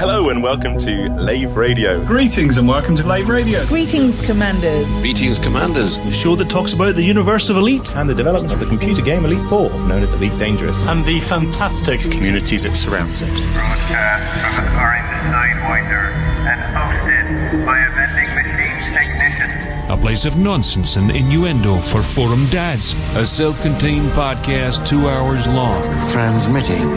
Hello 0.00 0.30
and 0.30 0.42
welcome 0.42 0.78
to 0.78 1.10
Lave 1.10 1.54
Radio. 1.54 2.02
Greetings 2.06 2.56
and 2.56 2.66
welcome 2.66 2.96
to 2.96 3.06
Lave 3.06 3.28
Radio. 3.28 3.66
Greetings, 3.66 4.24
Commanders. 4.24 4.86
Greetings, 5.02 5.38
Commanders. 5.38 5.98
The 5.98 6.10
show 6.10 6.34
that 6.36 6.48
talks 6.48 6.72
about 6.72 6.94
the 6.94 7.02
universe 7.02 7.50
of 7.50 7.58
Elite 7.58 7.94
and 7.94 8.08
the 8.08 8.14
development 8.14 8.50
of 8.50 8.60
the 8.60 8.64
computer 8.64 9.02
game 9.02 9.26
Elite 9.26 9.46
4, 9.50 9.68
known 9.68 10.02
as 10.02 10.14
Elite 10.14 10.38
Dangerous, 10.38 10.86
and 10.86 11.04
the 11.04 11.20
fantastic 11.20 12.00
community 12.00 12.56
that 12.56 12.78
surrounds 12.78 13.20
it. 13.20 13.28
Broadcast 13.52 14.40
from 14.40 14.64
the 14.64 14.80
Orange 14.80 15.12
Sidewinder 15.28 16.12
and 16.48 16.60
hosted 16.72 17.66
by 17.66 17.78
a 17.80 17.90
vending 17.90 18.34
machine 18.40 18.94
technician. 18.94 19.90
A 19.90 19.98
place 19.98 20.24
of 20.24 20.38
nonsense 20.38 20.96
and 20.96 21.10
innuendo 21.10 21.78
for 21.78 22.02
forum 22.02 22.46
dads. 22.46 22.94
A 23.16 23.26
self-contained 23.26 24.08
podcast 24.12 24.86
two 24.86 25.10
hours 25.10 25.46
long. 25.46 25.82
Transmitting 26.08 26.88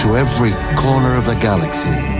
to 0.00 0.16
every 0.16 0.50
corner 0.74 1.14
of 1.14 1.26
the 1.26 1.34
galaxy. 1.34 2.19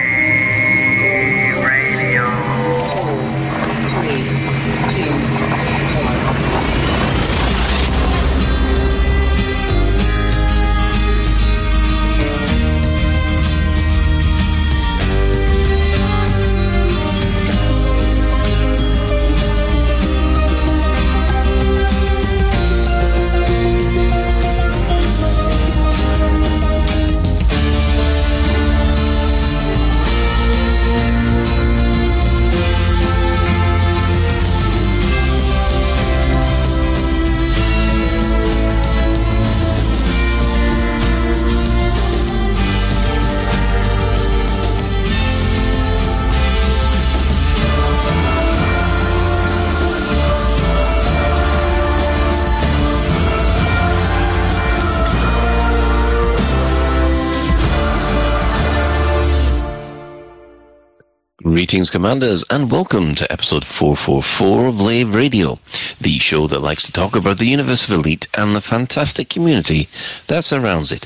Greetings, 61.61 61.91
Commanders, 61.91 62.43
and 62.49 62.71
welcome 62.71 63.13
to 63.13 63.31
episode 63.31 63.63
444 63.63 64.65
of 64.65 64.81
Lave 64.81 65.13
Radio, 65.13 65.59
the 66.01 66.17
show 66.17 66.47
that 66.47 66.63
likes 66.63 66.87
to 66.87 66.91
talk 66.91 67.15
about 67.15 67.37
the 67.37 67.45
universe 67.45 67.87
of 67.87 67.93
Elite 67.95 68.27
and 68.35 68.55
the 68.55 68.61
fantastic 68.61 69.29
community 69.29 69.83
that 70.25 70.43
surrounds 70.43 70.91
it. 70.91 71.05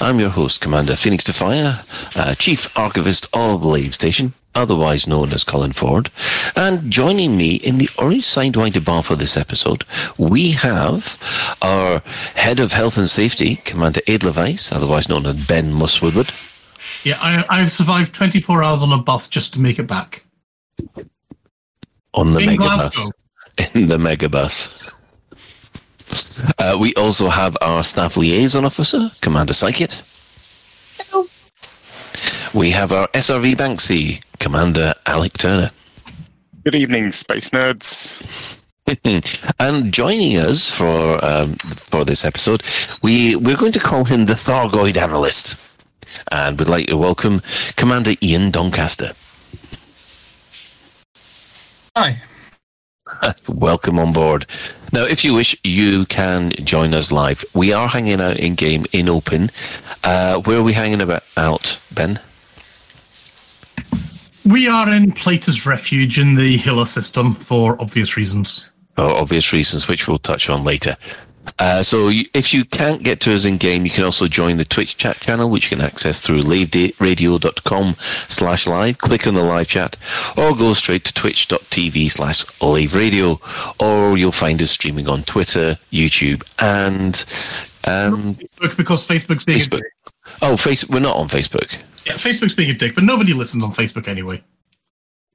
I'm 0.00 0.20
your 0.20 0.30
host, 0.30 0.60
Commander 0.60 0.94
Phoenix 0.94 1.24
Defire, 1.24 1.82
uh, 2.16 2.36
Chief 2.36 2.70
Archivist 2.78 3.28
of 3.32 3.64
Lave 3.64 3.94
Station, 3.94 4.32
otherwise 4.54 5.08
known 5.08 5.32
as 5.32 5.42
Colin 5.42 5.72
Ford. 5.72 6.12
And 6.54 6.88
joining 6.88 7.36
me 7.36 7.56
in 7.56 7.78
the 7.78 7.90
Orange 7.98 8.26
Sidewinder 8.26 8.84
bar 8.84 9.02
for 9.02 9.16
this 9.16 9.36
episode, 9.36 9.84
we 10.16 10.52
have 10.52 11.18
our 11.60 11.98
Head 12.36 12.60
of 12.60 12.72
Health 12.72 12.96
and 12.96 13.10
Safety, 13.10 13.56
Commander 13.56 14.02
Edelweiss, 14.06 14.70
otherwise 14.70 15.08
known 15.08 15.26
as 15.26 15.44
Ben 15.48 15.72
Muswoodward. 15.72 16.32
Yeah, 17.06 17.18
I, 17.20 17.44
I've 17.48 17.70
survived 17.70 18.12
24 18.16 18.64
hours 18.64 18.82
on 18.82 18.92
a 18.92 18.98
bus 18.98 19.28
just 19.28 19.52
to 19.52 19.60
make 19.60 19.78
it 19.78 19.86
back. 19.86 20.24
On 22.14 22.32
the 22.32 22.40
In 22.40 22.48
megabus. 22.48 22.56
Glasgow. 22.56 23.10
In 23.74 23.86
the 23.86 23.96
megabus. 23.96 24.92
Uh, 26.58 26.76
we 26.80 26.92
also 26.94 27.28
have 27.28 27.56
our 27.60 27.84
staff 27.84 28.16
liaison 28.16 28.64
officer, 28.64 29.08
Commander 29.20 29.52
Psychit. 29.52 30.02
Hello. 30.98 31.28
We 32.52 32.70
have 32.70 32.90
our 32.90 33.06
SRV 33.14 33.52
Banksy, 33.52 34.20
Commander 34.40 34.92
Alec 35.06 35.34
Turner. 35.34 35.70
Good 36.64 36.74
evening, 36.74 37.12
space 37.12 37.50
nerds. 37.50 38.60
and 39.60 39.92
joining 39.92 40.38
us 40.38 40.68
for 40.68 41.24
um, 41.24 41.54
for 41.54 42.04
this 42.04 42.24
episode, 42.24 42.64
we 43.00 43.36
we're 43.36 43.56
going 43.56 43.70
to 43.70 43.78
call 43.78 44.04
him 44.04 44.26
the 44.26 44.34
Thargoid 44.34 44.96
Analyst, 44.96 45.56
and 46.30 46.58
we'd 46.58 46.68
like 46.68 46.86
to 46.86 46.96
welcome 46.96 47.42
Commander 47.76 48.12
Ian 48.22 48.50
Doncaster. 48.50 49.12
Hi. 51.96 52.22
Welcome 53.48 53.98
on 53.98 54.12
board. 54.12 54.46
Now, 54.92 55.04
if 55.04 55.24
you 55.24 55.34
wish, 55.34 55.56
you 55.64 56.04
can 56.06 56.50
join 56.50 56.92
us 56.92 57.10
live. 57.10 57.44
We 57.54 57.72
are 57.72 57.88
hanging 57.88 58.20
out 58.20 58.38
in 58.38 58.54
game 58.54 58.84
in 58.92 59.08
open. 59.08 59.50
Uh, 60.04 60.40
where 60.40 60.58
are 60.58 60.62
we 60.62 60.72
hanging 60.72 61.00
about 61.00 61.22
out, 61.36 61.78
Ben? 61.92 62.20
We 64.44 64.68
are 64.68 64.92
in 64.94 65.12
Plater's 65.12 65.66
Refuge 65.66 66.20
in 66.20 66.34
the 66.34 66.56
Hilla 66.56 66.86
system 66.86 67.34
for 67.34 67.80
obvious 67.80 68.16
reasons. 68.16 68.70
For 68.94 69.02
obvious 69.02 69.52
reasons, 69.52 69.88
which 69.88 70.06
we'll 70.06 70.18
touch 70.18 70.48
on 70.48 70.64
later. 70.64 70.96
Uh, 71.58 71.82
so 71.82 72.08
you, 72.08 72.24
if 72.34 72.52
you 72.52 72.64
can't 72.64 73.02
get 73.02 73.20
to 73.20 73.34
us 73.34 73.44
in 73.44 73.56
game, 73.56 73.84
you 73.84 73.90
can 73.90 74.04
also 74.04 74.28
join 74.28 74.56
the 74.56 74.64
Twitch 74.64 74.96
chat 74.96 75.18
channel, 75.20 75.50
which 75.50 75.70
you 75.70 75.76
can 75.76 75.84
access 75.84 76.20
through 76.20 76.42
laveradio.com 76.42 77.94
slash 77.98 78.66
live. 78.66 78.98
Click 78.98 79.26
on 79.26 79.34
the 79.34 79.42
live 79.42 79.68
chat 79.68 79.96
or 80.36 80.54
go 80.54 80.74
straight 80.74 81.04
to 81.04 81.14
twitch.tv 81.14 82.10
slash 82.10 82.44
laveradio 82.60 83.40
or 83.80 84.16
you'll 84.16 84.32
find 84.32 84.60
us 84.60 84.70
streaming 84.70 85.08
on 85.08 85.22
Twitter, 85.22 85.78
YouTube 85.92 86.42
and 86.58 87.24
um, 87.86 88.34
Facebook 88.34 88.76
because 88.76 89.06
Facebook's 89.06 89.44
being 89.44 89.60
Facebook. 89.60 89.78
a 89.78 89.82
dick. 89.82 89.92
Oh, 90.42 90.56
face, 90.56 90.86
we're 90.88 91.00
not 91.00 91.16
on 91.16 91.28
Facebook. 91.28 91.72
Yeah, 92.04 92.14
Facebook's 92.14 92.54
being 92.54 92.70
a 92.70 92.74
dick, 92.74 92.94
but 92.94 93.04
nobody 93.04 93.32
listens 93.32 93.64
on 93.64 93.72
Facebook 93.72 94.08
anyway. 94.08 94.42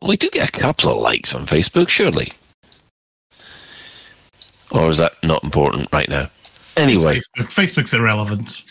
We 0.02 0.18
do 0.18 0.30
get 0.30 0.50
a 0.50 0.52
couple 0.52 0.92
of 0.92 0.98
likes 0.98 1.36
on 1.36 1.46
Facebook, 1.46 1.90
surely. 1.90 2.30
Or 4.72 4.90
is 4.90 4.98
that 4.98 5.14
not 5.24 5.44
important 5.44 5.92
right 5.92 6.10
now? 6.10 6.30
Anyway, 6.78 7.18
Facebook. 7.18 7.52
Facebook's 7.52 7.94
irrelevant. 7.94 8.64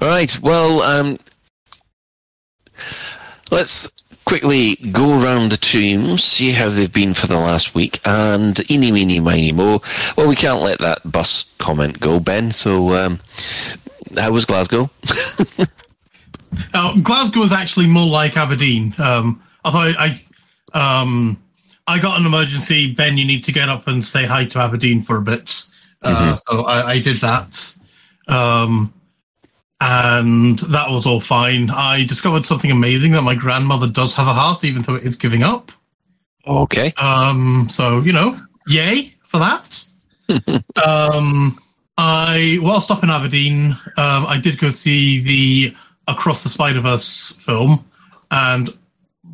right. 0.00 0.38
Well, 0.40 0.80
um, 0.82 1.16
let's 3.50 3.90
quickly 4.24 4.76
go 4.76 5.22
around 5.22 5.50
the 5.50 5.56
teams, 5.56 6.24
see 6.24 6.50
how 6.50 6.68
they've 6.68 6.92
been 6.92 7.14
for 7.14 7.26
the 7.26 7.36
last 7.36 7.74
week, 7.74 8.00
and 8.04 8.58
eeny, 8.70 8.92
meeny, 8.92 9.20
miny, 9.20 9.52
mo. 9.52 9.80
Well, 10.16 10.28
we 10.28 10.36
can't 10.36 10.62
let 10.62 10.78
that 10.80 11.10
bus 11.10 11.44
comment 11.58 12.00
go, 12.00 12.20
Ben. 12.20 12.50
So, 12.50 12.94
um, 12.94 13.20
how 14.16 14.32
was 14.32 14.44
Glasgow? 14.44 14.90
Uh, 16.74 16.94
Glasgow 17.00 17.42
is 17.42 17.52
actually 17.52 17.86
more 17.86 18.06
like 18.06 18.36
Aberdeen. 18.36 18.94
Um, 18.98 19.40
although 19.64 19.80
I, 19.80 20.16
I, 20.72 21.00
um, 21.00 21.40
I 21.88 21.98
got 21.98 22.20
an 22.20 22.26
emergency. 22.26 22.92
Ben, 22.92 23.16
you 23.16 23.24
need 23.24 23.42
to 23.44 23.52
get 23.52 23.70
up 23.70 23.88
and 23.88 24.04
say 24.04 24.26
hi 24.26 24.44
to 24.44 24.58
Aberdeen 24.58 25.00
for 25.00 25.16
a 25.16 25.22
bit. 25.22 25.64
Uh, 26.02 26.36
so 26.36 26.62
I, 26.62 26.90
I 26.90 27.00
did 27.00 27.16
that. 27.16 27.74
Um, 28.28 28.92
and 29.80 30.58
that 30.58 30.90
was 30.90 31.06
all 31.06 31.20
fine. 31.20 31.70
I 31.70 32.04
discovered 32.04 32.44
something 32.44 32.70
amazing 32.70 33.12
that 33.12 33.22
my 33.22 33.34
grandmother 33.34 33.86
does 33.86 34.14
have 34.16 34.26
a 34.26 34.34
heart, 34.34 34.64
even 34.64 34.82
though 34.82 34.96
it 34.96 35.04
is 35.04 35.16
giving 35.16 35.42
up. 35.42 35.72
Okay. 36.46 36.92
Um, 36.98 37.68
so 37.70 38.00
you 38.00 38.12
know, 38.12 38.38
yay 38.66 39.14
for 39.22 39.38
that. 39.38 39.84
um, 40.86 41.58
I 41.96 42.58
whilst 42.60 42.90
up 42.90 43.02
in 43.02 43.10
Aberdeen, 43.10 43.72
um, 43.96 44.26
I 44.26 44.38
did 44.38 44.58
go 44.58 44.70
see 44.70 45.20
the 45.20 45.76
Across 46.06 46.42
the 46.42 46.48
Spider 46.48 46.80
Verse 46.80 47.32
film, 47.32 47.84
and 48.30 48.70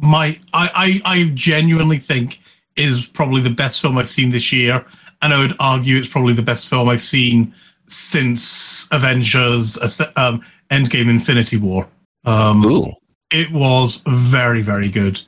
my 0.01 0.39
I, 0.53 1.01
I 1.05 1.19
I 1.19 1.25
genuinely 1.35 1.99
think 1.99 2.41
is 2.77 3.07
probably 3.07 3.41
the 3.41 3.51
best 3.51 3.81
film 3.81 3.99
I've 3.99 4.09
seen 4.09 4.31
this 4.31 4.53
year, 4.53 4.85
and 5.23 5.33
I 5.33 5.39
would 5.39 5.55
argue 5.61 5.97
it's 5.97 6.09
probably 6.09 6.35
the 6.35 6.43
best 6.43 6.69
film 6.69 6.89
I've 6.89 7.01
seen 7.01 7.55
since 7.87 8.89
Avengers 8.91 9.79
um, 10.17 10.43
Endgame 10.71 11.09
Infinity 11.09 11.57
War. 11.57 11.89
Um, 12.25 12.65
Ooh. 12.65 12.93
it 13.31 13.53
was 13.53 14.03
very 14.07 14.63
very 14.63 14.89
good. 14.89 15.21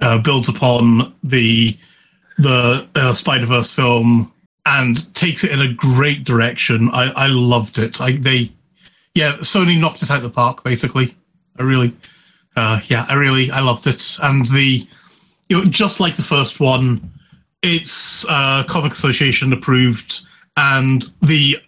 Uh, 0.00 0.18
builds 0.18 0.48
upon 0.48 1.14
the 1.22 1.76
the 2.38 2.88
uh, 2.94 3.14
Spider 3.14 3.46
Verse 3.46 3.72
film 3.72 4.32
and 4.64 5.12
takes 5.14 5.44
it 5.44 5.50
in 5.50 5.60
a 5.60 5.72
great 5.72 6.24
direction. 6.24 6.88
I, 6.92 7.10
I 7.12 7.26
loved 7.26 7.78
it. 7.78 8.00
I 8.00 8.12
they 8.12 8.52
yeah 9.14 9.32
Sony 9.38 9.78
knocked 9.78 10.02
it 10.02 10.10
out 10.10 10.18
of 10.18 10.22
the 10.22 10.30
park 10.30 10.64
basically. 10.64 11.16
I 11.58 11.62
really 11.62 11.94
uh, 12.56 12.80
yeah 12.86 13.06
I 13.08 13.14
really 13.14 13.50
I 13.50 13.60
loved 13.60 13.86
it 13.86 14.18
and 14.22 14.46
the 14.46 14.86
you 15.52 15.58
know, 15.58 15.64
just 15.66 16.00
like 16.00 16.16
the 16.16 16.22
first 16.22 16.60
one, 16.60 17.10
it's 17.60 18.24
uh, 18.26 18.64
Comic 18.64 18.92
Association 18.92 19.52
approved, 19.52 20.22
and 20.56 21.04
the 21.20 21.58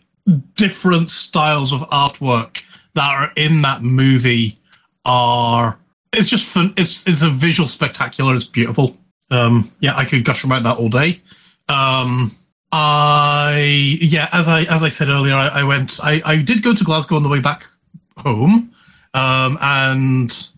different 0.55 1.11
styles 1.11 1.71
of 1.71 1.81
artwork 1.91 2.63
that 2.95 3.07
are 3.07 3.31
in 3.37 3.61
that 3.61 3.83
movie 3.83 4.59
are 5.05 5.79
it's 6.15 6.31
just 6.31 6.47
fun. 6.47 6.73
It's 6.79 7.07
it's 7.07 7.21
a 7.21 7.29
visual 7.29 7.67
spectacular. 7.67 8.35
It's 8.35 8.47
beautiful. 8.47 8.97
Um, 9.31 9.71
yeah, 9.81 9.95
I 9.95 10.07
could 10.07 10.25
gush 10.25 10.45
about 10.45 10.63
that 10.63 10.79
all 10.79 10.89
day. 10.89 11.21
Um, 11.69 12.33
I 12.73 13.99
yeah, 14.01 14.31
as 14.33 14.49
I 14.49 14.63
as 14.63 14.83
I 14.83 14.89
said 14.89 15.09
earlier, 15.09 15.35
I, 15.35 15.49
I 15.49 15.65
went. 15.65 16.01
I, 16.03 16.23
I 16.25 16.37
did 16.37 16.63
go 16.63 16.73
to 16.73 16.85
Glasgow 16.85 17.17
on 17.17 17.23
the 17.23 17.29
way 17.29 17.41
back 17.41 17.67
home, 18.17 18.73
um, 19.13 19.59
and 19.61 20.51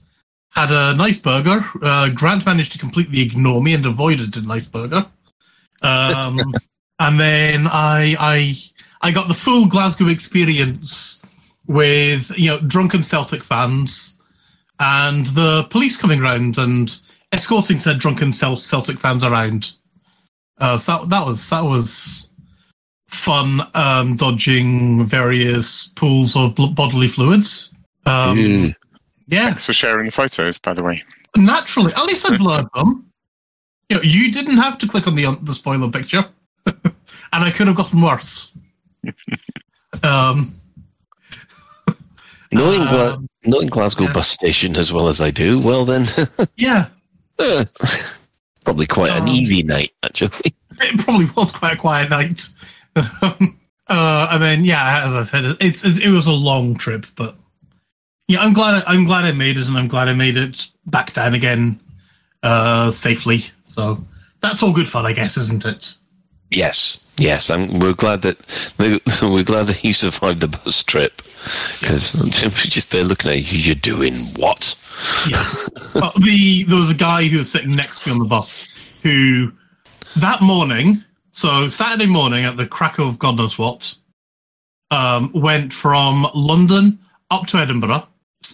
had 0.56 0.70
a 0.70 0.94
nice 0.94 1.18
burger. 1.18 1.62
Uh, 1.82 2.08
Grant 2.08 2.46
managed 2.46 2.72
to 2.72 2.78
completely 2.78 3.20
ignore 3.20 3.62
me 3.62 3.74
and 3.74 3.84
avoided 3.84 4.36
a 4.36 4.40
nice 4.40 4.66
burger. 4.66 5.06
Um, 5.82 6.40
and 6.98 7.20
then 7.20 7.66
I 7.66 8.16
I 8.18 8.56
I 9.02 9.10
got 9.12 9.28
the 9.28 9.34
full 9.34 9.66
Glasgow 9.66 10.08
experience 10.08 11.22
with 11.66 12.36
you 12.38 12.48
know 12.50 12.60
drunken 12.60 13.02
Celtic 13.02 13.44
fans 13.44 14.18
and 14.80 15.26
the 15.26 15.64
police 15.64 15.98
coming 15.98 16.20
round 16.20 16.56
and 16.56 16.98
escorting 17.32 17.76
said 17.76 17.98
drunken 17.98 18.32
Celtic 18.32 18.98
fans 18.98 19.24
around. 19.24 19.72
Uh, 20.58 20.78
so 20.78 21.00
that, 21.00 21.10
that 21.10 21.26
was 21.26 21.50
that 21.50 21.64
was 21.64 22.30
fun, 23.08 23.60
um, 23.74 24.16
dodging 24.16 25.04
various 25.04 25.88
pools 25.88 26.34
of 26.34 26.54
bodily 26.54 27.08
fluids. 27.08 27.72
Um, 28.06 28.38
Mm. 28.38 28.74
Yeah, 29.28 29.46
Thanks 29.46 29.64
for 29.66 29.72
sharing 29.72 30.06
the 30.06 30.12
photos, 30.12 30.58
by 30.58 30.72
the 30.72 30.82
way. 30.84 31.02
naturally. 31.36 31.92
At 31.94 32.04
least 32.06 32.30
I 32.30 32.36
blurred 32.36 32.66
them. 32.74 33.10
You 33.88 33.96
know, 33.96 34.02
you 34.02 34.30
didn't 34.32 34.56
have 34.58 34.78
to 34.78 34.88
click 34.88 35.06
on 35.06 35.14
the 35.14 35.36
the 35.42 35.52
spoiler 35.52 35.90
picture, 35.90 36.24
and 36.66 36.74
I 37.32 37.50
could 37.50 37.66
have 37.66 37.76
gotten 37.76 38.00
worse. 38.02 38.52
um, 40.02 40.52
Knowing, 42.52 42.80
Gla- 42.86 43.14
Um, 43.14 43.28
knowing 43.44 43.66
Glasgow 43.66 44.04
yeah. 44.04 44.12
bus 44.12 44.28
station 44.28 44.76
as 44.76 44.92
well 44.92 45.08
as 45.08 45.20
I 45.20 45.30
do, 45.30 45.58
well 45.58 45.84
then, 45.84 46.06
yeah, 46.56 46.86
uh, 47.38 47.64
probably 48.64 48.86
quite 48.86 49.10
an 49.12 49.22
Um, 49.22 49.28
easy 49.28 49.62
night 49.62 49.92
actually. 50.04 50.54
it 50.80 51.00
probably 51.00 51.26
was 51.36 51.50
quite 51.52 51.72
a 51.74 51.76
quiet 51.76 52.08
night. 52.10 52.42
Um, 53.20 53.58
uh, 53.88 54.28
and 54.32 54.42
then, 54.42 54.64
yeah, 54.64 55.02
as 55.04 55.14
I 55.14 55.22
said, 55.22 55.56
it's, 55.60 55.84
it's 55.84 55.98
it 55.98 56.08
was 56.10 56.26
a 56.28 56.32
long 56.32 56.76
trip, 56.76 57.04
but 57.16 57.36
yeah, 58.28 58.40
I'm 58.40 58.52
glad 58.52 58.82
I, 58.82 58.92
I'm 58.92 59.04
glad 59.04 59.24
I 59.24 59.32
made 59.32 59.56
it, 59.56 59.68
and 59.68 59.76
I'm 59.76 59.88
glad 59.88 60.08
I 60.08 60.14
made 60.14 60.36
it 60.36 60.66
back 60.86 61.12
down 61.12 61.34
again 61.34 61.80
uh, 62.42 62.90
safely. 62.90 63.40
So 63.64 64.04
that's 64.40 64.62
all 64.62 64.72
good 64.72 64.88
fun, 64.88 65.06
I 65.06 65.12
guess, 65.12 65.36
isn't 65.36 65.64
it? 65.64 65.94
Yes, 66.50 67.04
yes, 67.18 67.50
I'm, 67.50 67.78
we're 67.78 67.92
glad 67.92 68.22
that 68.22 68.38
we're 69.22 69.42
glad 69.44 69.66
that 69.66 69.82
you 69.82 69.92
survived 69.92 70.40
the 70.40 70.48
bus 70.48 70.82
trip 70.82 71.22
because 71.80 72.22
just 72.30 72.90
they're 72.90 73.04
looking 73.04 73.30
at 73.30 73.52
you. 73.52 73.58
You're 73.58 73.74
doing 73.74 74.14
what? 74.36 74.74
Yes. 75.28 75.70
Uh, 75.94 76.10
the 76.24 76.64
there 76.64 76.78
was 76.78 76.90
a 76.90 76.94
guy 76.94 77.24
who 77.24 77.38
was 77.38 77.50
sitting 77.50 77.74
next 77.74 78.02
to 78.02 78.08
me 78.08 78.14
on 78.14 78.18
the 78.20 78.28
bus 78.28 78.76
who 79.02 79.52
that 80.16 80.40
morning, 80.42 81.04
so 81.30 81.68
Saturday 81.68 82.06
morning 82.06 82.44
at 82.44 82.56
the 82.56 82.66
crack 82.66 82.98
of 82.98 83.18
God 83.18 83.36
knows 83.36 83.58
what, 83.58 83.94
um, 84.90 85.30
went 85.32 85.72
from 85.72 86.26
London 86.34 86.98
up 87.30 87.46
to 87.48 87.58
Edinburgh, 87.58 88.06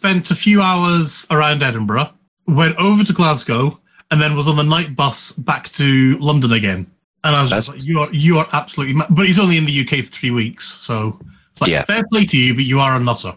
spent 0.02 0.32
a 0.32 0.34
few 0.34 0.60
hours 0.60 1.28
around 1.30 1.62
Edinburgh, 1.62 2.10
went 2.48 2.76
over 2.76 3.04
to 3.04 3.12
Glasgow, 3.12 3.80
and 4.10 4.20
then 4.20 4.34
was 4.34 4.48
on 4.48 4.56
the 4.56 4.64
night 4.64 4.96
bus 4.96 5.30
back 5.30 5.68
to 5.70 6.18
London 6.18 6.52
again. 6.52 6.90
And 7.22 7.36
I 7.36 7.40
was 7.40 7.50
just 7.50 7.72
like, 7.72 7.86
"You 7.86 8.00
are 8.00 8.12
you 8.12 8.38
are 8.40 8.46
absolutely," 8.52 8.94
ma-. 8.94 9.06
but 9.10 9.26
he's 9.26 9.38
only 9.38 9.56
in 9.58 9.64
the 9.64 9.80
UK 9.82 10.04
for 10.04 10.10
three 10.10 10.32
weeks, 10.32 10.64
so 10.66 11.20
it's 11.52 11.60
like 11.60 11.70
Yeah. 11.70 11.84
fair 11.84 12.02
play 12.12 12.24
to 12.26 12.36
you, 12.36 12.52
but 12.52 12.64
you 12.64 12.80
are 12.80 12.96
a 12.96 12.98
nutter. 12.98 13.36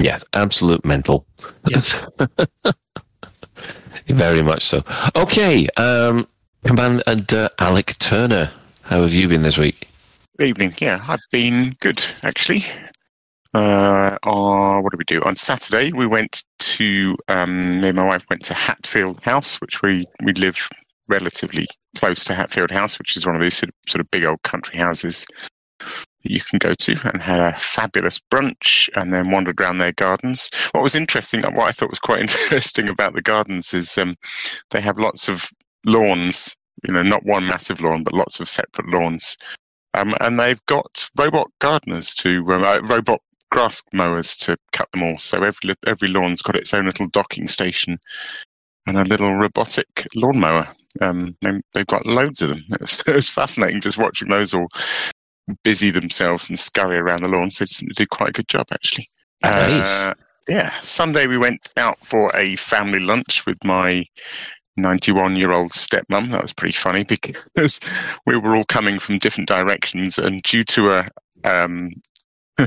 Yes, 0.00 0.24
absolute 0.32 0.84
mental. 0.84 1.26
Yes. 1.68 1.94
Very 4.08 4.42
much 4.42 4.64
so. 4.64 4.82
Okay, 5.14 5.68
um, 5.76 6.26
Command 6.64 7.04
and 7.06 7.32
uh, 7.32 7.50
Alec 7.60 7.96
Turner, 8.00 8.50
how 8.82 9.02
have 9.02 9.14
you 9.14 9.28
been 9.28 9.42
this 9.42 9.58
week? 9.58 9.86
Good 10.38 10.48
evening. 10.48 10.74
Yeah, 10.80 11.04
I've 11.06 11.20
been 11.30 11.76
good, 11.78 12.02
actually. 12.24 12.64
Uh, 13.52 14.16
what 14.22 14.90
did 14.90 14.98
we 14.98 15.04
do? 15.04 15.22
On 15.22 15.34
Saturday, 15.34 15.92
we 15.92 16.06
went 16.06 16.44
to, 16.60 17.16
um, 17.28 17.80
me 17.80 17.88
and 17.88 17.96
my 17.96 18.06
wife 18.06 18.24
went 18.30 18.44
to 18.44 18.54
Hatfield 18.54 19.20
House, 19.22 19.60
which 19.60 19.82
we, 19.82 20.06
we 20.22 20.32
live 20.34 20.68
relatively 21.08 21.66
close 21.96 22.24
to 22.24 22.34
Hatfield 22.34 22.70
House, 22.70 22.98
which 22.98 23.16
is 23.16 23.26
one 23.26 23.34
of 23.34 23.40
these 23.40 23.56
sort 23.56 23.70
of, 23.70 23.74
sort 23.90 24.00
of 24.00 24.10
big 24.10 24.24
old 24.24 24.42
country 24.42 24.78
houses 24.78 25.26
that 25.80 26.30
you 26.30 26.40
can 26.40 26.58
go 26.58 26.74
to, 26.74 26.96
and 27.12 27.20
had 27.20 27.40
a 27.40 27.58
fabulous 27.58 28.20
brunch 28.32 28.88
and 28.94 29.12
then 29.12 29.32
wandered 29.32 29.60
around 29.60 29.78
their 29.78 29.92
gardens. 29.92 30.48
What 30.72 30.84
was 30.84 30.94
interesting, 30.94 31.42
what 31.42 31.68
I 31.68 31.72
thought 31.72 31.90
was 31.90 31.98
quite 31.98 32.20
interesting 32.20 32.88
about 32.88 33.14
the 33.14 33.22
gardens 33.22 33.74
is 33.74 33.98
um, 33.98 34.14
they 34.70 34.80
have 34.80 34.98
lots 34.98 35.28
of 35.28 35.50
lawns, 35.84 36.54
you 36.86 36.94
know, 36.94 37.02
not 37.02 37.24
one 37.24 37.48
massive 37.48 37.80
lawn, 37.80 38.04
but 38.04 38.14
lots 38.14 38.38
of 38.38 38.48
separate 38.48 38.88
lawns. 38.90 39.36
Um, 39.94 40.14
and 40.20 40.38
they've 40.38 40.64
got 40.66 41.10
robot 41.18 41.50
gardeners 41.58 42.14
to 42.16 42.44
um, 42.52 42.62
uh, 42.62 42.78
robot 42.82 43.20
grass 43.50 43.82
mowers 43.92 44.36
to 44.38 44.56
cut 44.72 44.90
them 44.92 45.02
all. 45.02 45.18
So 45.18 45.38
every 45.42 45.74
every 45.86 46.08
lawn's 46.08 46.42
got 46.42 46.56
its 46.56 46.72
own 46.74 46.86
little 46.86 47.08
docking 47.08 47.48
station 47.48 47.98
and 48.86 48.98
a 48.98 49.04
little 49.04 49.34
robotic 49.34 50.06
lawnmower. 50.14 50.68
Um, 51.00 51.36
they- 51.42 51.60
they've 51.74 51.86
got 51.86 52.06
loads 52.06 52.42
of 52.42 52.48
them. 52.50 52.64
It 52.70 52.80
was, 52.80 53.00
it 53.06 53.14
was 53.14 53.30
fascinating 53.30 53.80
just 53.80 53.98
watching 53.98 54.28
those 54.28 54.54
all 54.54 54.68
busy 55.64 55.90
themselves 55.90 56.48
and 56.48 56.58
scurry 56.58 56.96
around 56.96 57.20
the 57.22 57.28
lawn. 57.28 57.50
So 57.50 57.64
they 57.64 57.86
did 57.94 58.10
quite 58.10 58.30
a 58.30 58.32
good 58.32 58.48
job 58.48 58.66
actually. 58.72 59.08
Nice. 59.42 60.04
Uh, 60.06 60.14
yeah, 60.48 60.70
Sunday 60.80 61.26
we 61.26 61.38
went 61.38 61.68
out 61.76 61.98
for 62.04 62.34
a 62.36 62.56
family 62.56 62.98
lunch 63.00 63.46
with 63.46 63.58
my 63.64 64.04
91 64.76 65.36
year 65.36 65.52
old 65.52 65.72
stepmom. 65.72 66.30
That 66.32 66.42
was 66.42 66.52
pretty 66.52 66.72
funny 66.74 67.04
because 67.54 67.80
we 68.26 68.36
were 68.36 68.56
all 68.56 68.64
coming 68.64 68.98
from 68.98 69.18
different 69.18 69.48
directions, 69.48 70.18
and 70.18 70.42
due 70.42 70.64
to 70.64 70.90
a 70.90 71.08
um, 71.44 71.90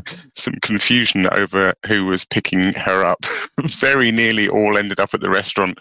some 0.36 0.56
confusion 0.62 1.28
over 1.38 1.74
who 1.88 2.06
was 2.06 2.26
picking 2.26 2.74
her 2.74 3.04
up, 3.04 3.26
very 3.62 4.12
nearly 4.12 4.48
all 4.48 4.78
ended 4.78 5.00
up 5.00 5.14
at 5.14 5.22
the 5.22 5.30
restaurant 5.30 5.80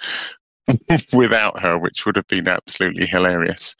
without 1.12 1.60
her, 1.60 1.78
which 1.78 2.06
would 2.06 2.16
have 2.16 2.28
been 2.28 2.48
absolutely 2.48 3.06
hilarious. 3.06 3.76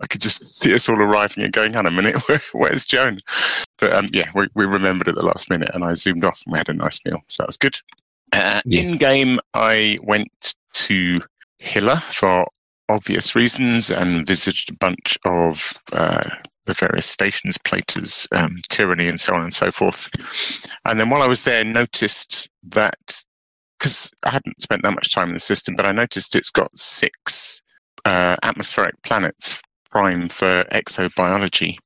I 0.00 0.06
could 0.06 0.20
just 0.20 0.50
see 0.50 0.74
us 0.74 0.88
all 0.88 1.00
arriving 1.00 1.42
and 1.42 1.52
going, 1.52 1.72
"Hang 1.72 1.86
on 1.86 1.86
a 1.86 1.90
minute, 1.90 2.16
where, 2.28 2.42
where's 2.52 2.84
Joan?" 2.84 3.18
But 3.78 3.92
um, 3.92 4.08
yeah, 4.12 4.30
we, 4.34 4.46
we 4.54 4.66
remembered 4.66 5.08
at 5.08 5.14
the 5.14 5.24
last 5.24 5.48
minute, 5.48 5.70
and 5.72 5.84
I 5.84 5.94
zoomed 5.94 6.24
off 6.24 6.42
and 6.44 6.52
we 6.52 6.58
had 6.58 6.68
a 6.68 6.74
nice 6.74 7.00
meal, 7.04 7.22
so 7.28 7.42
that 7.42 7.48
was 7.48 7.56
good. 7.56 7.76
Uh, 8.32 8.60
Yeah. 8.64 8.82
In 8.82 8.96
game, 8.98 9.38
I 9.54 9.98
went 10.02 10.54
to 10.74 11.22
Hilla 11.58 11.96
for 12.08 12.46
obvious 12.88 13.34
reasons 13.34 13.90
and 13.90 14.26
visited 14.26 14.70
a 14.70 14.78
bunch 14.78 15.18
of 15.24 15.74
uh, 15.92 16.28
the 16.66 16.74
various 16.74 17.06
stations, 17.06 17.56
platers, 17.58 18.28
um, 18.32 18.56
tyranny, 18.68 19.08
and 19.08 19.18
so 19.18 19.34
on 19.34 19.42
and 19.42 19.54
so 19.54 19.70
forth. 19.70 20.10
And 20.84 21.00
then 21.00 21.10
while 21.10 21.22
I 21.22 21.28
was 21.28 21.44
there, 21.44 21.64
noticed 21.64 22.48
that 22.64 23.22
because 23.78 24.10
I 24.22 24.30
hadn't 24.30 24.62
spent 24.62 24.82
that 24.82 24.94
much 24.94 25.14
time 25.14 25.28
in 25.28 25.34
the 25.34 25.40
system, 25.40 25.74
but 25.76 25.86
I 25.86 25.92
noticed 25.92 26.34
it's 26.36 26.50
got 26.50 26.76
six 26.78 27.62
uh, 28.04 28.36
atmospheric 28.42 28.94
planets 29.02 29.60
prime 29.90 30.28
for 30.28 30.64
exobiology 30.72 31.78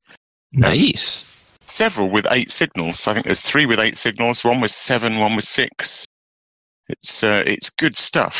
Nice. 0.52 1.26
several 1.66 2.10
with 2.10 2.26
eight 2.30 2.50
signals. 2.50 3.06
I 3.06 3.14
think 3.14 3.26
there's 3.26 3.40
three 3.40 3.66
with 3.66 3.78
eight 3.78 3.96
signals, 3.96 4.44
one 4.44 4.60
with 4.60 4.70
seven, 4.72 5.18
one 5.18 5.36
with 5.36 5.44
six. 5.44 6.06
It's 6.90 7.22
uh, 7.22 7.44
it's 7.46 7.70
good 7.70 7.96
stuff. 7.96 8.34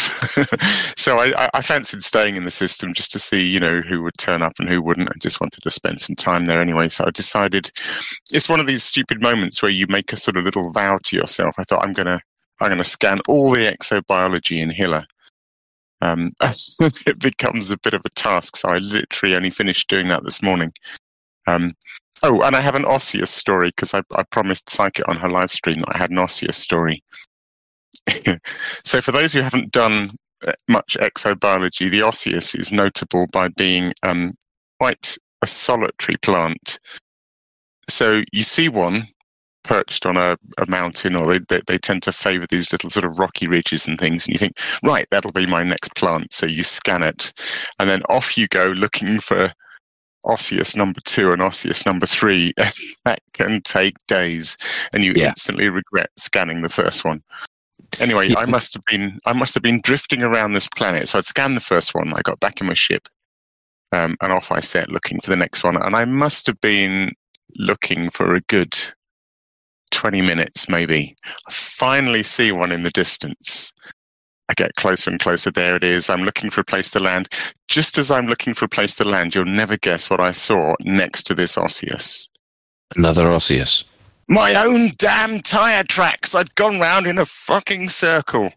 so 0.97 1.19
I, 1.19 1.49
I, 1.55 1.61
fancied 1.61 2.03
staying 2.03 2.35
in 2.35 2.45
the 2.45 2.51
system 2.51 2.93
just 2.93 3.13
to 3.13 3.21
see, 3.21 3.47
you 3.47 3.61
know, 3.61 3.81
who 3.81 4.03
would 4.03 4.19
turn 4.19 4.43
up 4.43 4.55
and 4.59 4.69
who 4.69 4.83
wouldn't. 4.83 5.09
I 5.09 5.19
just 5.21 5.41
wanted 5.41 5.63
to 5.63 5.71
spend 5.71 6.01
some 6.01 6.17
time 6.17 6.47
there 6.47 6.61
anyway. 6.61 6.89
So 6.89 7.05
I 7.07 7.11
decided 7.11 7.71
it's 8.33 8.49
one 8.49 8.59
of 8.59 8.67
these 8.67 8.83
stupid 8.83 9.23
moments 9.23 9.63
where 9.63 9.71
you 9.71 9.87
make 9.89 10.13
a 10.13 10.17
sort 10.17 10.37
of 10.37 10.45
little 10.45 10.69
vow 10.71 10.99
to 11.05 11.17
yourself. 11.17 11.55
I 11.59 11.63
thought 11.63 11.85
I'm 11.85 11.93
gonna 11.93 12.21
I'm 12.61 12.71
gonna 12.71 12.83
scan 12.83 13.21
all 13.29 13.53
the 13.53 13.73
exobiology 13.73 14.61
in 14.61 14.71
Hilla. 14.71 15.07
Um, 16.01 16.33
it 17.07 17.21
becomes 17.21 17.71
a 17.71 17.79
bit 17.79 17.95
of 17.95 18.03
a 18.05 18.11
task, 18.11 18.57
so 18.57 18.71
I 18.71 18.79
literally 18.79 19.37
only 19.37 19.51
finished 19.51 19.89
doing 19.89 20.09
that 20.09 20.25
this 20.25 20.43
morning. 20.43 20.73
Um, 21.47 21.75
Oh, 22.23 22.43
and 22.43 22.55
I 22.55 22.61
have 22.61 22.75
an 22.75 22.85
Osseous 22.85 23.31
story 23.31 23.69
because 23.69 23.95
I, 23.95 24.03
I 24.15 24.25
promised 24.25 24.69
Psychic 24.69 25.09
on 25.09 25.17
her 25.17 25.31
live 25.31 25.51
stream 25.51 25.77
that 25.81 25.95
I 25.95 25.99
had 25.99 26.11
an 26.11 26.19
Osseous 26.19 26.57
story. 26.57 27.03
so, 28.85 29.01
for 29.01 29.13
those 29.13 29.33
who 29.33 29.41
haven't 29.41 29.73
done 29.73 30.11
uh, 30.47 30.53
much 30.69 30.97
exobiology, 31.01 31.91
the 31.91 32.03
Osseous 32.03 32.55
is 32.55 32.73
notable 32.73 33.27
by 33.33 33.49
being 33.49 33.93
um, 34.03 34.35
quite 34.81 35.17
a 35.43 35.47
solitary 35.47 36.17
plant. 36.23 36.79
So, 37.89 38.23
you 38.33 38.43
see 38.43 38.69
one, 38.69 39.07
perched 39.63 40.07
on 40.07 40.17
a, 40.17 40.37
a 40.59 40.67
mountain, 40.69 41.17
or 41.17 41.27
they, 41.27 41.41
they 41.49 41.61
they 41.67 41.79
tend 41.79 42.03
to 42.05 42.13
favour 42.13 42.47
these 42.47 42.73
little 42.73 42.91
sort 42.91 43.05
of 43.05 43.19
rocky 43.19 43.47
ridges 43.47 43.87
and 43.87 43.99
things. 43.99 44.27
And 44.27 44.35
you 44.35 44.39
think, 44.39 44.59
right, 44.83 45.07
that'll 45.11 45.33
be 45.33 45.47
my 45.47 45.63
next 45.63 45.95
plant. 45.95 46.33
So 46.33 46.47
you 46.47 46.65
scan 46.65 47.03
it, 47.03 47.33
and 47.79 47.89
then 47.89 48.03
off 48.09 48.37
you 48.39 48.49
go 48.49 48.69
looking 48.69 49.21
for 49.21 49.53
osseous 50.25 50.77
number 50.77 51.01
two 51.05 51.33
and 51.33 51.41
osseous 51.43 51.87
number 51.87 52.07
three. 52.07 52.53
that 53.05 53.21
can 53.33 53.61
take 53.63 53.95
days, 54.07 54.57
and 54.95 55.05
you 55.05 55.13
Yeah. 55.17 55.29
instantly 55.29 55.69
regret 55.69 56.11
scanning 56.17 56.63
the 56.63 56.69
first 56.69 57.05
one. 57.05 57.23
Anyway, 57.99 58.35
I 58.37 58.47
must 58.47 58.75
have 58.75 58.85
been 58.85 59.19
I 59.27 59.33
must 59.33 59.55
have 59.55 59.63
been 59.63 59.81
drifting 59.83 60.23
around 60.23 60.53
this 60.53 60.69
planet. 60.69 61.09
So 61.09 61.19
I'd 61.19 61.25
scanned 61.25 61.57
the 61.57 61.61
first 61.61 61.95
one. 61.95 62.13
I 62.13 62.21
got 62.23 62.41
back 62.41 62.61
in 62.61 62.67
my 62.67 62.75
ship, 62.75 63.09
um, 63.93 64.17
and 64.21 64.33
off 64.33 64.53
I 64.53 64.61
set 64.61 64.91
looking 64.91 65.21
for 65.21 65.31
the 65.31 65.37
next 65.37 65.65
one. 65.65 65.77
And 65.77 65.97
I 65.97 66.05
must 66.05 66.47
have 66.47 66.61
been 66.61 67.13
looking 67.57 68.11
for 68.11 68.35
a 68.35 68.41
good 68.43 68.77
twenty 69.91 70.21
minutes, 70.21 70.69
maybe. 70.69 71.17
I 71.27 71.53
finally 71.53 72.23
see 72.23 72.53
one 72.53 72.73
in 72.73 72.85
the 72.85 72.91
distance. 72.91 73.73
I 74.49 74.55
get 74.55 74.75
closer 74.77 75.11
and 75.11 75.21
closer. 75.21 75.51
There 75.51 75.77
it 75.77 75.85
is. 75.85 76.11
I'm 76.11 76.23
looking 76.23 76.51
for 76.51 76.61
a 76.61 76.65
place 76.65 76.91
to 76.91 77.01
land. 77.01 77.29
Just 77.69 77.99
as 77.99 78.11
I'm 78.11 78.27
looking 78.27 78.53
for 78.53 78.65
a 78.65 78.69
place 78.69 78.95
to 78.97 79.05
land, 79.05 79.35
you'll 79.35 79.45
never 79.45 79.77
guess 79.77 80.11
what 80.11 80.21
I 80.21 80.33
saw 80.33 80.75
next 80.81 81.23
to 81.25 81.35
this 81.35 81.57
Osseous. 81.57 82.29
Another 82.97 83.27
Osseous. 83.27 83.85
My 84.31 84.55
own 84.55 84.93
damn 84.97 85.41
tire 85.41 85.83
tracks. 85.83 86.37
I'd 86.37 86.55
gone 86.55 86.79
round 86.79 87.09
in 87.09 87.19
a 87.19 87.27
fucking 87.27 87.89
circle. 87.89 88.51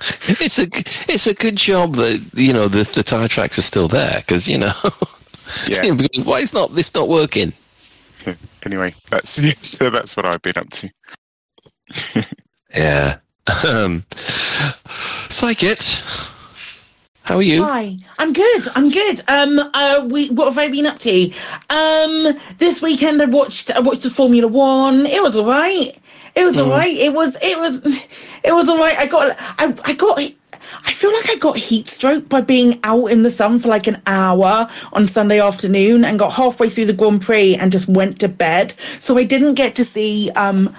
It's 0.00 0.58
a 0.58 0.66
it's 1.12 1.26
a 1.28 1.34
good 1.34 1.56
job 1.56 1.94
that 1.94 2.20
you 2.34 2.52
know 2.52 2.66
the 2.68 2.82
the 2.82 3.02
tire 3.04 3.28
tracks 3.28 3.58
are 3.58 3.62
still 3.62 3.86
there 3.88 4.18
because 4.18 4.48
you 4.48 4.58
know 4.58 4.72
Yeah. 5.66 5.92
why 6.24 6.40
is 6.40 6.52
not 6.52 6.74
this 6.74 6.92
not 6.94 7.08
working? 7.08 7.52
Anyway, 8.64 8.92
that's 9.08 9.40
so 9.66 9.88
that's 9.88 10.16
what 10.16 10.26
I've 10.26 10.42
been 10.42 10.58
up 10.58 10.68
to. 10.70 10.90
Yeah. 12.74 13.18
Um, 13.64 14.02
Psychit, 15.30 16.02
how 17.28 17.36
are 17.36 17.42
you? 17.42 17.62
Hi, 17.62 17.94
I'm 18.18 18.32
good. 18.32 18.68
I'm 18.74 18.88
good. 18.88 19.20
Um, 19.28 19.58
uh, 19.74 20.06
we 20.08 20.30
what 20.30 20.46
have 20.46 20.56
I 20.56 20.68
been 20.68 20.86
up 20.86 20.98
to? 21.00 21.30
Um, 21.68 22.38
this 22.56 22.80
weekend 22.80 23.20
I 23.20 23.26
watched 23.26 23.70
I 23.70 23.80
watched 23.80 24.04
the 24.04 24.10
Formula 24.10 24.48
One. 24.48 25.04
It 25.04 25.22
was 25.22 25.36
alright. 25.36 25.98
It 26.34 26.44
was 26.44 26.58
alright. 26.58 26.96
It 26.96 27.12
was 27.12 27.36
it 27.42 27.58
was 27.58 28.02
it 28.44 28.52
was 28.52 28.70
alright. 28.70 28.96
I 28.96 29.04
got 29.04 29.36
I 29.58 29.74
I 29.84 29.92
got. 29.92 30.18
I 30.84 30.92
feel 30.92 31.12
like 31.12 31.30
I 31.30 31.36
got 31.36 31.56
heat 31.56 31.88
stroke 31.88 32.28
by 32.28 32.40
being 32.42 32.78
out 32.84 33.06
in 33.06 33.22
the 33.22 33.30
sun 33.30 33.58
for 33.58 33.68
like 33.68 33.86
an 33.86 34.02
hour 34.06 34.68
on 34.92 35.08
Sunday 35.08 35.40
afternoon 35.40 36.04
and 36.04 36.18
got 36.18 36.32
halfway 36.32 36.68
through 36.68 36.86
the 36.86 36.92
Grand 36.92 37.22
Prix 37.22 37.56
and 37.56 37.72
just 37.72 37.88
went 37.88 38.20
to 38.20 38.28
bed. 38.28 38.74
So 39.00 39.16
I 39.16 39.24
didn't 39.24 39.54
get 39.54 39.76
to 39.76 39.84
see 39.84 40.30
um, 40.32 40.74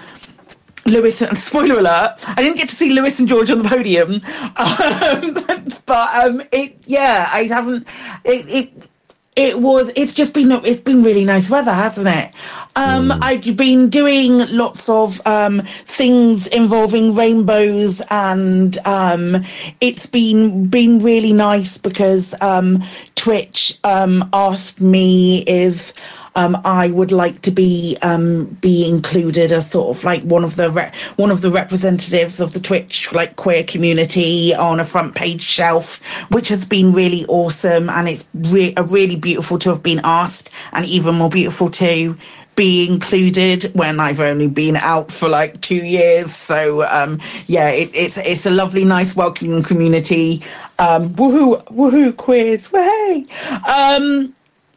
Lewis 0.86 1.22
and 1.22 1.36
spoiler 1.50 1.78
alert, 1.78 2.16
I 2.28 2.36
didn't 2.36 2.58
get 2.58 2.68
to 2.68 2.74
see 2.74 2.90
Lewis 2.92 3.18
and 3.18 3.28
George 3.28 3.50
on 3.50 3.58
the 3.58 3.68
podium. 3.68 4.20
Um, 4.56 5.72
but 5.86 6.24
um 6.24 6.42
it 6.52 6.76
yeah, 6.86 7.28
I 7.32 7.44
haven't 7.44 7.86
it, 8.24 8.48
it 8.48 8.88
it 9.36 9.58
was 9.58 9.90
it's 9.94 10.12
just 10.12 10.34
been 10.34 10.50
it's 10.52 10.82
been 10.82 11.02
really 11.02 11.24
nice 11.24 11.48
weather, 11.48 11.72
hasn't 11.72 12.08
it? 12.08 12.32
Um 12.76 13.12
I've 13.12 13.56
been 13.56 13.88
doing 13.88 14.46
lots 14.48 14.88
of 14.88 15.24
um 15.26 15.62
things 15.86 16.46
involving 16.48 17.14
rainbows 17.14 18.02
and 18.10 18.76
um 18.86 19.44
it's 19.80 20.06
been 20.06 20.66
been 20.66 20.98
really 20.98 21.32
nice 21.32 21.78
because 21.78 22.34
um 22.40 22.82
Twitch 23.14 23.78
um 23.84 24.28
asked 24.32 24.80
me 24.80 25.42
if 25.42 25.92
um, 26.34 26.60
I 26.64 26.90
would 26.90 27.12
like 27.12 27.42
to 27.42 27.50
be 27.50 27.96
um, 28.02 28.46
be 28.60 28.88
included 28.88 29.52
as 29.52 29.70
sort 29.70 29.96
of 29.96 30.04
like 30.04 30.22
one 30.22 30.44
of 30.44 30.56
the 30.56 30.70
re- 30.70 30.92
one 31.16 31.30
of 31.30 31.40
the 31.40 31.50
representatives 31.50 32.40
of 32.40 32.52
the 32.52 32.60
Twitch 32.60 33.12
like 33.12 33.36
queer 33.36 33.64
community 33.64 34.54
on 34.54 34.80
a 34.80 34.84
front 34.84 35.14
page 35.14 35.42
shelf, 35.42 36.00
which 36.30 36.48
has 36.48 36.64
been 36.64 36.92
really 36.92 37.26
awesome, 37.26 37.90
and 37.90 38.08
it's 38.08 38.24
re- 38.34 38.74
really 38.88 39.16
beautiful 39.16 39.58
to 39.58 39.70
have 39.70 39.82
been 39.82 40.00
asked, 40.04 40.50
and 40.72 40.86
even 40.86 41.16
more 41.16 41.30
beautiful 41.30 41.70
to 41.70 42.16
be 42.56 42.86
included 42.86 43.64
when 43.74 44.00
I've 44.00 44.20
only 44.20 44.48
been 44.48 44.76
out 44.76 45.10
for 45.10 45.28
like 45.28 45.60
two 45.62 45.76
years. 45.76 46.34
So 46.34 46.86
um, 46.88 47.20
yeah, 47.46 47.70
it, 47.70 47.90
it's 47.94 48.16
it's 48.18 48.46
a 48.46 48.50
lovely, 48.50 48.84
nice, 48.84 49.16
welcoming 49.16 49.62
community. 49.62 50.42
Um, 50.78 51.10
woohoo, 51.14 51.64
woohoo, 51.66 52.16
queers, 52.16 52.70
way. 52.70 53.24
Um, 53.68 54.34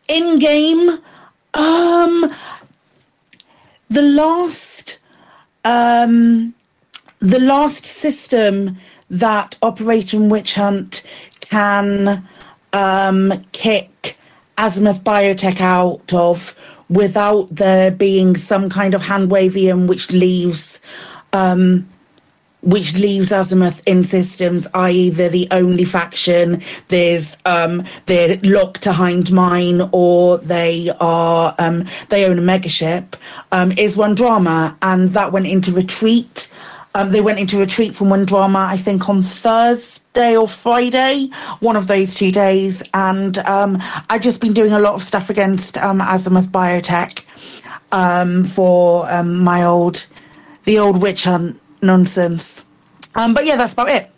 in 0.07 0.39
game. 0.39 0.99
Um, 1.53 2.33
the 3.89 4.01
last, 4.01 4.99
um, 5.65 6.53
the 7.19 7.39
last 7.39 7.85
system 7.85 8.77
that 9.09 9.57
Operation 9.61 10.29
Witch 10.29 10.55
Hunt 10.55 11.03
can 11.41 12.27
um, 12.73 13.45
kick 13.51 14.17
Azimuth 14.57 15.03
Biotech 15.03 15.61
out 15.61 16.13
of 16.13 16.55
without 16.89 17.47
there 17.49 17.91
being 17.91 18.35
some 18.35 18.69
kind 18.69 18.93
of 18.93 19.01
hand 19.01 19.29
wavium 19.29 19.87
which 19.87 20.11
leaves 20.11 20.79
um, 21.33 21.87
which 22.63 22.97
leaves 22.97 23.31
Azimuth 23.31 23.81
in 23.85 24.03
systems, 24.03 24.67
i.e., 24.73 25.09
they're 25.09 25.29
the 25.29 25.47
only 25.51 25.83
faction. 25.83 26.61
There's 26.87 27.37
um, 27.45 27.83
they're 28.05 28.39
locked 28.43 28.85
behind 28.85 29.31
mine, 29.31 29.89
or 29.91 30.37
they 30.37 30.89
are 30.99 31.53
um, 31.59 31.85
they 32.09 32.25
own 32.25 32.39
a 32.39 32.41
megaship. 32.41 33.15
Um, 33.51 33.71
is 33.73 33.97
one 33.97 34.15
drama, 34.15 34.77
and 34.81 35.09
that 35.09 35.31
went 35.31 35.47
into 35.47 35.71
retreat. 35.71 36.51
Um, 36.95 37.09
they 37.09 37.21
went 37.21 37.39
into 37.39 37.57
retreat 37.57 37.95
from 37.95 38.09
one 38.09 38.25
drama, 38.25 38.67
I 38.69 38.77
think, 38.77 39.09
on 39.09 39.21
Thursday 39.21 40.37
or 40.37 40.47
Friday, 40.47 41.29
one 41.59 41.75
of 41.75 41.87
those 41.87 42.13
two 42.13 42.31
days. 42.31 42.83
And 42.93 43.39
um, 43.39 43.81
I've 44.09 44.21
just 44.21 44.39
been 44.39 44.53
doing 44.53 44.73
a 44.73 44.79
lot 44.79 44.93
of 44.93 45.03
stuff 45.03 45.31
against 45.31 45.75
um, 45.79 46.01
Azimuth 46.01 46.49
Biotech 46.49 47.23
um, 47.91 48.45
for 48.45 49.11
um, 49.11 49.39
my 49.39 49.63
old, 49.63 50.05
the 50.65 50.77
old 50.77 51.01
witch 51.01 51.23
hunt 51.23 51.59
nonsense. 51.83 52.65
Um, 53.15 53.33
but 53.33 53.45
yeah, 53.45 53.55
that's 53.55 53.73
about 53.73 53.89
it. 53.89 54.09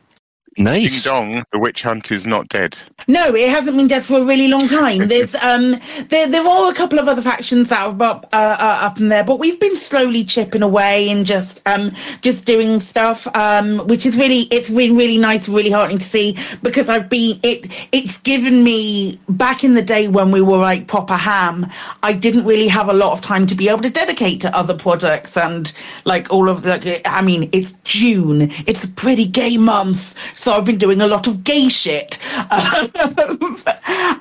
Nice. 0.58 1.04
Ding 1.04 1.12
dong, 1.12 1.46
the 1.52 1.60
witch 1.60 1.84
hunt 1.84 2.12
is 2.12 2.26
not 2.26 2.48
dead. 2.48 2.78
No, 3.10 3.36
it 3.36 3.50
hasn't 3.50 3.76
been 3.76 3.88
dead 3.88 4.06
for 4.06 4.20
a 4.20 4.24
really 4.24 4.48
long 4.48 4.68
time. 4.70 5.08
There's 5.08 5.36
um, 5.36 5.80
there 6.08 6.28
there 6.28 6.48
are 6.48 6.72
a 6.72 6.74
couple 6.74 6.98
of 6.98 7.10
other 7.10 7.22
factions 7.22 7.70
that 7.70 7.86
are 7.86 8.04
up 8.04 8.30
uh, 8.32 8.58
uh, 8.58 8.80
up 8.82 9.00
in 9.00 9.10
there, 9.10 9.26
but 9.26 9.38
we've 9.38 9.60
been 9.60 9.76
slowly 9.76 10.24
chipping 10.24 10.62
away 10.62 11.10
and 11.10 11.26
just 11.26 11.62
um, 11.66 11.92
just 12.22 12.46
doing 12.46 12.80
stuff, 12.80 13.28
um, 13.36 13.80
which 13.88 14.06
is 14.06 14.16
really 14.18 14.48
it's 14.50 14.70
been 14.70 14.96
really 14.96 15.18
nice, 15.18 15.50
really 15.50 15.72
heartening 15.72 16.00
to 16.00 16.06
see 16.06 16.38
because 16.64 16.88
I've 16.88 17.10
been 17.10 17.38
it 17.44 17.70
it's 17.92 18.18
given 18.20 18.64
me 18.64 19.20
back 19.28 19.66
in 19.66 19.74
the 19.74 19.82
day 19.82 20.08
when 20.08 20.32
we 20.32 20.42
were 20.42 20.58
like 20.58 20.88
proper 20.88 21.16
ham. 21.16 21.70
I 22.02 22.14
didn't 22.14 22.46
really 22.46 22.70
have 22.70 22.88
a 22.88 22.94
lot 22.94 23.12
of 23.12 23.22
time 23.22 23.46
to 23.48 23.56
be 23.56 23.68
able 23.68 23.82
to 23.82 23.90
dedicate 23.90 24.40
to 24.42 24.56
other 24.56 24.78
projects 24.78 25.36
and 25.36 25.74
like 26.06 26.32
all 26.32 26.48
of 26.48 26.62
the. 26.62 27.02
I 27.06 27.22
mean, 27.22 27.50
it's 27.52 27.74
June. 27.84 28.54
It's 28.66 28.86
a 28.86 28.88
pretty 28.88 29.28
gay 29.28 29.58
month, 29.58 30.16
so 30.46 30.54
I've 30.54 30.64
been 30.64 30.78
doing 30.78 31.02
a 31.02 31.08
lot 31.08 31.26
of 31.26 31.44
gay 31.44 31.70
shit, 31.70 32.20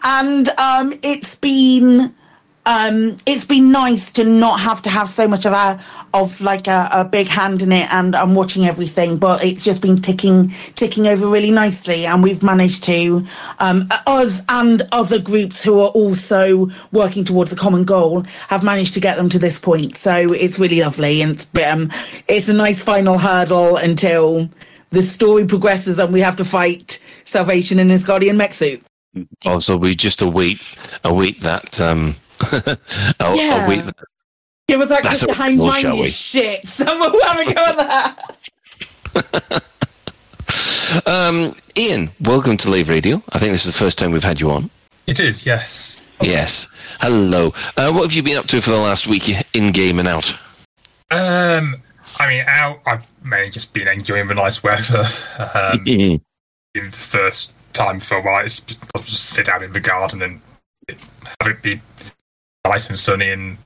and 0.02 0.48
um, 0.48 0.98
it's 1.02 1.34
been 1.34 2.14
um, 2.64 3.18
it's 3.26 3.44
been 3.44 3.70
nice 3.70 4.10
to 4.12 4.24
not 4.24 4.58
have 4.60 4.80
to 4.82 4.88
have 4.88 5.10
so 5.10 5.28
much 5.28 5.44
of 5.44 5.52
a 5.52 5.78
of 6.14 6.40
like 6.40 6.66
a, 6.66 6.88
a 6.92 7.04
big 7.04 7.26
hand 7.26 7.60
in 7.60 7.72
it, 7.72 7.92
and 7.92 8.16
I'm 8.16 8.34
watching 8.34 8.64
everything. 8.64 9.18
But 9.18 9.44
it's 9.44 9.62
just 9.62 9.82
been 9.82 9.98
ticking 9.98 10.48
ticking 10.76 11.08
over 11.08 11.26
really 11.26 11.50
nicely, 11.50 12.06
and 12.06 12.22
we've 12.22 12.42
managed 12.42 12.84
to 12.84 13.26
um, 13.58 13.86
us 14.06 14.40
and 14.48 14.80
other 14.92 15.18
groups 15.18 15.62
who 15.62 15.78
are 15.78 15.90
also 15.90 16.70
working 16.90 17.24
towards 17.24 17.52
a 17.52 17.56
common 17.56 17.84
goal 17.84 18.22
have 18.48 18.64
managed 18.64 18.94
to 18.94 19.00
get 19.00 19.18
them 19.18 19.28
to 19.28 19.38
this 19.38 19.58
point. 19.58 19.98
So 19.98 20.32
it's 20.32 20.58
really 20.58 20.80
lovely, 20.80 21.20
and 21.20 21.32
it's, 21.32 21.46
um, 21.66 21.90
it's 22.28 22.48
a 22.48 22.54
nice 22.54 22.82
final 22.82 23.18
hurdle 23.18 23.76
until 23.76 24.48
the 24.94 25.02
story 25.02 25.44
progresses 25.44 25.98
and 25.98 26.12
we 26.12 26.20
have 26.20 26.36
to 26.36 26.44
fight 26.44 27.02
Salvation 27.24 27.78
in 27.78 27.90
his 27.90 28.04
guardian 28.04 28.36
mech 28.36 28.54
suit. 28.54 28.82
Also, 29.44 29.76
we 29.76 29.94
just 29.94 30.22
await 30.22 30.76
await 31.04 31.40
that. 31.40 31.80
Um, 31.80 32.16
I'll, 33.20 33.36
Yeah. 33.36 33.54
I'll 33.62 33.68
wait. 33.68 33.84
Give 34.66 34.80
us 34.80 34.88
that 34.88 35.02
That's 35.02 35.22
Chris 35.22 35.36
behind 35.36 35.58
well, 35.58 35.68
mine 35.68 35.82
shall 35.82 35.98
we? 35.98 36.06
shit. 36.06 36.66
Someone 36.68 37.12
will 37.12 37.24
have 37.26 37.38
a 37.46 37.54
go 37.54 37.64
at 37.64 37.76
that. 39.14 39.62
Um, 41.06 41.54
Ian, 41.76 42.10
welcome 42.20 42.56
to 42.58 42.70
Lave 42.70 42.88
Radio. 42.88 43.20
I 43.32 43.38
think 43.40 43.50
this 43.52 43.66
is 43.66 43.72
the 43.72 43.78
first 43.78 43.98
time 43.98 44.12
we've 44.12 44.22
had 44.22 44.40
you 44.40 44.50
on. 44.50 44.70
It 45.08 45.18
is, 45.18 45.44
yes. 45.44 46.00
Yes. 46.20 46.68
Hello. 47.00 47.48
Uh, 47.76 47.90
what 47.90 48.02
have 48.02 48.12
you 48.12 48.22
been 48.22 48.36
up 48.36 48.46
to 48.48 48.60
for 48.62 48.70
the 48.70 48.76
last 48.76 49.08
week 49.08 49.28
in 49.54 49.72
game 49.72 49.98
and 49.98 50.06
out? 50.06 50.32
Um, 51.10 51.76
I 52.24 52.28
mean, 52.28 52.44
out. 52.46 52.80
I've 52.86 53.06
mainly 53.22 53.50
just 53.50 53.72
been 53.72 53.86
enjoying 53.86 54.28
the 54.28 54.34
nice 54.34 54.62
weather. 54.62 55.04
Um, 55.38 55.82
in 55.86 56.20
the 56.74 56.90
first 56.90 57.52
time 57.74 58.00
for 58.00 58.16
a 58.16 58.22
while, 58.22 58.44
it's 58.44 58.62
I'll 58.94 59.02
just 59.02 59.26
sit 59.26 59.48
out 59.48 59.62
in 59.62 59.72
the 59.72 59.80
garden 59.80 60.22
and 60.22 60.40
have 60.88 61.50
it 61.50 61.62
be 61.62 61.80
nice 62.66 62.88
and 62.88 62.98
sunny 62.98 63.30
and 63.30 63.58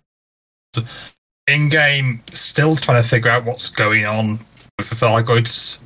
in 1.46 1.68
game. 1.68 2.22
Still 2.32 2.74
trying 2.74 3.00
to 3.00 3.08
figure 3.08 3.30
out 3.30 3.44
what's 3.44 3.70
going 3.70 4.04
on 4.04 4.40
with 4.76 4.90
the 4.90 4.96
Thargoids. 4.96 5.78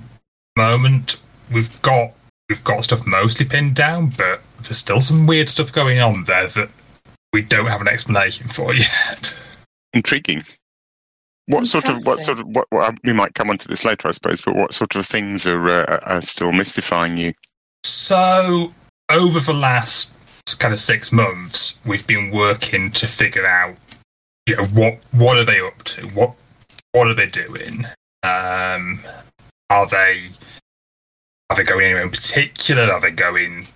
Moment 0.57 1.19
we've 1.53 1.83
got 1.83 2.13
we've 2.49 2.65
got 2.65 2.85
stuff 2.85 3.07
mostly 3.07 3.45
pinned 3.45 3.75
down, 3.75 4.13
but 4.17 4.41
there's 4.63 4.79
still 4.79 5.01
some 5.01 5.27
weird 5.27 5.49
stuff 5.49 5.73
going 5.73 6.01
on 6.01 6.25
there 6.25 6.49
that 6.49 6.71
we 7.33 7.43
don't 7.43 7.67
have 7.67 7.81
an 7.81 7.89
explanation 7.89 8.49
for 8.49 8.75
yet. 8.75 9.35
Intriguing. 9.93 10.43
What 11.53 11.67
sort 11.67 11.89
of 11.89 12.07
what 12.07 12.21
sort 12.21 12.41
of 12.41 12.47
what, 12.49 12.67
what 12.71 12.99
we 13.05 13.13
might 13.13 13.35
come 13.35 13.51
onto 13.51 13.69
this 13.69 13.85
later, 13.85 14.09
I 14.09 14.13
suppose. 14.13 14.41
But 14.41 14.57
what 14.57 14.73
sort 14.73 14.97
of 14.97 15.07
things 15.07 15.47
are 15.47 15.69
uh, 15.69 16.01
are 16.05 16.23
still 16.23 16.53
mystifying 16.53 17.17
you? 17.17 17.35
So 17.85 18.73
over 19.11 19.39
the 19.39 19.53
last 19.53 20.13
kind 20.59 20.73
of 20.73 20.81
six 20.81 21.13
months, 21.13 21.79
we've 21.85 22.07
been 22.07 22.31
working 22.31 22.91
to 22.93 23.07
figure 23.07 23.47
out, 23.47 23.77
you 24.47 24.57
know, 24.57 24.65
what 24.67 24.99
what 25.13 25.39
are 25.39 25.45
they 25.45 25.61
up 25.61 25.83
to? 25.85 26.07
What 26.09 26.33
what 26.93 27.09
are 27.09 27.15
they 27.15 27.27
doing? 27.27 27.87
Um, 28.23 29.01
are 29.71 29.87
they 29.87 30.29
are 31.51 31.57
they 31.57 31.65
going 31.65 31.85
anywhere 31.85 32.03
in 32.03 32.11
particular? 32.11 32.85
Are 32.85 33.01
they 33.01 33.11
going 33.11 33.67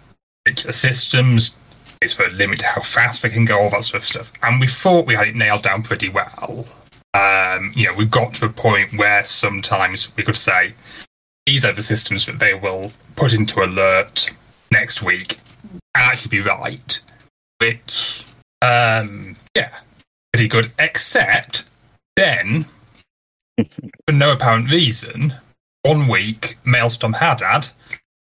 particular 0.44 0.72
systems? 0.72 1.54
Is 2.02 2.16
there 2.16 2.28
a 2.28 2.32
limit 2.32 2.60
to 2.60 2.66
how 2.66 2.80
fast 2.80 3.22
they 3.22 3.30
can 3.30 3.44
go? 3.44 3.58
All 3.58 3.70
that 3.70 3.84
sort 3.84 4.02
of 4.02 4.08
stuff. 4.08 4.32
And 4.42 4.60
we 4.60 4.66
thought 4.66 5.06
we 5.06 5.14
had 5.14 5.28
it 5.28 5.36
nailed 5.36 5.62
down 5.62 5.82
pretty 5.82 6.08
well. 6.08 6.66
Um, 7.16 7.72
you 7.74 7.86
know, 7.86 7.94
we've 7.94 8.10
got 8.10 8.34
to 8.34 8.40
the 8.40 8.48
point 8.50 8.98
where 8.98 9.24
sometimes 9.24 10.14
we 10.16 10.22
could 10.22 10.36
say 10.36 10.74
these 11.46 11.64
are 11.64 11.72
the 11.72 11.80
systems 11.80 12.26
that 12.26 12.38
they 12.38 12.52
will 12.52 12.92
put 13.14 13.32
into 13.32 13.62
alert 13.64 14.30
next 14.70 15.02
week 15.02 15.38
and 15.72 15.82
actually 15.94 16.28
be 16.28 16.40
right. 16.40 17.00
Which, 17.58 18.22
um, 18.60 19.34
yeah, 19.56 19.70
pretty 20.32 20.48
good. 20.48 20.72
Except 20.78 21.64
then, 22.16 22.66
for 23.56 24.12
no 24.12 24.32
apparent 24.32 24.70
reason, 24.70 25.34
one 25.82 26.08
week 26.08 26.58
Maelstrom 26.64 27.14
Hadad 27.14 27.68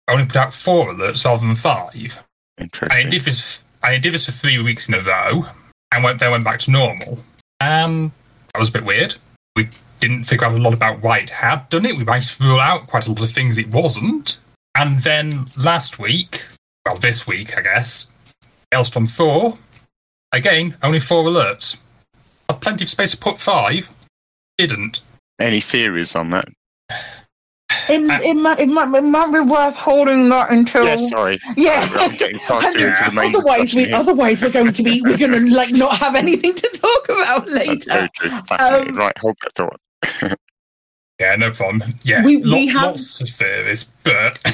only 0.07 0.25
put 0.25 0.37
out 0.37 0.53
four 0.53 0.93
alerts 0.93 1.25
rather 1.25 1.45
than 1.45 1.55
five. 1.55 2.17
Interesting. 2.57 2.97
And 2.97 3.07
it 3.07 3.17
did 3.17 3.25
this, 3.25 3.65
and 3.83 3.95
it 3.95 3.99
did 3.99 4.13
this 4.13 4.27
for 4.27 4.31
three 4.31 4.61
weeks 4.61 4.87
in 4.87 4.93
a 4.93 5.01
row, 5.01 5.45
and 5.93 6.03
went, 6.03 6.19
then 6.19 6.31
went 6.31 6.45
back 6.45 6.59
to 6.61 6.71
normal. 6.71 7.19
Um, 7.59 8.13
that 8.55 8.59
was 8.59 8.69
a 8.69 8.71
bit 8.71 8.85
weird. 8.85 9.15
We 9.57 9.67
didn't 9.99 10.23
figure 10.23 10.47
out 10.47 10.53
a 10.53 10.57
lot 10.57 10.73
about 10.73 11.01
why 11.01 11.17
it 11.19 11.29
had 11.29 11.67
done 11.67 11.85
it. 11.85 11.97
We 11.97 12.05
managed 12.05 12.37
to 12.37 12.43
rule 12.45 12.61
out 12.61 12.87
quite 12.87 13.05
a 13.05 13.11
lot 13.11 13.21
of 13.21 13.29
things 13.29 13.57
it 13.57 13.69
wasn't. 13.69 14.37
And 14.77 14.99
then 14.99 15.49
last 15.57 15.99
week, 15.99 16.41
well, 16.85 16.97
this 16.97 17.27
week, 17.27 17.57
I 17.57 17.61
guess, 17.61 18.07
Maelstrom 18.71 19.07
Thor, 19.07 19.57
again, 20.31 20.77
only 20.83 21.01
four 21.01 21.25
alerts. 21.25 21.75
Had 22.49 22.61
plenty 22.61 22.85
of 22.85 22.89
space 22.89 23.11
to 23.11 23.17
put 23.17 23.39
five. 23.39 23.89
Didn't. 24.57 25.01
Any 25.37 25.59
theories 25.59 26.15
on 26.15 26.29
that? 26.29 26.47
It, 27.89 28.01
it, 28.01 28.33
might, 28.35 28.59
it, 28.59 28.67
might, 28.67 28.97
it 28.97 29.03
might 29.03 29.31
be 29.31 29.39
worth 29.39 29.77
holding 29.77 30.29
that 30.29 30.51
until. 30.51 30.85
Yeah, 30.85 30.97
sorry. 30.97 31.37
Yeah. 31.55 31.87
I'm 31.93 32.15
getting 32.15 32.35
into 32.85 33.03
the 33.05 33.11
main 33.13 33.35
otherwise, 33.35 33.73
we 33.73 33.85
here. 33.85 33.95
otherwise 33.95 34.41
we're 34.41 34.51
going 34.51 34.73
to 34.73 34.83
be 34.83 35.01
we're 35.01 35.17
going 35.17 35.31
to 35.31 35.53
like 35.53 35.73
not 35.73 35.97
have 35.97 36.15
anything 36.15 36.53
to 36.53 36.67
talk 36.69 37.09
about 37.09 37.47
later. 37.49 37.89
Very 37.89 38.09
true. 38.09 38.29
Fascinating. 38.29 38.93
Um, 38.93 38.99
right, 38.99 39.17
hold 39.17 39.37
that 39.41 39.53
thought. 39.53 40.35
Yeah, 41.19 41.35
no 41.37 41.51
problem. 41.51 41.95
Yeah, 42.03 42.23
We- 42.25 42.37
we 42.37 42.67
have- 42.67 42.83
lots 42.91 43.21
of 43.21 43.29
theories, 43.29 43.85
but. 44.03 44.37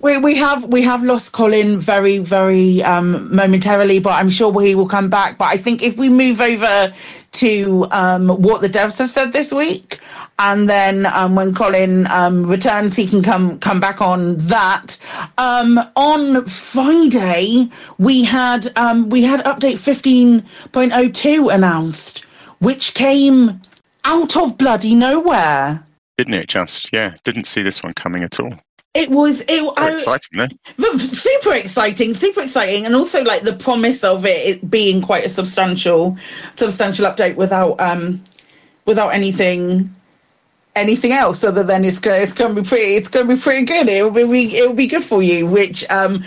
We 0.00 0.18
we 0.18 0.34
have 0.36 0.64
we 0.64 0.82
have 0.82 1.02
lost 1.02 1.32
Colin 1.32 1.78
very 1.80 2.18
very 2.18 2.82
um, 2.82 3.34
momentarily, 3.34 3.98
but 4.00 4.10
I'm 4.10 4.30
sure 4.30 4.52
he 4.60 4.74
will 4.74 4.88
come 4.88 5.08
back. 5.08 5.38
But 5.38 5.48
I 5.48 5.56
think 5.56 5.82
if 5.82 5.96
we 5.96 6.08
move 6.08 6.40
over 6.40 6.92
to 7.32 7.86
um, 7.90 8.28
what 8.28 8.60
the 8.60 8.68
devs 8.68 8.98
have 8.98 9.10
said 9.10 9.32
this 9.32 9.52
week, 9.52 9.98
and 10.38 10.68
then 10.68 11.06
um, 11.06 11.34
when 11.36 11.54
Colin 11.54 12.06
um, 12.08 12.44
returns, 12.44 12.94
he 12.96 13.06
can 13.06 13.22
come 13.22 13.58
come 13.60 13.80
back 13.80 14.00
on 14.02 14.36
that. 14.38 14.98
Um, 15.38 15.78
on 15.96 16.44
Friday, 16.46 17.70
we 17.98 18.24
had 18.24 18.76
um, 18.76 19.08
we 19.08 19.22
had 19.22 19.40
update 19.44 19.78
15.02 19.78 21.52
announced, 21.54 22.24
which 22.58 22.94
came 22.94 23.60
out 24.04 24.36
of 24.36 24.58
bloody 24.58 24.94
nowhere. 24.94 25.84
Didn't 26.18 26.34
it 26.34 26.48
just? 26.48 26.92
Yeah, 26.92 27.14
didn't 27.24 27.46
see 27.46 27.62
this 27.62 27.82
one 27.82 27.92
coming 27.92 28.22
at 28.22 28.38
all. 28.38 28.54
It 28.94 29.10
was 29.10 29.40
it. 29.42 29.48
Very 29.48 29.70
I, 29.76 29.94
exciting. 29.94 30.58
But 30.76 30.98
super 30.98 31.54
exciting, 31.54 32.14
super 32.14 32.42
exciting, 32.42 32.84
and 32.84 32.94
also 32.94 33.24
like 33.24 33.40
the 33.40 33.54
promise 33.54 34.04
of 34.04 34.26
it, 34.26 34.46
it 34.46 34.70
being 34.70 35.00
quite 35.00 35.24
a 35.24 35.30
substantial, 35.30 36.16
substantial 36.54 37.06
update 37.06 37.36
without 37.36 37.80
um, 37.80 38.22
without 38.84 39.08
anything, 39.10 39.94
anything 40.76 41.12
else 41.12 41.42
other 41.42 41.62
than 41.62 41.86
it's 41.86 41.98
gonna 41.98 42.16
it's 42.16 42.34
gonna 42.34 42.54
be 42.54 42.62
pretty 42.62 42.96
it's 42.96 43.08
gonna 43.08 43.34
be 43.34 43.40
pretty 43.40 43.64
good. 43.64 43.88
It'll 43.88 44.10
be 44.10 44.56
it'll 44.56 44.74
be 44.74 44.86
good 44.86 45.04
for 45.04 45.22
you, 45.22 45.46
which 45.46 45.88
um 45.88 46.22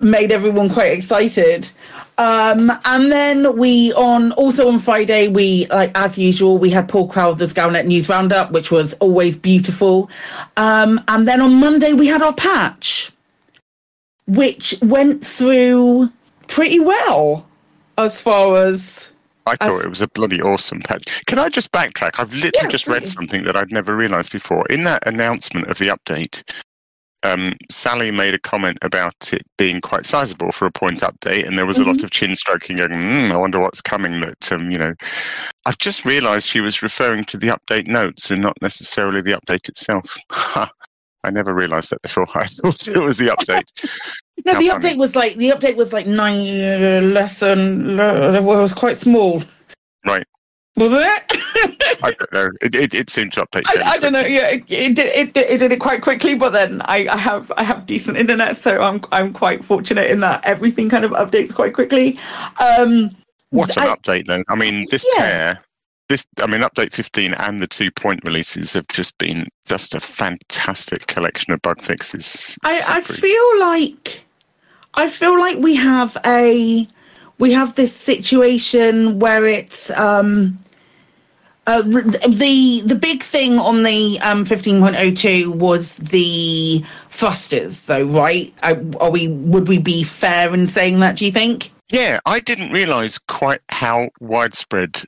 made 0.00 0.32
everyone 0.32 0.70
quite 0.70 0.92
excited. 0.92 1.70
Um, 2.18 2.72
and 2.84 3.12
then 3.12 3.56
we 3.56 3.92
on 3.94 4.32
also 4.32 4.68
on 4.68 4.80
Friday 4.80 5.28
we 5.28 5.66
like 5.66 5.96
as 5.96 6.18
usual 6.18 6.58
we 6.58 6.68
had 6.68 6.88
Paul 6.88 7.08
Crowther's 7.08 7.54
Galnet 7.54 7.86
News 7.86 8.08
Roundup, 8.08 8.50
which 8.50 8.70
was 8.72 8.94
always 8.94 9.36
beautiful. 9.36 10.10
Um, 10.56 11.00
and 11.08 11.28
then 11.28 11.40
on 11.40 11.54
Monday 11.54 11.92
we 11.92 12.08
had 12.08 12.20
our 12.20 12.34
patch, 12.34 13.12
which 14.26 14.74
went 14.82 15.24
through 15.24 16.10
pretty 16.48 16.80
well 16.80 17.46
as 17.96 18.20
far 18.20 18.56
as 18.56 19.10
I 19.46 19.56
thought 19.56 19.84
it 19.84 19.88
was 19.88 20.00
a 20.00 20.08
bloody 20.08 20.42
awesome 20.42 20.80
patch. 20.80 21.22
Can 21.26 21.38
I 21.38 21.48
just 21.48 21.72
backtrack? 21.72 22.10
I've 22.18 22.34
literally 22.34 22.52
Yeah, 22.64 22.68
just 22.68 22.86
read 22.86 23.06
something 23.06 23.44
that 23.44 23.56
I'd 23.56 23.72
never 23.72 23.96
realised 23.96 24.32
before. 24.32 24.66
In 24.68 24.84
that 24.84 25.06
announcement 25.06 25.68
of 25.68 25.78
the 25.78 25.86
update, 25.86 26.42
um, 27.24 27.54
Sally 27.70 28.10
made 28.10 28.34
a 28.34 28.38
comment 28.38 28.78
about 28.82 29.32
it 29.32 29.42
being 29.56 29.80
quite 29.80 30.06
sizable 30.06 30.52
for 30.52 30.66
a 30.66 30.70
point 30.70 31.00
update, 31.00 31.46
and 31.46 31.58
there 31.58 31.66
was 31.66 31.78
a 31.78 31.82
Mm-hmm. 31.82 31.90
lot 31.90 32.04
of 32.04 32.10
chin 32.10 32.34
stroking. 32.34 32.76
Going, 32.76 32.90
mm, 32.90 33.30
I 33.32 33.36
wonder 33.36 33.58
what's 33.58 33.80
coming. 33.80 34.20
That 34.20 34.52
um, 34.52 34.70
you 34.70 34.78
know, 34.78 34.94
I've 35.66 35.78
just 35.78 36.04
realised 36.04 36.46
she 36.46 36.60
was 36.60 36.82
referring 36.82 37.24
to 37.24 37.36
the 37.36 37.48
update 37.48 37.86
notes 37.86 38.30
and 38.30 38.40
not 38.42 38.56
necessarily 38.62 39.20
the 39.20 39.32
update 39.32 39.68
itself. 39.68 40.16
I 41.24 41.30
never 41.30 41.52
realised 41.52 41.90
that 41.90 42.00
before. 42.02 42.26
I 42.34 42.44
thought 42.46 42.86
it 42.86 42.96
was 42.98 43.16
the 43.18 43.26
update. 43.28 43.64
no 44.46 44.54
How 44.54 44.60
the 44.60 44.68
funny. 44.68 44.80
update 44.94 44.98
was 44.98 45.16
like 45.16 45.34
the 45.34 45.50
update 45.50 45.76
was 45.76 45.92
like 45.92 46.06
nine 46.06 46.40
uh, 46.40 47.00
less 47.02 47.40
than 47.40 47.98
uh, 47.98 48.40
well, 48.42 48.58
it 48.58 48.62
was 48.62 48.72
quite 48.74 48.96
small, 48.96 49.42
right. 50.06 50.24
was 50.76 50.92
it? 50.92 51.37
I 52.02 52.14
don't 52.18 52.32
know. 52.32 52.48
It, 52.60 52.74
it, 52.74 52.94
it 52.94 53.10
seemed 53.10 53.32
to 53.34 53.44
update. 53.46 53.64
I, 53.66 53.92
I 53.92 53.98
don't 53.98 54.12
know. 54.12 54.20
Yeah, 54.20 54.48
it, 54.48 54.70
it 54.70 54.94
did. 54.94 55.06
It, 55.14 55.36
it 55.36 55.58
did 55.58 55.72
it 55.72 55.80
quite 55.80 56.02
quickly, 56.02 56.34
but 56.34 56.50
then 56.50 56.80
I, 56.84 57.06
I 57.10 57.16
have 57.16 57.52
I 57.56 57.62
have 57.62 57.86
decent 57.86 58.16
internet, 58.16 58.56
so 58.58 58.80
I'm 58.82 59.00
I'm 59.12 59.32
quite 59.32 59.64
fortunate 59.64 60.10
in 60.10 60.20
that 60.20 60.44
everything 60.44 60.88
kind 60.88 61.04
of 61.04 61.10
updates 61.12 61.54
quite 61.54 61.74
quickly. 61.74 62.18
Um, 62.60 63.16
What 63.50 63.76
an 63.76 63.84
I- 63.84 63.94
update, 63.96 64.26
though! 64.26 64.44
I 64.48 64.54
mean, 64.54 64.84
this 64.90 65.04
Yeah. 65.16 65.22
pair, 65.22 65.58
this 66.08 66.24
I 66.40 66.46
mean, 66.46 66.60
update 66.60 66.92
fifteen 66.92 67.34
and 67.34 67.60
the 67.62 67.66
two 67.66 67.90
point 67.90 68.20
releases 68.24 68.72
have 68.74 68.86
just 68.88 69.16
been 69.18 69.48
just 69.66 69.94
a 69.94 70.00
fantastic 70.00 71.06
collection 71.06 71.52
of 71.52 71.60
bug 71.62 71.82
fixes. 71.82 72.56
I, 72.64 72.80
I 72.88 73.00
feel 73.02 73.60
like 73.60 74.24
I 74.94 75.08
feel 75.08 75.38
like 75.38 75.58
we 75.58 75.74
have 75.76 76.16
a 76.24 76.86
we 77.38 77.52
have 77.52 77.74
this 77.76 77.94
situation 77.94 79.18
where 79.18 79.46
it's 79.46 79.90
um 79.90 80.58
uh, 81.68 81.82
the 81.82 82.82
the 82.84 82.98
big 83.00 83.22
thing 83.22 83.58
on 83.58 83.82
the 83.82 84.18
um 84.20 84.44
15.02 84.44 85.48
was 85.48 85.96
the 85.96 86.82
thrusters 87.10 87.86
though 87.86 88.04
right 88.04 88.54
are, 88.62 88.80
are 89.00 89.10
we 89.10 89.28
would 89.28 89.68
we 89.68 89.78
be 89.78 90.02
fair 90.02 90.52
in 90.54 90.66
saying 90.66 91.00
that 91.00 91.16
do 91.16 91.26
you 91.26 91.32
think 91.32 91.70
Yeah, 91.90 92.20
I 92.26 92.40
didn't 92.40 92.72
realise 92.72 93.18
quite 93.18 93.60
how 93.70 94.10
widespread 94.20 95.02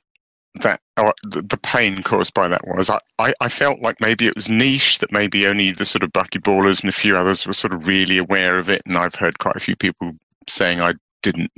that 0.55 0.81
or 0.97 1.13
the, 1.23 1.57
pain 1.57 2.03
caused 2.03 2.33
by 2.33 2.47
that 2.47 2.67
was. 2.67 2.89
I, 2.89 2.99
I, 3.17 3.33
I 3.39 3.47
felt 3.47 3.79
like 3.79 4.01
maybe 4.01 4.27
it 4.27 4.35
was 4.35 4.49
niche, 4.49 4.99
that 4.99 5.11
maybe 5.11 5.47
only 5.47 5.71
the 5.71 5.85
sort 5.85 6.03
of 6.03 6.11
bucky 6.11 6.39
ballers 6.39 6.81
and 6.81 6.89
a 6.89 6.91
few 6.91 7.15
others 7.15 7.47
were 7.47 7.53
sort 7.53 7.73
of 7.73 7.87
really 7.87 8.17
aware 8.17 8.57
of 8.57 8.69
it. 8.69 8.81
And 8.85 8.97
I've 8.97 9.15
heard 9.15 9.39
quite 9.39 9.55
a 9.55 9.59
few 9.59 9.75
people 9.75 10.13
saying 10.47 10.81
I 10.81 10.93
didn't, 11.21 11.51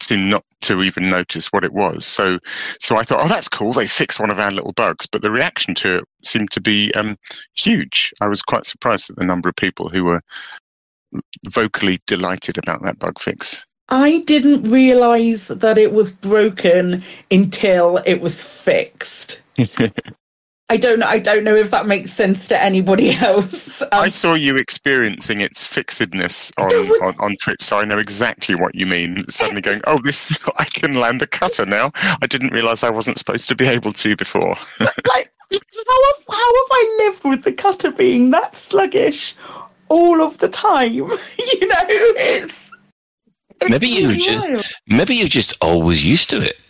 seem 0.00 0.28
not 0.28 0.44
to 0.62 0.82
even 0.82 1.10
notice 1.10 1.48
what 1.48 1.64
it 1.64 1.72
was. 1.72 2.04
So, 2.04 2.38
so 2.80 2.96
I 2.96 3.02
thought, 3.02 3.20
oh, 3.22 3.28
that's 3.28 3.48
cool. 3.48 3.72
They 3.72 3.86
fixed 3.86 4.20
one 4.20 4.30
of 4.30 4.38
our 4.38 4.50
little 4.50 4.72
bugs. 4.72 5.06
But 5.06 5.22
the 5.22 5.30
reaction 5.30 5.74
to 5.76 5.98
it 5.98 6.04
seemed 6.22 6.50
to 6.52 6.60
be 6.60 6.92
um, 6.94 7.16
huge. 7.56 8.12
I 8.20 8.28
was 8.28 8.42
quite 8.42 8.66
surprised 8.66 9.10
at 9.10 9.16
the 9.16 9.24
number 9.24 9.48
of 9.48 9.56
people 9.56 9.88
who 9.88 10.04
were 10.04 10.22
vocally 11.52 12.00
delighted 12.06 12.58
about 12.58 12.82
that 12.82 12.98
bug 12.98 13.18
fix. 13.18 13.64
I 13.90 14.22
didn't 14.26 14.70
realize 14.70 15.48
that 15.48 15.76
it 15.76 15.92
was 15.92 16.10
broken 16.10 17.04
until 17.30 17.98
it 18.06 18.20
was 18.20 18.42
fixed 18.42 19.42
I 20.70 20.78
don't 20.78 20.98
know. 20.98 21.06
I 21.06 21.18
don't 21.18 21.44
know 21.44 21.54
if 21.54 21.70
that 21.72 21.86
makes 21.86 22.12
sense 22.12 22.48
to 22.48 22.62
anybody 22.62 23.10
else. 23.16 23.82
Um, 23.82 23.88
I 23.92 24.08
saw 24.08 24.34
you 24.34 24.56
experiencing 24.56 25.40
its 25.40 25.66
fixedness 25.66 26.52
on, 26.56 26.88
was- 26.88 27.00
on, 27.02 27.14
on 27.20 27.36
Twitch, 27.36 27.62
so 27.62 27.78
I 27.78 27.84
know 27.84 27.98
exactly 27.98 28.54
what 28.54 28.74
you 28.74 28.86
mean. 28.86 29.24
Suddenly 29.28 29.60
going, 29.60 29.82
oh, 29.86 29.98
this 30.02 30.36
I 30.56 30.64
can 30.64 30.94
land 30.94 31.20
a 31.22 31.26
cutter 31.26 31.66
now. 31.66 31.92
I 31.94 32.26
didn't 32.26 32.52
realise 32.52 32.82
I 32.82 32.90
wasn't 32.90 33.18
supposed 33.18 33.48
to 33.48 33.54
be 33.54 33.66
able 33.66 33.92
to 33.92 34.16
before. 34.16 34.56
like, 34.80 35.32
how 35.52 35.58
have, 35.58 36.24
how 36.30 36.54
have 36.54 36.70
I 36.70 37.04
lived 37.04 37.24
with 37.24 37.44
the 37.44 37.52
cutter 37.52 37.92
being 37.92 38.30
that 38.30 38.56
sluggish 38.56 39.34
all 39.88 40.22
of 40.22 40.38
the 40.38 40.48
time? 40.48 40.92
you 40.94 41.06
know, 41.06 41.16
it's. 41.88 42.72
it's 43.60 43.70
Maybe 43.70 43.88
you 43.88 44.16
just 44.16 44.74
maybe 44.88 45.14
you're 45.14 45.28
just 45.28 45.54
always 45.60 46.04
used 46.04 46.30
to 46.30 46.42
it. 46.42 46.60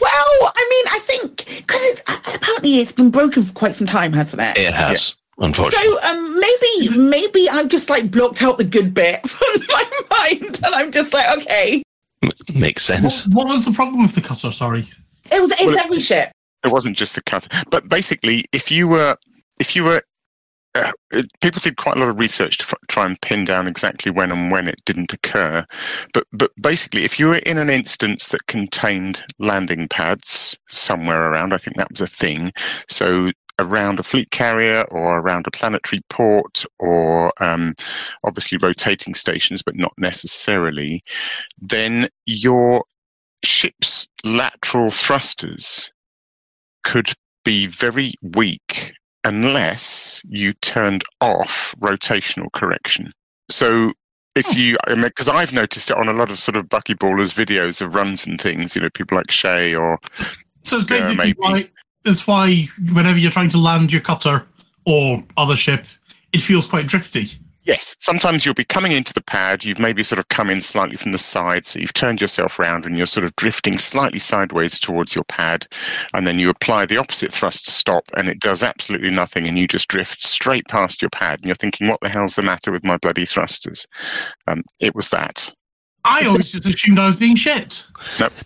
Well, 0.00 0.52
I 0.56 0.66
mean, 0.70 0.94
I 0.94 0.98
think 1.02 1.36
because 1.46 1.82
it's 1.82 2.02
apparently 2.06 2.78
it's 2.80 2.92
been 2.92 3.10
broken 3.10 3.42
for 3.42 3.52
quite 3.52 3.74
some 3.74 3.86
time, 3.86 4.12
hasn't 4.12 4.42
it? 4.42 4.58
It 4.58 4.72
has, 4.72 5.16
unfortunately. 5.38 5.88
So 5.88 6.02
um, 6.02 6.40
maybe 6.40 6.98
maybe 6.98 7.48
I've 7.50 7.68
just 7.68 7.90
like 7.90 8.10
blocked 8.10 8.42
out 8.42 8.58
the 8.58 8.64
good 8.64 8.94
bit 8.94 9.20
from 9.28 9.48
my 9.68 9.84
mind, 10.18 10.60
and 10.64 10.74
I'm 10.74 10.90
just 10.92 11.12
like, 11.12 11.38
okay, 11.38 11.82
Makes 12.54 12.82
sense. 12.82 13.26
What 13.28 13.46
was 13.46 13.64
the 13.64 13.72
problem 13.72 14.02
with 14.02 14.14
the 14.14 14.20
cutter? 14.20 14.50
Sorry. 14.52 14.86
it 15.30 15.40
was 15.40 15.50
it's 15.52 15.62
Well, 15.62 15.74
it- 15.74 15.84
every 15.84 16.00
ship. 16.00 16.30
it 16.64 16.70
wasn't 16.72 16.96
just 16.96 17.14
the 17.14 17.22
cutter, 17.22 17.48
but 17.70 17.88
basically, 17.88 18.44
if 18.52 18.70
you 18.70 18.88
were, 18.88 19.16
if 19.58 19.74
you 19.76 19.84
were, 19.84 20.02
uh, 20.74 20.92
it- 21.12 21.26
people 21.40 21.60
did 21.62 21.76
quite 21.76 21.96
a 21.96 22.00
lot 22.00 22.08
of 22.08 22.18
research 22.18 22.58
to 22.58 22.64
f- 22.64 22.74
try 22.88 23.04
and 23.06 23.20
pin 23.22 23.44
down 23.44 23.66
exactly 23.66 24.10
when 24.12 24.30
and 24.30 24.50
when 24.52 24.68
it 24.68 24.80
didn't 24.84 25.12
occur. 25.12 25.64
But 26.14 26.26
but 26.32 26.52
basically, 26.60 27.04
if 27.04 27.18
you 27.18 27.28
were 27.28 27.36
in 27.46 27.58
an 27.58 27.70
instance 27.70 28.28
that 28.28 28.46
contained 28.46 29.24
landing 29.38 29.88
pads 29.88 30.56
somewhere 30.68 31.30
around, 31.30 31.52
I 31.52 31.58
think 31.58 31.76
that 31.76 31.90
was 31.90 32.00
a 32.00 32.06
thing. 32.06 32.52
So 32.88 33.32
around 33.58 34.00
a 34.00 34.02
fleet 34.02 34.30
carrier 34.30 34.84
or 34.90 35.18
around 35.18 35.46
a 35.46 35.50
planetary 35.50 36.00
port 36.08 36.64
or 36.78 37.30
um, 37.42 37.74
obviously 38.24 38.58
rotating 38.62 39.14
stations, 39.14 39.62
but 39.62 39.76
not 39.76 39.92
necessarily, 39.98 41.02
then 41.60 42.08
your 42.26 42.84
ship's 43.44 44.08
lateral 44.24 44.90
thrusters 44.90 45.92
could 46.84 47.12
be 47.44 47.66
very 47.66 48.12
weak 48.22 48.92
unless 49.24 50.22
you 50.28 50.52
turned 50.54 51.04
off 51.20 51.74
rotational 51.80 52.50
correction. 52.52 53.12
So 53.50 53.92
if 54.34 54.46
hmm. 54.46 54.58
you, 54.58 54.78
because 54.96 55.28
I've 55.28 55.52
noticed 55.52 55.90
it 55.90 55.96
on 55.96 56.08
a 56.08 56.12
lot 56.12 56.30
of 56.30 56.38
sort 56.38 56.56
of 56.56 56.68
buckyballers 56.68 57.34
videos 57.34 57.80
of 57.80 57.94
runs 57.94 58.26
and 58.26 58.40
things, 58.40 58.74
you 58.74 58.82
know, 58.82 58.90
people 58.90 59.16
like 59.16 59.30
Shay 59.30 59.74
or 59.74 59.98
So 60.62 60.76
it's 60.76 60.84
basically 60.84 61.16
maybe. 61.16 61.36
why 61.38 61.70
it's 62.04 62.26
why 62.26 62.68
whenever 62.92 63.18
you're 63.18 63.30
trying 63.30 63.50
to 63.50 63.58
land 63.58 63.92
your 63.92 64.00
cutter 64.00 64.46
or 64.86 65.22
other 65.36 65.56
ship, 65.56 65.86
it 66.32 66.40
feels 66.40 66.66
quite 66.66 66.86
drifty. 66.86 67.28
Yes, 67.64 67.94
sometimes 68.00 68.44
you'll 68.44 68.54
be 68.54 68.64
coming 68.64 68.92
into 68.92 69.12
the 69.12 69.20
pad. 69.22 69.64
You've 69.64 69.78
maybe 69.78 70.02
sort 70.02 70.18
of 70.18 70.28
come 70.28 70.48
in 70.48 70.62
slightly 70.62 70.96
from 70.96 71.12
the 71.12 71.18
side, 71.18 71.66
so 71.66 71.78
you've 71.78 71.92
turned 71.92 72.20
yourself 72.20 72.58
around 72.58 72.86
and 72.86 72.96
you're 72.96 73.04
sort 73.06 73.24
of 73.24 73.36
drifting 73.36 73.76
slightly 73.76 74.18
sideways 74.18 74.80
towards 74.80 75.14
your 75.14 75.24
pad, 75.24 75.66
and 76.14 76.26
then 76.26 76.38
you 76.38 76.48
apply 76.48 76.86
the 76.86 76.96
opposite 76.96 77.30
thrust 77.32 77.66
to 77.66 77.70
stop, 77.70 78.04
and 78.16 78.28
it 78.28 78.40
does 78.40 78.62
absolutely 78.62 79.10
nothing, 79.10 79.46
and 79.46 79.58
you 79.58 79.68
just 79.68 79.88
drift 79.88 80.22
straight 80.22 80.66
past 80.68 81.02
your 81.02 81.10
pad, 81.10 81.34
and 81.40 81.44
you're 81.44 81.54
thinking, 81.54 81.86
"What 81.86 82.00
the 82.00 82.08
hell's 82.08 82.34
the 82.36 82.42
matter 82.42 82.72
with 82.72 82.82
my 82.82 82.96
bloody 82.96 83.26
thrusters?" 83.26 83.86
Um, 84.46 84.62
it 84.80 84.94
was 84.94 85.10
that. 85.10 85.52
I 86.06 86.24
always 86.24 86.50
just 86.52 86.66
assumed 86.66 86.98
I 86.98 87.06
was 87.06 87.18
being 87.18 87.36
shit. 87.36 87.84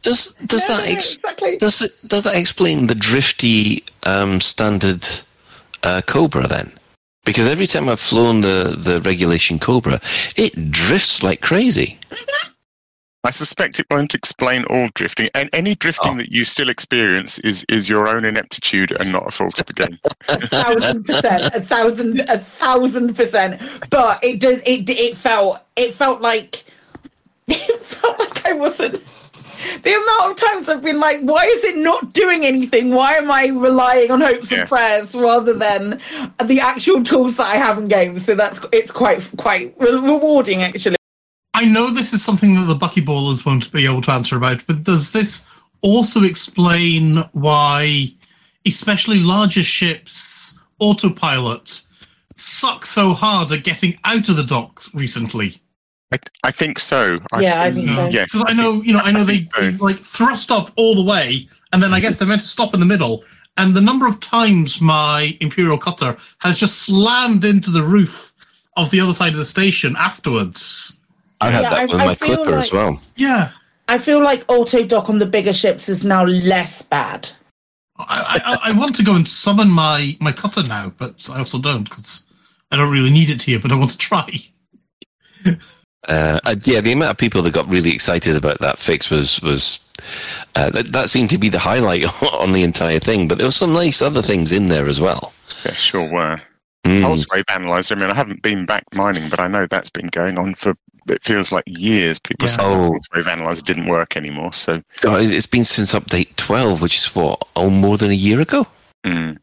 Does 0.03 0.35
does 0.47 0.69
Yeah, 0.69 0.79
that 0.79 0.89
ex- 0.89 1.15
exactly. 1.17 1.57
does 1.59 1.81
it 1.83 1.93
does 2.09 2.25
that 2.25 2.35
explain 2.35 2.89
the 2.89 2.97
drifty 2.97 3.85
um, 4.03 4.41
standard 4.41 5.07
uh, 5.85 6.01
Cobra 6.05 6.49
then? 6.49 6.73
Because 7.25 7.47
every 7.47 7.67
time 7.67 7.89
I've 7.89 8.01
flown 8.01 8.43
the, 8.43 8.75
the 8.77 9.01
regulation 9.01 9.59
Cobra, 9.59 10.01
it 10.37 10.71
drifts 10.71 11.23
like 11.23 11.41
crazy. 11.41 11.99
I 13.27 13.31
suspect 13.31 13.81
it 13.81 13.87
won't 13.91 14.15
explain 14.15 14.65
all 14.65 14.89
drifting, 14.95 15.31
and 15.35 15.49
any 15.55 15.75
drifting 15.75 16.13
Oh. 16.13 16.17
that 16.19 16.31
you 16.31 16.45
still 16.45 16.69
experience 16.69 17.39
is 17.39 17.65
is 17.71 17.89
your 17.89 18.07
own 18.07 18.27
ineptitude 18.27 18.93
and 19.01 19.11
not 19.13 19.27
a 19.27 19.31
fault 19.31 19.59
of 19.59 19.65
the 19.65 19.73
game. 19.73 19.99
a 20.29 20.47
thousand 20.47 21.05
percent, 21.07 21.55
a 21.55 21.61
thousand, 21.63 22.21
a 22.29 22.39
thousand 22.39 23.15
percent. 23.17 23.63
But 23.89 24.23
it 24.23 24.43
does. 24.43 24.61
It 24.67 24.91
it 24.91 25.17
felt. 25.17 25.61
It 25.77 25.95
felt 25.95 26.21
like. 26.21 26.65
It 27.47 27.81
felt 27.81 28.19
like 28.19 28.47
I 28.47 28.53
wasn't. 28.55 29.03
The 29.83 29.93
amount 29.95 30.31
of 30.33 30.49
times 30.49 30.69
I've 30.69 30.83
been 30.83 31.01
like, 31.01 31.21
why 31.21 31.45
is 31.45 31.65
it 31.65 31.77
not 31.77 32.13
doing 32.13 32.45
anything? 32.45 32.91
Why 32.91 33.15
am 33.15 33.31
I 33.31 33.47
relying 33.49 34.11
on 34.11 34.21
hopes 34.21 34.51
Yeah. 34.51 34.61
and 34.61 34.69
prayers 34.69 35.15
rather 35.15 35.53
than 35.55 36.01
the 36.45 36.61
actual 36.61 37.03
tools 37.03 37.37
that 37.37 37.47
I 37.47 37.57
have 37.57 37.79
in 37.79 37.89
game? 37.89 38.19
So 38.19 38.35
that's 38.35 38.61
it's 38.73 38.91
quite 38.93 39.29
quite 39.37 39.75
re- 39.79 39.91
rewarding 39.93 40.63
actually. 40.63 40.97
I 41.55 41.67
know 41.67 41.91
this 41.91 42.13
is 42.13 42.23
something 42.25 42.55
that 42.57 42.65
the 42.65 42.75
buckyballers 42.75 43.47
won't 43.47 43.71
be 43.73 43.85
able 43.87 44.01
to 44.03 44.13
answer 44.13 44.37
about, 44.37 44.67
but 44.67 44.83
does 44.85 45.13
this 45.13 45.45
also 45.83 46.25
explain 46.25 47.19
why, 47.33 48.09
especially 48.67 49.21
larger 49.21 49.63
ships, 49.63 50.59
autopilot 50.81 51.83
suck 52.37 52.85
so 52.85 53.13
hard 53.13 53.53
at 53.53 53.63
getting 53.63 53.97
out 54.05 54.29
of 54.29 54.37
the 54.37 54.43
dock 54.43 54.83
recently? 54.95 55.61
I, 56.13 56.19
I 56.45 56.51
think 56.51 56.79
so. 56.79 57.19
I've 57.33 57.43
Yeah, 57.43 57.59
I 57.61 57.73
think 57.73 57.91
so. 57.91 58.07
Yes, 58.07 58.33
Because 58.33 58.43
I 58.43 58.47
think- 58.55 58.59
know, 58.59 58.83
you 58.83 58.93
know, 58.93 59.01
I 59.01 59.11
know 59.13 59.25
they, 59.25 59.39
think 59.41 59.55
so. 59.55 59.61
they 59.71 59.77
like 59.79 59.99
thrust 59.99 60.53
up 60.53 60.71
all 60.77 60.95
the 60.95 61.03
way, 61.03 61.49
and 61.73 61.83
then 61.83 61.93
I 61.93 62.01
guess 62.01 62.19
they're 62.19 62.29
meant 62.29 62.41
to 62.43 62.47
stop 62.47 62.75
in 62.75 62.81
the 62.81 62.87
middle. 62.87 63.25
And 63.57 63.75
the 63.75 63.81
number 63.81 64.07
of 64.07 64.19
times 64.21 64.81
my 64.81 65.37
Imperial 65.41 65.79
cutter 65.79 66.17
has 66.41 66.59
just 66.59 66.83
slammed 66.83 67.45
into 67.45 67.71
the 67.71 67.83
roof 67.83 68.33
of 68.77 68.91
the 68.91 69.01
other 69.01 69.15
side 69.15 69.33
of 69.33 69.39
the 69.39 69.45
station 69.45 69.95
afterwards. 69.97 70.99
I 71.41 71.51
had 71.51 71.63
Yeah, 71.63 71.71
that 71.71 71.79
I- 71.79 71.85
with 71.85 72.01
I 72.01 72.07
my 72.07 72.15
feel 72.15 72.37
Clipper 72.37 72.55
as 72.59 72.73
like- 72.73 72.73
well. 72.73 73.01
Yeah, 73.17 73.51
I 73.89 73.99
feel 73.99 74.23
like 74.23 74.45
auto 74.51 74.83
dock 74.85 75.09
on 75.11 75.19
the 75.19 75.27
bigger 75.27 75.53
ships 75.53 75.89
is 75.89 76.05
now 76.05 76.25
less 76.25 76.83
bad. 76.83 77.31
I, 77.97 78.59
I, 78.65 78.71
I 78.71 78.73
want 78.73 78.97
to 78.97 79.05
go 79.05 79.15
and 79.15 79.27
summon 79.27 79.69
my 79.71 80.17
my 80.21 80.33
cutter 80.33 80.63
now, 80.65 80.93
but 80.99 81.29
I 81.33 81.39
also 81.39 81.59
don't 81.61 81.89
because 81.89 82.25
I 82.73 82.77
don't 82.77 82.91
really 82.93 83.11
need 83.11 83.31
it 83.31 83.43
here, 83.43 83.61
but 83.61 83.71
I 83.71 83.77
want 83.77 83.93
to 83.93 83.99
try. 83.99 84.27
Uh, 86.09 86.39
uh, 86.45 86.55
yeah, 86.65 86.81
the 86.81 86.93
amount 86.93 87.11
of 87.13 87.17
people 87.19 87.43
that 87.43 87.53
got 87.53 87.69
really 87.69 87.93
excited 87.93 88.37
about 88.37 88.59
that 88.61 88.79
fix 88.79 89.11
was 89.11 89.41
was 89.43 89.81
uh, 90.57 90.71
that, 90.71 90.93
that 90.93 91.09
seemed 91.11 91.31
to 91.31 91.39
be 91.39 91.49
the 91.49 91.59
highlight 91.59 92.05
on 92.35 92.53
the 92.53 92.63
entire 92.63 92.99
thing. 92.99 93.29
But 93.29 93.39
there 93.39 93.47
were 93.47 93.51
some 93.53 93.73
nice 93.73 94.03
other 94.03 94.23
things 94.23 94.53
in 94.53 94.69
there 94.69 94.87
as 94.87 95.01
well. 95.01 95.33
Yeah, 95.65 95.73
sure 95.73 96.13
were. 96.13 96.41
Mm. 96.85 97.01
Pulse 97.03 97.27
wave 97.33 97.45
analyzer. 97.49 97.95
I 97.95 97.99
mean, 97.99 98.11
I 98.11 98.15
haven't 98.15 98.43
been 98.43 98.67
back 98.67 98.85
mining, 98.95 99.29
but 99.31 99.41
I 99.41 99.49
know 99.49 99.67
that's 99.67 99.89
been 99.91 100.09
going 100.09 100.39
on 100.39 100.55
for 100.55 100.75
it 101.09 101.23
feels 101.23 101.53
like 101.53 101.65
years. 101.67 102.19
People 102.19 102.49
Yeah. 102.49 102.55
say 102.57 102.63
the 102.65 102.69
Oh. 102.71 102.91
pulse 102.91 103.07
wave 103.15 103.29
analyzer 103.29 103.63
didn't 103.63 103.87
work 103.87 104.17
anymore. 104.17 104.53
So 104.53 104.83
Oh, 105.05 105.17
it- 105.17 105.33
it's 105.33 105.47
been 105.47 105.65
since 105.65 105.95
update 105.95 106.37
twelve, 106.37 106.81
which 106.83 106.99
is 106.99 107.15
what 107.15 107.43
oh 107.57 107.71
more 107.71 107.97
than 107.97 108.11
a 108.11 108.15
year 108.15 108.41
ago. 108.41 108.67
mm, 109.07 109.37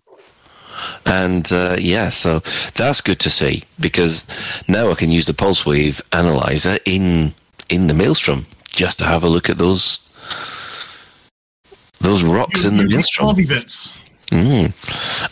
And 1.06 1.52
uh, 1.52 1.78
yeah, 1.80 2.10
so 2.10 2.40
that's 2.76 3.02
good 3.02 3.20
to 3.22 3.30
see 3.30 3.64
because 3.80 4.26
now 4.68 4.92
I 4.92 4.96
can 4.96 5.12
use 5.12 5.26
the 5.26 5.34
pulse 5.34 5.66
wave 5.66 6.02
analyzer 6.14 6.78
in 6.86 7.34
in 7.70 7.88
the 7.88 7.94
maelstrom 7.94 8.46
just 8.72 9.00
to 9.00 9.06
have 9.06 9.24
a 9.24 9.30
look 9.30 9.50
at 9.50 9.58
those 9.58 10.10
those 12.00 12.24
rocks 12.24 12.66
in 12.66 12.78
the 12.78 12.88
maelstrom. 12.88 13.28
Hobby 13.28 13.46
bits. 13.46 13.98
Mm. 14.32 14.74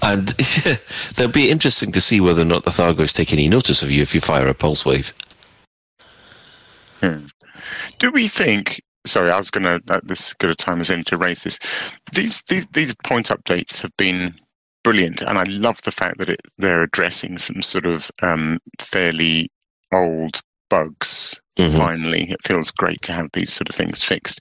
And 0.03 0.27
that'll 1.15 1.31
be 1.31 1.49
interesting 1.49 1.91
to 1.93 2.01
see 2.01 2.19
whether 2.19 2.41
or 2.41 2.45
not 2.45 2.65
the 2.65 2.71
Thargos 2.71 3.13
take 3.13 3.31
any 3.31 3.47
notice 3.47 3.81
of 3.81 3.89
you 3.89 4.01
if 4.01 4.13
you 4.13 4.19
fire 4.19 4.47
a 4.47 4.53
pulse 4.53 4.85
wave. 4.85 5.13
Hmm. 6.99 7.27
do 7.99 8.11
we 8.11 8.27
think? 8.27 8.81
Sorry, 9.05 9.31
I 9.31 9.39
was 9.39 9.49
going 9.49 9.63
to. 9.63 9.81
Uh, 9.87 10.01
this 10.03 10.27
is 10.27 10.33
good 10.33 10.49
a 10.49 10.55
time 10.55 10.81
as 10.81 10.89
any 10.89 11.03
to 11.03 11.15
raise 11.15 11.43
this. 11.43 11.59
These 12.13 12.41
these 12.43 12.67
these 12.67 12.93
point 13.05 13.29
updates 13.29 13.81
have 13.81 13.95
been 13.95 14.35
brilliant, 14.83 15.21
and 15.21 15.37
I 15.37 15.43
love 15.43 15.81
the 15.83 15.91
fact 15.91 16.17
that 16.19 16.29
it, 16.29 16.41
they're 16.57 16.83
addressing 16.83 17.37
some 17.37 17.61
sort 17.61 17.85
of 17.85 18.09
um, 18.21 18.59
fairly 18.79 19.51
old 19.93 20.41
bugs 20.69 21.39
Mhm. 21.57 21.75
finally. 21.77 22.31
It 22.31 22.39
feels 22.45 22.71
great 22.71 23.01
to 23.03 23.13
have 23.13 23.27
these 23.33 23.51
sort 23.51 23.69
of 23.69 23.75
things 23.75 24.03
fixed. 24.03 24.39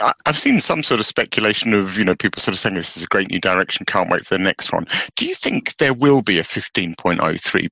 I- 0.00 0.12
I've 0.26 0.38
seen 0.38 0.60
some 0.60 0.82
sort 0.82 0.98
of 1.00 1.06
speculation 1.06 1.72
of, 1.72 1.96
you 1.98 2.04
know, 2.04 2.16
people 2.16 2.42
sort 2.42 2.54
of 2.54 2.58
saying 2.58 2.74
this 2.74 2.96
is 2.96 3.04
a 3.04 3.08
great 3.08 3.30
new 3.30 3.38
direction, 3.40 3.86
can't 3.86 4.10
wait 4.10 4.26
for 4.26 4.34
the 4.34 4.42
next 4.42 4.72
one. 4.72 4.86
Do 5.16 5.24
you 5.24 5.34
think 5.34 5.76
there 5.76 5.94
will 5.94 6.20
be 6.20 6.38
a 6.38 6.42
15.03? 6.42 7.68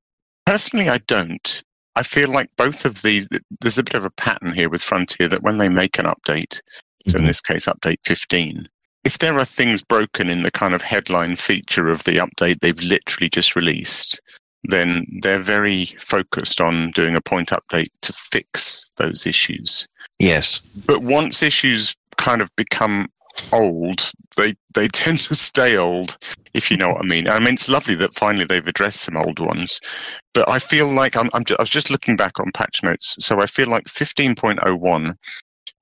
Personally, 0.47 0.89
I 0.89 0.99
don't. 0.99 1.63
I 1.97 2.03
feel 2.05 2.29
like 2.31 2.49
both 2.57 2.85
of 2.85 3.03
these, 3.03 3.29
there's 3.61 3.77
a 3.79 3.83
bit 3.83 3.95
of 3.95 4.05
a 4.07 4.11
pattern 4.11 4.55
here 4.55 4.71
with 4.71 4.83
Frontier 4.83 5.29
that 5.29 5.43
when 5.43 5.59
they 5.59 5.69
make 5.69 5.99
an 5.99 6.07
update, 6.07 6.61
so 7.09 7.19
in 7.19 7.25
Mhm. 7.25 7.27
this 7.27 7.41
case, 7.41 7.67
update 7.67 7.99
15, 8.05 8.69
if 9.05 9.19
there 9.19 9.39
are 9.39 9.45
things 9.45 9.83
broken 9.83 10.31
in 10.31 10.43
the 10.43 10.51
kind 10.51 10.75
of 10.75 10.83
headline 10.83 11.37
feature 11.37 11.89
of 11.89 12.05
the 12.05 12.17
update 12.17 12.61
they've 12.61 12.81
literally 12.81 13.29
just 13.29 13.57
released, 13.57 14.21
then 14.65 15.07
they're 15.23 15.41
very 15.41 15.87
focused 15.99 16.61
on 16.61 16.91
doing 16.93 17.17
a 17.17 17.21
point 17.21 17.51
update 17.51 17.91
to 18.03 18.13
fix 18.13 18.91
those 18.97 19.27
issues. 19.27 19.87
Yes. 20.19 20.61
But 20.87 21.03
once 21.03 21.43
issues 21.43 21.97
kind 22.17 22.41
of 22.41 22.55
become 22.57 23.09
old, 23.53 24.13
they 24.37 24.55
they 24.75 24.89
tend 24.93 25.19
to 25.19 25.35
stay 25.35 25.77
old, 25.77 26.17
if 26.55 26.71
you 26.71 26.77
know 26.77 26.91
what 26.91 27.05
I 27.05 27.09
mean. 27.09 27.27
I 27.29 27.41
mean, 27.41 27.55
it's 27.55 27.69
lovely 27.69 27.97
that 27.97 28.15
finally 28.15 28.45
they've 28.45 28.67
addressed 28.67 29.01
some 29.01 29.17
old 29.17 29.41
ones, 29.41 29.81
but 30.33 30.49
I 30.49 30.59
feel 30.61 30.87
like 30.87 31.17
I'm, 31.17 31.29
I'm 31.33 31.45
ju- 31.45 31.57
I 31.59 31.63
was 31.63 31.71
just 31.71 31.91
looking 31.91 32.17
back 32.17 32.39
on 32.39 32.53
patch 32.53 32.83
notes, 32.83 33.17
so 33.19 33.41
I 33.41 33.47
feel 33.47 33.69
like 33.69 33.85
15.01 33.85 35.17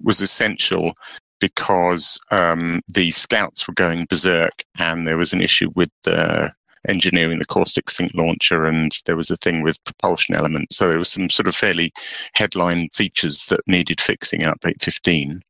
was 0.02 0.20
essential 0.22 0.94
because 1.40 2.18
um, 2.30 2.82
the 2.88 3.10
scouts 3.10 3.66
were 3.66 3.74
going 3.74 4.06
berserk, 4.08 4.64
and 4.78 5.06
there 5.06 5.18
was 5.18 5.32
an 5.32 5.40
issue 5.40 5.70
with 5.74 5.90
the 6.04 6.52
engineering 6.88 7.38
the 7.38 7.44
caustic 7.44 7.90
sink 7.90 8.12
launcher, 8.14 8.66
and 8.66 8.92
there 9.06 9.16
was 9.16 9.30
a 9.30 9.36
thing 9.36 9.62
with 9.62 9.82
propulsion 9.84 10.34
elements. 10.34 10.76
So 10.76 10.88
there 10.88 10.98
was 10.98 11.10
some 11.10 11.30
sort 11.30 11.46
of 11.46 11.54
fairly 11.54 11.92
headline 12.34 12.88
features 12.92 13.46
that 13.46 13.60
needed 13.66 14.00
fixing 14.00 14.42
in 14.42 14.50
update 14.50 14.80
15. 14.80 15.40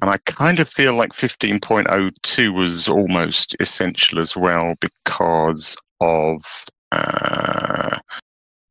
And 0.00 0.10
I 0.10 0.16
kind 0.24 0.58
of 0.58 0.68
feel 0.68 0.94
like 0.94 1.12
15.02 1.12 2.54
was 2.54 2.88
almost 2.88 3.54
essential 3.60 4.18
as 4.18 4.36
well 4.36 4.74
because 4.80 5.76
of 6.00 6.64
uh, 6.92 7.98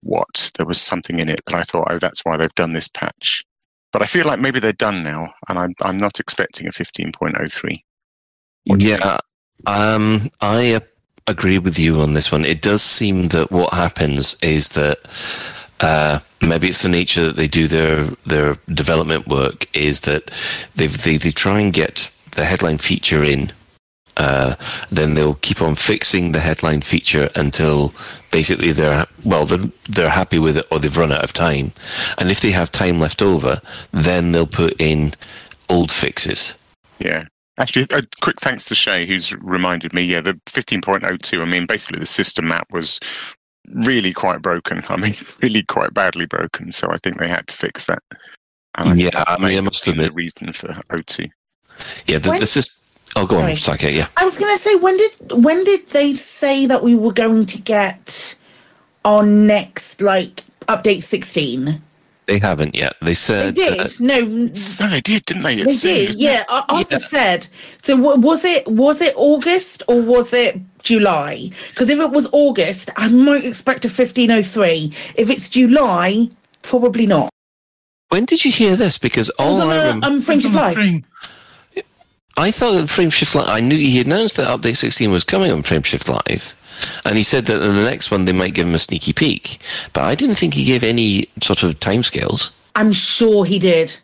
what? 0.01 0.51
There 0.57 0.65
was 0.65 0.81
something 0.81 1.19
in 1.19 1.29
it 1.29 1.41
that 1.45 1.55
I 1.55 1.63
thought, 1.63 1.87
oh, 1.91 1.99
that's 1.99 2.21
why 2.23 2.37
they've 2.37 2.55
done 2.55 2.73
this 2.73 2.87
patch. 2.87 3.43
But 3.95 4.01
I 4.01 4.07
feel 4.07 4.27
like 4.27 4.41
maybe 4.41 4.59
they're 4.59 4.73
done 4.73 5.03
now, 5.03 5.33
and 5.47 5.57
I'm, 5.57 5.73
I'm 5.81 5.95
not 5.95 6.19
expecting 6.19 6.67
a 6.67 6.71
15.03. 6.71 7.77
Yeah, 8.65 9.19
um, 9.67 10.29
I 10.41 10.81
agree 11.27 11.59
with 11.59 11.79
you 11.79 12.01
on 12.01 12.13
this 12.13 12.29
one. 12.29 12.43
It 12.43 12.61
does 12.61 12.83
seem 12.83 13.29
that 13.29 13.53
what 13.53 13.73
happens 13.73 14.35
is 14.43 14.67
that 14.71 14.97
uh, 15.79 16.19
maybe 16.41 16.67
it's 16.67 16.81
the 16.81 16.89
nature 16.89 17.23
that 17.23 17.37
they 17.37 17.47
do 17.47 17.69
their 17.69 18.03
their 18.25 18.57
development 18.73 19.29
work 19.29 19.65
is 19.73 20.01
that 20.01 20.25
they 20.75 20.87
they 20.87 21.15
they 21.15 21.31
try 21.31 21.61
and 21.61 21.71
get 21.71 22.11
the 22.31 22.43
headline 22.43 22.77
feature 22.77 23.23
in. 23.23 23.53
Uh, 24.17 24.55
then 24.91 25.13
they'll 25.15 25.35
keep 25.35 25.61
on 25.61 25.75
fixing 25.75 26.31
the 26.31 26.39
headline 26.39 26.81
feature 26.81 27.29
until 27.35 27.93
basically 28.31 28.71
they're 28.71 29.05
well 29.25 29.45
they're, 29.45 29.69
they're 29.89 30.09
happy 30.09 30.39
with 30.39 30.55
it 30.57 30.65
or 30.71 30.79
they've 30.79 30.97
run 30.97 31.11
out 31.11 31.23
of 31.23 31.33
time 31.33 31.73
and 32.17 32.31
if 32.31 32.39
they 32.39 32.51
have 32.51 32.71
time 32.71 32.97
left 32.99 33.21
over 33.21 33.61
then 33.91 34.31
they'll 34.31 34.47
put 34.47 34.73
in 34.79 35.13
old 35.69 35.91
fixes 35.91 36.55
Yeah. 36.99 37.25
Actually, 37.57 37.87
a 37.93 38.01
quick 38.21 38.39
thanks 38.41 38.65
to 38.65 38.75
Shay, 38.75 39.05
who's 39.05 39.33
reminded 39.35 39.93
me. 39.93 40.03
Yeah, 40.03 40.19
the 40.19 40.33
15.02. 40.45 41.41
I 41.41 41.45
mean, 41.45 41.65
basically, 41.65 41.99
the 41.99 42.05
system 42.05 42.49
map 42.49 42.67
was 42.69 42.99
really 43.73 44.11
quite 44.11 44.41
broken. 44.41 44.83
I 44.89 44.97
mean, 44.97 45.13
really 45.41 45.63
quite 45.63 45.93
badly 45.93 46.25
broken. 46.25 46.73
So 46.73 46.91
I 46.91 46.97
think 46.97 47.17
they 47.17 47.29
had 47.29 47.47
to 47.47 47.55
fix 47.55 47.85
that. 47.85 48.03
And 48.77 48.99
Yeah, 48.99 49.09
think 49.11 49.23
I 49.29 49.37
mean, 49.37 49.41
may 49.43 49.51
I 49.51 49.55
have 49.55 49.63
must 49.63 49.85
been 49.85 49.97
the 49.97 50.11
reason 50.11 50.51
for 50.51 50.67
O2. 50.89 51.29
yeah 52.07 52.17
the, 52.17 52.29
When- 52.31 52.39
the 52.41 52.45
system 52.45 52.83
oh 53.15 53.25
go 53.25 53.37
on 53.39 53.55
Sorry. 53.55 53.77
Saket, 53.77 53.93
yeah 53.95 54.07
I 54.17 54.25
was 54.25 54.37
going 54.37 54.55
to 54.55 54.61
say 54.61 54.75
when 54.75 54.97
did 54.97 55.13
when 55.43 55.63
did 55.63 55.87
they 55.87 56.13
say 56.13 56.65
that 56.65 56.83
we 56.83 56.95
were 56.95 57.13
going 57.13 57.45
to 57.47 57.61
get 57.61 58.35
our 59.03 59.23
next 59.25 60.01
like 60.01 60.43
update 60.67 61.01
sixteen? 61.03 61.81
They 62.27 62.39
haven't 62.39 62.73
yet. 62.73 62.95
They 63.03 63.13
said 63.13 63.53
They 63.55 63.67
said 63.85 63.99
did. 63.99 64.11
uh, 64.11 64.15
no, 64.17 64.19
No, 64.79 64.89
they 64.89 65.01
did, 65.01 65.25
didn't 65.25 65.43
they? 65.43 65.61
they 65.61 65.69
soon, 65.73 65.93
did. 66.07 66.15
Yeah, 66.15 66.41
it? 66.41 66.45
Ar- 66.49 66.65
Arthur 66.69 66.95
Yeah. 66.95 66.97
said. 66.97 67.47
So 67.83 67.95
wa- 67.97 68.15
was 68.15 68.43
it 68.43 68.67
was 68.67 68.99
it 68.99 69.13
August 69.15 69.83
or 69.87 70.01
was 70.01 70.33
it 70.33 70.59
July? 70.81 71.51
Because 71.69 71.87
if 71.91 71.99
it 71.99 72.09
was 72.09 72.27
August, 72.31 72.89
I 72.97 73.09
might 73.09 73.45
expect 73.45 73.85
a 73.85 73.89
fifteen 73.89 74.31
oh 74.31 74.41
three. 74.41 74.91
If 75.15 75.29
it's 75.29 75.49
July, 75.51 76.29
probably 76.63 77.05
not. 77.05 77.29
when 78.09 78.25
did 78.25 78.43
you 78.43 78.51
hear 78.51 78.75
this? 78.75 78.97
Because 78.97 79.29
It 79.29 79.35
was 79.37 79.47
all 79.59 79.61
on 79.61 79.69
I 79.69 79.75
a, 79.75 79.85
rem- 79.89 80.03
um, 80.03 80.19
Fringe 80.19 80.45
of 80.45 80.55
It's 80.55 80.55
on 80.55 80.61
Life. 80.63 81.03
Stream. 82.35 82.47
I 82.47 82.51
thought 82.51 82.73
that 82.73 82.87
Frameshift 82.87 83.35
Live. 83.35 83.47
I 83.47 83.59
knew 83.59 83.75
he 83.77 84.01
announced 84.01 84.37
that 84.37 84.47
update 84.47 84.77
16 84.77 85.11
was 85.11 85.23
coming 85.23 85.51
on 85.51 85.63
Frameshift 85.63 86.09
Live, 86.09 86.55
and 87.05 87.17
he 87.17 87.23
said 87.23 87.45
that 87.47 87.61
in 87.61 87.75
the 87.75 87.83
next 87.83 88.11
one 88.11 88.25
they 88.25 88.31
might 88.33 88.53
give 88.53 88.67
him 88.67 88.75
a 88.75 88.79
sneaky 88.79 89.13
peek. 89.13 89.59
But 89.93 90.03
I 90.03 90.15
didn't 90.15 90.35
think 90.35 90.53
he 90.53 90.65
gave 90.65 90.83
any 90.83 91.27
sort 91.41 91.63
of 91.63 91.79
timescales. 91.79 92.51
I'm 92.75 92.91
sure 92.93 93.45
he 93.45 93.59
did. 93.59 93.97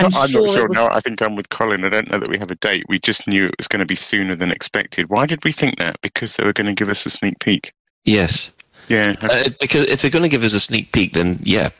I'm, 0.00 0.14
I'm 0.14 0.28
sure. 0.28 0.46
not 0.46 0.54
sure. 0.54 0.68
was- 0.68 0.76
No, 0.76 0.86
I 0.92 1.00
think 1.00 1.20
I'm 1.22 1.34
with 1.34 1.48
Colin. 1.48 1.82
I 1.84 1.88
don't 1.88 2.08
know 2.10 2.18
that 2.20 2.28
we 2.28 2.38
have 2.38 2.50
a 2.52 2.54
date. 2.56 2.84
We 2.88 3.00
just 3.00 3.26
knew 3.26 3.46
it 3.46 3.54
was 3.58 3.66
going 3.66 3.80
to 3.80 3.86
be 3.86 3.96
sooner 3.96 4.36
than 4.36 4.52
expected. 4.52 5.08
Why 5.08 5.26
did 5.26 5.42
we 5.44 5.50
think 5.50 5.78
that? 5.78 6.00
Because 6.02 6.36
they 6.36 6.44
were 6.44 6.52
going 6.52 6.66
to 6.68 6.72
give 6.74 6.88
us 6.88 7.04
a 7.04 7.10
sneak 7.10 7.40
peek. 7.40 7.72
Yes, 8.04 8.52
Yeah. 8.88 9.16
uh, 9.22 9.48
because 9.60 9.86
if 9.86 10.00
they're 10.02 10.10
going 10.10 10.22
to 10.22 10.28
give 10.28 10.44
us 10.44 10.52
a 10.52 10.60
sneak 10.60 10.92
peek, 10.92 11.14
then 11.14 11.40
yeah, 11.42 11.70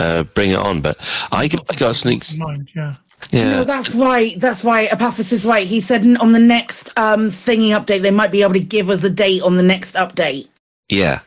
uh, 0.00 0.24
bring 0.24 0.50
it 0.50 0.58
on. 0.58 0.80
But 0.80 0.96
I 1.30 1.46
got, 1.46 1.64
I 1.70 1.76
got 1.76 1.90
a 1.92 1.94
sneak. 1.94 2.24
Mind, 2.38 2.68
yeah. 2.74 2.96
Yeah, 3.30 3.50
No, 3.50 3.64
that's 3.64 3.94
right. 3.94 4.38
That's 4.38 4.64
right. 4.64 4.92
Apophis 4.92 5.32
is 5.32 5.44
right. 5.44 5.66
He 5.66 5.80
said 5.80 6.04
on 6.18 6.32
the 6.32 6.38
next 6.38 6.96
um 6.98 7.28
thingy 7.28 7.70
update 7.70 8.02
they 8.02 8.10
might 8.10 8.30
be 8.32 8.42
able 8.42 8.54
to 8.54 8.60
give 8.60 8.90
us 8.90 9.02
a 9.04 9.10
date 9.10 9.42
on 9.42 9.56
the 9.56 9.62
next 9.62 9.94
update. 9.94 10.48
Yeah, 10.88 11.20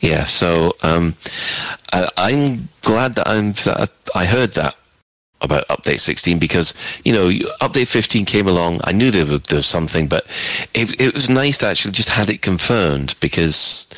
yeah. 0.00 0.24
So 0.24 0.76
um, 0.82 1.14
I, 1.92 2.08
I'm 2.16 2.68
glad 2.82 3.14
that 3.16 3.28
I'm 3.28 3.52
that 3.52 3.90
I 4.14 4.26
heard 4.26 4.52
that 4.52 4.76
about 5.40 5.66
update 5.68 5.98
16 5.98 6.38
because 6.38 6.72
you 7.04 7.12
know 7.12 7.28
update 7.60 7.88
15 7.88 8.24
came 8.24 8.46
along. 8.46 8.80
I 8.84 8.92
knew 8.92 9.10
there 9.10 9.26
was, 9.26 9.42
there 9.42 9.56
was 9.56 9.66
something, 9.66 10.06
but 10.06 10.24
it, 10.74 11.00
it 11.00 11.14
was 11.14 11.28
nice 11.28 11.58
to 11.58 11.66
actually 11.66 11.92
just 11.92 12.08
had 12.08 12.30
it 12.30 12.42
confirmed 12.42 13.16
because 13.20 13.88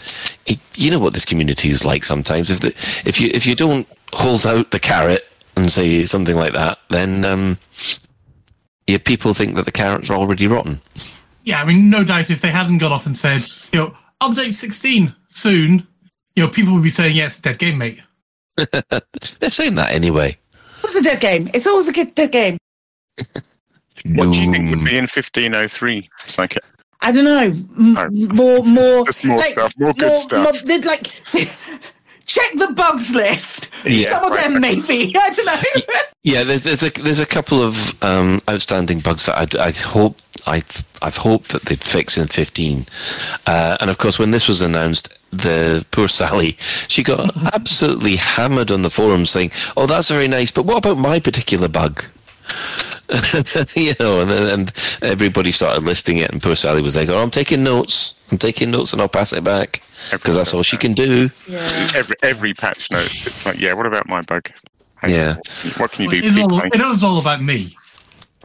it, 0.46 0.58
you 0.74 0.90
know 0.90 0.98
what 0.98 1.12
this 1.12 1.24
community 1.24 1.70
is 1.70 1.84
like 1.84 2.04
sometimes. 2.04 2.50
If 2.50 2.60
the, 2.60 2.68
if 3.08 3.20
you 3.20 3.30
if 3.32 3.46
you 3.46 3.54
don't 3.54 3.86
hold 4.12 4.46
out 4.46 4.70
the 4.70 4.80
carrot 4.80 5.22
and 5.56 5.70
say 5.70 6.04
something 6.06 6.36
like 6.36 6.52
that, 6.52 6.78
then 6.90 7.24
um, 7.24 7.58
yeah, 8.86 8.98
people 8.98 9.34
think 9.34 9.54
that 9.56 9.64
the 9.64 9.72
carrots 9.72 10.10
are 10.10 10.16
already 10.18 10.46
rotten. 10.46 10.80
Yeah, 11.44 11.60
I 11.60 11.64
mean, 11.64 11.90
no 11.90 12.04
doubt 12.04 12.30
if 12.30 12.40
they 12.40 12.50
hadn't 12.50 12.78
gone 12.78 12.92
off 12.92 13.06
and 13.06 13.16
said, 13.16 13.46
you 13.72 13.78
know, 13.78 13.96
update 14.22 14.52
16 14.54 15.14
soon, 15.28 15.86
you 16.36 16.42
know, 16.42 16.48
people 16.48 16.72
would 16.74 16.82
be 16.82 16.90
saying, 16.90 17.14
yeah, 17.16 17.26
it's 17.26 17.38
a 17.38 17.42
dead 17.42 17.58
game, 17.58 17.78
mate. 17.78 18.00
They're 18.56 19.50
saying 19.50 19.74
that 19.76 19.92
anyway. 19.92 20.38
It's 20.82 20.94
a 20.96 21.02
dead 21.02 21.20
game. 21.20 21.50
It's 21.54 21.66
always 21.66 21.88
a 21.88 21.92
good 21.92 22.14
dead 22.14 22.32
game. 22.32 22.58
What 24.06 24.32
do 24.32 24.40
you 24.40 24.50
think 24.52 24.70
would 24.70 24.84
be 24.84 24.96
in 24.96 25.04
1503? 25.04 26.08
Psychic. 26.26 26.62
I 27.00 27.12
don't 27.12 27.24
know. 27.24 27.38
M- 27.38 27.96
Oh. 27.96 28.08
More, 28.10 28.62
more, 28.64 29.04
Just 29.06 29.24
more 29.24 29.42
stuff, 29.42 29.72
more 29.78 29.92
good 29.94 30.14
stuff. 30.16 30.62
they'd 30.62 30.84
like 30.84 31.12
check 32.26 32.50
the 32.56 32.72
bugs 32.72 33.14
list. 33.14 33.70
Yeah, 33.84 34.10
Some 34.10 34.24
of 34.24 34.30
right, 34.30 34.42
them, 34.44 34.54
right. 34.54 34.76
maybe. 34.86 35.14
I 35.20 35.30
don't 35.30 35.46
know. 35.46 35.94
Yeah, 36.22 36.44
there's, 36.44 36.62
there's 36.62 36.82
a 36.82 36.90
there's 36.90 37.20
a 37.20 37.26
couple 37.26 37.62
of 37.62 38.02
um, 38.02 38.40
outstanding 38.48 39.00
bugs 39.00 39.26
that 39.26 39.36
I'd, 39.36 39.56
I'd 39.56 39.76
hope 39.76 40.16
I 40.46 40.62
I've 41.02 41.18
hoped 41.18 41.50
that 41.50 41.62
they'd 41.62 41.82
fix 41.84 42.16
in 42.16 42.28
15, 42.28 42.86
uh, 43.46 43.76
and 43.80 43.90
of 43.90 43.98
course 43.98 44.18
when 44.18 44.30
this 44.30 44.48
was 44.48 44.62
announced, 44.62 45.08
the 45.32 45.84
poor 45.90 46.08
Sally 46.08 46.56
she 46.88 47.02
got 47.02 47.36
absolutely 47.54 48.16
hammered 48.16 48.70
on 48.70 48.82
the 48.82 48.90
forum 48.90 49.26
saying, 49.26 49.50
"Oh, 49.76 49.86
that's 49.86 50.08
very 50.08 50.28
nice, 50.28 50.50
but 50.50 50.64
what 50.64 50.78
about 50.78 50.96
my 50.96 51.20
particular 51.20 51.68
bug?" 51.68 52.04
you 53.76 53.94
know, 54.00 54.22
and, 54.22 54.30
and 54.30 54.72
everybody 55.02 55.52
started 55.52 55.84
listing 55.84 56.18
it, 56.18 56.30
and 56.30 56.42
poor 56.42 56.56
Sally 56.56 56.82
was 56.82 56.96
like, 56.96 57.08
"Oh, 57.08 57.18
I'm 57.22 57.30
taking 57.30 57.62
notes. 57.62 58.20
I'm 58.30 58.38
taking 58.38 58.70
notes, 58.70 58.92
and 58.92 59.02
I'll 59.02 59.08
pass 59.08 59.32
it 59.32 59.44
back 59.44 59.82
because 60.10 60.36
that's 60.36 60.54
all 60.54 60.62
she 60.62 60.76
can 60.76 60.92
do." 60.92 61.30
Every 61.94 62.16
every 62.22 62.54
patch 62.54 62.90
notes, 62.90 63.26
it's 63.26 63.44
like, 63.44 63.60
yeah. 63.60 63.74
What 63.74 63.86
about 63.86 64.08
my 64.08 64.22
bug? 64.22 64.50
Yeah. 65.06 65.36
What 65.76 65.92
can 65.92 66.04
you 66.04 66.22
do? 66.22 66.28
It's 66.28 66.38
all, 66.38 66.60
it 66.60 66.76
was 66.78 67.02
all 67.02 67.18
about 67.18 67.42
me. 67.42 67.76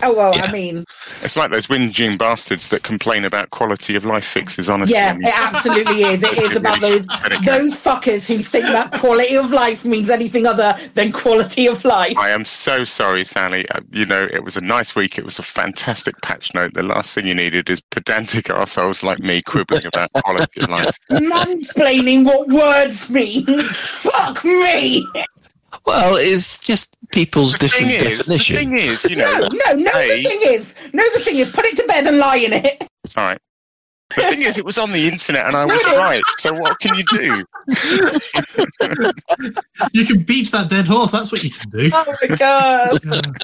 Oh 0.02 0.14
well, 0.14 0.36
Yeah. 0.36 0.46
I 0.46 0.52
mean, 0.52 0.86
It's 1.22 1.36
like 1.36 1.52
those 1.52 1.68
whinging 1.68 2.18
bastards 2.18 2.70
that 2.70 2.84
complain 2.84 3.26
about 3.26 3.50
quality 3.52 3.96
of 3.96 4.06
life 4.06 4.24
fixes. 4.26 4.70
Honestly, 4.70 4.96
yeah, 4.96 5.10
I 5.10 5.14
mean, 5.14 5.26
it 5.28 5.34
absolutely 5.38 6.04
is. 6.04 6.24
It 6.24 6.38
is 6.38 6.56
about 6.58 6.82
those 6.82 7.06
those 7.46 7.76
fuckers 7.78 8.28
who 8.28 8.42
think 8.42 8.66
that 8.68 8.92
quality 8.94 9.36
of 9.36 9.52
life 9.52 9.84
means 9.86 10.10
anything 10.10 10.46
other 10.48 10.76
than 10.94 11.12
quality 11.12 11.68
of 11.68 11.84
life. 11.86 12.18
I 12.18 12.30
am 12.30 12.46
so 12.46 12.84
sorry, 12.86 13.24
Sally. 13.24 13.68
Uh, 13.70 13.82
You 13.92 14.06
know, 14.06 14.28
it 14.32 14.44
was 14.44 14.56
a 14.58 14.62
nice 14.62 14.96
week. 14.96 15.18
It 15.18 15.26
was 15.26 15.40
a 15.40 15.44
fantastic 15.44 16.22
patch 16.22 16.54
note. 16.54 16.74
The 16.74 16.84
last 16.84 17.14
thing 17.14 17.28
you 17.28 17.36
needed 17.36 17.70
is 17.70 17.82
pedantic 17.82 18.50
assholes 18.50 19.04
like 19.04 19.20
me 19.20 19.42
quibbling 19.42 19.86
about 19.86 20.12
quality 20.14 20.62
of 20.62 20.70
life. 20.70 20.98
Mansplaining 21.12 22.24
what 22.26 22.48
words 22.50 23.10
mean. 23.10 23.46
Fuck 23.60 24.44
me. 24.46 25.06
Well, 25.86 26.15
it's 26.17 26.60
just 26.60 26.95
people's 27.12 27.53
The 27.53 27.60
different 27.60 27.88
thing 27.91 28.01
is, 28.12 28.25
the 28.25 28.34
definition. 28.38 28.55
thing 28.58 28.73
is, 28.73 29.03
you 29.05 29.15
know, 29.17 29.39
No, 29.39 29.73
no, 29.73 29.73
no. 29.84 29.91
hey, 29.91 30.21
The 30.23 30.29
thing 30.29 30.39
is, 30.53 30.75
no. 30.93 31.03
The 31.13 31.19
thing 31.19 31.38
is, 31.38 31.49
put 31.49 31.65
it 31.65 31.75
to 31.77 31.84
bed 31.88 32.05
and 32.08 32.17
lie 32.17 32.38
in 32.38 32.53
it. 32.53 32.84
all 33.17 33.25
right. 33.25 33.39
The 34.15 34.21
thing 34.23 34.41
is, 34.41 34.58
it 34.58 34.65
was 34.65 34.77
on 34.79 34.91
the 34.91 35.08
internet, 35.08 35.45
and 35.45 35.55
I 35.55 35.65
was 35.65 35.84
No, 35.84 35.89
it 35.91 35.93
is. 35.93 35.99
right. 35.99 36.23
So 36.38 36.53
what 36.53 36.79
can 36.79 36.95
you 36.95 37.03
do? 37.12 37.45
You 39.93 40.05
can 40.05 40.23
beat 40.23 40.51
that 40.51 40.69
dead 40.69 40.88
horse. 40.88 41.12
That's 41.12 41.32
what 41.32 41.43
you 41.43 41.51
can 41.51 41.69
do. 41.69 41.89
Oh 41.93 42.15
my 42.29 42.36
god. 42.36 42.99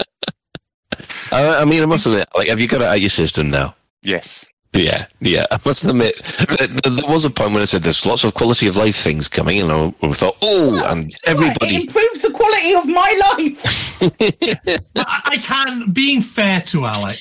I, 1.32 1.58
I 1.62 1.66
mean, 1.66 1.84
I 1.84 1.86
must 1.86 2.06
admit, 2.06 2.28
like, 2.36 2.48
have 2.48 2.60
you 2.60 2.68
got 2.68 2.82
it 2.82 2.88
out 2.88 3.00
your 3.02 3.10
system 3.10 3.50
now? 3.50 3.76
Yes. 4.02 4.46
Yeah, 4.76 5.06
yeah. 5.22 5.46
I 5.52 5.60
must 5.66 5.86
admit, 5.86 6.18
th- 6.18 6.50
th- 6.60 6.82
there 6.84 7.08
was 7.10 7.24
a 7.26 7.30
point 7.30 7.54
when 7.54 7.62
I 7.62 7.66
said 7.66 7.82
there's 7.82 8.06
lots 8.06 8.24
of 8.26 8.34
quality 8.34 8.68
of 8.68 8.76
life 8.76 8.98
things 8.98 9.28
coming, 9.30 9.62
and 9.62 9.72
I 9.72 9.94
I 10.04 10.12
thought, 10.12 10.36
oh, 10.42 10.84
and 10.86 11.12
It 11.14 11.20
everybody. 11.28 11.76
improves 11.76 12.22
the 12.22 12.32
quality 12.32 12.74
of 12.74 12.86
my 12.88 13.22
life. 13.38 14.02
I, 14.98 15.22
I 15.26 15.38
can, 15.38 15.92
being 15.92 16.22
fair 16.22 16.60
to 16.62 16.86
Alec, 16.86 17.18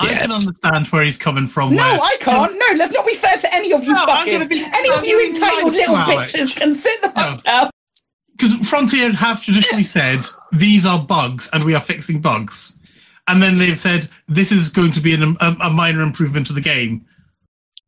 I 0.00 0.08
can 0.08 0.32
understand 0.32 0.86
where 0.88 1.04
he's 1.04 1.18
coming 1.18 1.46
from. 1.46 1.74
No, 1.76 1.82
where, 1.82 2.00
I 2.00 2.16
can't. 2.20 2.52
No, 2.52 2.66
let's 2.76 2.92
not 2.92 3.06
be 3.06 3.14
fair 3.14 3.36
to 3.36 3.54
any 3.54 3.72
of 3.72 3.82
you 3.84 3.92
No, 3.92 4.04
I'm 4.08 4.30
gonna 4.30 4.46
be- 4.46 4.60
any 4.64 4.90
I'm 4.90 4.98
of 4.98 5.04
you 5.06 5.24
entitled 5.28 5.72
little 5.72 5.96
Alex. 5.96 6.32
bitches 6.32 6.56
can 6.56 6.74
sit 6.74 7.00
the 7.02 7.10
fuck 7.10 7.38
oh. 7.38 7.42
down. 7.44 7.70
because 8.36 8.54
Frontier 8.68 9.12
have 9.12 9.42
traditionally 9.42 9.84
said 9.84 10.26
these 10.52 10.84
are 10.86 11.00
bugs 11.02 11.48
and 11.52 11.64
we 11.64 11.74
are 11.74 11.80
fixing 11.80 12.20
bugs, 12.20 12.78
and 13.28 13.42
then 13.42 13.58
they've 13.58 13.78
said 13.78 14.08
this 14.26 14.50
is 14.50 14.68
going 14.68 14.92
to 14.92 15.00
be 15.00 15.14
an, 15.14 15.36
a, 15.40 15.56
a 15.64 15.70
minor 15.70 16.00
improvement 16.00 16.46
to 16.48 16.52
the 16.52 16.60
game, 16.60 17.06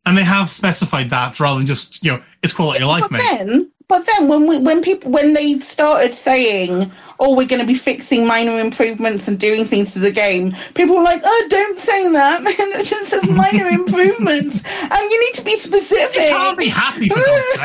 and 0.06 0.16
they 0.16 0.24
have 0.24 0.50
specified 0.50 1.10
that 1.10 1.40
rather 1.40 1.58
than 1.58 1.66
just 1.66 2.04
you 2.04 2.12
know 2.12 2.22
it's 2.42 2.52
quality 2.52 2.82
of 2.82 2.88
life, 2.88 3.10
mate. 3.10 3.22
then, 3.22 3.72
but 3.90 4.06
then 4.06 4.28
when 4.28 4.46
we 4.46 4.56
when 4.58 4.80
people 4.82 5.10
when 5.10 5.34
they 5.34 5.58
started 5.58 6.14
saying, 6.14 6.92
"Oh, 7.18 7.34
we're 7.34 7.48
going 7.48 7.60
to 7.60 7.66
be 7.66 7.74
fixing 7.74 8.24
minor 8.24 8.60
improvements 8.60 9.26
and 9.26 9.36
doing 9.36 9.64
things 9.64 9.94
to 9.94 9.98
the 9.98 10.12
game," 10.12 10.54
people 10.74 10.94
were 10.96 11.02
like, 11.02 11.22
"Oh, 11.24 11.46
don't 11.50 11.76
say 11.76 12.08
that. 12.12 12.42
it 12.46 12.86
just 12.86 13.10
says 13.10 13.28
minor 13.28 13.66
improvements, 13.68 14.62
and 14.80 15.10
you 15.10 15.20
need 15.26 15.34
to 15.34 15.42
be 15.42 15.58
specific." 15.58 16.22
You 16.22 16.28
can't 16.28 16.56
be 16.56 16.68
happy 16.68 17.08
for 17.08 17.16
God's 17.16 17.52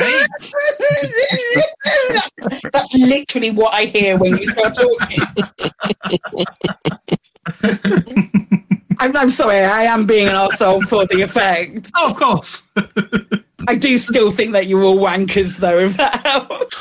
sake. 2.41 2.71
That's 2.73 2.91
literally 2.95 3.51
what 3.51 3.75
I 3.75 3.85
hear 3.85 4.17
when 4.17 4.35
you 4.37 4.47
start 4.47 4.73
talking. 4.73 5.19
I'm, 8.99 9.15
I'm 9.15 9.29
sorry, 9.29 9.59
I 9.59 9.83
am 9.83 10.07
being 10.07 10.27
an 10.27 10.33
asshole 10.33 10.81
for 10.87 11.05
the 11.05 11.21
effect. 11.21 11.91
Oh, 11.95 12.09
of 12.09 12.17
course. 12.17 12.63
I 13.67 13.75
do 13.75 13.97
still 13.97 14.31
think 14.31 14.53
that 14.53 14.67
you're 14.67 14.83
all 14.83 14.97
wankers, 14.97 15.57
though, 15.57 15.79
if 15.79 15.97
that 15.97 16.15
helps. 16.25 16.75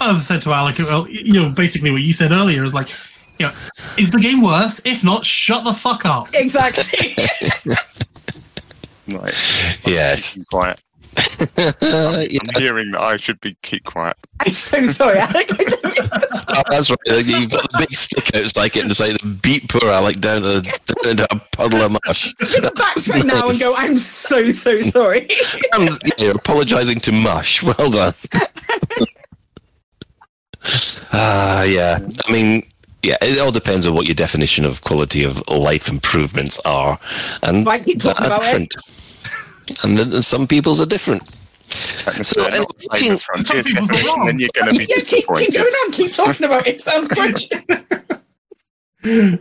As 0.00 0.16
I 0.16 0.20
said 0.20 0.42
to 0.42 0.52
Alec, 0.52 0.78
well, 0.80 1.08
you 1.08 1.40
know, 1.42 1.50
basically 1.50 1.90
what 1.90 2.02
you 2.02 2.12
said 2.12 2.32
earlier 2.32 2.64
is 2.64 2.74
like, 2.74 2.88
you 3.38 3.46
know, 3.46 3.52
is 3.96 4.10
the 4.10 4.20
game 4.20 4.42
worse? 4.42 4.80
If 4.84 5.04
not, 5.04 5.24
shut 5.24 5.64
the 5.64 5.72
fuck 5.72 6.04
up. 6.04 6.28
Exactly. 6.34 7.16
Right. 9.06 9.78
Yes. 9.86 10.42
Quiet. 10.50 10.82
I'm 11.56 12.60
hearing 12.60 12.90
that 12.92 13.00
I 13.00 13.16
should 13.16 13.40
be 13.40 13.56
keep 13.62 13.84
quiet. 13.84 14.16
I'm 14.40 14.52
so 14.52 14.86
sorry, 14.88 15.18
Alec. 15.18 15.52
I 15.52 15.64
don't 15.64 16.34
Oh, 16.48 16.62
that's 16.68 16.90
right. 16.90 17.24
You've 17.24 17.50
got 17.50 17.62
the 17.72 17.78
big 17.78 17.94
stick 17.94 18.34
outside 18.36 18.76
it 18.76 18.84
and 18.84 18.94
say 18.96 19.16
to 19.16 19.26
beat 19.26 19.68
poor 19.68 19.90
Alec 19.90 20.20
down 20.20 20.42
to, 20.42 20.60
down 20.60 21.10
into 21.10 21.26
a 21.34 21.40
puddle 21.52 21.80
of 21.82 21.92
mush. 21.92 22.34
backtrack 22.34 23.24
now 23.24 23.48
and 23.48 23.58
go, 23.58 23.74
I'm 23.76 23.98
so, 23.98 24.50
so 24.50 24.80
sorry. 24.82 25.28
Um, 25.72 25.88
yeah, 26.04 26.12
you're 26.18 26.36
apologising 26.36 27.00
to 27.00 27.12
Mush. 27.12 27.62
Well 27.62 27.90
done. 27.90 28.14
Ah, 31.12 31.62
yeah. 31.62 31.98
I 32.26 32.32
mean, 32.32 32.62
yeah, 33.04 33.16
it 33.20 33.38
all 33.38 33.52
depends 33.52 33.86
on 33.86 33.94
what 33.94 34.06
your 34.06 34.14
definition 34.14 34.64
of 34.64 34.82
quality 34.82 35.24
of 35.24 35.46
life 35.48 35.88
improvements 35.88 36.58
are, 36.64 36.98
and 37.42 37.66
Right, 37.66 37.84
keep 37.84 38.00
talking 38.00 38.24
that 38.24 38.32
are 38.32 38.36
about 38.38 38.60
it. 38.60 38.74
Different. 39.66 39.84
And 39.84 39.98
then 40.12 40.22
some 40.22 40.46
people's 40.46 40.80
are 40.80 40.86
different. 40.86 41.22
So, 42.22 42.44
anyway, 42.44 42.58
not 42.58 42.76
the 42.76 42.98
same 42.98 43.16
Some 43.16 43.42
Frontier's 43.42 43.66
people 43.66 43.84
are 43.84 43.88
definition, 43.88 44.18
wrong. 44.18 44.26
then 44.26 44.38
you're 44.38 44.48
going 44.54 44.72
to 44.72 44.78
be 44.78 44.84
yeah, 44.88 44.96
keep, 45.02 45.26
keep 45.26 45.54
going 45.54 45.66
on, 45.66 45.92
keep 45.92 46.14
talking 46.14 46.46
about 46.46 46.66
it. 46.66 46.82
Sounds 46.82 47.08
great. 47.08 47.52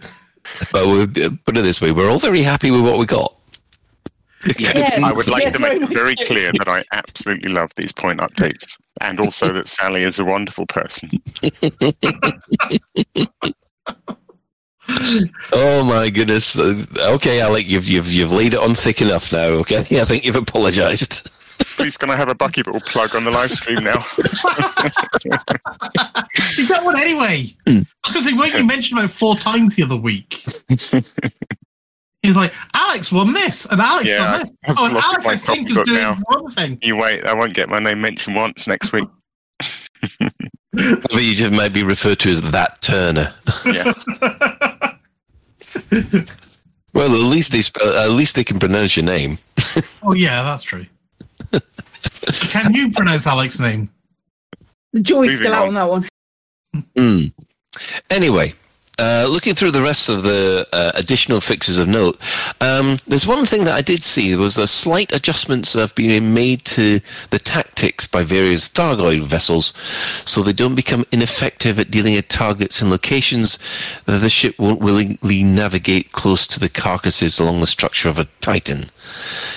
But 0.72 0.88
we 0.88 1.06
put 1.46 1.58
it 1.58 1.64
this 1.64 1.82
way: 1.82 1.92
we're 1.92 2.10
all 2.10 2.20
very 2.20 2.42
happy 2.42 2.70
with 2.70 2.82
what 2.82 3.00
we 3.00 3.06
got. 3.06 3.34
Yes, 4.60 4.98
I 4.98 5.14
would 5.14 5.28
like 5.28 5.44
yes, 5.44 5.54
to 5.54 5.60
make 5.60 5.72
very 5.72 5.84
it 5.84 5.94
very 5.94 6.16
clear 6.16 6.52
that 6.52 6.68
I 6.68 6.84
absolutely 6.92 7.50
love 7.50 7.72
these 7.76 7.94
point 7.94 8.20
updates, 8.20 8.78
and 9.00 9.22
also 9.22 9.54
that 9.54 9.70
Sally 9.70 10.04
is 10.04 10.20
a 10.20 10.26
wonderful 10.26 10.66
person. 10.66 11.10
Oh 15.54 15.84
my 15.86 16.10
goodness! 16.10 16.60
Okay, 16.60 17.40
Alec, 17.42 17.68
you've 17.68 17.88
you've 17.88 18.12
you've 18.12 18.32
laid 18.32 18.54
it 18.54 18.60
on 18.60 18.76
thick 18.76 19.02
enough 19.02 19.32
now. 19.32 19.48
Okay, 19.62 19.78
I 20.02 20.04
think 20.04 20.26
you've 20.26 20.36
apologised. 20.36 21.30
Please, 21.78 21.98
can 21.98 22.10
I 22.10 22.16
have 22.16 22.30
a 22.30 22.36
Bucky 22.36 22.64
Ball 22.64 22.80
plug 22.82 23.16
on 23.16 23.24
the 23.24 23.32
live 23.32 23.52
stream 23.52 23.84
now? 23.84 24.04
You 26.58 26.68
got 26.68 26.84
one 26.84 27.00
anyway. 27.00 27.46
Hmm. 27.68 27.80
I 27.80 28.08
was 28.08 28.14
going 28.14 28.14
to 28.14 28.22
say, 28.24 28.34
weren't 28.34 28.54
you 28.56 28.66
mentioned 28.66 29.00
about 29.00 29.12
four 29.12 29.36
times 29.36 29.76
the 29.76 29.84
other 29.84 29.96
week? 29.96 30.44
He's 32.22 32.36
like, 32.36 32.54
Alex 32.74 33.12
won 33.12 33.34
this, 33.34 33.66
and 33.66 33.82
Alex 33.82 34.06
Yeah, 34.08 34.32
won 34.32 34.40
this. 34.42 34.52
I've 34.66 34.76
Oh, 34.80 34.86
and 34.86 34.98
Alex, 34.98 35.26
I 35.26 35.38
think, 35.38 35.70
is 35.70 35.76
doing 35.76 35.94
now. 36.00 36.16
one 36.26 36.50
thing. 36.50 36.78
You 36.82 36.98
wait, 36.98 37.24
I 37.26 37.34
won't 37.34 37.54
get 37.54 37.70
my 37.70 37.80
name 37.80 38.02
mentioned 38.02 38.36
once 38.36 38.68
next 38.68 38.94
week. 38.94 39.08
Maybe 40.74 41.24
you 41.24 41.36
just 41.36 41.52
might 41.52 41.74
be 41.74 41.84
referred 41.84 42.20
to 42.22 42.30
as 42.32 42.42
that 42.42 42.82
Turner. 42.82 43.34
Yeah. 43.66 43.94
Well, 46.94 47.12
at 47.12 47.22
least 47.24 47.52
they 47.52 47.62
sp- 47.66 47.82
uh, 47.84 48.04
at 48.04 48.12
least 48.12 48.36
they 48.36 48.44
can 48.44 48.60
pronounce 48.60 48.96
your 48.96 49.06
name. 49.06 49.40
Oh, 50.04 50.14
yeah, 50.14 50.44
that's 50.44 50.62
true. 50.64 50.86
Can 52.50 52.74
you 52.74 52.92
pronounce 52.92 53.26
Alex's 53.26 53.60
name? 53.62 53.90
The 54.92 55.00
joy's 55.00 55.32
Moving 55.32 55.38
still 55.38 55.54
out 55.54 55.62
on. 55.64 55.68
on 55.70 55.74
that 55.74 55.90
one. 55.90 56.08
Hmm. 56.96 57.26
Anyway, 58.12 58.54
uh, 59.00 59.28
looking 59.30 59.56
through 59.56 59.72
the 59.72 59.82
rest 59.82 60.10
of 60.10 60.24
the 60.24 60.68
uh, 60.72 60.92
additional 60.96 61.42
fixes 61.42 61.78
of 61.78 61.88
note, 61.88 62.20
um, 62.62 62.98
there's 63.08 63.26
one 63.28 63.46
thing 63.46 63.64
that 63.64 63.76
I 63.76 63.82
did 63.82 64.04
see. 64.04 64.36
Was 64.36 64.56
the 64.56 64.68
slight 64.68 65.14
adjustments 65.14 65.74
that 65.74 65.82
have 65.82 65.96
been 65.96 66.34
made 66.34 66.64
to 66.66 67.00
the 67.30 67.40
tactics 67.40 68.08
by 68.08 68.24
various 68.24 68.68
Thargoid 68.68 69.22
vessels, 69.22 69.74
so 70.26 70.42
they 70.42 70.54
don't 70.54 70.76
become 70.76 71.06
ineffective 71.12 71.80
at 71.80 71.92
dealing 71.92 72.16
with 72.16 72.28
targets 72.28 72.82
and 72.82 72.92
locations 72.92 73.58
that 74.06 74.20
the 74.20 74.30
ship 74.30 74.58
won't 74.60 74.82
willingly 74.82 75.44
navigate 75.44 76.12
close 76.12 76.48
to 76.48 76.60
the 76.60 76.70
carcasses 76.70 77.40
along 77.40 77.60
the 77.60 77.68
structure 77.68 78.10
of 78.10 78.20
a 78.20 78.28
Titan. 78.42 78.90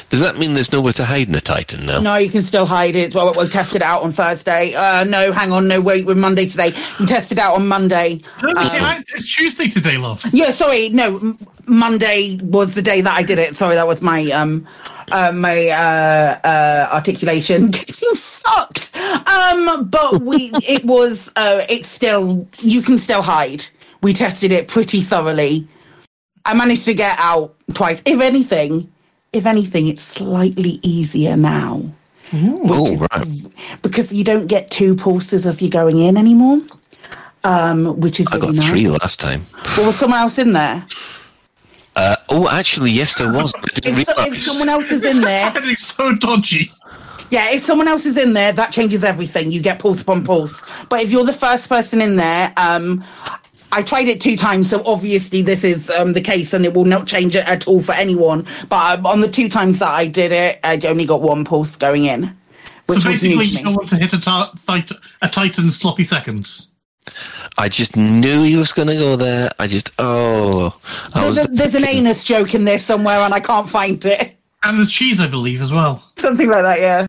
Does 0.09 0.20
that 0.20 0.38
mean 0.38 0.55
there's 0.55 0.72
nowhere 0.72 0.92
to 0.94 1.05
hide 1.05 1.29
in 1.29 1.35
a 1.35 1.40
Titan 1.40 1.87
now? 1.87 2.01
No, 2.01 2.16
you 2.16 2.31
can 2.31 2.42
still 2.42 2.66
hide 2.66 2.96
it. 2.96 3.14
Well, 3.14 3.33
we'll 3.37 3.49
test 3.49 3.75
it 3.75 3.83
out 3.83 4.03
on 4.03 4.12
Thursday. 4.12 4.75
Uh, 4.75 5.05
no, 5.05 5.33
hang 5.33 5.53
on. 5.53 5.68
No, 5.68 5.81
wait, 5.81 6.07
we're 6.07 6.14
Monday 6.14 6.49
today. 6.49 6.70
We 7.01 7.07
test 7.07 7.33
it 7.33 7.38
out 7.38 7.57
on 7.57 7.66
Monday. 7.66 8.20
Um, 8.42 8.55
yeah, 8.57 9.01
it's 9.27 9.35
Tuesday 9.35 9.69
today, 9.69 9.97
love. 9.99 10.25
Yeah, 10.33 10.51
sorry. 10.51 10.89
No, 10.91 11.37
Monday 11.67 12.39
was 12.43 12.75
the 12.75 12.83
day 12.83 13.01
that 13.01 13.12
I 13.12 13.23
did 13.25 13.39
it. 13.39 13.57
Sorry, 13.57 13.75
that 13.75 13.87
was 13.87 14.01
my 14.01 14.25
um 14.31 14.67
uh, 15.11 15.33
my 15.33 15.69
uh, 15.69 16.39
uh, 16.45 16.89
articulation 16.93 17.67
getting 17.71 18.15
fucked. 18.15 18.97
Um, 18.97 19.89
but 19.89 20.23
we 20.23 20.51
it 20.69 20.85
was 20.85 21.33
uh, 21.37 21.65
it's 21.69 21.89
still 21.89 22.47
you 22.59 22.83
can 22.83 22.99
still 22.99 23.23
hide. 23.23 23.67
We 24.03 24.12
tested 24.12 24.53
it 24.53 24.69
pretty 24.69 25.01
thoroughly. 25.01 25.67
I 26.45 26.55
managed 26.55 26.85
to 26.85 26.95
get 26.95 27.17
out 27.19 27.57
twice. 27.75 28.01
If 28.05 28.21
anything, 28.21 28.93
if 29.33 29.47
anything, 29.47 29.89
it's 29.89 30.03
slightly 30.03 30.79
easier 30.83 31.37
now 31.37 31.83
Oh, 32.33 32.97
right. 33.12 33.83
because 33.83 34.12
you 34.12 34.23
don't 34.23 34.47
get 34.47 34.71
two 34.71 34.95
pulses 34.95 35.45
as 35.47 35.61
you're 35.61 35.71
going 35.71 35.99
in 35.99 36.17
anymore. 36.17 36.61
Um, 37.47 38.01
which 38.01 38.19
is 38.19 38.27
I 38.27 38.37
really 38.37 38.47
got 38.49 38.55
nice. 38.57 38.69
three 38.69 38.89
last 38.89 39.21
time. 39.21 39.47
Well, 39.77 39.87
was 39.87 39.97
someone 39.97 40.19
else 40.19 40.39
in 40.39 40.53
there? 40.53 40.85
Uh, 41.95 42.17
oh, 42.29 42.49
actually, 42.49 42.91
yes, 42.91 43.17
there 43.17 43.33
was. 43.33 43.55
I 43.55 43.61
didn't 43.75 43.99
If, 44.01 44.07
so, 44.09 44.23
if 44.25 44.41
someone 44.41 44.69
else 44.69 44.91
is 44.91 45.05
in 45.05 45.21
there, 45.23 45.53
It's 45.57 45.85
so 45.87 46.15
dodgy. 46.17 46.73
yeah, 47.31 47.51
if 47.53 47.63
someone 47.65 47.89
else 47.89 48.05
is 48.05 48.17
in 48.19 48.33
there, 48.33 48.53
that 48.53 48.73
changes 48.73 49.05
everything. 49.05 49.51
You 49.53 49.63
get 49.63 49.79
pulse 49.79 50.03
upon 50.03 50.25
pulse. 50.25 50.61
But 50.89 51.03
if 51.03 51.11
you're 51.13 51.25
the 51.25 51.33
first 51.33 51.69
person 51.69 52.03
in 52.03 52.17
there, 52.17 52.53
um, 52.57 53.05
I 53.73 53.83
tried 53.83 54.09
it 54.09 54.21
two 54.21 54.37
times, 54.37 54.69
so 54.71 54.83
obviously 54.85 55.43
this 55.43 55.63
is 55.65 55.89
um, 55.91 56.13
the 56.15 56.21
case, 56.21 56.53
and 56.53 56.65
it 56.65 56.75
will 56.75 56.85
not 56.85 57.07
change 57.07 57.37
it 57.37 57.47
at 57.49 57.67
all 57.69 57.81
for 57.81 57.93
anyone. 57.93 58.45
But 58.69 58.99
um, 58.99 59.07
on 59.07 59.21
the 59.21 59.29
two 59.29 59.49
times 59.49 59.79
that 59.79 59.89
I 59.91 60.07
did 60.09 60.33
it, 60.33 60.59
I 60.65 60.81
only 60.87 61.07
got 61.07 61.23
one 61.23 61.45
pulse 61.45 61.77
going 61.77 62.05
in, 62.07 62.37
which 62.87 63.03
so 63.03 63.09
basically, 63.11 63.45
you 63.45 63.63
don't 63.63 63.75
want 63.75 63.89
to 63.91 63.97
hit 63.97 64.13
a, 64.13 64.21
ta- 64.21 64.51
tit- 64.67 64.93
a 65.23 65.29
Titan 65.29 65.71
sloppy 65.71 66.03
seconds. 66.03 66.73
I 67.59 67.69
just 67.69 67.97
knew 67.97 68.42
he 68.42 68.57
was 68.57 68.73
going 68.73 68.88
to 68.88 68.95
go 68.95 69.16
there. 69.16 69.51
I 69.59 69.66
just, 69.66 69.92
oh, 69.99 70.79
I 71.14 71.23
There's, 71.23 71.38
a, 71.38 71.49
there's 71.49 71.75
an 71.75 71.87
anus 71.87 72.25
joke 72.25 72.55
in 72.55 72.64
there 72.64 72.79
somewhere, 72.79 73.19
and 73.21 73.33
I 73.33 73.40
can't 73.40 73.69
find 73.69 74.05
it. 74.05 74.37
And 74.62 74.79
there's 74.79 74.90
cheese, 74.90 75.21
I 75.21 75.29
believe, 75.29 75.62
as 75.62 75.73
well. 75.73 76.03
Something 76.16 76.49
like 76.49 76.62
that, 76.62 76.81
yeah. 76.81 77.07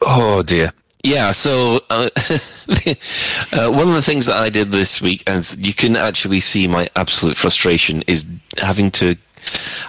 Oh 0.00 0.42
dear. 0.42 0.72
Yeah. 1.02 1.32
So 1.32 1.80
uh, 1.90 2.08
uh, 2.16 3.70
one 3.70 3.88
of 3.88 3.94
the 3.94 4.02
things 4.02 4.26
that 4.26 4.36
I 4.36 4.48
did 4.50 4.70
this 4.70 5.00
week, 5.02 5.22
and 5.26 5.56
you 5.58 5.74
can 5.74 5.96
actually 5.96 6.40
see 6.40 6.66
my 6.66 6.88
absolute 6.96 7.36
frustration, 7.36 8.02
is 8.06 8.26
having 8.58 8.90
to. 8.92 9.16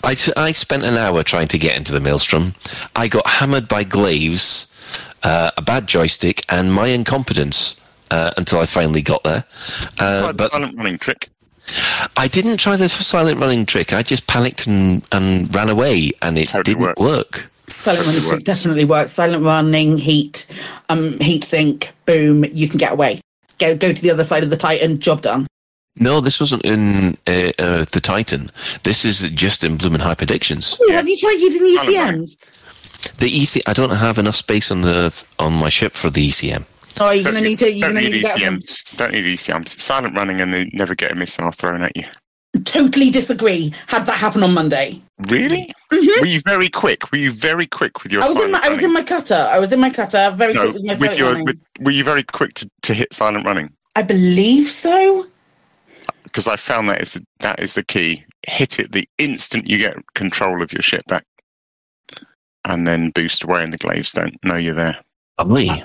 I, 0.04 0.16
I 0.36 0.52
spent 0.52 0.84
an 0.84 0.96
hour 0.96 1.24
trying 1.24 1.48
to 1.50 1.58
get 1.58 1.78
into 1.78 1.94
the 1.94 2.02
maelstrom. 2.02 2.54
I 2.96 3.08
got 3.08 3.26
hammered 3.26 3.70
by 3.70 3.86
glaives, 3.86 4.68
uh, 5.24 5.52
a 5.58 5.62
bad 5.62 5.88
joystick, 5.88 6.44
and 6.50 6.74
my 6.74 6.88
incompetence. 6.88 7.78
Uh, 8.12 8.32
until 8.38 8.60
I 8.60 8.66
finally 8.68 9.02
got 9.02 9.24
there, 9.24 9.44
uh, 10.00 10.22
Try 10.22 10.28
the 10.28 10.34
but 10.34 10.52
silent 10.52 10.78
running 10.78 10.98
trick. 11.00 11.30
I 12.16 12.28
didn't 12.28 12.58
try 12.58 12.76
the 12.76 12.88
silent 12.88 13.40
running 13.40 13.66
trick. 13.66 13.94
I 13.94 14.04
just 14.04 14.28
panicked 14.28 14.68
and, 14.68 15.04
and 15.12 15.54
ran 15.56 15.70
away, 15.70 16.12
and 16.22 16.38
it 16.38 16.50
Totally 16.50 16.76
didn't 16.76 16.82
works. 17.00 17.02
work. 17.02 17.46
Silent 17.70 18.06
running 18.06 18.26
works. 18.28 18.44
definitely 18.44 18.86
works. 18.86 19.12
Silent 19.12 19.44
running, 19.44 19.98
heat, 19.98 20.46
um, 20.90 21.20
heat 21.20 21.44
sink, 21.44 21.94
boom, 22.06 22.46
you 22.46 22.70
can 22.70 22.78
get 22.78 22.94
away. 22.94 23.20
Go 23.58 23.76
go 23.76 23.92
to 23.92 24.02
the 24.02 24.12
other 24.12 24.24
side 24.24 24.44
of 24.44 24.50
the 24.52 24.58
Titan, 24.58 25.00
job 25.00 25.22
done. 25.22 25.48
No, 25.98 26.20
this 26.22 26.40
wasn't 26.40 26.64
in 26.66 27.18
uh, 27.26 27.52
uh, 27.58 27.86
the 27.86 28.02
Titan. 28.04 28.52
This 28.84 29.06
is 29.06 29.22
just 29.32 29.64
in 29.64 29.78
Bloomin' 29.78 30.02
Hyperdictions. 30.02 30.78
Ooh, 30.82 30.92
Have 30.92 31.08
you 31.08 31.18
tried 31.18 31.38
using 31.40 31.64
the 31.64 31.80
ECMs? 31.82 32.64
The 33.18 33.28
EC, 33.42 33.64
I 33.66 33.74
don't 33.74 33.92
have 33.92 34.18
enough 34.20 34.36
space 34.36 34.72
on 34.72 34.82
the 34.82 35.24
on 35.40 35.54
my 35.54 35.70
ship 35.70 35.94
for 35.94 36.10
the 36.10 36.22
E 36.26 36.30
ECM. 36.32 36.66
Oh, 37.00 37.12
you're 37.12 37.24
going 37.24 37.36
to 37.36 37.42
need 37.42 37.60
to. 37.60 37.72
You're 37.72 37.88
Don't 37.88 37.96
going 37.96 38.06
to 38.06 38.12
need 38.12 38.24
need 38.24 38.32
to 38.32 38.40
get. 38.40 38.54
ECMs. 38.54 38.98
Don't 38.98 39.12
need 39.12 39.26
ECMs. 39.26 39.80
Silent 39.80 40.16
running 40.16 40.42
and 40.42 40.54
they 40.54 40.70
never 40.74 40.96
get 40.96 41.12
a 41.12 41.16
missile 41.16 41.52
thrown 41.52 41.82
at 41.82 41.96
you. 41.96 42.06
Totally 42.64 43.10
disagree. 43.10 43.74
Had 43.88 44.06
that 44.06 44.14
happen 44.18 44.42
on 44.42 44.54
Monday. 44.54 45.02
Really? 45.28 45.74
Mhm. 45.92 46.22
Were 46.22 46.26
you 46.28 46.40
very 46.46 46.70
quick? 46.70 47.12
Were 47.12 47.18
you 47.18 47.32
very 47.34 47.66
quick 47.66 48.02
with 48.04 48.14
your 48.14 48.24
I 48.24 48.28
was 48.28 48.36
in 48.36 48.38
silent 48.38 48.52
my. 48.54 48.62
I 48.64 48.70
was 48.70 48.84
in 48.84 48.94
my 48.94 49.04
cutter. 49.04 49.50
I 49.52 49.60
was 49.60 49.72
in 49.74 49.80
my 49.82 49.90
cutter. 49.90 50.32
Very 50.34 50.54
no, 50.54 50.62
quick 50.62 50.74
with 50.76 50.86
my 50.86 50.94
with 50.94 51.00
silent 51.00 51.18
your, 51.18 51.28
running. 51.32 51.46
with, 51.46 51.60
were 51.82 51.92
you 51.92 52.04
very 52.06 52.24
quick 52.24 52.54
to, 52.54 52.70
to 52.84 52.94
hit 52.94 53.14
silent 53.14 53.46
running? 53.46 53.74
I 53.98 54.04
believe 54.04 54.68
so. 54.68 55.28
Because 56.24 56.48
I 56.48 56.56
found 56.56 56.90
that 56.90 57.02
is 57.02 57.14
the, 57.14 57.26
that 57.40 57.60
is 57.60 57.74
the 57.74 57.84
key. 57.84 58.24
Hit 58.48 58.80
it 58.80 58.92
the 58.94 59.08
instant 59.18 59.68
you 59.68 59.78
get 59.78 59.98
control 60.14 60.62
of 60.62 60.72
your 60.72 60.82
ship 60.82 61.04
back, 61.08 61.26
and 62.64 62.88
then 62.88 63.10
boost 63.10 63.44
away, 63.44 63.64
and 63.64 63.74
the 63.74 63.78
glaives 63.78 64.14
don't 64.14 64.38
know 64.44 64.56
you're 64.56 64.76
there. 64.76 64.98
Lovely. 65.40 65.84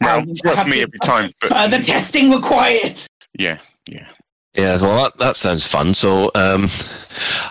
Well, 0.00 0.18
Um, 0.18 0.34
well 0.44 0.52
I 0.52 0.56
have 0.56 0.64
for 0.64 0.70
me 0.70 0.82
every 0.82 0.98
time, 1.00 1.30
but 1.40 1.50
Further 1.50 1.80
testing 1.82 2.30
required. 2.30 3.00
yeah, 3.38 3.58
yeah. 3.88 4.06
Yeah, 4.54 4.80
well, 4.80 5.02
that, 5.04 5.18
that 5.18 5.36
sounds 5.36 5.66
fun. 5.66 5.94
So, 5.94 6.30
um, 6.36 6.68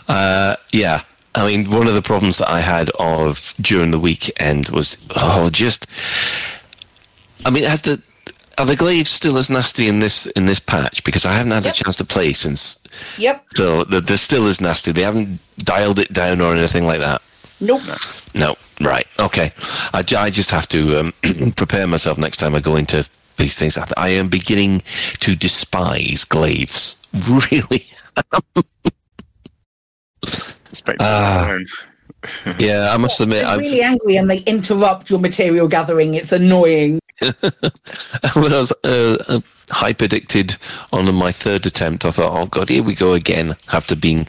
uh, 0.07 0.55
yeah, 0.71 1.01
I 1.35 1.45
mean, 1.45 1.69
one 1.69 1.87
of 1.87 1.95
the 1.95 2.01
problems 2.01 2.37
that 2.37 2.49
I 2.49 2.61
had 2.61 2.89
of 2.91 3.53
during 3.59 3.91
the 3.91 3.99
weekend 3.99 4.69
was, 4.69 4.97
oh, 5.15 5.49
just, 5.49 5.85
I 7.45 7.49
mean, 7.49 7.63
has 7.63 7.81
the 7.81 8.01
are 8.59 8.65
the 8.67 8.75
glaives 8.75 9.09
still 9.09 9.37
as 9.37 9.49
nasty 9.49 9.87
in 9.87 9.97
this 9.99 10.27
in 10.27 10.45
this 10.45 10.59
patch? 10.59 11.03
Because 11.03 11.25
I 11.25 11.33
haven't 11.33 11.51
had 11.53 11.65
Yep. 11.65 11.73
a 11.73 11.83
chance 11.83 11.95
to 11.97 12.05
play 12.05 12.33
since, 12.33 12.77
Yep. 13.17 13.43
so 13.55 13.83
they're, 13.83 13.99
they're 13.99 14.15
still 14.17 14.47
as 14.47 14.61
nasty. 14.61 14.91
They 14.91 15.01
haven't 15.01 15.39
dialed 15.57 15.97
it 15.99 16.13
down 16.13 16.39
or 16.39 16.53
anything 16.55 16.85
like 16.85 16.99
that. 16.99 17.21
Nope. 17.63 17.81
No, 18.35 18.55
right, 18.81 19.07
okay. 19.19 19.51
I, 19.93 20.03
I 20.17 20.29
just 20.29 20.51
have 20.51 20.67
to 20.69 20.99
um, 20.99 21.13
prepare 21.55 21.87
myself 21.87 22.17
next 22.17 22.37
time 22.37 22.55
I 22.55 22.59
go 22.59 22.75
into 22.75 23.07
these 23.37 23.57
things. 23.57 23.77
I- 23.77 23.87
I 23.97 24.09
am 24.09 24.27
beginning 24.29 24.81
to 25.21 25.35
despise 25.35 26.23
glaives. 26.25 26.99
Really. 27.51 27.85
Ah. 30.99 31.57
Yeah, 32.57 32.91
I 32.93 32.97
must 32.97 33.19
admit, 33.19 33.43
I've, 33.45 33.59
really 33.59 33.81
angry 33.81 34.15
and 34.17 34.29
they 34.29 34.39
interrupt 34.39 35.09
your 35.09 35.19
material 35.19 35.67
gathering. 35.67 36.13
It's 36.13 36.31
annoying. 36.31 36.99
when 37.19 38.53
I 38.53 38.59
was 38.59 38.71
uh, 38.83 39.23
uh, 39.27 39.39
hyperdicted 39.69 40.55
on 40.91 41.13
my 41.15 41.31
third 41.31 41.65
attempt, 41.65 42.05
I 42.05 42.11
thought, 42.11 42.35
oh 42.35 42.45
god, 42.47 42.69
here 42.69 42.83
we 42.83 42.95
go 42.95 43.13
again. 43.13 43.55
After 43.71 43.95
being, 43.95 44.25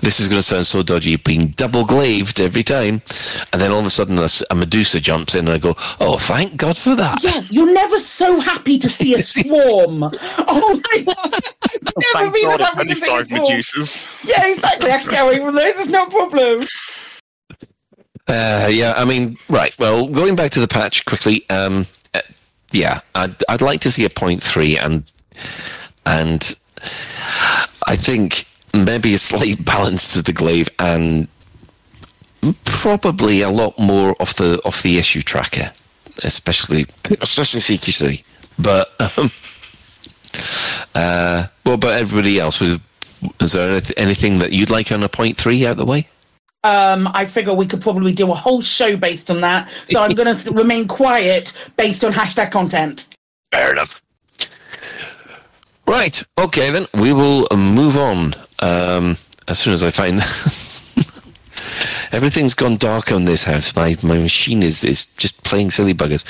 this 0.00 0.20
is 0.20 0.28
going 0.28 0.38
to 0.38 0.42
sound 0.42 0.66
so 0.66 0.82
dodgy, 0.82 1.16
being 1.16 1.48
double 1.48 1.84
glaved 1.84 2.40
every 2.40 2.62
time, 2.62 3.02
and 3.52 3.60
then 3.60 3.70
all 3.70 3.80
of 3.80 3.86
a 3.86 3.90
sudden 3.90 4.18
a 4.18 4.54
Medusa 4.54 5.00
jumps 5.00 5.34
in, 5.34 5.46
and 5.46 5.54
I 5.54 5.58
go, 5.58 5.74
oh, 6.00 6.18
thank 6.18 6.56
God 6.56 6.76
for 6.76 6.94
that. 6.94 7.22
Yeah, 7.22 7.40
you're 7.50 7.72
never 7.72 7.98
so 7.98 8.40
happy 8.40 8.78
to 8.78 8.88
see 8.88 9.14
a 9.14 9.22
swarm. 9.22 10.10
Oh 10.50 10.80
my 10.90 11.02
god! 11.02 11.34
I've 12.14 12.14
never 12.14 12.30
been 12.30 12.42
God, 12.44 12.60
as 12.60 12.68
happy 12.68 12.88
to 12.88 12.94
see 12.94 13.16
a 13.16 13.24
swarm. 13.24 13.42
Medusas. 13.44 14.28
Yeah, 14.28 14.46
exactly. 14.46 14.90
I 14.90 14.98
can 14.98 15.10
get 15.10 15.22
away 15.24 15.38
from 15.38 15.54
those. 15.54 15.74
It's 15.76 15.90
no 15.90 16.06
problem. 16.06 16.66
Uh, 18.26 18.68
yeah, 18.70 18.94
I 18.96 19.04
mean, 19.04 19.38
right. 19.48 19.76
Well, 19.78 20.06
going 20.06 20.36
back 20.36 20.50
to 20.52 20.60
the 20.60 20.68
patch 20.68 21.04
quickly. 21.04 21.48
Um, 21.50 21.86
uh, 22.14 22.20
yeah, 22.72 23.00
I'd 23.14 23.36
I'd 23.48 23.62
like 23.62 23.80
to 23.82 23.90
see 23.90 24.04
a 24.04 24.10
point 24.10 24.42
three, 24.42 24.76
and 24.76 25.10
and 26.06 26.54
I 27.86 27.96
think 27.96 28.44
maybe 28.74 29.14
a 29.14 29.18
slight 29.18 29.64
balance 29.64 30.12
to 30.14 30.22
the 30.22 30.32
glaive, 30.32 30.68
and 30.78 31.28
probably 32.64 33.42
a 33.42 33.50
lot 33.50 33.78
more 33.78 34.14
of 34.20 34.34
the 34.36 34.60
off 34.64 34.82
the 34.82 34.98
issue 34.98 35.22
tracker, 35.22 35.72
especially 36.22 36.86
especially 37.20 37.60
CQC. 37.60 38.24
But 38.58 38.90
um, 39.00 39.30
uh, 40.94 41.46
what 41.64 41.74
about 41.74 42.00
everybody 42.00 42.38
else? 42.38 42.60
Was 42.60 42.78
is 43.40 43.52
there 43.52 43.80
anything 43.96 44.38
that 44.38 44.52
you'd 44.52 44.70
like 44.70 44.92
on 44.92 45.02
a 45.02 45.08
point 45.08 45.36
three 45.36 45.66
out 45.66 45.76
the 45.76 45.84
way? 45.84 46.06
Um, 46.64 47.08
I 47.14 47.24
figure 47.24 47.54
we 47.54 47.66
could 47.66 47.80
probably 47.80 48.12
do 48.12 48.30
a 48.30 48.34
whole 48.34 48.60
show 48.60 48.96
based 48.96 49.30
on 49.30 49.40
that. 49.40 49.70
So 49.86 50.00
I'm 50.00 50.14
going 50.14 50.36
to 50.36 50.50
remain 50.52 50.88
quiet 50.88 51.56
based 51.76 52.04
on 52.04 52.12
hashtag 52.12 52.50
content. 52.50 53.08
Fair 53.52 53.72
enough. 53.72 54.02
Right. 55.86 56.22
Okay, 56.36 56.70
then 56.70 56.86
we 56.94 57.12
will 57.12 57.46
move 57.56 57.96
on 57.96 58.34
um, 58.60 59.16
as 59.46 59.58
soon 59.58 59.74
as 59.74 59.82
I 59.82 59.90
find. 59.90 60.20
Everything's 62.10 62.54
gone 62.54 62.76
dark 62.76 63.12
on 63.12 63.26
this 63.26 63.44
house. 63.44 63.76
My 63.76 63.96
my 64.02 64.18
machine 64.18 64.62
is, 64.62 64.82
is 64.82 65.06
just 65.16 65.42
playing 65.44 65.70
silly 65.70 65.92
buggers. 65.92 66.24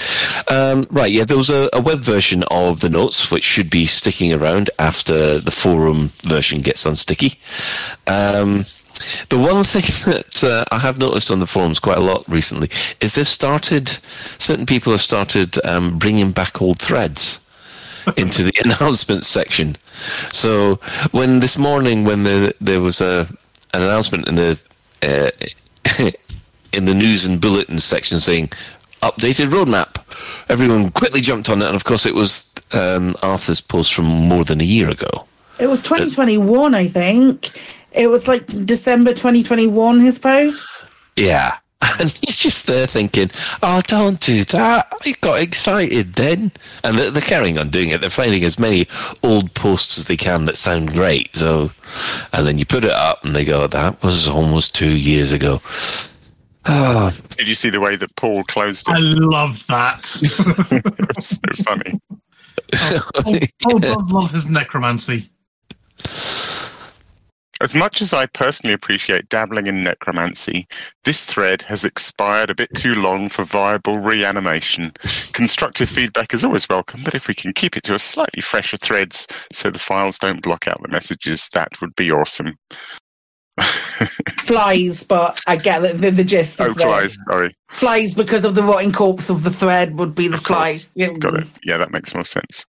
Um, 0.51 0.83
right, 0.91 1.13
yeah, 1.13 1.25
there 1.25 1.37
was 1.37 1.51
a, 1.51 1.69
a 1.73 1.81
web 1.81 2.01
version 2.01 2.43
of 2.51 2.81
the 2.81 2.89
notes 2.89 3.31
which 3.31 3.45
should 3.45 3.71
be 3.71 3.87
sticking 3.87 4.33
around 4.33 4.71
after 4.79 5.39
the 5.39 5.51
forum 5.51 6.11
version 6.25 6.61
gets 6.63 6.85
unsticky. 6.85 7.37
Um, 8.09 8.65
the 9.29 9.39
one 9.39 9.63
thing 9.73 10.13
that 10.13 10.43
uh, 10.43 10.65
I 10.73 10.79
have 10.79 10.99
noticed 10.99 11.31
on 11.31 11.41
the 11.41 11.47
forums 11.47 11.79
quite 11.79 11.99
a 11.99 12.01
lot 12.01 12.29
recently 12.29 12.71
is 13.01 13.15
they've 13.15 13.27
started, 13.27 13.89
certain 14.39 14.67
people 14.67 14.93
have 14.93 15.01
started 15.01 15.65
um, 15.65 15.99
bringing 15.99 16.33
back 16.33 16.61
old 16.61 16.79
threads 16.79 17.41
into 18.17 18.43
the 18.43 18.53
announcement 18.65 19.25
section. 19.27 19.77
So 20.33 20.77
when 21.11 21.41
this 21.41 21.59
morning, 21.59 22.05
when 22.05 22.25
the, 22.25 22.55
there 22.61 22.81
was 22.81 23.01
a 23.01 23.27
an 23.75 23.83
announcement 23.83 24.29
in 24.29 24.35
the 24.35 24.59
uh, 25.03 25.31
in 26.73 26.85
the 26.85 26.95
news 26.95 27.27
and 27.27 27.41
bulletin 27.41 27.79
section 27.79 28.19
saying 28.19 28.51
updated 29.03 29.51
roadmap, 29.51 30.03
everyone 30.49 30.91
quickly 30.91 31.21
jumped 31.21 31.49
on 31.49 31.63
it, 31.63 31.67
and 31.67 31.77
of 31.77 31.85
course 31.85 32.07
it 32.07 32.15
was 32.15 32.51
um, 32.73 33.15
Arthur's 33.23 33.61
post 33.61 33.95
from 33.95 34.07
more 34.07 34.45
than 34.45 34.61
a 34.61 34.65
year 34.65 34.91
ago. 34.91 35.27
It 35.59 35.67
was 35.67 35.83
2021, 35.83 36.75
I 36.75 36.87
think. 36.87 37.51
It 37.93 38.09
was 38.09 38.29
like 38.29 38.47
December 38.65 39.11
2021, 39.11 40.01
his 40.01 40.19
post. 40.19 40.69
Yeah. 41.17 41.57
And 42.01 42.11
he's 42.11 42.37
just 42.37 42.67
there 42.67 42.87
thinking, 42.87 43.31
oh, 43.63 43.81
don't 43.87 44.21
do 44.21 44.45
that. 44.45 44.93
I 45.05 45.15
got 45.21 45.41
excited 45.41 46.15
then. 46.15 46.53
And 46.85 46.97
they're, 46.97 47.11
they're 47.11 47.23
carrying 47.23 47.59
on 47.59 47.71
doing 47.71 47.89
it. 47.89 48.01
They're 48.01 48.11
finding 48.11 48.45
as 48.45 48.59
many 48.59 48.87
old 49.25 49.53
posts 49.55 49.99
as 49.99 50.05
they 50.05 50.17
can 50.17 50.45
that 50.45 50.57
sound 50.57 50.93
great. 50.93 51.35
So, 51.35 51.73
and 52.33 52.47
then 52.47 52.59
you 52.59 52.67
put 52.67 52.85
it 52.85 52.93
up 52.93 53.25
and 53.25 53.35
they 53.35 53.45
go, 53.45 53.67
that 53.67 54.01
was 54.03 54.29
almost 54.29 54.77
two 54.77 54.97
years 54.97 55.33
ago. 55.33 55.61
Oh, 56.67 57.17
Did 57.37 57.49
you 57.49 57.55
see 57.55 57.71
the 57.71 57.81
way 57.81 57.97
that 57.97 58.15
Paul 58.17 58.45
closed 58.45 58.89
it? 58.89 58.93
I 58.93 58.99
love 58.99 59.67
that. 59.67 60.19
it 60.71 61.17
was 61.17 61.29
so 61.29 61.65
funny. 61.65 62.01
Paul, 62.73 63.01
oh, 63.27 63.39
Paul 63.63 63.79
does 63.79 64.13
love 64.13 64.31
his 64.31 64.47
necromancy. 64.47 65.31
As 67.61 67.75
much 67.75 68.01
as 68.01 68.13
I 68.13 68.27
personally 68.27 68.73
appreciate 68.73 69.29
dabbling 69.29 69.67
in 69.67 69.83
necromancy, 69.83 70.69
this 71.05 71.25
thread 71.25 71.63
has 71.63 71.85
expired 71.85 72.51
a 72.51 72.55
bit 72.55 72.73
too 72.77 72.95
long 72.95 73.29
for 73.29 73.43
viable 73.43 73.99
reanimation. 73.99 74.93
Constructive 75.33 75.89
feedback 75.89 76.33
is 76.33 76.45
always 76.45 76.69
welcome, 76.69 77.03
but 77.03 77.17
if 77.17 77.27
we 77.27 77.35
can 77.35 77.53
keep 77.53 77.77
it 77.77 77.83
to 77.85 77.95
a 77.95 77.99
slightly 77.99 78.41
fresher 78.41 78.77
threads 78.77 79.27
so 79.53 79.71
the 79.71 79.79
files 79.79 80.19
don't 80.19 80.43
block 80.43 80.69
out 80.69 80.81
the 80.83 80.89
messages, 80.89 81.49
that 81.49 81.81
would 81.81 81.97
be 81.97 82.13
awesome. 82.13 82.57
Flies, 84.39 85.03
but 85.03 85.41
I 85.49 85.57
get 85.57 85.81
the, 85.81 85.89
the, 85.95 86.11
the 86.11 86.25
gist. 86.25 86.61
oh, 86.61 86.73
flies, 86.75 87.19
sorry. 87.29 87.57
Flies 87.71 88.15
because 88.15 88.45
of 88.45 88.55
the 88.55 88.63
rotting 88.63 88.93
corpse 88.93 89.31
of 89.31 89.43
the 89.43 89.51
thread 89.51 89.99
would 89.99 90.15
be 90.15 90.29
the 90.29 90.37
flies. 90.37 90.91
Yeah. 90.95 91.11
Got 91.15 91.35
it. 91.35 91.49
Yeah, 91.65 91.77
that 91.79 91.91
makes 91.91 92.15
more 92.15 92.25
sense. 92.25 92.65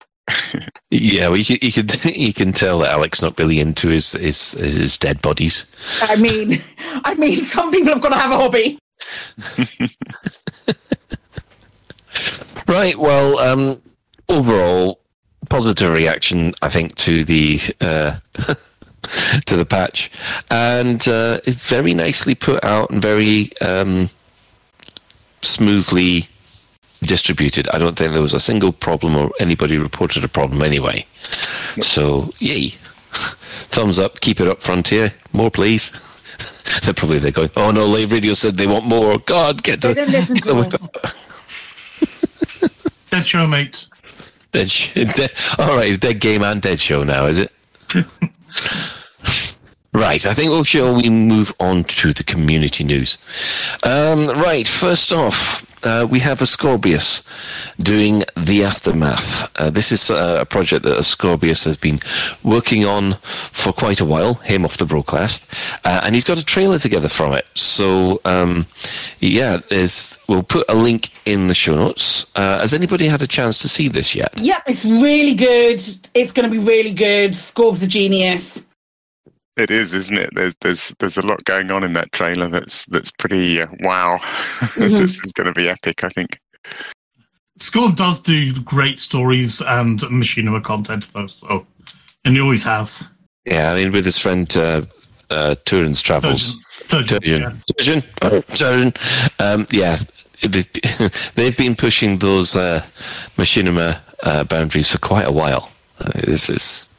Yeah, 0.90 1.28
well, 1.28 1.36
you, 1.36 1.44
can- 1.44 1.58
you, 1.62 1.72
could, 1.72 2.04
you 2.16 2.32
can 2.34 2.52
tell 2.52 2.78
that 2.80 2.92
Alex 2.92 3.22
not 3.22 3.38
really 3.38 3.60
into 3.60 3.88
his, 3.88 4.12
his, 4.12 4.52
his 4.52 4.98
dead 4.98 5.20
bodies. 5.22 5.66
I 6.02 6.16
mean, 6.16 6.58
I 7.04 7.14
mean, 7.14 7.36
some 7.42 7.70
people 7.70 7.92
have 7.92 8.02
got 8.02 8.10
to 8.10 8.16
have 8.16 8.30
a 8.30 8.36
hobby. 8.36 8.78
Right. 12.66 12.98
Well, 12.98 13.38
um, 13.38 13.82
overall, 14.28 15.00
positive 15.48 15.92
reaction, 15.92 16.54
I 16.62 16.68
think, 16.68 16.94
to 16.96 17.24
the 17.24 17.60
uh, 17.80 18.18
to 19.46 19.56
the 19.56 19.64
patch, 19.64 20.10
and 20.50 21.06
uh, 21.08 21.40
it's 21.44 21.68
very 21.68 21.94
nicely 21.94 22.34
put 22.36 22.62
out 22.64 22.90
and 22.90 23.02
very 23.02 23.50
um, 23.60 24.08
smoothly 25.42 26.28
distributed. 27.02 27.68
I 27.68 27.78
don't 27.78 27.96
think 27.96 28.12
there 28.12 28.22
was 28.22 28.34
a 28.34 28.40
single 28.40 28.72
problem 28.72 29.16
or 29.16 29.30
anybody 29.40 29.76
reported 29.78 30.24
a 30.24 30.28
problem 30.28 30.62
anyway. 30.62 31.06
So, 31.80 32.32
yay! 32.38 32.68
Thumbs 33.10 33.98
up. 33.98 34.20
Keep 34.20 34.40
it 34.40 34.48
up, 34.48 34.60
Frontier. 34.62 35.12
More, 35.32 35.50
please. 35.50 35.90
they're 36.82 36.94
probably 36.94 37.18
they're 37.18 37.30
going. 37.30 37.50
Oh 37.56 37.70
no, 37.70 37.86
Lave 37.86 38.12
Radio 38.12 38.34
said 38.34 38.54
they 38.54 38.66
want 38.66 38.86
more. 38.86 39.18
God, 39.18 39.62
get 39.62 39.82
to. 39.82 39.88
They 39.88 39.94
don't 39.94 40.10
listen 40.10 40.36
to 40.36 40.56
us. 40.60 40.90
Dead 43.10 43.26
show, 43.26 43.46
mate. 43.46 43.88
Dead, 44.52 44.70
sh- 44.70 44.94
dead. 44.94 45.32
All 45.58 45.76
right, 45.76 45.88
it's 45.88 45.98
dead 45.98 46.20
game 46.20 46.42
and 46.42 46.60
dead 46.62 46.80
show 46.80 47.02
now, 47.04 47.26
is 47.26 47.38
it? 47.38 47.52
Right, 49.92 50.24
I 50.24 50.34
think 50.34 50.50
we'll 50.50 50.62
shall 50.64 50.94
we 50.94 51.10
move 51.10 51.52
on 51.58 51.82
to 51.84 52.12
the 52.12 52.22
community 52.22 52.84
news. 52.84 53.18
Um, 53.82 54.24
right, 54.24 54.66
first 54.66 55.12
off, 55.12 55.66
uh, 55.82 56.06
we 56.08 56.18
have 56.20 56.40
Ascorbius 56.40 57.22
doing 57.82 58.24
the 58.36 58.64
aftermath. 58.64 59.50
Uh, 59.58 59.70
this 59.70 59.92
is 59.92 60.10
uh, 60.10 60.38
a 60.40 60.44
project 60.44 60.84
that 60.84 60.98
Ascorbius 60.98 61.64
has 61.64 61.76
been 61.76 62.00
working 62.42 62.84
on 62.84 63.14
for 63.22 63.72
quite 63.72 64.00
a 64.00 64.04
while. 64.04 64.34
Him 64.34 64.64
off 64.64 64.76
the 64.76 64.86
broadcast, 64.86 65.46
uh, 65.84 66.00
and 66.04 66.14
he's 66.14 66.24
got 66.24 66.38
a 66.38 66.44
trailer 66.44 66.78
together 66.78 67.08
from 67.08 67.32
it. 67.32 67.46
So, 67.54 68.20
um, 68.24 68.66
yeah, 69.20 69.58
we'll 70.28 70.42
put 70.42 70.64
a 70.68 70.74
link 70.74 71.10
in 71.26 71.48
the 71.48 71.54
show 71.54 71.74
notes. 71.74 72.26
Uh, 72.34 72.60
has 72.60 72.74
anybody 72.74 73.06
had 73.06 73.22
a 73.22 73.26
chance 73.26 73.60
to 73.62 73.68
see 73.68 73.88
this 73.88 74.14
yet? 74.14 74.32
Yeah, 74.40 74.60
it's 74.66 74.84
really 74.84 75.34
good. 75.34 75.80
It's 76.14 76.32
going 76.32 76.50
to 76.50 76.50
be 76.50 76.64
really 76.64 76.94
good. 76.94 77.34
Scorb's 77.34 77.82
a 77.82 77.88
genius. 77.88 78.64
It 79.60 79.70
is, 79.70 79.94
isn't 79.94 80.18
it? 80.18 80.30
There's 80.34 80.54
there's 80.62 80.94
there's 80.98 81.18
a 81.18 81.26
lot 81.26 81.44
going 81.44 81.70
on 81.70 81.84
in 81.84 81.92
that 81.92 82.12
trailer. 82.12 82.48
That's 82.48 82.86
that's 82.86 83.10
pretty 83.12 83.60
uh, 83.60 83.66
wow. 83.80 84.18
this 84.76 85.22
is 85.22 85.32
going 85.32 85.48
to 85.48 85.52
be 85.52 85.68
epic. 85.68 86.02
I 86.02 86.08
think. 86.08 86.38
Scorb 87.58 87.94
does 87.94 88.20
do 88.20 88.54
great 88.62 88.98
stories 88.98 89.60
and 89.60 90.00
machinima 90.00 90.62
content, 90.62 91.06
though. 91.12 91.26
So, 91.26 91.66
and 92.24 92.34
he 92.34 92.40
always 92.40 92.64
has. 92.64 93.10
Yeah, 93.44 93.72
I 93.72 93.74
mean, 93.74 93.92
with 93.92 94.06
his 94.06 94.18
friend 94.18 94.50
uh, 94.56 94.86
uh, 95.28 95.56
Turin's 95.66 96.00
Travels. 96.00 96.56
Turgeon, 96.88 97.20
Turgeon. 97.78 98.02
Turgeon. 98.16 98.94
Oh, 99.38 99.52
Um, 99.54 99.66
yeah, 99.70 99.98
they've 101.34 101.56
been 101.56 101.76
pushing 101.76 102.18
those 102.18 102.56
uh, 102.56 102.82
machinima 103.36 104.00
uh, 104.22 104.44
boundaries 104.44 104.90
for 104.90 104.98
quite 104.98 105.26
a 105.26 105.32
while. 105.32 105.70
Uh, 106.00 106.12
this 106.24 106.48
is 106.48 106.90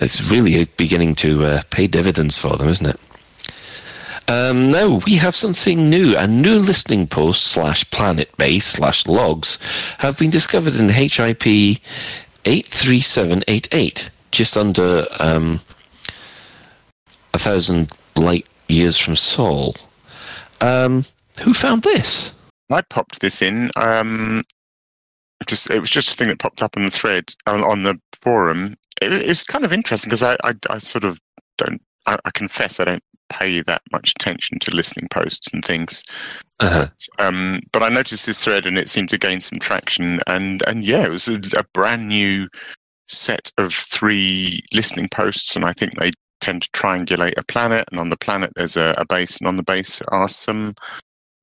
it's 0.00 0.30
really 0.30 0.64
beginning 0.76 1.14
to 1.16 1.44
uh, 1.44 1.62
pay 1.70 1.86
dividends 1.86 2.38
for 2.38 2.56
them, 2.56 2.68
isn't 2.68 2.86
it? 2.86 3.00
Um, 4.28 4.70
now 4.70 5.00
we 5.04 5.16
have 5.16 5.34
something 5.34 5.90
new. 5.90 6.16
A 6.16 6.26
new 6.26 6.58
listening 6.58 7.06
post 7.06 7.44
slash 7.44 7.88
planet 7.90 8.34
base 8.36 8.66
slash 8.66 9.06
logs 9.06 9.58
have 9.98 10.18
been 10.18 10.30
discovered 10.30 10.76
in 10.76 10.88
HIP 10.88 11.46
83788, 12.44 14.10
just 14.30 14.56
under 14.56 15.06
um, 15.18 15.60
a 17.34 17.38
thousand 17.38 17.92
light 18.16 18.46
years 18.68 18.96
from 18.96 19.16
Sol. 19.16 19.74
Um, 20.60 21.04
who 21.40 21.52
found 21.52 21.82
this? 21.82 22.32
I 22.70 22.82
popped 22.82 23.20
this 23.20 23.42
in. 23.42 23.70
Um, 23.76 24.44
just 25.46 25.70
it 25.70 25.80
was 25.80 25.90
just 25.90 26.10
a 26.10 26.14
thing 26.14 26.28
that 26.28 26.38
popped 26.38 26.62
up 26.62 26.76
on 26.76 26.84
the 26.84 26.90
thread 26.90 27.34
on, 27.46 27.62
on 27.62 27.82
the 27.82 28.00
forum. 28.22 28.76
It, 29.02 29.28
was 29.28 29.44
kind 29.44 29.64
of 29.64 29.72
interesting 29.72 30.08
because 30.08 30.22
I, 30.22 30.36
I, 30.44 30.54
I 30.70 30.78
sort 30.78 31.04
of 31.04 31.18
don't. 31.58 31.80
I, 32.06 32.18
I, 32.24 32.30
confess 32.30 32.80
I 32.80 32.84
don't 32.84 33.04
pay 33.28 33.60
that 33.62 33.82
much 33.92 34.10
attention 34.10 34.58
to 34.60 34.74
listening 34.74 35.08
posts 35.08 35.48
and 35.52 35.64
things. 35.64 36.02
Uh-huh. 36.60 36.88
Um, 37.18 37.60
but 37.72 37.82
I 37.82 37.88
noticed 37.88 38.26
this 38.26 38.42
thread 38.42 38.66
and 38.66 38.76
it 38.76 38.88
seemed 38.88 39.08
to 39.10 39.18
gain 39.18 39.40
some 39.40 39.58
traction. 39.58 40.20
And 40.26 40.62
and 40.66 40.84
yeah, 40.84 41.04
it 41.04 41.10
was 41.10 41.28
a, 41.28 41.40
a 41.56 41.64
brand 41.72 42.08
new 42.08 42.48
set 43.08 43.52
of 43.58 43.72
three 43.72 44.62
listening 44.72 45.08
posts, 45.08 45.54
and 45.56 45.64
I 45.64 45.72
think 45.72 45.94
they 45.94 46.12
tend 46.40 46.62
to 46.62 46.70
triangulate 46.70 47.34
a 47.36 47.44
planet, 47.44 47.84
and 47.90 48.00
on 48.00 48.10
the 48.10 48.16
planet 48.16 48.52
there's 48.56 48.76
a, 48.76 48.94
a 48.98 49.04
base, 49.06 49.38
and 49.38 49.48
on 49.48 49.56
the 49.56 49.62
base 49.62 50.02
are 50.08 50.28
some 50.28 50.74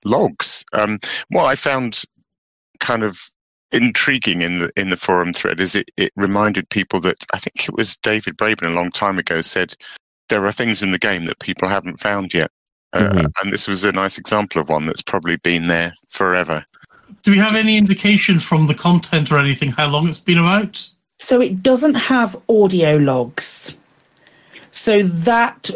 logs. 0.05 0.63
Um, 0.73 0.99
what 1.29 1.45
I 1.45 1.55
found 1.55 2.01
kind 2.79 3.03
of 3.03 3.19
intriguing 3.71 4.41
in 4.41 4.59
the 4.59 4.71
in 4.75 4.89
the 4.89 4.97
forum 4.97 5.31
thread 5.33 5.59
is 5.59 5.75
it, 5.75 5.91
it 5.95 6.11
reminded 6.15 6.69
people 6.69 6.99
that 7.01 7.25
I 7.33 7.37
think 7.37 7.67
it 7.67 7.75
was 7.75 7.97
David 7.97 8.37
Braben 8.37 8.67
a 8.67 8.73
long 8.73 8.91
time 8.91 9.19
ago 9.19 9.41
said 9.41 9.75
there 10.29 10.45
are 10.45 10.51
things 10.51 10.81
in 10.81 10.91
the 10.91 10.97
game 10.99 11.25
that 11.25 11.39
people 11.39 11.67
haven't 11.67 11.99
found 11.99 12.33
yet. 12.33 12.51
Uh, 12.91 13.09
Mm-hmm. 13.09 13.25
and 13.43 13.53
this 13.53 13.67
was 13.67 13.83
a 13.83 13.91
nice 13.91 14.17
example 14.17 14.59
of 14.59 14.69
one 14.69 14.87
that's 14.87 15.03
probably 15.03 15.37
been 15.37 15.67
there 15.67 15.93
forever. 16.07 16.65
Do 17.21 17.31
we 17.31 17.37
have 17.37 17.55
any 17.55 17.77
indication 17.77 18.39
from 18.39 18.65
the 18.65 18.73
content 18.73 19.31
or 19.31 19.37
anything 19.37 19.71
how 19.71 19.87
long 19.87 20.07
it's 20.07 20.19
been 20.19 20.39
about? 20.39 20.87
So 21.19 21.39
it 21.39 21.61
doesn't 21.61 21.93
have 21.95 22.35
audio 22.49 22.97
logs. 22.97 23.75
So 24.71 25.03
that 25.03 25.69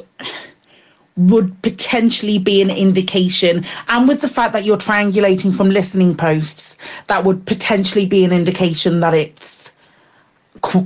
would 1.16 1.62
potentially 1.62 2.38
be 2.38 2.62
an 2.62 2.70
indication. 2.70 3.64
And 3.90 4.08
with 4.08 4.22
the 4.22 4.30
fact 4.30 4.54
that 4.54 4.64
you're 4.64 4.78
triangulating 4.78 5.56
from 5.56 5.70
listening 5.70 6.16
posts, 6.16 6.78
that 7.08 7.24
would 7.24 7.46
potentially 7.46 8.06
be 8.06 8.24
an 8.24 8.32
indication 8.32 9.00
that 9.02 9.14
it's 9.14 9.72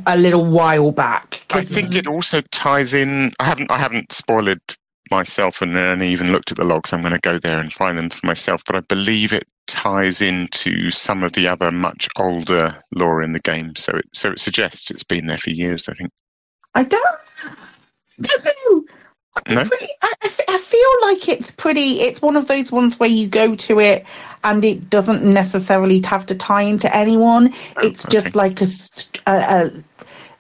a 0.05 0.17
little 0.17 0.45
while 0.45 0.91
back. 0.91 1.45
I 1.51 1.61
think 1.61 1.95
it 1.95 2.07
also 2.07 2.41
ties 2.51 2.93
in. 2.93 3.31
I 3.39 3.45
haven't 3.45 3.71
I 3.71 3.77
haven't 3.77 4.11
spoiled 4.11 4.59
myself 5.11 5.61
and, 5.61 5.77
and 5.77 6.03
even 6.03 6.31
looked 6.31 6.51
at 6.51 6.57
the 6.57 6.63
logs. 6.63 6.91
I'm 6.91 7.01
going 7.01 7.13
to 7.13 7.19
go 7.19 7.37
there 7.37 7.59
and 7.59 7.71
find 7.71 7.97
them 7.97 8.09
for 8.09 8.25
myself. 8.25 8.63
But 8.65 8.75
I 8.75 8.79
believe 8.81 9.33
it 9.33 9.47
ties 9.67 10.21
into 10.21 10.91
some 10.91 11.23
of 11.23 11.33
the 11.33 11.47
other 11.47 11.71
much 11.71 12.07
older 12.17 12.81
lore 12.93 13.21
in 13.21 13.33
the 13.33 13.39
game. 13.39 13.75
So 13.75 13.93
it 13.97 14.05
so 14.13 14.31
it 14.31 14.39
suggests 14.39 14.91
it's 14.91 15.03
been 15.03 15.27
there 15.27 15.37
for 15.37 15.51
years. 15.51 15.87
I 15.87 15.93
think. 15.93 16.11
I 16.75 16.83
don't, 16.83 17.19
don't 18.21 18.45
know. 18.45 18.83
No? 19.47 19.63
Pretty, 19.63 19.87
I, 20.01 20.13
I 20.21 20.57
feel 20.57 21.09
like 21.09 21.29
it's 21.29 21.51
pretty. 21.51 22.01
It's 22.01 22.21
one 22.21 22.35
of 22.35 22.47
those 22.47 22.71
ones 22.71 22.99
where 22.99 23.09
you 23.09 23.27
go 23.27 23.55
to 23.55 23.79
it 23.79 24.05
and 24.43 24.63
it 24.63 24.89
doesn't 24.89 25.23
necessarily 25.23 26.01
have 26.05 26.25
to 26.27 26.35
tie 26.35 26.63
into 26.63 26.93
anyone. 26.95 27.53
It's 27.81 28.05
just 28.05 28.35
like 28.35 28.61
a, 28.61 28.67
a, 29.27 29.31
a 29.31 29.71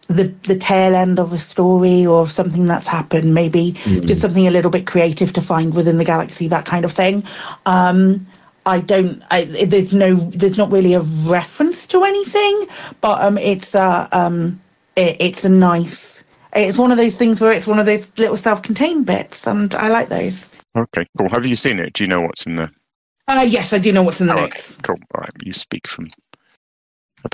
the 0.07 0.25
the 0.43 0.55
tail 0.57 0.95
end 0.95 1.19
of 1.19 1.33
a 1.33 1.37
story 1.37 2.05
or 2.05 2.27
something 2.27 2.65
that's 2.65 2.87
happened. 2.87 3.33
Maybe 3.33 3.73
just 4.05 4.21
something 4.21 4.47
a 4.47 4.51
little 4.51 4.71
bit 4.71 4.87
creative 4.87 5.33
to 5.33 5.41
find 5.41 5.73
within 5.73 5.97
the 5.97 6.05
galaxy. 6.05 6.47
That 6.47 6.65
kind 6.65 6.85
of 6.85 6.91
thing. 6.91 7.23
Um, 7.65 8.25
I 8.65 8.81
don't. 8.81 9.21
I, 9.31 9.45
there's 9.45 9.93
no. 9.93 10.15
There's 10.15 10.57
not 10.57 10.71
really 10.71 10.93
a 10.93 10.99
reference 10.99 11.87
to 11.87 12.03
anything, 12.03 12.67
but 13.01 13.21
um, 13.21 13.37
it's 13.37 13.75
a 13.75 14.09
um, 14.11 14.61
it, 14.95 15.17
it's 15.19 15.45
a 15.45 15.49
nice. 15.49 16.23
It's 16.57 16.77
one 16.77 16.91
of 16.91 16.97
those 16.97 17.15
things 17.15 17.39
where 17.39 17.51
it's 17.51 17.67
one 17.67 17.79
of 17.79 17.85
those 17.85 18.11
little 18.17 18.37
self-contained 18.37 19.05
bits, 19.05 19.45
and 19.47 19.73
I 19.75 19.89
like 19.89 20.09
those. 20.09 20.49
Okay, 20.75 21.05
cool. 21.17 21.29
Have 21.29 21.45
you 21.45 21.55
seen 21.55 21.79
it? 21.79 21.93
Do 21.93 22.03
you 22.03 22.07
know 22.07 22.21
what's 22.21 22.45
in 22.45 22.55
the? 22.55 22.69
Uh, 23.27 23.45
yes, 23.47 23.73
I 23.73 23.79
do 23.79 23.91
know 23.91 24.03
what's 24.03 24.21
in 24.21 24.27
the 24.27 24.33
Oh, 24.33 24.41
notes. 24.41 24.73
okay, 24.73 24.81
cool. 24.83 24.97
All 25.15 25.21
right, 25.21 25.31
you 25.43 25.53
speak 25.53 25.87
from. 25.87 26.07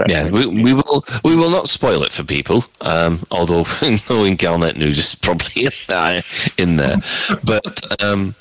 Yeah, 0.07 0.29
we, 0.31 0.45
we 0.47 0.73
will 0.73 1.05
we 1.23 1.35
will 1.35 1.51
not 1.51 1.69
spoil 1.69 2.01
it 2.03 2.11
for 2.11 2.23
people. 2.23 2.65
Um, 2.81 3.23
although 3.29 3.63
knowing 4.09 4.37
Galnet 4.37 4.75
News 4.75 4.97
is 4.97 5.13
probably 5.15 5.69
uh, 5.89 6.21
in 6.57 6.77
there, 6.77 6.97
but 7.43 8.01
um, 8.01 8.33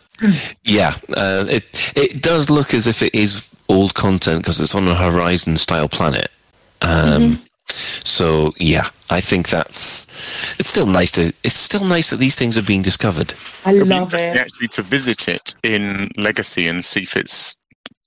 yeah, 0.65 0.95
uh, 1.15 1.45
it 1.49 1.93
it 1.95 2.23
does 2.23 2.49
look 2.49 2.73
as 2.73 2.87
if 2.87 3.03
it 3.03 3.15
is 3.15 3.49
old 3.69 3.93
content 3.95 4.41
because 4.43 4.61
it's 4.61 4.75
on 4.75 4.89
a 4.89 4.95
Horizon 4.95 5.57
style 5.59 5.89
planet. 5.89 6.31
Um, 6.81 7.43
So 7.73 8.53
yeah, 8.59 8.91
I 9.11 9.21
think 9.21 9.49
that's 9.49 10.07
it's 10.59 10.69
still 10.69 10.87
nice 10.87 11.13
to 11.13 11.33
it's 11.45 11.55
still 11.55 11.85
nice 11.85 12.11
that 12.11 12.19
these 12.19 12.37
things 12.37 12.59
are 12.59 12.63
being 12.63 12.83
discovered. 12.83 13.35
I 13.65 13.75
It'd 13.75 13.89
love 13.89 14.15
it. 14.15 14.37
Actually, 14.37 14.69
to 14.69 14.83
visit 14.83 15.29
it 15.29 15.55
in 15.63 16.11
Legacy 16.17 16.67
and 16.67 16.85
see 16.85 17.03
if 17.03 17.17
it's 17.17 17.57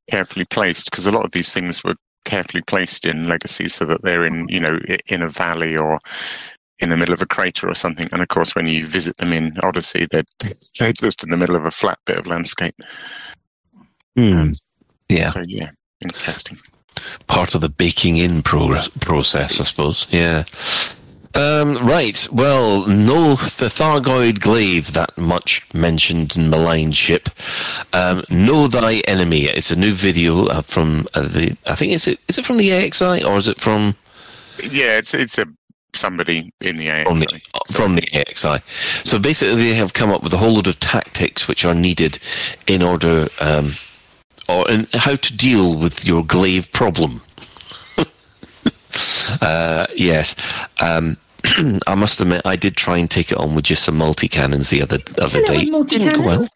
carefully 0.09 0.45
placed, 0.45 0.91
because 0.91 1.05
a 1.05 1.11
lot 1.11 1.25
of 1.25 1.31
these 1.31 1.53
things 1.53 1.83
were 1.83 1.95
carefully 2.25 2.61
placed 2.61 3.05
in 3.05 3.27
Legacy, 3.27 3.67
so 3.67 3.85
that 3.85 4.03
they're 4.03 4.25
in 4.25 4.47
you 4.49 4.59
know 4.59 4.79
in 5.07 5.21
a 5.21 5.29
valley 5.29 5.75
or 5.77 5.99
in 6.79 6.89
the 6.89 6.97
middle 6.97 7.13
of 7.13 7.21
a 7.21 7.25
crater 7.25 7.69
or 7.69 7.73
something. 7.73 8.09
And 8.11 8.21
of 8.21 8.27
course, 8.27 8.55
when 8.55 8.67
you 8.67 8.85
visit 8.85 9.17
them 9.17 9.31
in 9.31 9.57
Odyssey, 9.63 10.07
they're, 10.11 10.25
they're 10.77 10.93
just 10.93 11.23
in 11.23 11.29
the 11.29 11.37
middle 11.37 11.55
of 11.55 11.65
a 11.65 11.71
flat 11.71 11.99
bit 12.05 12.17
of 12.17 12.27
landscape. 12.27 12.75
Hmm. 14.15 14.51
Yeah, 15.09 15.27
So 15.27 15.41
yeah, 15.45 15.71
interesting. 16.01 16.57
Part 17.27 17.55
of 17.55 17.61
the 17.61 17.69
baking 17.69 18.17
in 18.17 18.41
progress 18.41 18.87
process, 18.87 19.59
I 19.59 19.63
suppose. 19.63 20.07
Yeah. 20.11 20.43
Um, 21.33 21.75
right. 21.85 22.27
Well, 22.31 22.87
no, 22.87 23.35
the 23.35 23.65
Thargoid 23.67 24.39
Glaive, 24.39 24.93
that 24.93 25.17
much 25.17 25.67
mentioned 25.73 26.37
and 26.37 26.49
maligned 26.49 26.95
ship. 26.95 27.27
Um, 27.91 28.23
know 28.29 28.67
thy 28.67 28.95
enemy. 29.07 29.41
It's 29.43 29.69
a 29.69 29.75
new 29.75 29.91
video 29.91 30.45
uh, 30.47 30.61
from 30.61 31.07
uh, 31.13 31.23
the. 31.23 31.57
I 31.65 31.75
think 31.75 31.91
is 31.91 32.07
it 32.07 32.19
is 32.29 32.37
it 32.37 32.45
from 32.45 32.55
the 32.57 32.69
AXI 32.69 33.25
or 33.25 33.35
is 33.35 33.49
it 33.49 33.59
from 33.59 33.95
Yeah, 34.63 34.97
it's 34.97 35.13
it's 35.13 35.37
a 35.37 35.45
somebody 35.93 36.53
in 36.61 36.77
the 36.77 36.87
AXI. 36.87 37.03
from 37.05 37.19
the 37.19 37.41
from 37.73 37.95
the 37.95 38.01
AXI? 38.13 38.61
So 39.05 39.19
basically, 39.19 39.55
they 39.55 39.73
have 39.73 39.93
come 39.93 40.11
up 40.11 40.23
with 40.23 40.33
a 40.33 40.37
whole 40.37 40.53
load 40.53 40.67
of 40.67 40.79
tactics 40.79 41.49
which 41.49 41.65
are 41.65 41.75
needed 41.75 42.17
in 42.65 42.81
order, 42.81 43.27
um, 43.41 43.71
or 44.49 44.69
in 44.69 44.87
how 44.93 45.15
to 45.15 45.37
deal 45.37 45.77
with 45.77 46.05
your 46.05 46.23
glaive 46.25 46.71
problem. 46.71 47.21
Uh, 49.41 49.85
yes. 49.93 50.35
Um, 50.81 51.17
I 51.87 51.95
must 51.95 52.21
admit, 52.21 52.43
I 52.45 52.55
did 52.55 52.77
try 52.77 52.97
and 52.97 53.11
take 53.11 53.29
it 53.31 53.37
on 53.37 53.53
with 53.53 53.65
just 53.65 53.83
some 53.83 53.97
multi 53.97 54.29
cannons 54.29 54.69
the 54.69 54.81
other 54.81 54.99
other 55.19 55.41
day. 55.43 55.69
with 55.69 55.89
Didn't 55.89 56.15
go 56.15 56.21
well. 56.25 56.37
multi-cannons? 56.37 56.49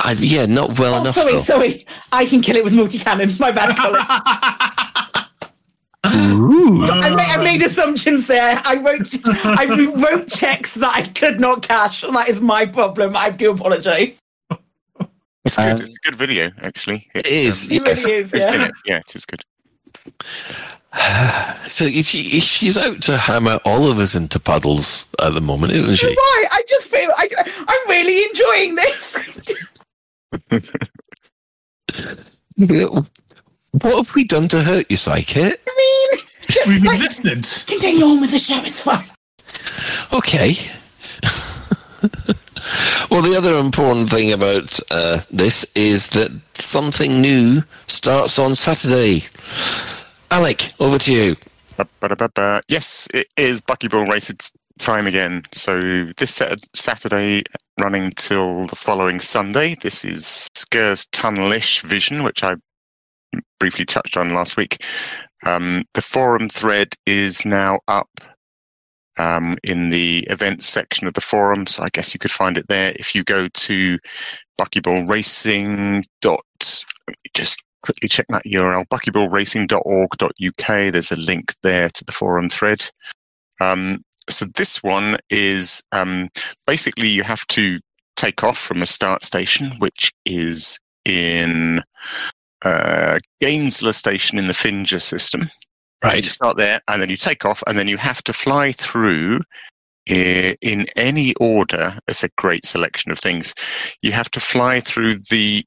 I, 0.00 0.12
yeah, 0.18 0.46
not 0.46 0.78
well 0.78 0.94
Oh, 0.94 1.00
enough. 1.02 1.14
sorry, 1.14 1.32
though. 1.34 1.40
sorry. 1.42 1.86
I 2.10 2.24
can 2.24 2.40
kill 2.40 2.56
it 2.56 2.64
with 2.64 2.72
multi 2.72 2.98
cannons. 2.98 3.38
My 3.38 3.50
bad, 3.50 3.76
Colin. 3.76 4.00
I, 6.04 7.14
made, 7.14 7.26
I 7.28 7.36
made 7.44 7.62
assumptions 7.62 8.26
there. 8.26 8.60
I 8.64 8.76
wrote 8.76 9.08
I 9.44 9.64
wrote 9.94 10.28
checks 10.28 10.74
that 10.74 10.92
I 10.94 11.02
could 11.08 11.38
not 11.40 11.62
cash. 11.62 12.00
That 12.02 12.28
is 12.28 12.40
my 12.40 12.64
problem. 12.66 13.14
I 13.16 13.28
do 13.30 13.50
apologise. 13.52 14.16
It's 15.44 15.56
good. 15.56 15.66
Um, 15.66 15.80
it's 15.80 15.90
a 15.90 16.08
good 16.08 16.14
video, 16.14 16.50
actually. 16.60 17.08
It 17.14 17.26
is, 17.26 17.68
um, 17.70 17.84
yes. 17.84 18.04
It 18.04 18.08
really 18.08 18.20
is, 18.22 18.32
yeah. 18.32 18.66
it. 18.66 18.72
Yeah, 18.86 18.98
it 18.98 19.14
is 19.16 19.26
good. 19.26 19.42
So 21.70 21.90
she, 21.90 22.02
she's 22.40 22.76
out 22.76 23.02
to 23.02 23.16
hammer 23.16 23.58
all 23.64 23.90
of 23.90 23.98
us 23.98 24.14
into 24.14 24.38
puddles 24.38 25.06
at 25.20 25.34
the 25.34 25.40
moment, 25.40 25.72
isn't 25.72 25.96
she? 25.96 26.14
Why? 26.14 26.44
I 26.52 26.62
just 26.68 26.88
feel 26.88 27.10
I, 27.16 27.28
I'm 27.68 27.88
really 27.88 28.24
enjoying 28.24 28.74
this. 28.76 29.18
What 33.72 33.96
have 33.96 34.14
we 34.14 34.24
done 34.24 34.48
to 34.48 34.62
hurt 34.62 34.90
you, 34.90 34.98
Psyche? 34.98 35.40
I 35.40 35.48
mean, 35.48 36.20
We've 36.66 36.84
like, 36.84 37.00
existed. 37.02 37.66
continue 37.66 38.04
on 38.04 38.20
with 38.20 38.30
the 38.30 38.38
show. 38.38 38.62
It's 38.64 38.82
fine. 38.82 39.06
Okay. 40.12 40.56
well, 43.10 43.22
the 43.22 43.36
other 43.36 43.54
important 43.56 44.10
thing 44.10 44.32
about 44.32 44.78
uh, 44.90 45.20
this 45.30 45.64
is 45.74 46.10
that 46.10 46.30
something 46.54 47.20
new 47.20 47.62
starts 47.86 48.38
on 48.38 48.54
Saturday. 48.54 49.24
Alec, 50.30 50.72
over 50.80 50.98
to 50.98 51.12
you. 51.12 51.36
Yes, 52.68 53.08
it 53.12 53.26
is 53.36 53.60
Buckyball 53.60 54.08
Rated 54.08 54.40
time 54.78 55.06
again. 55.06 55.42
So 55.52 56.06
this 56.16 56.34
Sat- 56.34 56.68
Saturday 56.74 57.42
running 57.80 58.10
till 58.12 58.66
the 58.66 58.76
following 58.76 59.20
Sunday. 59.20 59.74
This 59.74 60.04
is 60.04 60.48
Skurs 60.56 61.08
Tunnelish 61.10 61.82
Vision, 61.82 62.22
which 62.22 62.42
I 62.42 62.56
briefly 63.58 63.84
touched 63.84 64.16
on 64.16 64.34
last 64.34 64.56
week. 64.56 64.82
Um, 65.44 65.84
the 65.94 66.02
forum 66.02 66.48
thread 66.48 66.94
is 67.06 67.44
now 67.44 67.80
up 67.88 68.08
um, 69.18 69.56
in 69.62 69.90
the 69.90 70.20
events 70.30 70.68
section 70.68 71.06
of 71.06 71.14
the 71.14 71.20
forum, 71.20 71.66
so 71.66 71.82
I 71.82 71.88
guess 71.92 72.14
you 72.14 72.20
could 72.20 72.30
find 72.30 72.56
it 72.56 72.68
there 72.68 72.92
if 72.96 73.14
you 73.14 73.24
go 73.24 73.48
to 73.48 73.98
Buckyball 74.58 75.08
Racing. 75.08 76.04
Dot, 76.20 76.84
just 77.34 77.62
quickly 77.82 78.08
check 78.08 78.26
that 78.28 78.44
URL 78.44 78.86
buckyballracing.org.uk. 78.88 80.92
There's 80.92 81.12
a 81.12 81.16
link 81.16 81.54
there 81.62 81.88
to 81.90 82.04
the 82.04 82.12
forum 82.12 82.48
thread. 82.48 82.88
Um, 83.60 84.04
so 84.30 84.46
this 84.54 84.82
one 84.82 85.18
is 85.30 85.82
um, 85.92 86.30
basically 86.66 87.08
you 87.08 87.24
have 87.24 87.46
to 87.48 87.80
take 88.16 88.44
off 88.44 88.58
from 88.58 88.82
a 88.82 88.86
start 88.86 89.24
station, 89.24 89.72
which 89.78 90.12
is 90.24 90.78
in 91.04 91.82
uh, 92.64 93.18
Gainsler 93.42 93.94
Station 93.94 94.38
in 94.38 94.46
the 94.46 94.54
Finger 94.54 95.00
system. 95.00 95.48
Right. 96.02 96.24
You 96.24 96.30
start 96.30 96.56
there, 96.56 96.80
and 96.88 97.00
then 97.00 97.10
you 97.10 97.16
take 97.16 97.44
off, 97.44 97.62
and 97.66 97.78
then 97.78 97.88
you 97.88 97.96
have 97.96 98.22
to 98.24 98.32
fly 98.32 98.72
through 98.72 99.40
in 100.06 100.86
any 100.96 101.34
order. 101.40 101.98
It's 102.08 102.24
a 102.24 102.28
great 102.36 102.64
selection 102.64 103.12
of 103.12 103.18
things. 103.18 103.54
You 104.02 104.12
have 104.12 104.30
to 104.32 104.40
fly 104.40 104.80
through 104.80 105.16
the 105.30 105.64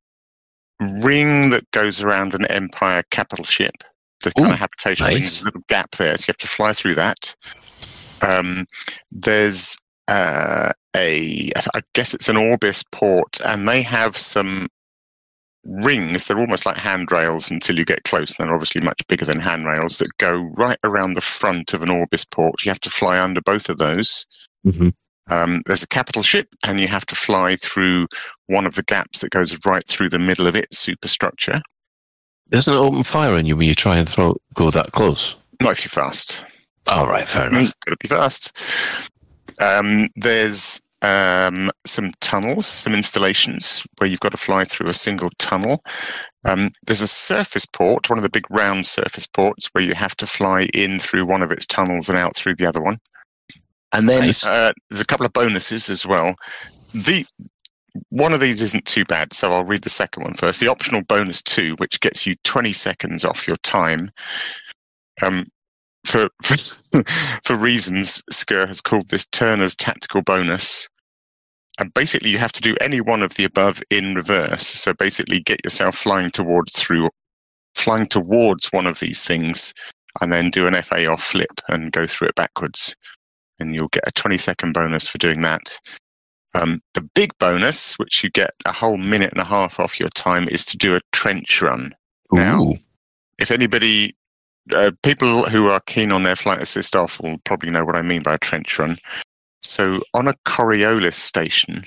ring 0.80 1.52
that 1.52 1.70
goes 1.72 2.02
around 2.02 2.34
an 2.34 2.46
Empire 2.46 3.04
capital 3.12 3.46
ship. 3.46 3.76
The 4.24 4.32
kind 4.32 4.52
of 4.52 4.60
habitation 4.60 5.06
nice. 5.06 5.16
there's 5.16 5.42
a 5.42 5.46
little 5.46 5.62
gap 5.70 5.92
there, 5.92 6.18
so 6.18 6.26
you 6.28 6.32
have 6.32 6.38
to 6.38 6.48
fly 6.48 6.74
through 6.74 6.96
that. 6.96 7.36
Um, 8.22 8.66
there's 9.12 9.78
uh, 10.08 10.72
a, 10.96 11.52
I 11.74 11.82
guess 11.94 12.14
it's 12.14 12.30
an 12.30 12.38
Orbis 12.38 12.84
port, 12.92 13.40
and 13.46 13.68
they 13.68 13.82
have 13.84 14.18
some 14.18 14.68
rings. 15.66 16.26
They're 16.26 16.40
almost 16.40 16.66
like 16.66 16.78
handrails 16.78 17.52
until 17.52 17.78
you 17.78 17.86
get 17.86 18.04
close. 18.04 18.38
And 18.38 18.48
they're 18.48 18.54
obviously 18.56 18.82
much 18.82 19.02
bigger 19.08 19.26
than 19.26 19.40
handrails 19.40 19.98
that 19.98 20.16
go 20.18 20.52
right 20.56 20.80
around 20.84 21.14
the 21.14 21.22
front 21.22 21.74
of 21.74 21.84
an 21.84 21.90
Orbis 21.90 22.26
port. 22.26 22.64
You 22.64 22.70
have 22.70 22.80
to 22.82 22.90
fly 22.90 23.20
under 23.20 23.42
both 23.42 23.70
of 23.70 23.78
those. 23.78 24.26
Mhm. 24.66 24.94
Um, 25.28 25.64
there's 25.66 25.82
a 25.84 25.88
capital 25.88 26.22
ship, 26.22 26.48
and 26.64 26.80
you 26.80 26.88
have 26.88 27.06
to 27.08 27.16
fly 27.16 27.56
through 27.56 28.08
one 28.46 28.66
of 28.66 28.76
the 28.76 28.84
gaps 28.84 29.20
that 29.20 29.32
goes 29.32 29.58
right 29.66 29.88
through 29.88 30.10
the 30.10 30.20
middle 30.20 30.46
of 30.46 30.56
its 30.56 30.78
superstructure. 30.78 31.62
Doesn't 32.52 32.74
it 32.74 32.78
open 32.78 33.02
fire 33.02 33.34
on 33.34 33.48
you 33.48 33.58
when 33.58 33.68
you 33.68 33.74
try 33.74 33.98
and 33.98 34.08
throw 34.08 34.38
go 34.54 34.70
that 34.70 34.92
close? 34.92 35.36
Not 35.62 35.72
if 35.72 35.84
you're 35.84 35.90
fast. 35.90 36.44
All 36.88 37.08
right, 37.08 37.28
fair 37.28 37.48
enough. 37.48 37.74
Gotta 37.86 37.98
be 38.00 38.08
fast. 38.08 38.56
Um, 39.60 40.08
there's 40.16 40.80
um, 41.06 41.70
some 41.86 42.12
tunnels, 42.20 42.66
some 42.66 42.96
installations 42.96 43.86
where 43.98 44.10
you've 44.10 44.20
got 44.22 44.32
to 44.32 44.38
fly 44.38 44.66
through 44.66 44.90
a 44.90 44.94
single 44.94 45.30
tunnel. 45.38 45.84
Um, 46.46 46.72
there's 46.86 47.04
a 47.04 47.08
surface 47.08 47.66
port, 47.66 48.10
one 48.10 48.18
of 48.18 48.24
the 48.24 48.30
big 48.30 48.50
round 48.50 48.88
surface 48.88 49.28
ports, 49.28 49.70
where 49.72 49.84
you 49.84 49.94
have 49.94 50.16
to 50.18 50.26
fly 50.26 50.68
in 50.74 51.00
through 51.00 51.26
one 51.26 51.44
of 51.44 51.52
its 51.52 51.68
tunnels 51.68 52.10
and 52.10 52.18
out 52.18 52.36
through 52.36 52.56
the 52.56 52.68
other 52.68 52.82
one. 52.82 53.00
And 53.92 54.10
then 54.10 54.24
Uh, 54.46 54.72
there's 54.90 55.02
a 55.02 55.06
couple 55.06 55.26
of 55.26 55.34
bonuses 55.34 55.90
as 55.90 56.08
well. 56.08 56.36
The 56.94 57.26
one 58.10 58.34
of 58.34 58.40
these 58.40 58.62
isn't 58.62 58.86
too 58.86 59.06
bad, 59.06 59.32
so 59.32 59.54
I'll 59.54 59.64
read 59.64 59.84
the 59.84 59.90
second 59.90 60.24
one 60.24 60.34
first. 60.34 60.60
The 60.60 60.68
optional 60.68 61.02
bonus 61.04 61.42
two, 61.42 61.76
which 61.78 62.00
gets 62.02 62.26
you 62.26 62.36
20 62.44 62.74
seconds 62.74 63.24
off 63.24 63.48
your 63.48 63.58
time. 63.58 64.12
Um, 65.22 65.46
for 66.04 66.30
for, 66.42 66.58
for 67.44 67.56
reasons, 67.56 68.24
Skur 68.32 68.68
has 68.68 68.82
called 68.82 69.10
this 69.10 69.28
Turner's 69.28 69.76
tactical 69.76 70.24
bonus. 70.24 70.90
And 71.80 71.94
basically, 71.94 72.30
you 72.30 72.38
have 72.38 72.54
to 72.54 72.62
do 72.62 72.76
any 72.80 73.02
one 73.02 73.22
of 73.22 73.34
the 73.34 73.44
above 73.44 73.84
in 73.90 74.16
reverse. 74.16 74.66
So 74.66 74.94
basically, 74.94 75.40
get 75.40 75.64
yourself 75.64 75.96
flying 75.96 76.32
towards 76.32 76.74
through, 76.74 77.10
flying 77.74 78.08
towards 78.08 78.68
one 78.72 78.88
of 78.88 79.00
these 79.00 79.24
things, 79.24 79.74
and 80.22 80.32
then 80.32 80.50
do 80.50 80.68
an 80.68 80.82
FA 80.82 81.06
off 81.08 81.22
flip 81.22 81.62
and 81.68 81.92
go 81.92 82.08
through 82.08 82.30
it 82.30 82.36
backwards 82.36 82.96
and 83.60 83.74
you'll 83.74 83.90
get 83.90 84.08
a 84.08 84.12
20 84.12 84.38
second 84.38 84.74
bonus 84.74 85.08
for 85.08 85.18
doing 85.18 85.42
that. 85.42 85.80
Um, 86.54 86.82
the 86.94 87.02
big 87.02 87.32
bonus, 87.40 87.96
which 87.96 88.24
you 88.24 88.30
get 88.30 88.52
a 88.66 88.72
whole 88.72 88.98
minute 88.98 89.32
and 89.32 89.42
a 89.42 89.46
half 89.46 89.80
off 89.80 90.00
your 90.00 90.10
time, 90.10 90.48
is 90.48 90.66
to 90.68 90.78
do 90.78 90.96
a 90.96 91.02
trench 91.12 91.62
run. 91.62 91.94
Now, 92.32 92.74
if 93.38 93.52
anybody, 93.52 94.16
uh, 94.74 94.92
people 95.04 95.44
who 95.44 95.68
are 95.68 95.82
keen 95.82 96.12
on 96.12 96.24
their 96.24 96.36
flight 96.36 96.62
assist 96.62 96.96
off 96.96 97.22
will 97.22 97.38
probably 97.44 97.72
know 97.72 97.84
what 97.84 97.98
I 97.98 98.02
mean 98.02 98.24
by 98.24 98.36
a 98.36 98.40
trench 98.40 98.80
run. 98.80 98.98
So 99.66 100.02
on 100.14 100.28
a 100.28 100.36
Coriolis 100.46 101.16
station, 101.16 101.84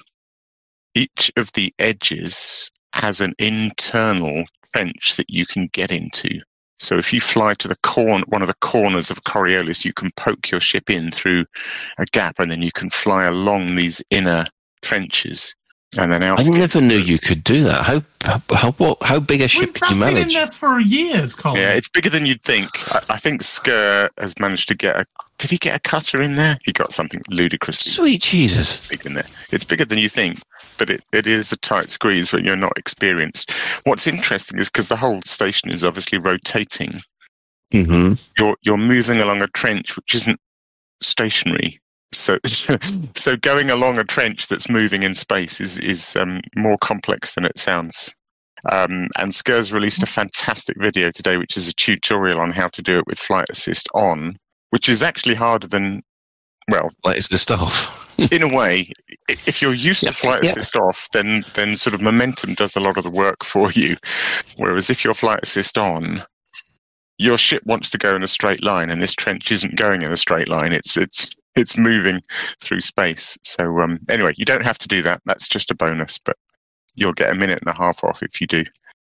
each 0.94 1.30
of 1.36 1.52
the 1.52 1.72
edges 1.78 2.70
has 2.92 3.20
an 3.20 3.34
internal 3.38 4.44
trench 4.74 5.16
that 5.16 5.30
you 5.30 5.46
can 5.46 5.68
get 5.72 5.90
into. 5.90 6.40
So 6.80 6.96
if 6.96 7.12
you 7.12 7.20
fly 7.20 7.54
to 7.54 7.68
the 7.68 7.76
corner, 7.82 8.24
one 8.28 8.42
of 8.42 8.48
the 8.48 8.54
corners 8.60 9.10
of 9.10 9.24
Coriolis, 9.24 9.84
you 9.84 9.92
can 9.92 10.10
poke 10.16 10.50
your 10.50 10.60
ship 10.60 10.90
in 10.90 11.10
through 11.10 11.44
a 11.98 12.04
gap, 12.06 12.38
and 12.38 12.50
then 12.50 12.62
you 12.62 12.70
can 12.72 12.90
fly 12.90 13.24
along 13.24 13.74
these 13.74 14.02
inner 14.10 14.44
trenches, 14.82 15.54
and 15.96 16.12
then. 16.12 16.22
I 16.22 16.42
never 16.42 16.80
knew 16.80 16.98
you 16.98 17.18
could 17.18 17.42
do 17.42 17.64
that. 17.64 17.84
How 17.84 18.02
how 18.52 18.72
what, 18.72 19.02
how 19.02 19.20
big 19.20 19.40
a 19.40 19.48
ship 19.48 19.60
We've, 19.60 19.74
can 19.74 19.88
that's 19.88 19.98
you 19.98 20.04
been 20.04 20.16
in 20.22 20.28
there 20.28 20.46
for 20.48 20.80
years, 20.80 21.34
Colin. 21.34 21.60
Yeah, 21.60 21.72
it's 21.72 21.88
bigger 21.88 22.10
than 22.10 22.26
you'd 22.26 22.42
think. 22.42 22.68
I, 22.94 23.14
I 23.14 23.16
think 23.16 23.42
Skur 23.42 24.08
has 24.18 24.38
managed 24.38 24.68
to 24.68 24.76
get 24.76 24.96
a. 24.96 25.06
Did 25.38 25.50
he 25.50 25.56
get 25.56 25.76
a 25.76 25.80
cutter 25.80 26.20
in 26.20 26.34
there? 26.34 26.58
He 26.64 26.72
got 26.72 26.92
something 26.92 27.22
ludicrous. 27.28 27.78
Sweet 27.78 28.22
Jesus! 28.22 28.88
big 28.88 29.06
in 29.06 29.14
there. 29.14 29.26
It's 29.50 29.64
bigger 29.64 29.84
than 29.84 29.98
you 29.98 30.08
think, 30.08 30.38
but 30.78 30.90
it, 30.90 31.02
it 31.12 31.26
is 31.26 31.52
a 31.52 31.56
tight 31.56 31.90
squeeze 31.90 32.32
when 32.32 32.44
you're 32.44 32.56
not 32.56 32.76
experienced. 32.76 33.52
What's 33.84 34.06
interesting 34.06 34.58
is 34.58 34.68
because 34.68 34.88
the 34.88 34.96
whole 34.96 35.22
station 35.22 35.70
is 35.70 35.84
obviously 35.84 36.18
rotating. 36.18 37.00
hmm 37.72 38.12
You're 38.36 38.56
you're 38.62 38.76
moving 38.76 39.18
along 39.20 39.42
a 39.42 39.48
trench 39.48 39.96
which 39.96 40.14
isn't 40.14 40.40
stationary. 41.02 41.80
So 42.12 42.38
so 43.14 43.36
going 43.36 43.70
along 43.70 43.98
a 43.98 44.04
trench 44.04 44.46
that's 44.48 44.70
moving 44.70 45.02
in 45.02 45.14
space 45.14 45.60
is 45.60 45.78
is 45.78 46.16
um, 46.16 46.40
more 46.56 46.78
complex 46.78 47.34
than 47.34 47.44
it 47.44 47.58
sounds. 47.58 48.14
Um, 48.72 49.06
and 49.18 49.30
Skurs 49.30 49.72
released 49.72 50.02
a 50.02 50.06
fantastic 50.06 50.76
video 50.80 51.10
today, 51.12 51.36
which 51.36 51.56
is 51.56 51.68
a 51.68 51.74
tutorial 51.74 52.40
on 52.40 52.50
how 52.50 52.66
to 52.68 52.82
do 52.82 52.98
it 52.98 53.06
with 53.06 53.18
flight 53.18 53.46
assist 53.50 53.88
on, 53.94 54.36
which 54.70 54.88
is 54.88 55.02
actually 55.02 55.36
harder 55.36 55.68
than 55.68 56.02
well, 56.70 56.90
it's 57.06 57.28
the 57.28 57.38
stuff. 57.38 58.04
in 58.32 58.42
a 58.42 58.48
way, 58.54 58.90
if 59.28 59.62
you're 59.62 59.72
used 59.74 60.02
Yeah, 60.02 60.10
to 60.10 60.16
flight 60.16 60.42
yeah. 60.42 60.50
assist 60.50 60.76
off, 60.76 61.08
then 61.12 61.44
then 61.54 61.76
sort 61.76 61.94
of 61.94 62.02
momentum 62.02 62.54
does 62.54 62.76
a 62.76 62.80
lot 62.80 62.96
of 62.98 63.04
the 63.04 63.10
work 63.10 63.44
for 63.44 63.70
you. 63.74 63.96
Whereas 64.56 64.90
if 64.90 65.04
you're 65.04 65.14
flight 65.14 65.40
assist 65.42 65.78
on, 65.78 66.22
your 67.18 67.38
ship 67.38 67.62
wants 67.66 67.90
to 67.90 67.98
go 67.98 68.14
in 68.16 68.22
a 68.22 68.28
straight 68.28 68.62
line, 68.64 68.90
and 68.90 69.00
this 69.02 69.14
trench 69.14 69.50
isn't 69.52 69.76
going 69.76 70.02
in 70.02 70.12
a 70.12 70.16
straight 70.16 70.48
line. 70.48 70.72
It's 70.72 70.96
it's 70.96 71.30
it's 71.58 71.76
moving 71.76 72.22
through 72.60 72.80
space. 72.80 73.36
So 73.44 73.80
um, 73.80 74.00
anyway, 74.08 74.34
you 74.36 74.44
don't 74.44 74.64
have 74.64 74.78
to 74.78 74.88
do 74.88 75.02
that. 75.02 75.20
That's 75.26 75.48
just 75.48 75.70
a 75.70 75.74
bonus, 75.74 76.18
but 76.18 76.36
you'll 76.94 77.12
get 77.12 77.30
a 77.30 77.34
minute 77.34 77.60
and 77.60 77.74
a 77.74 77.76
half 77.76 78.02
off 78.04 78.22
if 78.22 78.40
you 78.40 78.46
do. 78.46 78.64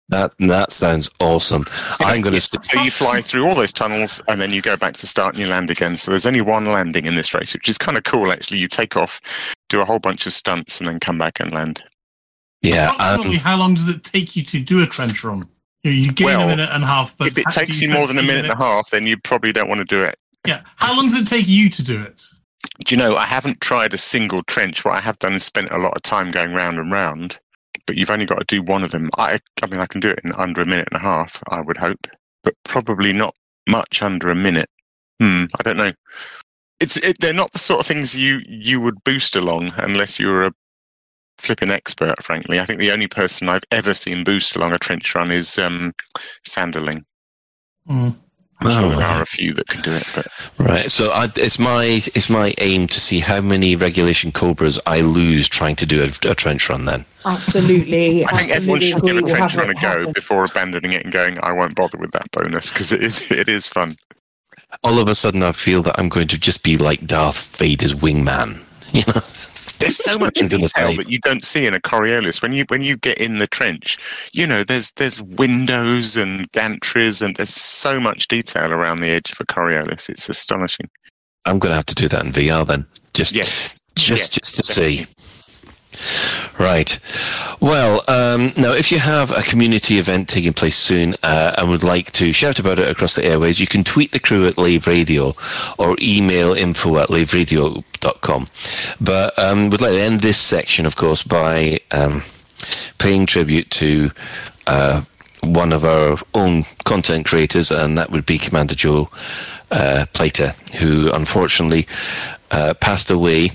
That 0.09 0.35
that 0.41 0.73
sounds 0.73 1.11
awesome. 1.21 1.65
I'm 2.01 2.21
going 2.21 2.35
to. 2.35 2.41
So 2.41 2.83
you 2.83 2.91
fly 2.91 3.23
through 3.23 3.47
all 3.47 3.55
those 3.55 3.73
tunnels 3.73 4.21
and 4.29 4.41
then 4.41 4.53
you 4.53 4.61
go 4.61 4.77
back 4.77 4.93
to 4.95 5.01
the 5.01 5.07
start 5.07 5.35
and 5.35 5.43
you 5.43 5.49
land 5.49 5.71
again. 5.71 5.97
So 5.97 6.11
there's 6.11 6.27
only 6.27 6.43
one 6.43 6.67
landing 6.67 7.07
in 7.07 7.15
this 7.15 7.33
race, 7.33 7.55
which 7.55 7.69
is 7.69 7.79
kind 7.79 7.97
of 7.97 8.05
cool 8.05 8.31
actually. 8.31 8.59
You 8.59 8.69
take 8.69 8.97
off, 8.97 9.21
do 9.71 9.81
a 9.81 9.85
whole 9.87 10.01
bunch 10.01 10.27
of 10.27 10.35
stunts, 10.35 10.81
and 10.81 10.89
then 10.89 11.01
come 11.01 11.17
back 11.17 11.41
and 11.41 11.51
land. 11.51 11.83
Yeah, 12.61 12.93
Approximately 12.93 13.37
um, 13.37 13.43
how 13.43 13.57
long 13.57 13.75
does 13.75 13.89
it 13.89 14.05
take 14.05 14.37
you 14.37 14.45
to 14.45 14.61
do 14.61 14.83
a 14.83 14.87
trench 14.87 15.25
run? 15.25 15.49
You, 15.83 15.91
you 15.93 16.13
gain 16.13 16.27
Well, 16.27 16.43
a 16.43 16.47
minute 16.47 16.69
and 16.71 16.85
a 16.85 16.87
half, 16.87 17.17
but 17.17 17.29
if 17.29 17.39
it 17.39 17.47
takes 17.51 17.81
you 17.81 17.89
spend 17.89 17.95
more 17.95 18.07
than 18.07 18.19
a 18.19 18.21
three 18.21 18.29
minute 18.29 18.45
and 18.45 18.53
a 18.53 18.57
half, 18.57 18.91
then 18.91 19.07
you 19.07 19.17
probably 19.17 19.53
don't 19.53 19.69
want 19.69 19.79
to 19.81 19.85
do 19.85 20.03
it. 20.03 20.17
Yeah. 20.47 20.63
How 20.77 20.95
long 20.95 21.09
does 21.09 21.19
it 21.19 21.27
take 21.27 21.49
you 21.49 21.69
to 21.71 21.83
do 21.83 22.01
it? 22.03 22.23
Do 22.83 22.95
you 22.95 22.99
know, 22.99 23.17
I 23.17 23.27
haven't 23.27 23.61
tried 23.61 23.95
a 23.95 23.99
single 23.99 24.43
trench. 24.45 24.85
What 24.85 24.97
I 24.97 25.01
have 25.01 25.19
done 25.19 25.35
is 25.35 25.45
spent 25.45 25.71
a 25.71 25.79
lot 25.79 25.97
of 25.97 26.03
time 26.03 26.31
going 26.31 26.53
round 26.53 26.79
and 26.79 26.91
round, 26.91 27.39
but 27.87 27.97
you've 27.97 28.11
only 28.11 28.27
got 28.27 28.39
to 28.39 28.45
do 28.45 28.63
one 28.63 28.83
of 28.83 28.91
them. 28.91 29.11
I, 29.17 29.41
I 29.63 29.67
mean, 29.67 29.81
I 29.81 29.87
can 29.87 30.01
do 30.01 30.11
it 30.11 30.21
in 30.25 30.33
under 30.33 30.63
a 30.63 30.67
minute 30.67 30.89
and 30.91 31.01
a 31.01 31.03
half, 31.03 31.43
I 31.49 31.61
would 31.61 31.77
hope, 31.77 32.07
but 32.43 32.55
probably 32.65 33.13
not 33.13 33.35
much 33.69 34.03
under 34.03 34.31
a 34.31 34.35
minute. 34.35 34.69
Hmm, 35.21 35.45
I 35.59 35.63
don't 35.63 35.77
know. 35.77 35.93
It's 36.81 36.97
it, 36.97 37.21
they're 37.21 37.33
not 37.33 37.53
the 37.53 37.59
sort 37.61 37.81
of 37.81 37.87
things 37.87 38.17
you 38.17 38.41
you 38.45 38.81
would 38.81 39.05
boost 39.05 39.37
along 39.37 39.73
unless 39.77 40.19
you 40.19 40.29
were 40.29 40.43
a 40.43 40.53
flipping 41.39 41.71
expert. 41.71 42.21
Frankly, 42.23 42.59
I 42.59 42.65
think 42.65 42.81
the 42.81 42.91
only 42.91 43.07
person 43.07 43.49
I've 43.49 43.63
ever 43.71 43.95
seen 43.95 44.25
boost 44.25 44.57
along 44.57 44.73
a 44.73 44.79
trench 44.79 45.15
run 45.15 45.31
is 45.31 45.59
um, 45.59 45.93
Sanderling. 46.45 47.05
Mm. 47.89 48.17
I'm 48.67 48.71
sure 48.73 48.85
Oh, 48.87 48.89
there 48.91 48.99
right. 48.99 49.17
are 49.17 49.23
a 49.23 49.27
few 49.27 49.55
that 49.55 49.67
can 49.69 49.83
do 49.83 49.93
it, 49.93 50.05
but 50.15 50.27
Right. 50.59 50.91
So 50.91 51.11
I, 51.11 51.29
it's 51.37 51.59
my 51.59 51.85
it's 52.15 52.31
my 52.31 52.55
aim 52.59 52.87
to 52.89 53.01
see 53.01 53.21
how 53.21 53.41
many 53.41 53.77
regulation 53.77 54.33
cobras 54.33 54.79
I 54.87 55.01
lose 55.01 55.49
trying 55.49 55.77
to 55.77 55.87
do 55.87 56.03
a, 56.03 56.07
a 56.31 56.35
trench 56.35 56.69
run. 56.69 56.85
Then 56.85 57.05
Absolutely. 57.27 58.25
I 58.27 58.33
think 58.37 58.51
everyone 58.53 58.81
should 58.81 59.03
give 59.03 59.17
a 59.17 59.23
trench 59.23 59.55
run 59.57 59.71
a 59.71 59.75
go 59.75 59.81
happen. 59.81 60.13
before 60.13 60.45
abandoning 60.45 60.93
it 60.93 61.05
and 61.05 61.13
going, 61.13 61.39
I 61.43 61.53
won't 61.53 61.75
bother 61.75 61.99
with 61.99 62.11
that 62.13 62.31
bonus 62.33 62.71
because 62.73 62.93
it 62.93 63.03
is 63.03 63.31
it 63.31 63.49
is 63.49 63.69
fun. 63.69 63.97
all 64.85 64.99
of 64.99 65.09
a 65.09 65.15
sudden 65.15 65.43
I 65.43 65.53
feel 65.53 65.83
that 65.83 65.99
I'm 65.99 66.09
going 66.09 66.29
to 66.29 66.39
just 66.39 66.63
be 66.63 66.77
like 66.79 67.07
Darth 67.07 67.57
Vader's 67.57 67.95
wingman. 67.95 68.63
You 68.93 69.01
know, 69.07 69.23
There's 69.83 69.97
so 69.97 70.19
much 70.19 70.35
detail 70.35 70.97
that 70.97 71.09
you 71.09 71.19
don't 71.21 71.45
see 71.45 71.67
in 71.67 71.75
a 71.75 71.81
Coriolis. 71.81 72.43
When 72.43 72.53
you 72.53 72.65
when 72.69 72.83
you 72.83 72.97
get 72.97 73.19
in 73.19 73.39
the 73.39 73.47
trench, 73.47 73.99
you 74.33 74.47
know 74.47 74.65
there's 74.65 74.91
there's 74.93 75.23
windows 75.23 76.17
and 76.17 76.51
gantries 76.53 77.23
and 77.23 77.37
there's 77.37 77.55
so 77.55 78.01
much 78.01 78.29
detail 78.29 78.73
around 78.73 79.01
the 79.01 79.09
edge 79.09 79.33
for 79.33 79.45
Coriolis. 79.45 80.09
It's 80.09 80.29
astonishing. 80.29 80.89
I'm 81.45 81.59
going 81.59 81.71
to 81.71 81.77
have 81.77 81.87
to 81.87 81.95
do 81.95 82.09
that 82.09 82.25
in 82.25 82.33
VR 82.33 82.67
then. 82.67 82.87
Just 83.15 83.35
Yes, 83.35 83.81
just 83.97 84.37
yes, 84.37 84.41
just 84.41 84.57
to 84.57 84.73
see. 84.73 85.07
Right. 86.59 86.99
Well, 87.61 88.03
um, 88.09 88.53
now, 88.57 88.73
if 88.73 88.93
you 88.93 88.99
have 88.99 89.31
a 89.31 89.43
community 89.43 89.99
event 89.99 90.29
taking 90.29 90.53
place 90.53 90.77
soon 90.77 91.15
uh, 91.23 91.55
and 91.59 91.69
would 91.71 91.83
like 91.83 92.13
to 92.13 92.33
shout 92.33 92.59
about 92.59 92.79
it 92.79 92.89
across 92.89 93.15
the 93.15 93.25
airways, 93.25 93.61
you 93.61 93.67
can 93.67 93.85
tweet 93.85 94.13
the 94.13 94.21
crew 94.21 94.47
at 94.47 94.59
Lave 94.59 94.87
Radio 94.87 95.35
or 95.79 95.97
email 96.01 96.53
info 96.53 96.99
at 96.99 97.09
laveradio.com. 97.09 98.47
But 99.01 99.39
um, 99.39 99.71
would 99.71 99.81
like 99.81 99.93
to 99.93 100.01
end 100.01 100.21
this 100.21 100.39
section, 100.39 100.87
of 100.87 100.97
course, 100.97 101.23
by 101.23 101.81
um, 101.91 102.23
paying 102.99 103.27
tribute 103.27 103.71
to 103.73 104.11
uh, 104.67 105.03
one 105.43 105.73
of 105.73 105.85
our 105.85 106.19
own 106.35 106.65
content 106.85 107.27
creators, 107.27 107.71
and 107.71 107.99
that 107.99 108.11
would 108.11 108.27
be 108.27 108.39
Commander 108.39 108.75
Joe 108.75 109.11
uh, 109.71 110.07
Plater, 110.13 110.55
who 110.79 111.11
unfortunately 111.13 111.87
uh, 112.51 112.75
passed 112.75 113.11
away 113.11 113.51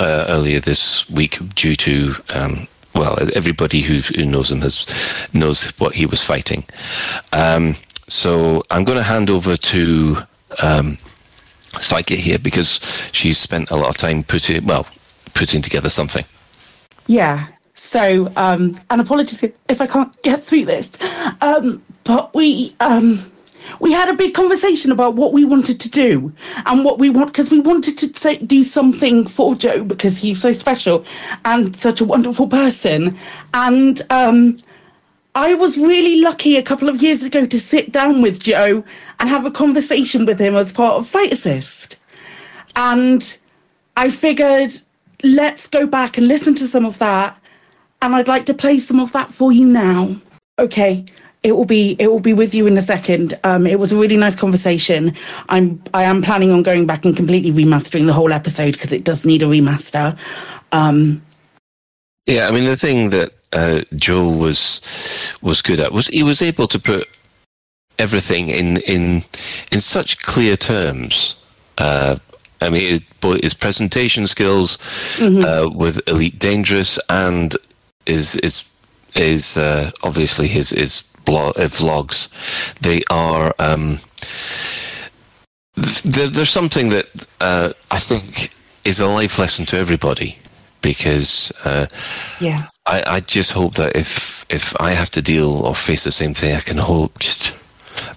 uh, 0.00 0.26
earlier 0.28 0.60
this 0.60 1.08
week 1.10 1.38
due 1.54 1.74
to. 1.76 2.14
Um, 2.30 2.68
well, 2.94 3.16
everybody 3.36 3.80
who, 3.80 4.00
who 4.16 4.24
knows 4.24 4.50
him 4.50 4.60
has 4.62 4.86
knows 5.32 5.70
what 5.78 5.94
he 5.94 6.04
was 6.04 6.24
fighting. 6.24 6.64
Um, 7.32 7.76
so 8.08 8.64
I'm 8.70 8.82
going 8.82 8.98
to 8.98 9.04
hand 9.04 9.30
over 9.30 9.56
to 9.56 10.16
um, 10.60 10.98
Psyche 11.78 12.16
here 12.16 12.38
because 12.38 12.80
she's 13.12 13.38
spent 13.38 13.70
a 13.70 13.76
lot 13.76 13.88
of 13.88 13.96
time 13.96 14.24
putting 14.24 14.66
well 14.66 14.86
putting 15.34 15.62
together 15.62 15.90
something. 15.90 16.24
Yeah. 17.06 17.46
So, 17.74 18.32
um, 18.36 18.74
and 18.90 19.00
apologies 19.00 19.42
if, 19.42 19.56
if 19.68 19.80
I 19.80 19.86
can't 19.86 20.20
get 20.22 20.42
through 20.42 20.64
this, 20.64 20.90
um, 21.40 21.80
but 22.02 22.34
we 22.34 22.74
um, 22.80 23.30
we 23.80 23.92
had 23.92 24.08
a 24.08 24.14
big 24.14 24.34
conversation 24.34 24.92
about 24.92 25.14
what 25.14 25.32
we 25.32 25.44
wanted 25.44 25.80
to 25.80 25.90
do 25.90 26.32
and 26.66 26.84
what 26.84 26.98
we 26.98 27.10
want 27.10 27.28
because 27.28 27.50
we 27.50 27.60
wanted 27.60 27.98
to 27.98 28.46
do 28.46 28.64
something 28.64 29.26
for 29.26 29.54
Joe 29.54 29.84
because 29.84 30.18
he's 30.18 30.40
so 30.40 30.52
special 30.52 31.04
and 31.44 31.74
such 31.76 32.00
a 32.00 32.04
wonderful 32.04 32.48
person, 32.48 33.16
and 33.54 34.02
um, 34.10 34.58
I 35.34 35.54
was 35.54 35.78
really 35.78 36.20
lucky 36.20 36.56
a 36.56 36.62
couple 36.62 36.88
of 36.88 37.00
years 37.00 37.22
ago 37.22 37.46
to 37.46 37.60
sit 37.60 37.92
down 37.92 38.22
with 38.22 38.42
Joe 38.42 38.82
and 39.20 39.28
have 39.28 39.46
a 39.46 39.52
conversation 39.52 40.26
with 40.26 40.40
him 40.40 40.56
as 40.56 40.72
part 40.72 40.94
of 40.94 41.06
Fight 41.06 41.32
Assist. 41.32 41.96
And 42.74 43.38
I 43.96 44.10
figured, 44.10 44.72
let's 45.22 45.68
go 45.68 45.86
back 45.86 46.18
and 46.18 46.26
listen 46.26 46.56
to 46.56 46.66
some 46.66 46.84
of 46.84 46.98
that. 46.98 47.38
And 48.02 48.16
I'd 48.16 48.26
like 48.26 48.46
to 48.46 48.54
play 48.54 48.78
some 48.78 48.98
of 48.98 49.12
that 49.12 49.32
for 49.32 49.52
you 49.52 49.66
now. 49.66 50.20
Okay. 50.58 51.04
It 51.42 51.52
will 51.52 51.64
be 51.64 51.96
it 51.98 52.08
will 52.08 52.20
be 52.20 52.34
with 52.34 52.54
you 52.54 52.66
in 52.66 52.76
a 52.76 52.82
second. 52.82 53.38
Um, 53.44 53.66
it 53.66 53.78
was 53.78 53.92
a 53.92 53.96
really 53.96 54.16
nice 54.16 54.34
conversation. 54.34 55.14
I'm 55.48 55.80
I 55.94 56.02
am 56.04 56.22
planning 56.22 56.50
on 56.50 56.62
going 56.62 56.86
back 56.86 57.04
and 57.04 57.16
completely 57.16 57.52
remastering 57.52 58.06
the 58.06 58.12
whole 58.12 58.32
episode 58.32 58.72
because 58.72 58.92
it 58.92 59.04
does 59.04 59.24
need 59.24 59.42
a 59.42 59.46
remaster. 59.46 60.16
Um, 60.72 61.22
Yeah, 62.26 62.48
I 62.48 62.50
mean 62.50 62.66
the 62.66 62.76
thing 62.76 63.10
that 63.10 63.32
uh, 63.52 63.82
Joe 63.94 64.28
was 64.28 64.82
was 65.40 65.62
good 65.62 65.80
at 65.80 65.92
was 65.92 66.08
he 66.08 66.22
was 66.22 66.42
able 66.42 66.66
to 66.68 66.78
put 66.78 67.08
everything 67.98 68.48
in 68.48 68.78
in 68.78 69.22
in 69.72 69.80
such 69.80 70.20
clear 70.22 70.56
terms. 70.56 71.36
Uh, 71.78 72.18
I 72.60 72.70
mean, 72.70 72.82
his, 72.82 73.00
both 73.20 73.40
his 73.42 73.54
presentation 73.54 74.26
skills 74.26 74.78
uh, 75.20 75.70
with 75.72 76.00
Elite 76.08 76.38
Dangerous 76.38 76.98
and 77.08 77.54
his 78.06 78.34
is 78.36 78.64
is 79.14 79.56
uh, 79.56 79.90
obviously 80.02 80.48
his 80.48 80.70
his 80.70 81.04
blog, 81.28 81.58
uh, 81.58 81.68
vlogs. 81.68 82.28
They 82.80 83.02
are. 83.10 83.54
Um, 83.58 83.98
th- 85.76 86.32
there's 86.32 86.50
something 86.50 86.90
that 86.90 87.06
uh, 87.40 87.72
I 87.90 87.98
think 87.98 88.50
is 88.84 89.00
a 89.00 89.06
life 89.06 89.38
lesson 89.38 89.66
to 89.66 89.76
everybody 89.76 90.38
because 90.82 91.52
uh, 91.64 91.86
yeah. 92.40 92.66
I, 92.86 93.02
I 93.16 93.20
just 93.20 93.52
hope 93.52 93.74
that 93.74 93.96
if 93.96 94.44
if 94.48 94.74
I 94.80 94.92
have 94.94 95.10
to 95.10 95.22
deal 95.22 95.66
or 95.66 95.74
face 95.74 96.04
the 96.04 96.10
same 96.12 96.34
thing, 96.34 96.56
I 96.56 96.60
can 96.60 96.78
hope 96.78 97.18
just 97.18 97.52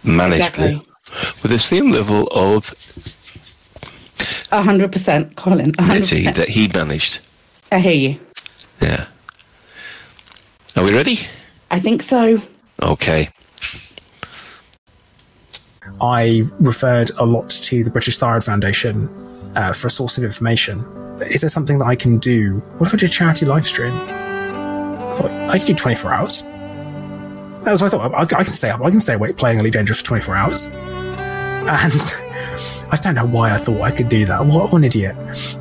manage 0.04 0.40
Exactly. 0.40 0.76
with, 0.76 1.44
with 1.44 1.52
the 1.52 1.60
same 1.60 1.92
level 1.92 2.28
of 2.32 2.72
A 4.52 4.62
hundred 4.62 4.92
percent, 4.92 5.36
Colin. 5.36 5.74
A 5.78 5.84
hundred 5.84 6.04
ability 6.06 6.16
percent. 6.18 6.36
that 6.38 6.50
he 6.50 6.68
managed. 6.74 7.20
I 7.72 7.80
hear 7.80 8.10
you. 8.10 8.20
Yeah. 8.82 9.06
Are 10.76 10.84
we 10.84 10.94
ready? 10.94 11.20
I 11.72 11.80
think 11.80 12.02
so. 12.04 12.42
Okay. 12.82 13.30
I 16.00 16.42
referred 16.60 17.12
a 17.18 17.26
lot 17.26 17.50
to 17.50 17.84
the 17.84 17.92
British 17.92 18.18
Thyroid 18.18 18.44
Foundation 18.44 19.08
uh, 19.56 19.74
for 19.74 19.88
a 19.88 19.92
source 19.92 20.18
of 20.18 20.24
information. 20.24 20.84
Is 21.22 21.42
there 21.42 21.50
something 21.50 21.78
that 21.80 21.86
I 21.86 21.96
can 21.96 22.18
do? 22.18 22.56
What 22.78 22.88
if 22.88 22.94
I 22.94 22.98
did 22.98 23.10
a 23.10 23.12
charity 23.12 23.46
live 23.46 23.68
stream? 23.68 23.94
I 23.94 25.14
thought 25.14 25.32
I 25.32 25.58
could 25.60 25.68
do 25.68 25.76
24 25.76 26.14
hours. 26.14 26.44
That's 27.64 27.82
what 27.82 27.94
I 27.94 27.98
thought. 27.98 28.34
I, 28.34 28.44
can 28.44 28.54
stay 28.54 28.72
up. 28.72 28.82
I 28.82 28.90
can 28.90 29.00
stay 29.00 29.14
awake 29.14 29.38
playing 29.38 29.60
Elite 29.60 29.74
Dangerous 29.74 30.00
for 30.00 30.06
24 30.06 30.36
hours. 30.36 30.66
And 30.66 31.68
I 32.92 32.98
don't 33.00 33.14
know 33.14 33.28
why 33.28 33.52
I 33.52 33.58
thought 33.58 33.82
I 33.82 33.92
could 33.92 34.10
do 34.10 34.26
that. 34.26 34.44
What 34.44 34.74
an 34.74 34.84
idiot. 34.84 35.16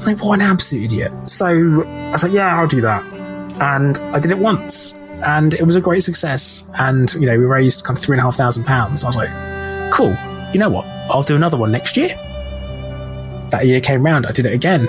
Like, 0.06 0.22
what 0.24 0.40
an 0.40 0.42
absolute 0.42 0.84
idiot. 0.84 1.28
So 1.28 1.46
I 1.82 2.12
was 2.12 2.22
like, 2.22 2.32
yeah, 2.32 2.58
I'll 2.58 2.66
do 2.66 2.80
that. 2.80 3.04
And 3.60 3.98
I 3.98 4.18
did 4.20 4.30
it 4.30 4.38
once. 4.38 4.99
And 5.22 5.54
it 5.54 5.64
was 5.64 5.76
a 5.76 5.80
great 5.80 6.02
success. 6.02 6.70
And, 6.78 7.12
you 7.14 7.26
know, 7.26 7.38
we 7.38 7.44
raised 7.44 7.84
kind 7.84 7.96
of 7.96 8.02
three 8.02 8.14
and 8.14 8.20
a 8.20 8.24
half 8.24 8.36
thousand 8.36 8.64
pounds. 8.64 9.04
I 9.04 9.06
was 9.06 9.16
like, 9.16 9.30
cool. 9.92 10.16
You 10.52 10.60
know 10.60 10.70
what? 10.70 10.86
I'll 11.10 11.22
do 11.22 11.36
another 11.36 11.56
one 11.56 11.70
next 11.72 11.96
year. 11.96 12.08
That 13.50 13.66
year 13.66 13.80
came 13.80 14.04
round. 14.04 14.26
I 14.26 14.32
did 14.32 14.46
it 14.46 14.52
again 14.52 14.88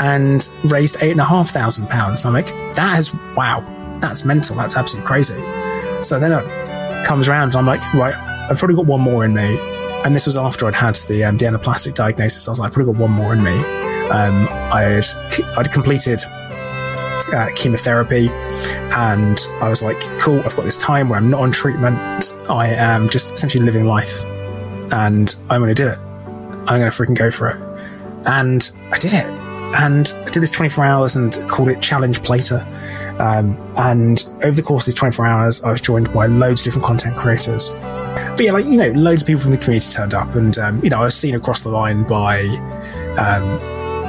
and 0.00 0.48
raised 0.64 0.96
eight 1.00 1.10
and 1.10 1.20
a 1.20 1.24
half 1.24 1.50
thousand 1.50 1.88
pounds. 1.88 2.24
I'm 2.24 2.32
like, 2.32 2.48
that 2.74 2.98
is, 2.98 3.12
wow, 3.36 3.64
that's 4.00 4.24
mental. 4.24 4.56
That's 4.56 4.76
absolutely 4.76 5.06
crazy. 5.06 5.34
So 6.02 6.20
then 6.20 6.32
it 6.32 7.06
comes 7.06 7.28
around 7.28 7.48
and 7.48 7.56
I'm 7.56 7.66
like, 7.66 7.80
right, 7.94 8.14
I've 8.14 8.58
probably 8.58 8.76
got 8.76 8.86
one 8.86 9.00
more 9.00 9.24
in 9.24 9.34
me. 9.34 9.58
And 10.04 10.14
this 10.14 10.26
was 10.26 10.36
after 10.36 10.66
I'd 10.66 10.74
had 10.74 10.94
the, 11.08 11.24
um, 11.24 11.36
the 11.36 11.46
anaplastic 11.46 11.94
diagnosis. 11.94 12.46
I 12.46 12.52
was 12.52 12.60
like, 12.60 12.68
I've 12.68 12.74
probably 12.74 12.92
got 12.92 13.00
one 13.00 13.10
more 13.10 13.32
in 13.32 13.42
me. 13.42 13.58
Um, 14.10 14.48
I'd, 14.72 15.04
I'd 15.56 15.72
completed 15.72 16.20
uh, 17.32 17.48
chemotherapy 17.54 18.28
and 18.98 19.46
I 19.60 19.68
was 19.68 19.82
like, 19.82 20.00
cool, 20.18 20.40
I've 20.40 20.56
got 20.56 20.64
this 20.64 20.76
time 20.76 21.08
where 21.08 21.18
I'm 21.18 21.30
not 21.30 21.40
on 21.40 21.52
treatment. 21.52 21.98
I 22.48 22.68
am 22.68 23.08
just 23.08 23.32
essentially 23.34 23.64
living 23.64 23.84
life 23.84 24.22
and 24.92 25.34
I'm 25.50 25.60
going 25.60 25.74
to 25.74 25.82
do 25.82 25.88
it. 25.88 25.98
I'm 25.98 26.78
going 26.80 26.90
to 26.90 26.96
freaking 26.96 27.16
go 27.16 27.30
for 27.30 27.48
it. 27.48 28.26
And 28.26 28.70
I 28.90 28.98
did 28.98 29.12
it. 29.12 29.26
And 29.76 30.12
I 30.24 30.30
did 30.30 30.42
this 30.42 30.50
24 30.50 30.84
hours 30.84 31.16
and 31.16 31.32
called 31.48 31.68
it 31.68 31.80
Challenge 31.82 32.22
Plater. 32.22 32.66
Um, 33.18 33.58
and 33.76 34.24
over 34.42 34.52
the 34.52 34.62
course 34.62 34.84
of 34.84 34.86
these 34.86 34.98
24 34.98 35.26
hours, 35.26 35.62
I 35.62 35.70
was 35.70 35.80
joined 35.80 36.12
by 36.12 36.26
loads 36.26 36.62
of 36.62 36.64
different 36.64 36.86
content 36.86 37.16
creators. 37.16 37.68
But 37.68 38.40
yeah, 38.40 38.52
like, 38.52 38.64
you 38.64 38.76
know, 38.76 38.90
loads 38.92 39.22
of 39.22 39.26
people 39.26 39.42
from 39.42 39.50
the 39.50 39.58
community 39.58 39.92
turned 39.92 40.14
up 40.14 40.34
and, 40.34 40.56
um, 40.58 40.82
you 40.82 40.90
know, 40.90 41.00
I 41.00 41.04
was 41.04 41.14
seen 41.14 41.34
across 41.34 41.62
the 41.62 41.70
line 41.70 42.04
by, 42.04 42.42
um, 43.18 43.58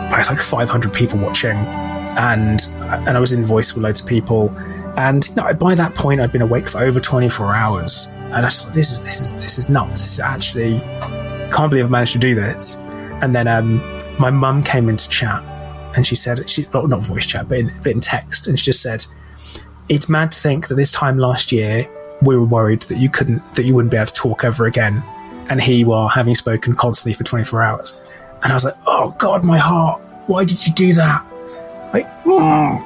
by 0.09 0.23
like 0.27 0.39
500 0.39 0.93
people 0.93 1.19
watching 1.19 1.57
and, 1.57 2.61
and 2.89 3.17
I 3.17 3.19
was 3.19 3.31
in 3.31 3.43
voice 3.43 3.73
with 3.73 3.83
loads 3.83 4.01
of 4.01 4.07
people. 4.07 4.49
And 4.97 5.27
you 5.27 5.35
know, 5.35 5.53
by 5.53 5.75
that 5.75 5.95
point, 5.95 6.21
I'd 6.21 6.31
been 6.31 6.41
awake 6.41 6.67
for 6.67 6.79
over 6.79 6.99
24 6.99 7.55
hours. 7.55 8.07
And 8.09 8.35
I 8.35 8.41
just 8.41 8.65
thought, 8.65 8.73
this 8.73 8.91
is 8.91 9.01
this 9.01 9.21
is 9.21 9.33
this 9.35 9.57
is 9.57 9.69
nuts. 9.69 9.91
This 9.91 10.13
is 10.13 10.19
actually 10.19 10.79
can't 11.51 11.69
believe 11.69 11.85
I 11.85 11.89
managed 11.89 12.13
to 12.13 12.19
do 12.19 12.35
this. 12.35 12.75
And 13.21 13.35
then 13.35 13.47
um, 13.47 13.77
my 14.19 14.29
mum 14.29 14.63
came 14.63 14.87
into 14.89 15.09
chat 15.09 15.43
and 15.95 16.05
she 16.05 16.15
said 16.15 16.49
she 16.49 16.65
well, 16.73 16.87
not 16.87 17.03
voice 17.03 17.25
chat, 17.25 17.47
but 17.47 17.57
in, 17.59 17.73
but 17.83 17.91
in 17.91 17.99
text, 17.99 18.47
and 18.47 18.59
she 18.59 18.65
just 18.65 18.81
said, 18.81 19.05
"It's 19.87 20.09
mad 20.09 20.31
to 20.31 20.39
think 20.39 20.67
that 20.67 20.75
this 20.75 20.91
time 20.91 21.17
last 21.17 21.51
year 21.51 21.87
we 22.21 22.37
were 22.37 22.45
worried 22.45 22.81
that 22.83 22.97
you 22.97 23.09
couldn't 23.09 23.55
that 23.55 23.63
you 23.63 23.73
wouldn't 23.73 23.91
be 23.91 23.97
able 23.97 24.07
to 24.07 24.13
talk 24.13 24.43
ever 24.43 24.65
again, 24.65 25.03
and 25.49 25.61
here 25.61 25.77
you 25.77 25.91
are 25.91 26.09
having 26.09 26.35
spoken 26.35 26.73
constantly 26.73 27.13
for 27.13 27.23
24 27.23 27.63
hours." 27.63 27.99
And 28.43 28.51
I 28.51 28.55
was 28.55 28.63
like, 28.63 28.77
"Oh 28.85 29.15
God, 29.17 29.43
my 29.43 29.57
heart! 29.57 30.01
Why 30.27 30.45
did 30.45 30.65
you 30.65 30.73
do 30.73 30.93
that?" 30.93 31.25
Like, 31.93 32.07
mm, 32.23 32.85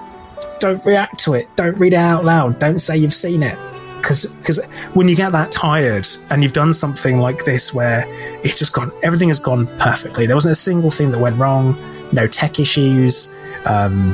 don't 0.60 0.84
react 0.86 1.20
to 1.20 1.34
it. 1.34 1.54
Don't 1.56 1.78
read 1.78 1.94
it 1.94 1.98
out 1.98 2.26
loud. 2.26 2.60
Don't 2.60 2.80
say 2.80 2.98
you've 2.98 3.14
seen 3.14 3.44
it. 3.44 3.58
Because 3.98 4.66
when 4.94 5.08
you 5.08 5.16
get 5.16 5.32
that 5.32 5.52
tired 5.52 6.06
and 6.30 6.44
you've 6.44 6.52
done 6.52 6.74
something 6.74 7.20
like 7.20 7.46
this 7.46 7.74
where 7.74 8.04
it's 8.44 8.60
just 8.60 8.74
gone 8.74 8.92
everything 9.02 9.30
has 9.30 9.40
gone 9.40 9.66
perfectly. 9.78 10.26
There 10.26 10.36
wasn't 10.36 10.52
a 10.52 10.56
single 10.56 10.92
thing 10.92 11.12
that 11.12 11.20
went 11.20 11.38
wrong 11.38 11.78
no 12.12 12.28
tech 12.28 12.60
issues 12.60 13.34
um, 13.66 14.14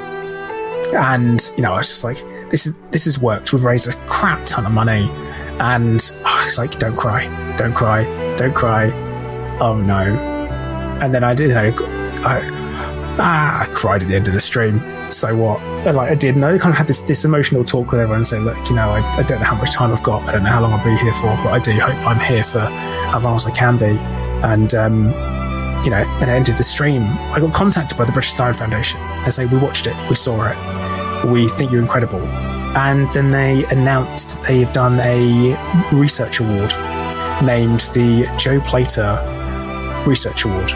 and 0.94 1.52
you 1.58 1.64
know 1.64 1.74
i 1.74 1.78
was 1.78 1.88
just 1.88 2.04
like 2.04 2.18
this 2.50 2.66
is 2.66 2.78
this 2.92 3.06
has 3.06 3.20
worked. 3.20 3.54
We've 3.54 3.64
raised 3.64 3.88
a 3.88 3.94
crap 4.08 4.46
ton 4.46 4.66
of 4.66 4.72
money. 4.72 5.10
And 5.60 6.00
oh, 6.26 6.44
it's 6.46 6.58
like 6.58 6.80
don't 6.80 6.96
cry. 6.96 7.26
Don't 7.58 7.74
cry. 7.74 8.04
Don't 8.38 8.54
cry. 8.54 8.92
Oh 9.60 9.76
no. 9.76 10.02
And 11.02 11.14
then 11.14 11.24
i 11.24 11.34
did 11.34 11.50
you 11.50 11.54
know 11.54 11.74
I, 12.26 12.59
ah, 13.20 13.62
I 13.62 13.66
cried 13.74 14.02
at 14.02 14.10
the 14.10 14.16
end 14.16 14.28
of 14.28 14.34
the 14.34 14.40
stream 14.40 14.80
so 15.14 15.36
what? 15.36 15.60
And 15.88 15.98
like 15.98 16.12
I 16.12 16.16
did, 16.16 16.36
and 16.36 16.46
I 16.46 16.58
kind 16.58 16.72
of 16.72 16.78
had 16.78 16.88
this, 16.88 17.02
this 17.02 17.26
emotional 17.26 17.64
talk 17.64 17.92
with 17.92 18.00
everyone, 18.00 18.26
saying, 18.26 18.44
look, 18.46 18.58
you 18.70 18.76
know, 18.76 18.90
I, 18.90 19.00
I 19.18 19.24
don't 19.24 19.40
know 19.40 19.46
how 19.46 19.56
much 19.56 19.74
time 19.74 19.92
I've 19.92 20.04
got, 20.04 20.28
I 20.28 20.34
don't 20.34 20.44
know 20.44 20.50
how 20.50 20.62
long 20.62 20.74
I'll 20.74 20.84
be 20.84 20.96
here 20.98 21.14
for, 21.14 21.28
but 21.44 21.48
I 21.48 21.60
do 21.60 21.72
hope 21.72 22.06
I'm 22.06 22.20
here 22.20 22.44
for 22.44 22.60
as 22.60 23.26
long 23.26 23.36
as 23.36 23.46
I 23.46 23.52
can 23.52 23.78
be. 23.78 23.98
And 24.46 24.74
um, 24.74 25.06
you 25.84 25.90
know, 25.90 26.04
and 26.22 26.30
I 26.30 26.36
ended 26.36 26.58
the 26.58 26.64
stream. 26.64 27.04
I 27.32 27.40
got 27.40 27.54
contacted 27.54 27.98
by 27.98 28.06
the 28.06 28.12
British 28.12 28.34
Thyroid 28.34 28.58
Foundation. 28.58 29.00
They 29.26 29.32
say 29.32 29.46
we 29.46 29.58
watched 29.58 29.88
it, 29.88 29.96
we 30.10 30.16
saw 30.16 30.52
it, 30.52 31.28
we 31.28 31.48
think 31.50 31.72
you're 31.72 31.82
incredible. 31.82 32.22
And 32.78 33.10
then 33.12 33.32
they 33.32 33.66
announced 33.72 34.42
they've 34.44 34.72
done 34.72 35.00
a 35.00 35.56
research 35.92 36.40
award 36.40 36.72
named 37.44 37.82
the 37.94 38.32
Joe 38.38 38.62
Plater 38.62 39.24
Research 40.06 40.46
Award, 40.46 40.72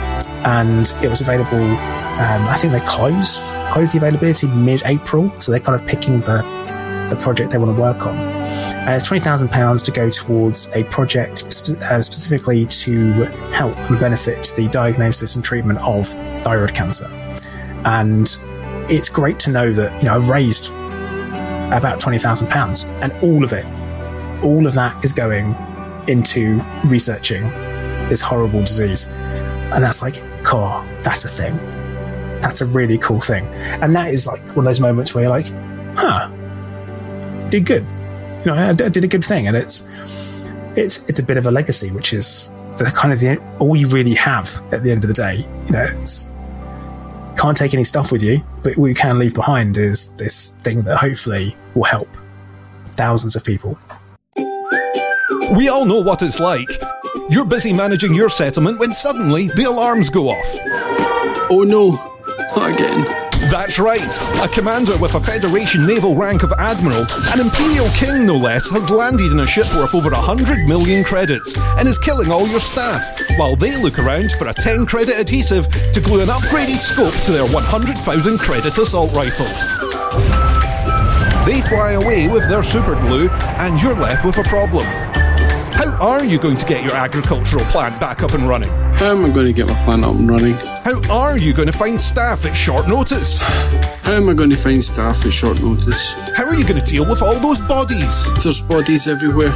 and 0.45 0.93
it 1.03 1.09
was 1.09 1.21
available 1.21 2.02
um, 2.14 2.47
I 2.47 2.57
think 2.57 2.74
they 2.74 2.80
closed 2.82 3.41
closed 3.72 3.95
the 3.95 3.97
availability 3.97 4.47
mid-April, 4.47 5.34
so 5.41 5.51
they're 5.51 5.59
kind 5.59 5.80
of 5.80 5.88
picking 5.88 6.20
the 6.22 6.43
the 7.09 7.16
project 7.16 7.51
they 7.51 7.57
want 7.57 7.76
to 7.76 7.82
work 7.82 8.05
on. 8.05 8.16
Uh, 8.16 8.93
it's 8.95 9.07
twenty 9.07 9.24
thousand 9.24 9.49
pounds 9.49 9.82
to 9.82 9.91
go 9.91 10.11
towards 10.11 10.70
a 10.76 10.84
project 10.86 11.39
spe- 11.51 11.82
uh, 11.82 12.03
specifically 12.03 12.68
to 12.68 13.24
help 13.51 13.76
and 13.89 13.99
benefit 13.99 14.53
the 14.55 14.68
diagnosis 14.68 15.36
and 15.36 15.43
treatment 15.43 15.80
of 15.80 16.07
thyroid 16.43 16.76
cancer. 16.76 17.07
And 17.84 18.38
it's 18.91 19.09
great 19.09 19.39
to 19.39 19.49
know 19.49 19.74
that 19.74 19.99
you 19.99 20.07
know 20.07 20.14
I've 20.14 20.30
raised 20.30 20.72
about 21.72 21.99
twenty 21.99 22.20
thousand 22.20 22.47
pounds, 22.49 22.84
and 23.01 23.11
all 23.24 23.43
of 23.43 23.53
it, 23.53 23.66
all 24.43 24.68
of 24.68 24.76
that 24.76 25.03
is 25.03 25.11
going 25.11 25.55
into 26.07 26.61
researching 26.86 27.41
this 28.07 28.22
horrible 28.22 28.61
disease, 28.61 29.07
and 29.07 29.84
that's 29.84 30.03
like, 30.03 30.22
core, 30.43 30.86
that's 31.01 31.26
a 31.26 31.30
thing 31.30 31.72
that's 32.43 32.59
a 32.59 32.65
really 32.65 32.97
cool 32.97 33.21
thing. 33.21 33.45
And 33.81 33.95
that 33.95 34.13
is 34.13 34.27
like 34.27 34.41
one 34.47 34.59
of 34.59 34.65
those 34.65 34.81
moments 34.81 35.15
where 35.15 35.23
you're 35.23 35.31
like, 35.31 35.47
huh, 35.95 36.29
did 37.49 37.65
good. 37.65 37.85
You 38.39 38.51
know, 38.51 38.55
I, 38.55 38.73
did 38.73 39.03
a 39.03 39.07
good 39.07 39.23
thing. 39.23 39.47
And 39.47 39.55
it's, 39.55 39.87
it's, 40.75 41.07
it's 41.07 41.19
a 41.19 41.23
bit 41.23 41.37
of 41.37 41.47
a 41.47 41.51
legacy, 41.51 41.89
which 41.91 42.13
is 42.13 42.51
the 42.77 42.91
kind 42.93 43.13
of 43.13 43.21
the, 43.21 43.37
all 43.59 43.77
you 43.77 43.87
really 43.87 44.13
have 44.15 44.61
at 44.73 44.83
the 44.83 44.91
end 44.91 45.05
of 45.05 45.07
the 45.07 45.13
day. 45.13 45.47
You 45.65 45.71
know, 45.71 45.83
it's, 45.83 46.31
can't 47.37 47.55
take 47.55 47.73
any 47.73 47.85
stuff 47.85 48.11
with 48.11 48.21
you, 48.21 48.39
but 48.61 48.75
what 48.77 48.87
you 48.87 48.95
can 48.95 49.17
leave 49.17 49.33
behind 49.33 49.77
is 49.77 50.15
this 50.17 50.49
thing 50.57 50.81
that 50.81 50.97
hopefully 50.97 51.55
will 51.75 51.83
help 51.85 52.09
thousands 52.91 53.37
of 53.37 53.43
people. 53.45 53.79
We 54.35 55.69
all 55.69 55.85
know 55.85 56.01
what 56.01 56.21
it's 56.21 56.39
like. 56.39 56.69
You're 57.29 57.45
busy 57.45 57.71
managing 57.71 58.13
your 58.13 58.29
settlement 58.29 58.79
when 58.79 58.91
suddenly 58.91 59.47
the 59.47 59.63
alarms 59.63 60.09
go 60.09 60.29
off. 60.29 60.45
Oh 61.49 61.63
no, 61.65 62.12
again. 62.57 63.03
That's 63.49 63.77
right. 63.77 64.01
A 64.41 64.47
commander 64.47 64.97
with 64.97 65.15
a 65.15 65.19
Federation 65.19 65.85
naval 65.85 66.15
rank 66.15 66.43
of 66.43 66.53
Admiral, 66.57 67.05
an 67.33 67.39
Imperial 67.39 67.89
King 67.89 68.25
no 68.25 68.37
less, 68.37 68.69
has 68.69 68.89
landed 68.89 69.31
in 69.31 69.39
a 69.39 69.45
ship 69.45 69.67
worth 69.75 69.93
over 69.93 70.09
100 70.09 70.67
million 70.67 71.03
credits 71.03 71.57
and 71.77 71.87
is 71.87 71.99
killing 71.99 72.31
all 72.31 72.47
your 72.47 72.59
staff, 72.59 73.03
while 73.37 73.55
they 73.55 73.75
look 73.77 73.99
around 73.99 74.31
for 74.33 74.47
a 74.47 74.53
10 74.53 74.85
credit 74.85 75.19
adhesive 75.19 75.67
to 75.91 76.01
glue 76.01 76.21
an 76.21 76.29
upgraded 76.29 76.77
scope 76.77 77.13
to 77.25 77.31
their 77.31 77.45
100,000 77.47 78.37
credit 78.39 78.77
assault 78.77 79.11
rifle. 79.13 79.45
They 81.45 81.61
fly 81.61 81.91
away 81.91 82.27
with 82.27 82.47
their 82.47 82.63
super 82.63 82.95
glue, 83.01 83.29
and 83.57 83.81
you're 83.81 83.95
left 83.95 84.25
with 84.25 84.37
a 84.37 84.43
problem. 84.43 84.85
How 86.03 86.09
are 86.09 86.25
you 86.25 86.37
going 86.37 86.57
to 86.57 86.65
get 86.65 86.83
your 86.83 86.95
agricultural 86.95 87.63
plant 87.67 87.97
back 87.97 88.23
up 88.23 88.33
and 88.33 88.45
running? 88.45 88.67
How 88.67 89.11
am 89.11 89.23
I 89.23 89.29
going 89.29 89.45
to 89.45 89.53
get 89.53 89.69
my 89.69 89.85
plant 89.85 90.03
up 90.03 90.13
and 90.13 90.29
running? 90.29 90.51
How 90.51 90.99
are 91.09 91.37
you 91.37 91.53
going 91.53 91.67
to 91.67 91.71
find 91.71 91.99
staff 91.99 92.45
at 92.45 92.57
short 92.57 92.89
notice? 92.89 93.41
How 94.01 94.11
am 94.11 94.27
I 94.27 94.33
going 94.33 94.49
to 94.49 94.57
find 94.57 94.83
staff 94.83 95.25
at 95.25 95.31
short 95.31 95.63
notice? 95.63 96.11
How 96.35 96.43
are 96.43 96.55
you 96.55 96.67
going 96.67 96.81
to 96.81 96.85
deal 96.85 97.07
with 97.07 97.21
all 97.21 97.39
those 97.39 97.61
bodies? 97.61 98.27
There's 98.43 98.59
bodies 98.59 99.07
everywhere. 99.07 99.53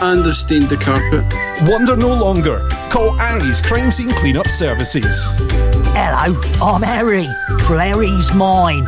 And 0.00 0.24
they've 0.24 0.34
stained 0.34 0.70
the 0.70 0.78
carpet. 0.78 1.22
Wonder 1.68 1.96
no 1.96 2.14
longer. 2.14 2.66
Call 2.88 3.12
Harry's 3.18 3.60
Crime 3.60 3.92
Scene 3.92 4.08
Cleanup 4.08 4.48
Services. 4.48 5.36
Hello, 5.92 6.40
I'm 6.62 6.80
Harry 6.80 7.26
from 7.66 7.78
Harry's 7.78 8.34
Mine. 8.34 8.86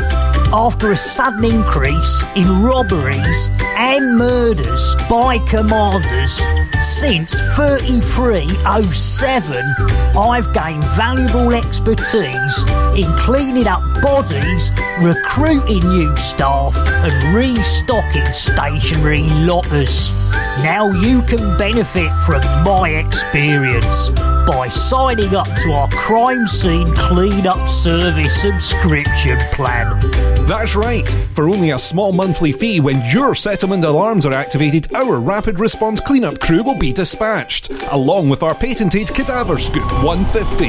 After 0.51 0.92
a 0.92 0.97
sudden 0.97 1.44
increase 1.44 2.24
in 2.36 2.62
robberies 2.62 3.51
and 3.76 4.16
murders 4.16 4.94
by 5.11 5.36
commanders 5.51 6.40
since 6.81 7.35
3307, 7.57 9.64
I've 10.16 10.53
gained 10.53 10.85
valuable 10.97 11.53
expertise 11.55 12.64
in 12.97 13.05
cleaning 13.16 13.66
up 13.66 13.83
bodies, 14.03 14.70
recruiting 15.01 15.81
new 15.89 16.14
staff, 16.16 16.77
and 16.77 17.35
restocking 17.35 18.27
stationary 18.27 19.22
lockers. 19.47 20.11
Now 20.62 20.91
you 20.91 21.22
can 21.22 21.57
benefit 21.59 22.11
from 22.24 22.43
my 22.64 22.91
experience 22.91 24.11
by 24.47 24.68
signing 24.68 25.34
up 25.34 25.49
to 25.62 25.72
our 25.72 25.88
crime 25.90 26.47
scene 26.47 26.92
cleanup 26.94 27.68
service 27.68 28.40
subscription 28.40 29.36
plan. 29.53 29.99
That's 30.47 30.76
right. 30.76 31.07
For 31.34 31.49
only 31.49 31.70
a 31.70 31.78
small 31.78 32.12
monthly 32.12 32.53
fee, 32.53 32.78
when 32.80 33.03
your 33.12 33.34
settlement 33.34 33.84
alarms 33.84 34.24
are 34.24 34.32
activated, 34.32 34.94
our 34.94 35.18
rapid 35.18 35.59
response 35.59 36.01
cleanup 36.01 36.38
crew 36.38 36.62
will 36.62 36.78
be 36.78 36.92
dispatched, 36.92 37.70
along 37.90 38.28
with 38.28 38.42
our 38.42 38.55
patented 38.55 39.09
Cadaver 39.09 39.59
Scoop 39.59 39.90
150. 40.05 40.66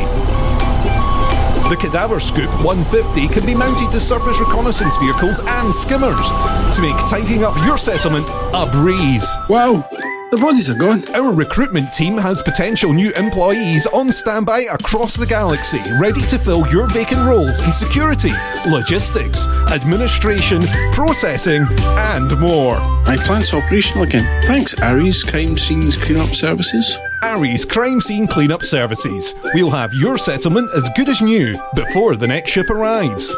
The 1.69 1.75
Cadaver 1.75 2.19
Scoop 2.19 2.49
150 2.63 3.28
can 3.28 3.45
be 3.45 3.53
mounted 3.53 3.91
to 3.91 3.99
surface 3.99 4.39
reconnaissance 4.39 4.97
vehicles 4.97 5.41
and 5.41 5.73
skimmers 5.73 6.30
to 6.75 6.82
make 6.82 6.97
tidying 7.07 7.43
up 7.43 7.55
your 7.65 7.78
settlement 7.78 8.25
a 8.53 8.69
breeze. 8.71 9.30
Wow, 9.49 9.88
the 10.32 10.38
bodies 10.38 10.69
are 10.69 10.75
gone. 10.75 11.03
Our 11.15 11.34
recruitment 11.34 11.93
team 11.93 12.17
has 12.17 12.41
potential 12.41 12.93
new 12.93 13.11
employees 13.13 13.88
on 13.88 14.11
standby 14.11 14.67
across 14.71 15.15
the 15.15 15.25
galaxy, 15.25 15.82
ready 15.99 16.21
to 16.21 16.38
fill 16.38 16.67
your 16.67 16.88
vacant 16.88 17.25
roles 17.25 17.59
in 17.65 17.71
security, 17.71 18.32
logistics, 18.69 19.47
administration, 19.71 20.61
processing, 20.91 21.65
and 21.80 22.38
more. 22.39 22.80
My 23.05 23.17
plant's 23.17 23.53
operational 23.53 24.03
again. 24.03 24.43
Thanks, 24.43 24.78
Harry's 24.80 25.23
Crime 25.23 25.57
Scenes 25.57 25.95
Cleanup 25.95 26.36
Services. 26.36 26.97
Harry's 27.21 27.65
Crime 27.65 28.01
Scene 28.01 28.28
Cleanup 28.28 28.63
Services. 28.63 29.34
We'll 29.53 29.71
have 29.71 29.93
your 29.93 30.17
settlement 30.17 30.69
as 30.75 30.89
good 30.95 31.09
as 31.09 31.21
new 31.21 31.57
before 31.75 32.15
the 32.15 32.28
next 32.28 32.51
ship 32.51 32.69
arrives. 32.69 33.36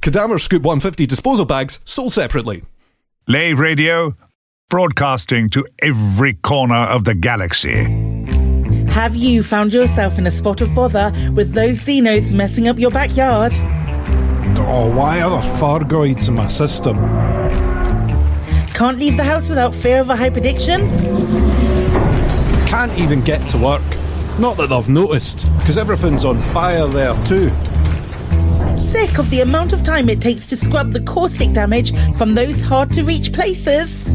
Cadaver 0.00 0.38
Scoop 0.38 0.62
150 0.62 1.06
disposal 1.06 1.44
bags 1.44 1.78
sold 1.84 2.12
separately. 2.12 2.64
Lave 3.28 3.60
Radio, 3.60 4.14
broadcasting 4.68 5.48
to 5.50 5.64
every 5.80 6.34
corner 6.34 6.74
of 6.74 7.04
the 7.04 7.14
galaxy. 7.14 7.84
Have 8.90 9.14
you 9.14 9.44
found 9.44 9.72
yourself 9.72 10.18
in 10.18 10.26
a 10.26 10.30
spot 10.30 10.60
of 10.60 10.74
bother 10.74 11.12
with 11.32 11.52
those 11.52 11.80
Xenos 11.80 12.32
messing 12.32 12.66
up 12.66 12.80
your 12.80 12.90
backyard? 12.90 13.52
Oh, 14.58 14.92
why 14.92 15.20
are 15.22 15.30
there 15.30 15.52
Fargoids 15.52 16.26
in 16.26 16.34
my 16.34 16.48
system? 16.48 16.96
Can't 18.74 18.98
leave 18.98 19.16
the 19.16 19.24
house 19.24 19.48
without 19.48 19.72
fear 19.72 20.00
of 20.00 20.10
a 20.10 20.16
hyperdiction? 20.16 20.88
Can't 22.66 22.98
even 22.98 23.20
get 23.20 23.48
to 23.50 23.58
work. 23.58 23.82
Not 24.40 24.56
that 24.56 24.70
they've 24.70 24.88
noticed, 24.88 25.46
because 25.58 25.78
everything's 25.78 26.24
on 26.24 26.42
fire 26.42 26.88
there 26.88 27.14
too. 27.26 27.52
Sick 28.82 29.18
of 29.18 29.30
the 29.30 29.40
amount 29.40 29.72
of 29.72 29.82
time 29.82 30.08
it 30.10 30.20
takes 30.20 30.46
to 30.48 30.56
scrub 30.56 30.92
the 30.92 31.00
caustic 31.00 31.52
damage 31.52 31.92
from 32.16 32.34
those 32.34 32.62
hard 32.62 32.90
to 32.90 33.04
reach 33.04 33.32
places? 33.32 34.08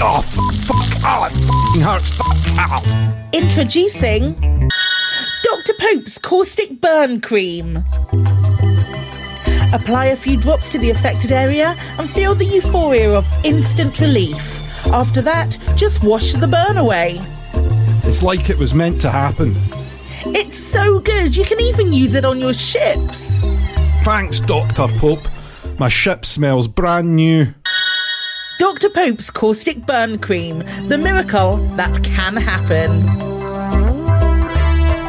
Oh, 0.00 0.22
fuck, 0.22 0.54
fuck. 0.66 1.02
Oh, 1.04 1.74
it 1.74 1.82
hurts. 1.82 2.12
Fuck. 2.12 2.36
Ow. 2.58 3.28
Introducing 3.32 4.34
Dr. 5.42 5.72
Pope's 5.78 6.18
Caustic 6.18 6.80
Burn 6.80 7.20
Cream. 7.20 7.84
Apply 9.72 10.06
a 10.06 10.16
few 10.16 10.36
drops 10.36 10.68
to 10.70 10.78
the 10.78 10.90
affected 10.90 11.32
area 11.32 11.74
and 11.98 12.08
feel 12.08 12.34
the 12.34 12.44
euphoria 12.44 13.12
of 13.12 13.26
instant 13.44 13.98
relief. 14.00 14.62
After 14.88 15.22
that, 15.22 15.56
just 15.74 16.04
wash 16.04 16.32
the 16.32 16.46
burn 16.46 16.76
away. 16.76 17.18
It's 18.04 18.22
like 18.22 18.50
it 18.50 18.58
was 18.58 18.74
meant 18.74 19.00
to 19.00 19.10
happen. 19.10 19.54
It's 20.26 20.58
so 20.58 21.00
good, 21.00 21.34
you 21.34 21.44
can 21.44 21.60
even 21.60 21.92
use 21.92 22.14
it 22.14 22.24
on 22.24 22.38
your 22.40 22.52
ships. 22.52 23.42
Thanks, 24.04 24.40
Dr. 24.40 24.88
Pope. 24.98 25.28
My 25.78 25.88
ship 25.88 26.26
smells 26.26 26.66
brand 26.66 27.14
new. 27.14 27.54
Dr. 28.58 28.90
Pope's 28.90 29.30
Caustic 29.30 29.86
Burn 29.86 30.18
Cream, 30.18 30.64
the 30.88 30.98
miracle 30.98 31.58
that 31.76 32.02
can 32.02 32.36
happen. 32.36 33.02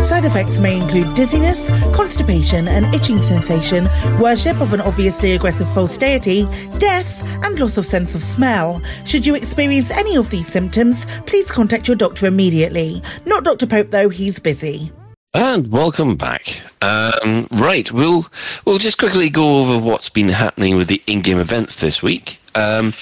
Side 0.04 0.26
effects 0.26 0.60
may 0.60 0.80
include 0.80 1.16
dizziness, 1.16 1.70
constipation, 1.96 2.68
and 2.68 2.86
itching 2.94 3.20
sensation, 3.22 3.86
worship 4.20 4.62
of 4.62 4.74
an 4.74 4.82
obviously 4.82 5.32
aggressive 5.32 5.72
false 5.74 5.98
deity, 5.98 6.46
death, 6.78 7.24
and 7.44 7.60
loss 7.60 7.78
of 7.78 7.88
sense 7.88 8.14
of 8.14 8.22
smell. 8.22 8.80
Should 9.06 9.26
you 9.26 9.34
experience 9.34 9.90
any 9.90 10.18
of 10.18 10.30
these 10.30 10.48
symptoms, 10.48 11.08
please 11.26 11.50
contact 11.50 11.88
your 11.88 11.98
doctor 11.98 12.28
immediately. 12.28 13.02
Not 13.26 13.44
Dr. 13.44 13.66
Pope, 13.66 13.90
though, 13.90 14.10
he's 14.10 14.38
busy. 14.38 14.92
And 15.36 15.72
welcome 15.72 16.16
back. 16.16 16.62
Um, 16.84 17.48
right, 17.50 17.92
we'll 17.92 18.28
we'll 18.66 18.78
just 18.78 19.00
quickly 19.00 19.32
go 19.32 19.62
over 19.62 19.84
what's 19.84 20.08
been 20.08 20.30
happening 20.30 20.76
with 20.76 20.88
the 20.88 21.02
in-game 21.08 21.40
events 21.40 21.78
this 21.78 22.04
week. 22.04 22.40
Um, 22.54 22.94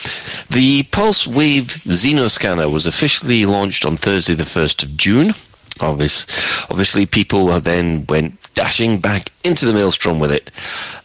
the 0.50 0.84
Pulse 0.92 1.28
Wave 1.28 1.82
Xenoscanner 1.84 2.72
was 2.72 2.86
officially 2.86 3.46
launched 3.46 3.84
on 3.84 3.98
Thursday, 3.98 4.34
the 4.34 4.46
first 4.46 4.82
of 4.82 4.96
June. 4.96 5.34
Obvious, 5.82 6.26
obviously, 6.72 7.06
people 7.06 7.48
then 7.60 8.06
went 8.08 8.38
dashing 8.54 9.02
back 9.02 9.30
into 9.44 9.66
the 9.66 9.74
maelstrom 9.74 10.22
with 10.22 10.32
it, 10.32 10.52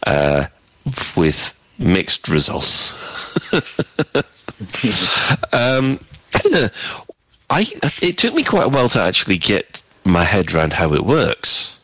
uh, 0.05 0.45
with 1.17 1.53
mixed 1.77 2.29
results. 2.29 3.53
um, 5.51 5.99
I 7.49 7.67
it 8.01 8.17
took 8.17 8.33
me 8.33 8.45
quite 8.45 8.67
a 8.67 8.69
while 8.69 8.87
to 8.89 9.01
actually 9.01 9.37
get 9.37 9.81
my 10.11 10.23
head 10.23 10.53
around 10.53 10.73
how 10.73 10.93
it 10.93 11.05
works. 11.05 11.79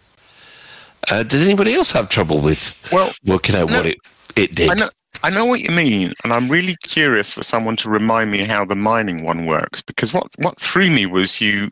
Uh, 1.11 1.23
did 1.23 1.41
anybody 1.41 1.73
else 1.73 1.91
have 1.91 2.09
trouble 2.09 2.39
with 2.39 2.89
well 2.91 3.11
working 3.25 3.55
out 3.55 3.69
no, 3.69 3.77
what 3.77 3.85
it 3.85 3.97
it 4.35 4.55
did? 4.55 4.69
I 4.69 4.73
know, 4.73 4.89
I 5.21 5.29
know 5.29 5.45
what 5.45 5.59
you 5.59 5.71
mean, 5.71 6.13
and 6.23 6.31
I'm 6.33 6.49
really 6.49 6.75
curious 6.83 7.33
for 7.33 7.43
someone 7.43 7.75
to 7.77 7.89
remind 7.89 8.31
me 8.31 8.39
how 8.43 8.63
the 8.65 8.75
mining 8.75 9.23
one 9.23 9.45
works. 9.45 9.81
Because 9.81 10.13
what 10.13 10.27
what 10.37 10.59
threw 10.59 10.89
me 10.89 11.05
was 11.05 11.41
you 11.41 11.69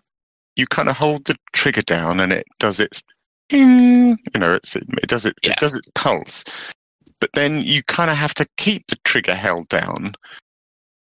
you 0.58 0.68
kind 0.68 0.90
of 0.90 0.98
hold 0.98 1.26
the 1.26 1.36
trigger 1.54 1.82
down 1.82 2.20
and 2.20 2.34
it 2.34 2.46
does 2.60 2.80
its 2.80 3.02
ping, 3.50 4.18
you 4.34 4.40
know, 4.40 4.54
it's, 4.56 4.76
it 4.76 4.86
does 5.08 5.26
it 5.26 5.36
Yeah. 5.44 5.52
it 5.52 5.58
does 5.58 5.76
its 5.76 5.90
pulse, 5.96 6.44
but 7.22 7.30
then 7.34 7.62
you 7.62 7.84
kind 7.84 8.12
of 8.12 8.18
have 8.18 8.34
to 8.36 8.46
keep 8.58 8.86
the 8.88 8.98
trigger 9.06 9.36
held 9.36 9.70
down 9.70 10.14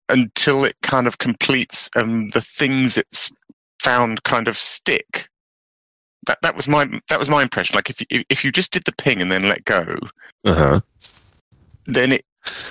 until 0.09 0.65
it 0.65 0.75
kind 0.83 1.07
of 1.07 1.19
completes 1.19 1.89
um, 1.95 2.29
the 2.31 2.41
things 2.41 2.97
it's 2.97 3.31
found 3.83 4.23
kind 4.25 4.49
of 4.49 4.57
stick. 4.59 5.29
That 6.27 6.39
that 6.43 6.57
was 6.57 6.69
my 6.69 6.87
that 7.09 7.19
was 7.19 7.29
my 7.29 7.43
impression. 7.43 7.75
Like 7.75 7.91
if 7.91 8.01
you 8.01 8.25
if 8.29 8.45
you 8.45 8.53
just 8.53 8.73
did 8.73 8.85
the 8.85 8.93
ping 8.93 9.21
and 9.23 9.31
then 9.33 9.49
let 9.49 9.65
go, 9.65 9.97
Uh 10.45 10.55
huh. 10.55 10.81
then 11.87 12.13
it 12.13 12.25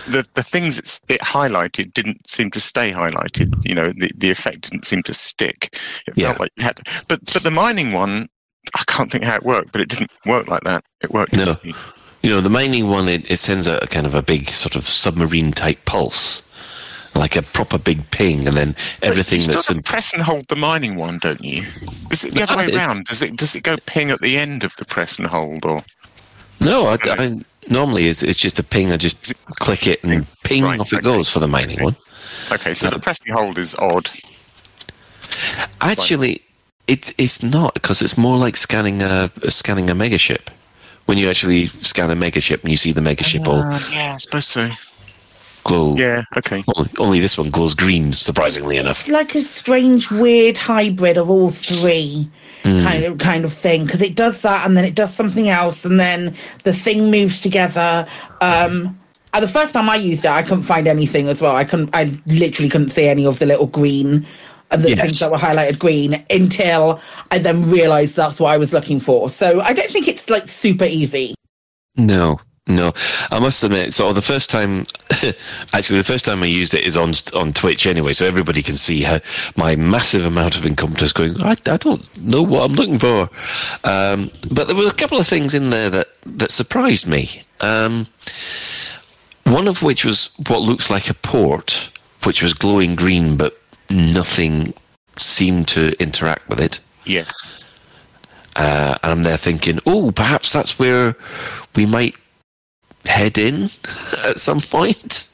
the 0.07 0.27
the 0.35 0.43
things 0.43 0.77
it's, 0.77 1.01
it 1.07 1.21
highlighted 1.21 1.93
didn't 1.93 2.27
seem 2.27 2.51
to 2.51 2.59
stay 2.59 2.91
highlighted. 2.91 3.53
You 3.65 3.75
know, 3.75 3.87
the, 3.97 4.09
the 4.15 4.29
effect 4.29 4.69
didn't 4.69 4.85
seem 4.85 5.03
to 5.03 5.13
stick. 5.13 5.77
It 6.07 6.15
felt 6.27 6.39
like 6.39 6.51
you 6.57 6.63
had, 6.63 6.77
to, 6.77 7.03
but 7.07 7.19
but 7.33 7.43
the 7.43 7.51
mining 7.51 7.91
one, 7.93 8.27
I 8.75 8.83
can't 8.87 9.11
think 9.11 9.23
how 9.23 9.35
it 9.35 9.43
worked, 9.43 9.71
but 9.71 9.81
it 9.81 9.89
didn't 9.89 10.11
work 10.25 10.47
like 10.47 10.63
that. 10.63 10.83
It 11.01 11.11
worked. 11.11 11.33
No. 11.33 11.55
You 12.23 12.31
know, 12.31 12.41
the 12.41 12.49
mining 12.49 12.89
one, 12.89 13.07
it, 13.07 13.29
it 13.29 13.37
sends 13.37 13.67
a, 13.67 13.77
a 13.81 13.87
kind 13.87 14.07
of 14.07 14.15
a 14.15 14.23
big 14.23 14.49
sort 14.49 14.75
of 14.75 14.83
submarine 14.83 15.51
type 15.51 15.85
pulse, 15.85 16.41
like 17.18 17.36
a 17.36 17.41
proper 17.41 17.78
big 17.78 18.09
ping, 18.11 18.47
and 18.47 18.57
then 18.57 18.76
everything 19.01 19.41
you 19.41 19.47
that's 19.47 19.70
in. 19.70 19.82
press 19.84 20.13
and 20.13 20.24
hold 20.24 20.47
the 20.47 20.55
mining 20.55 20.95
one, 20.95 21.20
don't 21.20 21.43
you? 21.43 21.63
Is 22.11 22.24
it 22.24 22.34
the 22.34 22.41
No, 22.41 22.43
other 22.43 22.55
way 22.55 22.68
around? 22.68 23.05
Does 23.05 23.22
it 23.22 23.36
does 23.38 23.55
it 23.55 23.61
go 23.63 23.78
ping 23.86 24.11
at 24.11 24.22
the 24.22 24.38
end 24.38 24.63
of 24.63 24.76
the 24.78 24.86
press 24.86 25.20
and 25.20 25.28
hold, 25.28 25.65
or 25.65 25.84
No, 26.59 26.88
I, 26.88 26.97
I, 27.18 27.39
normally 27.70 28.07
it's, 28.07 28.24
it's 28.24 28.38
just 28.38 28.59
a 28.59 28.63
ping. 28.63 28.91
I 28.91 28.97
just 28.97 29.34
click 29.59 29.88
it 29.88 30.03
and 30.03 30.26
ping 30.43 30.63
Right, 30.63 30.80
off 30.80 30.93
it 30.93 31.03
goes 31.03 31.30
for 31.30 31.39
the 31.39 31.47
mining 31.47 31.82
one. 31.84 31.95
okay? 32.51 32.74
So 32.74 32.89
the 32.89 32.95
um, 32.95 33.01
press 33.01 33.20
and 33.26 33.36
hold 33.38 33.57
is 33.57 33.76
odd. 33.80 34.09
Actually, 35.82 36.41
it's 36.88 37.13
it's 37.18 37.43
not 37.43 37.74
because 37.74 38.01
it's 38.01 38.18
more 38.18 38.38
like 38.38 38.55
scanning 38.57 39.01
a 39.01 39.30
scanning 39.49 39.89
a 39.89 39.95
megaship. 39.95 40.49
When 41.05 41.18
you 41.18 41.30
actually 41.30 41.68
scan 41.68 42.11
a 42.11 42.15
megaship 42.15 42.61
and 42.61 42.70
you 42.72 42.78
see 42.78 42.91
the 42.93 43.01
megaship 43.01 43.47
all 43.47 43.63
ah, 43.63 43.80
yeah, 43.91 44.13
I 44.13 44.18
suppose 44.18 44.47
so. 44.47 44.70
Glow. 45.68 45.95
Yeah, 45.97 46.24
okay. 46.38 46.63
Only, 46.76 46.89
only 46.99 47.20
this 47.20 47.38
one 47.38 47.49
glows 47.51 47.76
green, 47.76 48.13
surprisingly 48.13 48.78
enough. 48.78 49.01
It's 49.01 49.09
like 49.09 49.36
a 49.36 49.41
strange, 49.41 50.09
weird 50.09 50.57
hybrid 50.57 51.18
of 51.18 51.30
all 51.30 51.49
three. 51.49 52.30
Mm. 52.63 52.84
kind 52.84 53.03
of 53.05 53.18
kind 53.20 53.45
of 53.45 53.53
thing 53.53 53.86
because 53.86 54.01
it 54.01 54.15
does 54.15 54.41
that 54.41 54.65
and 54.65 54.76
then 54.76 54.84
it 54.84 54.95
does 54.95 55.13
something 55.13 55.47
else 55.47 55.86
and 55.86 55.99
then 55.99 56.36
the 56.63 56.74
thing 56.74 57.11
moves 57.11 57.39
together 57.39 58.05
um 58.41 58.99
and 59.32 59.43
the 59.43 59.47
first 59.47 59.74
time 59.74 59.88
i 59.89 59.95
used 59.95 60.26
it 60.26 60.32
i 60.32 60.41
couldn't 60.41 60.63
find 60.63 60.88
anything 60.88 61.28
as 61.30 61.39
well 61.39 61.55
i 61.55 61.63
couldn't 61.63 61.91
i 61.93 62.20
literally 62.26 62.68
couldn't 62.68 62.89
see 62.89 63.07
any 63.07 63.26
of 63.28 63.38
the 63.38 63.45
little 63.45 63.68
green 63.68 64.26
and 64.72 64.84
the 64.84 64.89
Yes. 64.89 64.99
things 64.99 65.20
that 65.20 65.32
were 65.32 65.38
highlighted 65.38 65.78
green 65.78 66.26
until 66.32 66.99
i 67.32 67.38
then 67.38 67.70
realized 67.70 68.15
that's 68.18 68.39
what 68.39 68.51
i 68.51 68.57
was 68.57 68.74
looking 68.74 68.99
for 68.99 69.30
so 69.30 69.61
i 69.61 69.72
don't 69.72 69.91
think 69.91 70.07
it's 70.07 70.28
like 70.30 70.49
super 70.49 70.86
easy 70.86 71.36
No, 71.95 72.39
no. 72.68 72.93
I 73.32 73.39
must 73.39 73.63
admit, 73.63 73.93
so 73.93 74.13
the 74.13 74.22
first 74.22 74.49
time, 74.49 74.86
actually, 75.74 75.97
the 75.97 76.03
first 76.05 76.26
time 76.26 76.43
I 76.43 76.47
used 76.47 76.74
it 76.74 76.86
is 76.86 76.97
on 76.97 77.13
on 77.34 77.53
Twitch 77.53 77.88
anyway, 77.88 78.13
so 78.13 78.26
everybody 78.26 78.61
can 78.61 78.76
see 78.76 79.01
how 79.01 79.20
my 79.55 79.76
massive 79.76 80.26
amount 80.26 80.57
of 80.57 80.65
incompetence 80.65 81.13
going. 81.13 81.41
I, 81.41 81.55
I 81.65 81.78
don't 81.78 82.18
know 82.22 82.43
what 82.43 82.70
I'm 82.70 82.76
looking 82.76 82.99
for, 82.99 83.30
um, 83.84 84.32
but 84.51 84.68
there 84.68 84.76
were 84.76 84.88
a 84.88 84.93
couple 84.93 85.18
of 85.18 85.28
things 85.28 85.53
in 85.53 85.70
there 85.70 85.89
that 85.89 86.09
that 86.26 86.51
surprised 86.51 87.07
me. 87.07 87.43
Um, 87.61 88.07
one 89.43 89.68
of 89.68 89.82
which 89.82 90.03
was 90.03 90.32
what 90.47 90.61
looks 90.61 90.89
like 90.89 91.09
a 91.09 91.13
port, 91.13 91.89
which 92.24 92.43
was 92.43 92.53
glowing 92.53 92.95
green, 92.95 93.38
but 93.38 93.57
nothing 93.89 94.74
seemed 95.18 95.68
to 95.70 95.93
interact 95.99 96.47
with 96.49 96.59
it. 96.59 96.80
Yeah. 97.05 97.26
Uh, 98.55 98.95
and 99.03 99.11
I'm 99.11 99.24
there 99.24 99.38
thinking, 99.38 99.80
oh, 99.86 100.11
perhaps 100.11 100.51
that's 100.51 100.80
where 100.80 101.15
we 101.76 101.86
might 101.86 102.15
head 103.07 103.37
in 103.37 103.63
at 104.25 104.39
some 104.39 104.59
point. 104.61 105.29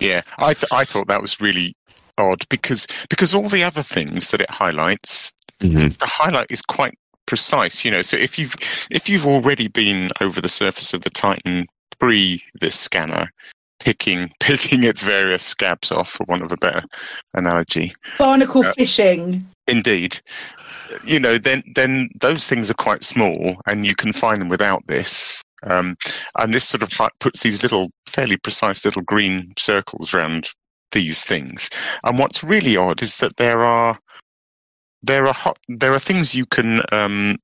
Yeah, 0.00 0.20
I 0.38 0.54
th- 0.54 0.70
I 0.72 0.84
thought 0.84 1.08
that 1.08 1.22
was 1.22 1.40
really 1.40 1.74
odd 2.18 2.48
because 2.48 2.86
because 3.08 3.34
all 3.34 3.48
the 3.48 3.64
other 3.64 3.82
things 3.82 4.30
that 4.30 4.40
it 4.40 4.50
highlights, 4.50 5.32
Mm-hmm. 5.60 5.88
the 5.98 6.06
highlight 6.06 6.46
is 6.50 6.62
quite 6.62 6.96
precise. 7.26 7.84
You 7.84 7.90
know, 7.90 8.02
so 8.02 8.16
if 8.16 8.38
you've 8.38 8.54
if 8.92 9.08
you've 9.08 9.26
already 9.26 9.66
been 9.66 10.10
over 10.20 10.40
the 10.40 10.48
surface 10.48 10.94
of 10.94 11.00
the 11.00 11.10
Titan 11.10 11.66
pre 11.98 12.40
this 12.60 12.76
scanner, 12.78 13.32
picking 13.80 14.30
picking 14.40 14.84
its 14.84 15.02
various 15.02 15.42
scabs 15.42 15.90
off, 15.90 16.10
for 16.10 16.24
want 16.28 16.44
of 16.44 16.52
a 16.52 16.56
better 16.58 16.82
analogy, 17.34 17.92
barnacle 18.18 18.64
Uh, 18.64 18.72
fishing 18.72 19.48
Indeed. 19.66 20.20
You 21.04 21.18
know, 21.18 21.38
then 21.38 21.64
then 21.74 22.08
those 22.20 22.46
things 22.46 22.70
are 22.70 22.74
quite 22.74 23.02
small, 23.02 23.60
and 23.66 23.84
you 23.84 23.96
can 23.96 24.12
find 24.12 24.40
them 24.40 24.48
without 24.48 24.86
this. 24.86 25.42
Um, 25.64 25.96
and 26.38 26.54
this 26.54 26.64
sort 26.64 26.82
of 26.82 27.10
puts 27.20 27.42
these 27.42 27.62
little, 27.62 27.90
fairly 28.06 28.36
precise 28.36 28.84
little 28.84 29.02
green 29.02 29.52
circles 29.58 30.14
around 30.14 30.50
these 30.92 31.22
things. 31.24 31.68
And 32.04 32.18
what's 32.18 32.44
really 32.44 32.76
odd 32.76 33.02
is 33.02 33.18
that 33.18 33.36
there 33.36 33.62
are 33.64 33.98
there 35.02 35.26
are 35.26 35.34
hot, 35.34 35.58
there 35.68 35.92
are 35.92 35.98
things 35.98 36.34
you 36.34 36.44
can 36.46 36.82
um, 36.90 37.36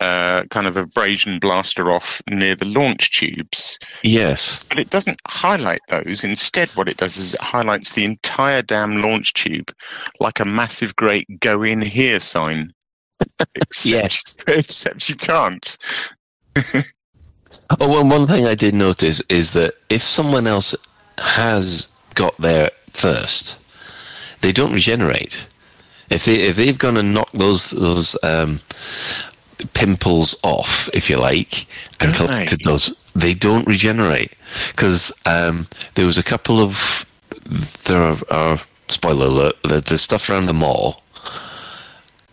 uh, 0.00 0.44
kind 0.50 0.66
of 0.66 0.76
abrasion 0.76 1.38
blaster 1.38 1.90
off 1.90 2.22
near 2.30 2.54
the 2.54 2.66
launch 2.66 3.10
tubes. 3.18 3.78
Yes. 4.02 4.64
But 4.68 4.78
it 4.78 4.90
doesn't 4.90 5.20
highlight 5.28 5.80
those. 5.88 6.24
Instead, 6.24 6.70
what 6.70 6.88
it 6.88 6.96
does 6.96 7.16
is 7.16 7.34
it 7.34 7.40
highlights 7.40 7.92
the 7.92 8.04
entire 8.04 8.62
damn 8.62 9.02
launch 9.02 9.34
tube 9.34 9.70
like 10.20 10.40
a 10.40 10.44
massive, 10.44 10.96
great 10.96 11.26
"Go 11.40 11.62
in 11.62 11.82
here" 11.82 12.20
sign. 12.20 12.72
Except, 13.54 13.86
Yes. 13.86 14.36
except 14.48 15.08
you 15.08 15.16
can't. 15.16 15.76
Oh, 17.80 17.88
well, 17.88 18.04
one 18.04 18.26
thing 18.26 18.46
I 18.46 18.54
did 18.54 18.74
notice 18.74 19.20
is 19.28 19.52
that 19.52 19.74
if 19.90 20.02
someone 20.02 20.46
else 20.46 20.74
has 21.18 21.88
got 22.14 22.36
there 22.38 22.70
first, 22.90 23.58
they 24.40 24.52
don't 24.52 24.72
regenerate. 24.72 25.48
If 26.10 26.24
they 26.24 26.34
if 26.34 26.56
they've 26.56 26.78
gone 26.78 26.96
and 26.96 27.14
knocked 27.14 27.38
those 27.38 27.70
those 27.70 28.16
um, 28.22 28.60
pimples 29.72 30.36
off, 30.42 30.88
if 30.92 31.08
you 31.08 31.16
like, 31.16 31.66
and 32.00 32.12
Don't 32.12 32.28
collected 32.28 32.60
those, 32.64 32.94
they 33.14 33.34
don't 33.34 33.66
regenerate 33.66 34.32
because 34.68 35.12
um, 35.26 35.66
there 35.94 36.06
was 36.06 36.18
a 36.18 36.22
couple 36.22 36.60
of 36.60 37.06
there 37.84 38.02
are, 38.02 38.18
are 38.30 38.60
spoiler 38.88 39.26
alert 39.26 39.56
the, 39.62 39.80
the 39.80 39.98
stuff 39.98 40.28
around 40.28 40.46
the 40.46 40.54
mall 40.54 41.02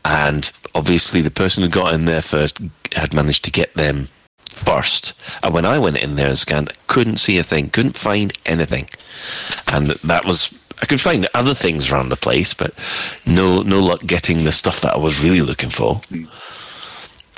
and 0.04 0.52
obviously 0.76 1.22
the 1.22 1.32
person 1.32 1.64
who 1.64 1.70
got 1.70 1.94
in 1.94 2.06
there 2.06 2.22
first 2.22 2.60
had 2.96 3.14
managed 3.14 3.44
to 3.46 3.52
get 3.52 3.74
them 3.76 4.10
first. 4.66 5.14
And 5.43 5.53
when 5.53 5.66
i 5.66 5.78
went 5.80 5.97
in 5.97 6.16
there 6.16 6.30
and 6.30 6.38
scanned 6.38 6.74
couldn't 6.88 7.18
see 7.18 7.38
a 7.38 7.43
thing 7.43 7.70
couldn't 7.70 7.97
find 7.97 8.34
anything. 8.45 8.88
And 9.72 9.88
that 9.88 10.26
was 10.26 10.53
i 10.82 10.86
could 10.86 11.01
find 11.01 11.28
other 11.34 11.53
things 11.53 11.91
around 11.91 12.09
the 12.09 12.16
place 12.16 12.53
but 12.53 12.74
no 13.26 13.62
no 13.62 13.80
luck 13.80 14.01
getting 14.05 14.43
the 14.43 14.51
stuff 14.51 14.82
that 14.82 14.95
i 14.95 14.97
was 14.97 15.24
really 15.24 15.41
looking 15.41 15.70
for. 15.70 15.95
Hmm. 15.95 16.26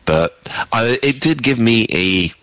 But 0.06 0.38
I, 0.74 1.00
it 1.02 1.22
did 1.22 1.44
give 1.44 1.60
me 1.60 1.88
a 1.92 2.34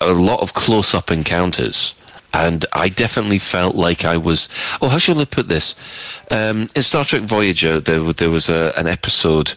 a 0.00 0.12
lot 0.12 0.40
of 0.40 0.54
close 0.54 0.94
up 0.94 1.10
encounters. 1.10 1.94
And 2.32 2.66
I 2.72 2.88
definitely 2.88 3.38
felt 3.38 3.74
like 3.76 4.04
I 4.04 4.16
was. 4.16 4.48
Oh, 4.82 4.88
how 4.88 4.98
shall 4.98 5.18
I 5.20 5.24
put 5.24 5.48
this? 5.48 5.74
Um, 6.30 6.66
in 6.74 6.82
Star 6.82 7.04
Trek 7.04 7.22
Voyager, 7.22 7.80
there, 7.80 8.00
there 8.12 8.30
was 8.30 8.48
a, 8.48 8.72
an 8.76 8.86
episode 8.86 9.50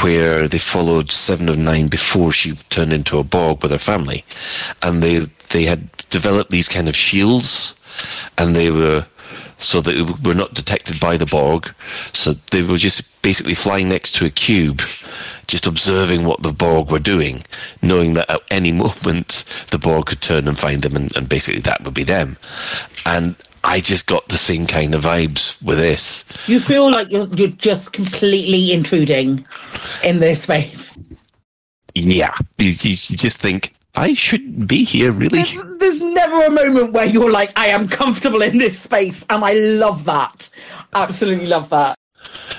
where 0.00 0.48
they 0.48 0.58
followed 0.58 1.12
Seven 1.12 1.48
of 1.48 1.58
Nine 1.58 1.88
before 1.88 2.32
she 2.32 2.56
turned 2.70 2.92
into 2.92 3.18
a 3.18 3.24
Borg 3.24 3.62
with 3.62 3.72
her 3.72 3.78
family, 3.78 4.24
and 4.82 5.02
they 5.02 5.28
they 5.50 5.64
had 5.64 5.90
developed 6.08 6.50
these 6.50 6.68
kind 6.68 6.88
of 6.88 6.96
shields, 6.96 7.78
and 8.36 8.56
they 8.56 8.70
were 8.70 9.06
so 9.58 9.80
that 9.80 9.92
they 9.92 10.28
were 10.28 10.34
not 10.34 10.54
detected 10.54 10.98
by 11.00 11.16
the 11.16 11.26
Borg. 11.26 11.72
So 12.12 12.34
they 12.50 12.62
were 12.62 12.76
just 12.76 13.22
basically 13.22 13.54
flying 13.54 13.88
next 13.88 14.14
to 14.16 14.24
a 14.24 14.30
cube, 14.30 14.80
just 15.48 15.66
observing 15.66 16.24
what 16.24 16.42
the 16.42 16.52
Borg 16.52 16.90
were 16.90 16.98
doing, 16.98 17.42
knowing 17.82 18.14
that 18.14 18.30
at 18.30 18.42
any 18.50 18.70
moment 18.84 19.44
the 19.70 19.78
Borg 19.78 20.06
could 20.06 20.20
turn 20.20 20.46
and 20.46 20.58
find 20.58 20.82
them, 20.82 20.94
and, 20.94 21.14
and 21.16 21.28
basically 21.28 21.60
that 21.62 21.82
would 21.82 21.94
be 21.94 22.04
them. 22.04 22.36
And 23.04 23.34
I 23.64 23.80
just 23.80 24.06
got 24.06 24.28
the 24.28 24.38
same 24.38 24.66
kind 24.66 24.94
of 24.94 25.02
vibes 25.02 25.60
with 25.62 25.78
this. 25.78 26.24
You 26.46 26.60
feel 26.60 26.90
like 26.90 27.10
you're 27.10 27.26
you're 27.28 27.48
just 27.48 27.92
completely 27.92 28.72
intruding 28.72 29.44
in 30.04 30.20
this 30.20 30.42
space. 30.44 30.98
Yeah, 31.94 32.34
you, 32.58 32.68
you 32.68 32.90
you 32.90 33.16
just 33.16 33.38
think 33.38 33.74
I 33.98 34.14
shouldn't 34.14 34.68
be 34.68 34.84
here, 34.84 35.10
really. 35.10 35.42
There's, 35.42 35.64
there's 35.78 36.00
never 36.00 36.44
a 36.44 36.50
moment 36.50 36.92
where 36.92 37.06
you're 37.06 37.32
like, 37.32 37.58
I 37.58 37.66
am 37.66 37.88
comfortable 37.88 38.42
in 38.42 38.58
this 38.58 38.78
space, 38.78 39.26
and 39.28 39.44
I 39.44 39.54
love 39.54 40.04
that. 40.04 40.50
Absolutely 40.94 41.46
love 41.46 41.68
that. 41.70 41.97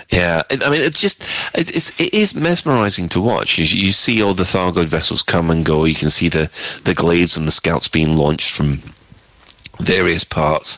Yeah, 0.10 0.44
I 0.50 0.58
I 0.66 0.70
mean, 0.70 0.82
it's 0.82 1.02
just 1.02 1.24
it's, 1.54 1.72
it's 1.72 2.00
it 2.00 2.14
is 2.14 2.36
mesmerizing 2.36 3.10
to 3.10 3.22
watch. 3.22 3.58
You, 3.58 3.66
you 3.66 3.92
see 3.92 4.22
all 4.22 4.34
the 4.34 4.44
Thargoid 4.44 4.86
vessels 4.86 5.22
come 5.22 5.50
and 5.50 5.66
go. 5.66 5.86
You 5.86 5.96
can 5.96 6.10
see 6.10 6.30
the 6.30 6.50
the 6.84 6.94
glaives 6.94 7.38
and 7.38 7.48
the 7.48 7.52
scouts 7.52 7.88
being 7.88 8.16
launched 8.16 8.52
from 8.52 8.82
various 9.80 10.24
parts, 10.24 10.78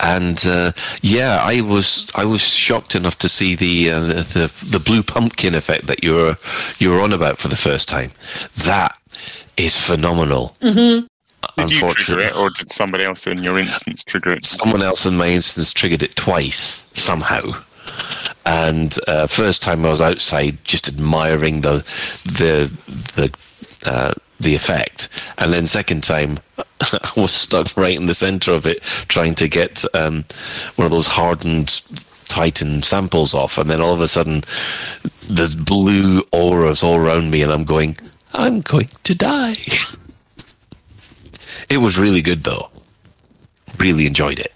and 0.00 0.44
uh, 0.46 0.72
yeah, 1.02 1.38
I 1.42 1.60
was 1.60 2.10
I 2.14 2.24
was 2.24 2.42
shocked 2.42 2.94
enough 2.94 3.18
to 3.18 3.28
see 3.28 3.54
the, 3.54 3.90
uh, 3.90 4.00
the 4.00 4.14
the 4.14 4.66
the 4.70 4.80
blue 4.80 5.02
pumpkin 5.02 5.54
effect 5.54 5.86
that 5.86 6.02
you 6.02 6.14
were 6.14 6.36
you 6.78 6.90
were 6.90 7.00
on 7.00 7.12
about 7.12 7.38
for 7.38 7.48
the 7.48 7.56
first 7.56 7.88
time. 7.88 8.12
That 8.64 8.96
is 9.56 9.78
phenomenal. 9.78 10.56
Mm-hmm. 10.60 11.06
Did 11.56 11.70
you 11.70 11.78
trigger 11.78 11.86
Unfortunately, 11.86 12.24
it, 12.26 12.36
or 12.36 12.50
did 12.50 12.70
somebody 12.70 13.04
else 13.04 13.26
in 13.26 13.42
your 13.42 13.58
instance 13.58 14.02
trigger 14.02 14.32
it? 14.32 14.44
someone 14.44 14.82
else 14.82 15.06
in 15.06 15.16
my 15.16 15.28
instance 15.28 15.72
triggered 15.72 16.02
it 16.02 16.14
twice 16.16 16.86
somehow. 16.94 17.52
And 18.44 18.94
uh, 19.08 19.26
first 19.26 19.62
time 19.62 19.84
I 19.84 19.90
was 19.90 20.00
outside, 20.00 20.58
just 20.64 20.88
admiring 20.88 21.62
the 21.62 21.78
the 22.24 22.70
the 23.16 23.34
uh, 23.84 24.12
the 24.40 24.54
effect, 24.54 25.08
and 25.38 25.52
then 25.52 25.66
second 25.66 26.02
time 26.02 26.38
I 26.80 27.10
was 27.16 27.32
stuck 27.32 27.76
right 27.76 27.96
in 27.96 28.06
the 28.06 28.14
center 28.14 28.52
of 28.52 28.66
it, 28.66 28.82
trying 29.08 29.34
to 29.36 29.48
get 29.48 29.84
um, 29.94 30.24
one 30.76 30.84
of 30.84 30.90
those 30.90 31.06
hardened 31.06 31.82
Titan 32.26 32.82
samples 32.82 33.34
off, 33.34 33.58
and 33.58 33.70
then 33.70 33.80
all 33.80 33.94
of 33.94 34.00
a 34.00 34.08
sudden 34.08 34.44
there's 35.28 35.56
blue 35.56 36.22
auras 36.32 36.82
all 36.82 36.96
around 36.96 37.30
me, 37.30 37.42
and 37.42 37.52
I'm 37.52 37.64
going, 37.64 37.96
I'm 38.34 38.60
going 38.60 38.88
to 39.04 39.14
die. 39.14 39.56
it 41.68 41.78
was 41.78 41.98
really 41.98 42.22
good 42.22 42.44
though. 42.44 42.70
Really 43.78 44.06
enjoyed 44.06 44.38
it. 44.38 44.52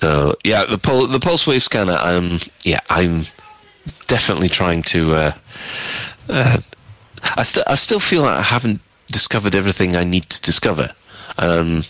So 0.00 0.34
yeah, 0.44 0.64
the 0.64 0.78
pul- 0.78 1.06
the 1.06 1.20
pulse 1.20 1.46
wave 1.46 1.62
scanner. 1.62 1.96
Um, 2.00 2.38
yeah, 2.64 2.80
I'm 2.90 3.24
definitely 4.06 4.48
trying 4.48 4.82
to. 4.84 5.14
Uh, 5.14 5.32
uh, 6.28 6.58
I 7.36 7.42
still 7.42 7.64
I 7.66 7.76
still 7.76 8.00
feel 8.00 8.22
like 8.22 8.36
I 8.38 8.42
haven't 8.42 8.80
discovered 9.06 9.54
everything 9.54 9.96
I 9.96 10.04
need 10.04 10.24
to 10.24 10.40
discover, 10.42 10.90
um, 11.38 11.84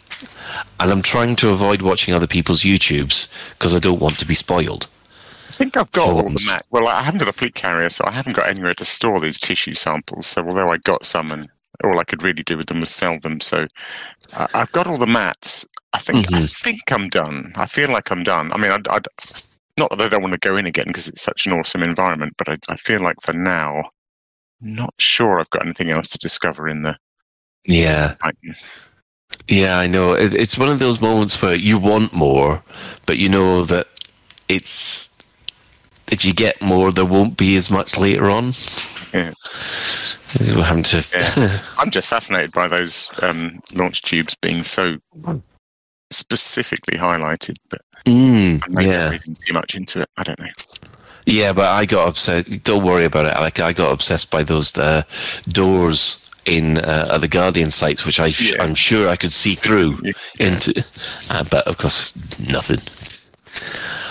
and 0.78 0.92
I'm 0.92 1.02
trying 1.02 1.34
to 1.36 1.50
avoid 1.50 1.82
watching 1.82 2.14
other 2.14 2.28
people's 2.28 2.62
YouTubes 2.62 3.28
because 3.54 3.74
I 3.74 3.80
don't 3.80 4.00
want 4.00 4.18
to 4.20 4.26
be 4.26 4.34
spoiled. 4.34 4.88
I 5.48 5.52
think 5.52 5.76
I've 5.76 5.90
got 5.92 6.10
all 6.10 6.22
the 6.22 6.44
mat. 6.46 6.64
Well, 6.70 6.86
I 6.86 7.02
haven't 7.02 7.18
got 7.18 7.28
a 7.28 7.32
fleet 7.32 7.54
carrier, 7.54 7.88
so 7.88 8.04
I 8.06 8.12
haven't 8.12 8.36
got 8.36 8.48
anywhere 8.48 8.74
to 8.74 8.84
store 8.84 9.18
these 9.20 9.40
tissue 9.40 9.74
samples. 9.74 10.26
So 10.26 10.46
although 10.46 10.70
I 10.70 10.76
got 10.78 11.06
some, 11.06 11.32
and 11.32 11.48
all 11.82 11.98
I 11.98 12.04
could 12.04 12.22
really 12.22 12.42
do 12.42 12.56
with 12.56 12.66
them 12.66 12.80
was 12.80 12.90
sell 12.90 13.18
them, 13.18 13.40
so 13.40 13.66
uh, 14.32 14.46
I've 14.54 14.72
got 14.72 14.86
all 14.86 14.98
the 14.98 15.06
mats. 15.06 15.66
I 15.96 15.98
think 15.98 16.32
I 16.32 16.42
think 16.42 16.92
I'm 16.92 17.08
done. 17.08 17.52
I 17.56 17.64
feel 17.64 17.90
like 17.90 18.10
I'm 18.10 18.22
done. 18.22 18.52
I 18.52 18.58
mean, 18.58 18.70
I, 18.70 18.78
I, 18.90 19.00
not 19.78 19.90
that 19.90 20.00
I 20.00 20.08
don't 20.08 20.20
want 20.20 20.34
to 20.34 20.48
go 20.48 20.56
in 20.56 20.66
again 20.66 20.84
because 20.88 21.08
it's 21.08 21.22
such 21.22 21.46
an 21.46 21.52
awesome 21.52 21.82
environment, 21.82 22.34
but 22.36 22.50
I, 22.50 22.58
I 22.68 22.76
feel 22.76 23.00
like 23.00 23.16
for 23.22 23.32
now, 23.32 23.90
not 24.60 24.92
sure 24.98 25.40
I've 25.40 25.50
got 25.50 25.64
anything 25.64 25.90
else 25.90 26.08
to 26.08 26.18
discover 26.18 26.68
in 26.68 26.82
the. 26.82 26.96
Yeah. 27.64 28.16
Titan. 28.22 28.54
Yeah, 29.48 29.78
I 29.78 29.86
know. 29.86 30.12
It, 30.12 30.34
it's 30.34 30.58
one 30.58 30.68
of 30.68 30.78
those 30.78 31.00
moments 31.00 31.40
where 31.40 31.54
you 31.54 31.78
want 31.78 32.12
more, 32.12 32.62
but 33.06 33.16
you 33.16 33.30
know 33.30 33.64
that 33.64 33.88
it's 34.48 35.16
if 36.12 36.26
you 36.26 36.34
get 36.34 36.60
more, 36.60 36.92
there 36.92 37.06
won't 37.06 37.38
be 37.38 37.56
as 37.56 37.70
much 37.70 37.96
later 37.96 38.28
on. 38.28 38.52
Yeah. 39.14 39.32
Having 40.28 40.82
to. 40.84 41.06
Yeah. 41.14 41.58
I'm 41.78 41.90
just 41.90 42.10
fascinated 42.10 42.52
by 42.52 42.68
those 42.68 43.10
um, 43.22 43.62
launch 43.74 44.02
tubes 44.02 44.34
being 44.42 44.62
so 44.62 44.98
specifically 46.10 46.98
highlighted, 46.98 47.56
but 47.68 47.82
Mm, 48.06 48.62
yeah. 48.80 49.10
reading 49.10 49.36
too 49.44 49.52
much 49.52 49.74
into 49.74 50.00
it. 50.00 50.08
I 50.16 50.22
don't 50.22 50.38
know. 50.38 50.46
Yeah, 51.26 51.52
but 51.52 51.66
I 51.70 51.86
got 51.86 52.08
obsessed. 52.08 52.62
Don't 52.62 52.84
worry 52.84 53.04
about 53.04 53.26
it. 53.26 53.34
Like 53.40 53.58
I 53.58 53.72
got 53.72 53.92
obsessed 53.92 54.30
by 54.30 54.44
those 54.44 54.78
uh, 54.78 55.02
doors 55.48 56.20
in 56.44 56.78
uh, 56.78 57.18
the 57.18 57.26
Guardian 57.26 57.68
sites, 57.70 58.06
which 58.06 58.20
I 58.20 58.30
sh- 58.30 58.52
I'm 58.60 58.76
sure 58.76 59.08
I 59.08 59.16
could 59.16 59.32
see 59.32 59.56
through 59.56 59.98
into. 60.38 60.84
Uh, 61.30 61.42
but 61.50 61.66
of 61.66 61.78
course, 61.78 62.14
nothing. 62.38 62.78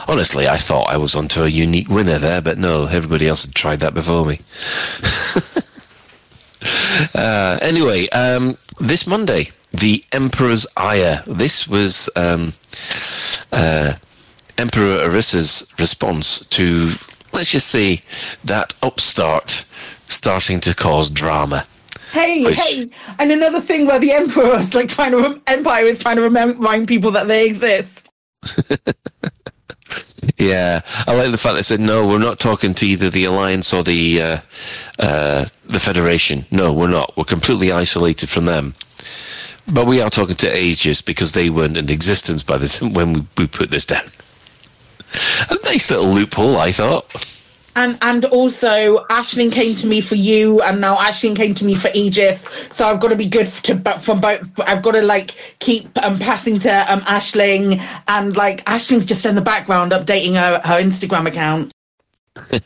Honestly, 0.09 0.45
I 0.49 0.57
thought 0.57 0.89
I 0.89 0.97
was 0.97 1.15
onto 1.15 1.43
a 1.43 1.47
unique 1.47 1.87
winner 1.89 2.17
there, 2.19 2.41
but 2.41 2.57
no, 2.57 2.87
everybody 2.87 3.25
else 3.29 3.45
had 3.45 3.55
tried 3.55 3.79
that 3.79 3.93
before 3.93 4.25
me. 4.25 4.41
uh, 7.15 7.57
anyway, 7.61 8.09
um, 8.09 8.57
this 8.79 9.07
Monday, 9.07 9.51
the 9.78 10.03
Emperor's 10.11 10.65
Ire. 10.78 11.23
This 11.28 11.67
was 11.67 12.09
um, 12.15 12.53
uh, 13.51 13.93
Emperor 14.57 14.99
Arissa's 15.01 15.71
response 15.80 16.39
to, 16.49 16.91
let's 17.34 17.51
just 17.51 17.67
say, 17.67 18.01
that 18.43 18.73
upstart 18.82 19.66
starting 20.08 20.59
to 20.62 20.74
cause 20.75 21.09
drama. 21.09 21.66
Hey, 22.12 22.45
Which- 22.45 22.59
hey, 22.59 22.89
and 23.20 23.32
another 23.32 23.59
thing 23.59 23.86
where 23.87 23.99
the 23.99 24.12
emperor 24.13 24.59
is 24.59 24.74
like 24.74 24.87
trying 24.89 25.12
to 25.12 25.17
rem- 25.17 25.41
empire 25.47 25.83
is 25.86 25.99
trying 25.99 26.16
to 26.16 26.21
remem- 26.21 26.54
remind 26.55 26.87
people 26.87 27.12
that 27.12 27.28
they 27.28 27.45
exist. 27.45 28.09
Yeah, 30.39 30.82
I 31.08 31.16
like 31.16 31.29
the 31.32 31.37
fact 31.37 31.55
they 31.55 31.62
said 31.62 31.79
no. 31.79 32.08
We're 32.08 32.17
not 32.17 32.39
talking 32.39 32.74
to 32.75 32.86
either 32.86 33.09
the 33.12 33.25
alliance 33.25 33.71
or 33.74 33.83
the 33.83 34.21
uh, 34.21 34.37
uh, 34.97 35.45
the 35.66 35.79
federation. 35.79 36.45
No, 36.51 36.74
we're 36.74 36.89
not. 36.89 37.16
We're 37.16 37.25
completely 37.25 37.71
isolated 37.71 38.28
from 38.29 38.45
them. 38.45 38.74
But 39.67 39.87
we 39.87 40.01
are 40.01 40.09
talking 40.09 40.36
to 40.36 40.58
Aegis 40.58 41.01
because 41.01 41.32
they 41.32 41.50
weren't 41.50 41.78
in 41.78 41.89
existence 41.89 42.43
by 42.43 42.58
the 42.58 42.67
time 42.67 42.93
when 42.93 43.13
we, 43.13 43.28
we 43.37 43.47
put 43.47 43.71
this 43.71 43.86
down. 43.86 44.05
A 45.50 45.58
nice 45.63 45.89
little 45.89 46.08
loophole, 46.08 46.58
I 46.58 46.71
thought. 46.71 47.32
And 47.78 47.97
and 48.01 48.24
also, 48.25 49.04
Aisling 49.09 49.51
came 49.51 49.75
to 49.75 49.87
me 49.87 50.00
for 50.00 50.16
you, 50.16 50.62
and 50.62 50.79
now 50.79 50.96
Aisling 50.96 51.36
came 51.36 51.54
to 51.55 51.66
me 51.66 51.75
for 51.75 51.89
Aegis. 51.93 52.43
So 52.71 52.87
I've 52.87 53.01
got 53.01 53.09
to 53.09 53.17
be 53.17 53.28
good 53.28 53.47
to 53.47 53.75
but 53.75 54.00
from 54.00 54.21
both. 54.21 54.58
I've 54.62 54.82
got 54.82 54.92
to 54.92 55.01
like 55.01 55.32
keep 55.59 55.86
um, 56.01 56.17
passing 56.17 56.58
to 56.59 56.92
um, 56.92 57.01
Aisling, 57.01 57.82
and 58.08 58.37
like 58.37 58.63
Aisling's 58.66 59.05
just 59.05 59.25
in 59.25 59.36
the 59.36 59.42
background 59.42 59.92
updating 59.92 60.36
her, 60.36 60.62
her 60.63 60.82
Instagram 60.82 61.28
account. 61.28 61.74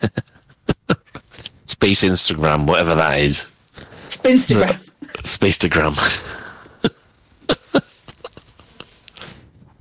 Space 1.65 2.03
Instagram, 2.03 2.67
whatever 2.67 2.93
that 2.93 3.19
is. 3.19 3.47
Spinstagram. 4.09 4.79
Spacetagram. 5.23 6.35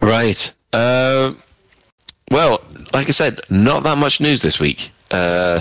right. 0.09 0.53
Uh, 0.73 1.35
well, 2.31 2.63
like 2.93 3.09
I 3.09 3.13
said, 3.13 3.41
not 3.51 3.83
that 3.85 3.99
much 3.99 4.21
news 4.21 4.43
this 4.43 4.59
week. 4.59 4.91
Uh, 5.11 5.61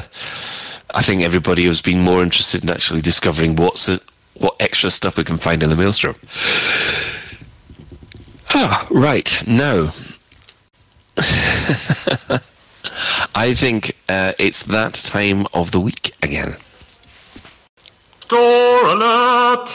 I 0.94 1.02
think 1.02 1.22
everybody 1.22 1.66
has 1.66 1.82
been 1.82 2.02
more 2.02 2.22
interested 2.22 2.64
in 2.64 2.70
actually 2.70 3.02
discovering 3.02 3.56
what's 3.56 3.88
what 4.36 4.56
extra 4.60 4.90
stuff 4.90 5.18
we 5.18 5.24
can 5.24 5.38
find 5.38 5.64
in 5.64 5.70
the 5.70 5.76
maelstrom. 5.76 6.16
Ah, 8.54 8.88
right 8.90 9.44
now. 9.48 9.92
I 13.36 13.54
think 13.54 13.96
uh, 14.10 14.34
it's 14.40 14.64
that 14.64 14.94
time 14.94 15.46
of 15.54 15.72
the 15.72 15.80
week 15.80 16.16
again. 16.24 16.56
Store 18.20 18.88
alert! 18.88 19.70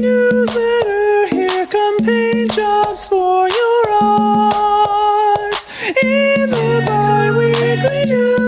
Newsletter, 0.00 1.26
here 1.34 1.66
come 1.66 1.98
paint 1.98 2.52
jobs 2.52 3.04
for 3.06 3.48
your 3.48 3.90
art. 4.00 5.66
In 6.02 6.50
the 6.50 6.82
bi-weekly 6.86 8.04
newsletter, 8.06 8.43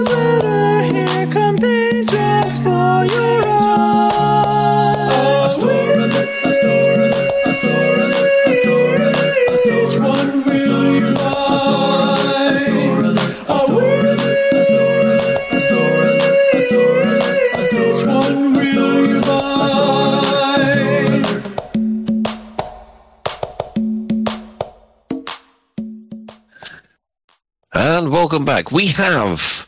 welcome 28.37 28.45
back. 28.45 28.71
We 28.71 28.89
have 28.89 29.67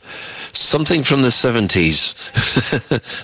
something 0.53 1.03
from 1.03 1.23
the 1.23 1.28
70s. 1.28 2.12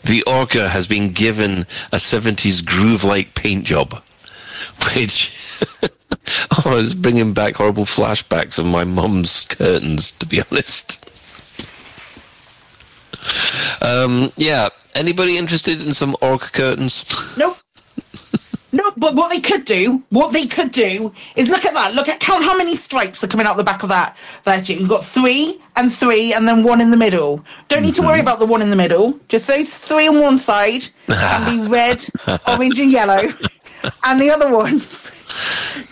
the 0.03 0.23
Orca 0.23 0.71
has 0.71 0.87
been 0.87 1.11
given 1.13 1.67
a 1.93 1.99
70s 1.99 2.65
groove 2.65 3.05
like 3.05 3.35
paint 3.35 3.67
job, 3.67 4.03
which 4.95 5.37
oh, 6.65 6.79
is 6.79 6.95
bringing 6.95 7.35
back 7.35 7.57
horrible 7.57 7.85
flashbacks 7.85 8.59
of 8.59 8.65
my 8.65 8.85
mum's 8.85 9.45
curtains, 9.45 10.13
to 10.13 10.25
be 10.25 10.41
honest. 10.51 11.11
Um, 13.83 14.33
yeah, 14.39 14.71
anybody 14.95 15.37
interested 15.37 15.85
in 15.85 15.93
some 15.93 16.17
Orca 16.23 16.51
curtains? 16.53 17.37
Nope. 17.37 17.59
No, 18.75 18.93
but 18.97 19.15
what 19.15 19.31
they 19.31 19.41
could 19.41 19.65
do, 19.65 20.03
what 20.11 20.33
they 20.33 20.47
could 20.47 20.73
do 20.73 21.13
is 21.37 21.49
look 21.49 21.65
at 21.65 21.75
that. 21.75 21.95
Look 21.95 22.09
at 22.09 22.19
count 22.19 22.43
how 22.43 22.59
many 22.59 22.75
stripes 22.75 23.23
are 23.23 23.29
coming 23.29 23.47
out 23.47 23.57
the 23.57 23.63
back 23.63 23.85
of 23.85 23.89
that. 23.91 24.17
That 24.43 24.69
you've 24.69 24.89
got 24.89 25.05
three 25.05 25.61
and 25.77 25.93
three, 25.93 26.35
and 26.35 26.49
then 26.49 26.65
one 26.65 26.81
in 26.81 26.91
the 26.91 26.97
middle. 26.97 27.45
Don't 27.69 27.83
need 27.83 27.95
to 27.95 28.03
worry 28.03 28.15
mm-hmm. 28.15 28.23
about 28.23 28.41
the 28.41 28.47
one 28.47 28.63
in 28.63 28.71
the 28.71 28.77
middle. 28.77 29.17
Just 29.29 29.47
those 29.47 29.73
three 29.73 30.09
on 30.09 30.19
one 30.19 30.39
side 30.39 30.83
can 31.07 31.61
be 31.61 31.69
red, 31.69 32.05
orange, 32.49 32.81
and 32.81 32.91
yellow, 32.91 33.29
and 34.07 34.21
the 34.21 34.29
other 34.29 34.53
ones 34.53 35.13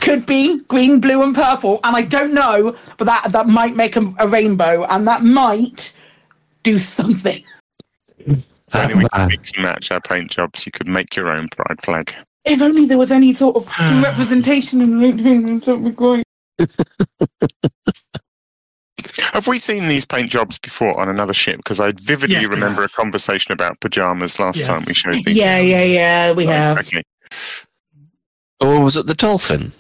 could 0.01 0.27
be 0.27 0.59
green, 0.65 1.01
blue, 1.01 1.23
and 1.23 1.37
purple. 1.37 1.79
And 1.85 1.95
I 1.95 2.03
don't 2.03 2.35
know, 2.35 2.77
but 2.99 3.05
that 3.05 3.31
that 3.31 3.47
might 3.47 3.77
make 3.77 3.95
a, 3.95 4.13
a 4.19 4.27
rainbow, 4.27 4.87
and 4.87 5.07
that 5.07 5.23
might 5.23 5.93
do 6.65 6.81
something. 6.81 7.45
If 8.19 8.45
only 8.75 8.95
we 8.95 9.09
could 9.09 9.29
mix 9.29 9.53
and 9.53 9.63
match 9.63 9.93
our 9.93 10.01
paint 10.01 10.33
jobs, 10.33 10.67
you 10.67 10.73
could 10.73 10.89
make 10.89 11.15
your 11.15 11.29
own 11.29 11.49
pride 11.49 11.81
flag. 11.81 12.13
If 12.45 12.61
only 12.61 12.87
there 12.87 12.99
was 12.99 13.13
any 13.13 13.35
sort 13.35 13.57
of 13.57 13.67
representation 14.03 14.81
in 14.81 14.93
LinkedIn, 14.93 15.65
that 15.65 15.77
would 15.77 15.85
be 15.85 15.91
great. 15.91 16.25
Have 19.33 19.47
we 19.47 19.59
seen 19.59 19.89
these 19.89 20.07
paint 20.07 20.31
jobs 20.31 20.59
before 20.59 20.99
on 21.01 21.09
another 21.09 21.33
ship? 21.33 21.57
Because 21.57 21.81
I 21.81 21.93
vividly 21.93 22.37
Yes, 22.37 22.49
remember 22.49 22.83
a 22.85 22.89
conversation 22.89 23.53
about 23.53 23.81
pajamas 23.81 24.39
last 24.39 24.65
time 24.65 24.83
we 24.87 24.95
showed 24.95 25.25
these. 25.25 25.37
Yeah, 25.37 25.59
yeah, 25.59 25.83
yeah, 25.83 26.33
we 26.33 26.47
have. 26.47 26.79
Okay. 26.79 27.03
Or 28.61 28.81
was 28.81 28.97
it 28.97 29.07
the 29.07 29.15
dolphin? 29.15 29.73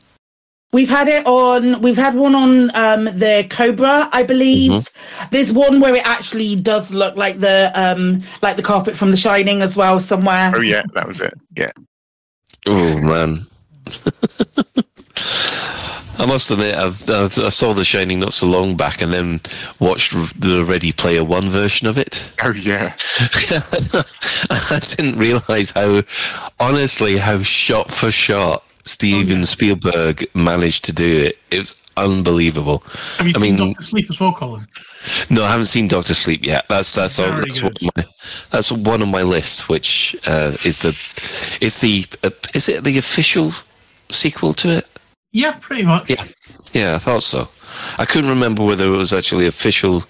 We've 0.73 0.89
had 0.89 1.07
it 1.07 1.27
on. 1.27 1.83
We've 1.83 1.99
had 1.99 2.15
one 2.15 2.35
on 2.35 2.75
um, 2.75 3.05
the 3.05 3.47
Cobra, 3.49 4.09
I 4.11 4.23
believe. 4.23 4.73
Mm-hmm. 4.73 5.27
There's 5.31 5.53
one 5.53 5.81
where 5.81 5.95
it 5.95 6.07
actually 6.07 6.57
does 6.57 6.95
look 6.95 7.15
like 7.15 7.39
the 7.39 7.71
um, 7.75 8.21
like 8.41 8.57
the 8.57 8.63
carpet 8.63 8.97
from 8.97 9.11
The 9.11 9.19
Shining 9.19 9.61
as 9.61 9.77
well, 9.77 10.01
somewhere. 10.01 10.51
Oh 10.55 10.63
yeah, 10.63 10.83
that 10.95 11.07
was 11.07 11.21
it. 11.21 11.35
Yeah. 11.57 11.71
Oh 12.67 12.99
man. 12.99 13.47
I 16.19 16.27
must 16.27 16.51
admit, 16.51 16.77
I've, 16.77 17.09
I've, 17.11 17.37
I 17.37 17.49
saw 17.49 17.73
The 17.73 17.85
Shining 17.85 18.21
not 18.21 18.33
so 18.33 18.47
long 18.47 18.77
back, 18.77 19.03
and 19.03 19.13
then 19.13 19.41
watched 19.81 20.13
the 20.41 20.65
Ready 20.65 20.93
Player 20.93 21.25
One 21.25 21.51
version 21.51 21.89
of 21.89 21.99
it. 21.99 22.31
Oh 22.45 22.53
yeah. 22.53 22.95
I 24.51 24.81
didn't 24.81 25.19
realize 25.19 25.73
how, 25.73 26.03
honestly, 26.61 27.17
how 27.17 27.43
shot 27.43 27.91
for 27.91 28.13
shot 28.13 28.63
oh, 28.65 28.73
Steven 28.85 29.45
Spielberg 29.45 30.27
managed 30.35 30.85
to 30.85 30.93
do 30.93 31.25
it. 31.25 31.37
It 31.51 31.59
was 31.59 31.82
unbelievable. 31.97 32.83
Have 33.19 33.27
you 33.27 33.33
I 33.37 33.39
seen 33.39 33.57
mean, 33.57 33.69
Doctor 33.69 33.83
Sleep 33.83 34.07
as 34.11 34.21
well, 34.21 34.33
Colin? 34.33 34.67
no, 35.31 35.45
I 35.45 35.51
haven't 35.51 35.67
seen 35.67 35.89
Doctor 35.89 36.15
Sleep 36.15 36.45
yet. 36.45 36.65
That's 36.69 36.93
that's 36.93 37.19
all, 37.19 37.31
that's 37.31 37.63
one 37.63 37.73
of 37.73 37.97
my 37.97 38.05
that's 38.51 38.73
one 38.73 39.03
on 39.03 39.11
my 39.11 39.23
list, 39.23 39.69
which 39.69 40.17
uh, 40.27 40.57
is 40.65 40.83
the 40.83 40.91
is 41.61 41.81
the 41.81 42.07
uh, 42.23 42.31
is 42.55 42.69
it 42.69 42.85
the 42.85 42.99
official 42.99 43.53
sequel 44.11 44.55
to 44.55 44.79
it? 44.79 44.87
Yeah, 45.33 45.57
pretty 45.61 45.85
much. 45.85 46.11
Yeah, 46.11 46.25
yeah, 46.73 46.95
I 46.97 46.99
thought 46.99 47.23
so. 47.23 47.49
I 47.99 48.05
couldn't 48.05 48.31
remember 48.31 48.65
whether 48.65 48.87
it 48.87 48.97
was 48.97 49.13
actually 49.13 49.47
official. 49.47 50.05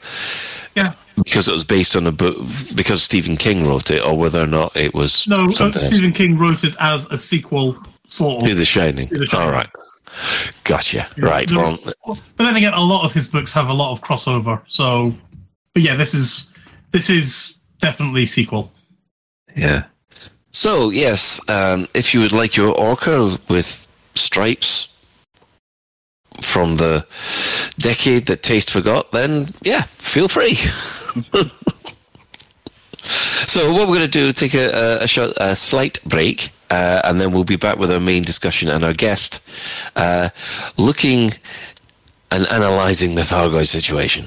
Yeah. 0.74 0.94
Because 1.16 1.46
it 1.46 1.52
was 1.52 1.64
based 1.64 1.94
on 1.94 2.06
a 2.06 2.12
book, 2.12 2.38
because 2.74 3.02
Stephen 3.02 3.36
King 3.36 3.66
wrote 3.66 3.90
it, 3.90 4.04
or 4.04 4.16
whether 4.16 4.40
or 4.42 4.46
not 4.46 4.74
it 4.76 4.94
was 4.94 5.28
No, 5.28 5.44
uh, 5.44 5.64
else. 5.66 5.86
Stephen 5.86 6.10
King 6.10 6.36
wrote 6.38 6.64
it 6.64 6.74
as 6.80 7.10
a 7.12 7.18
sequel, 7.18 7.76
sort 8.08 8.42
of. 8.42 8.48
To 8.48 8.54
The 8.54 8.64
Shining. 8.64 9.08
To 9.08 9.18
The 9.18 9.26
Shining. 9.26 9.46
All 9.46 9.52
right. 9.52 9.68
Gotcha. 10.64 11.08
Right. 11.16 11.48
There- 11.48 11.58
Well, 11.58 11.78
But 12.06 12.18
then 12.44 12.56
again, 12.56 12.72
a 12.74 12.80
lot 12.80 13.04
of 13.04 13.12
his 13.12 13.28
books 13.28 13.52
have 13.52 13.68
a 13.68 13.72
lot 13.74 13.92
of 13.92 14.02
crossover. 14.02 14.62
So, 14.66 15.14
but 15.74 15.82
yeah, 15.82 15.96
this 15.96 16.14
is 16.14 16.48
this 16.90 17.10
is 17.10 17.54
definitely 17.80 18.26
sequel. 18.26 18.72
Yeah. 19.56 19.84
So 20.50 20.90
yes, 20.90 21.40
um, 21.48 21.88
if 21.94 22.14
you 22.14 22.20
would 22.20 22.32
like 22.32 22.56
your 22.56 22.74
orca 22.78 23.36
with 23.48 23.88
stripes 24.14 24.88
from 26.42 26.76
the 26.76 27.06
decade 27.78 28.26
that 28.26 28.42
taste 28.42 28.70
forgot, 28.70 29.10
then 29.12 29.46
yeah, 29.62 29.82
feel 29.98 30.28
free. 30.28 30.54
so 33.02 33.72
what 33.72 33.88
we're 33.88 33.96
going 33.96 34.00
to 34.00 34.08
do 34.08 34.26
is 34.26 34.34
take 34.34 34.54
a, 34.54 34.70
a, 34.70 35.04
a, 35.04 35.06
short, 35.06 35.32
a 35.38 35.56
slight 35.56 36.02
break, 36.04 36.50
uh, 36.72 37.02
and 37.04 37.20
then 37.20 37.32
we'll 37.32 37.44
be 37.44 37.56
back 37.56 37.76
with 37.76 37.92
our 37.92 38.00
main 38.00 38.22
discussion 38.22 38.70
and 38.70 38.82
our 38.82 38.94
guest 38.94 39.40
uh, 39.94 40.30
looking 40.78 41.30
and 42.30 42.46
analysing 42.50 43.14
the 43.14 43.20
Thargoid 43.20 43.66
situation. 43.66 44.26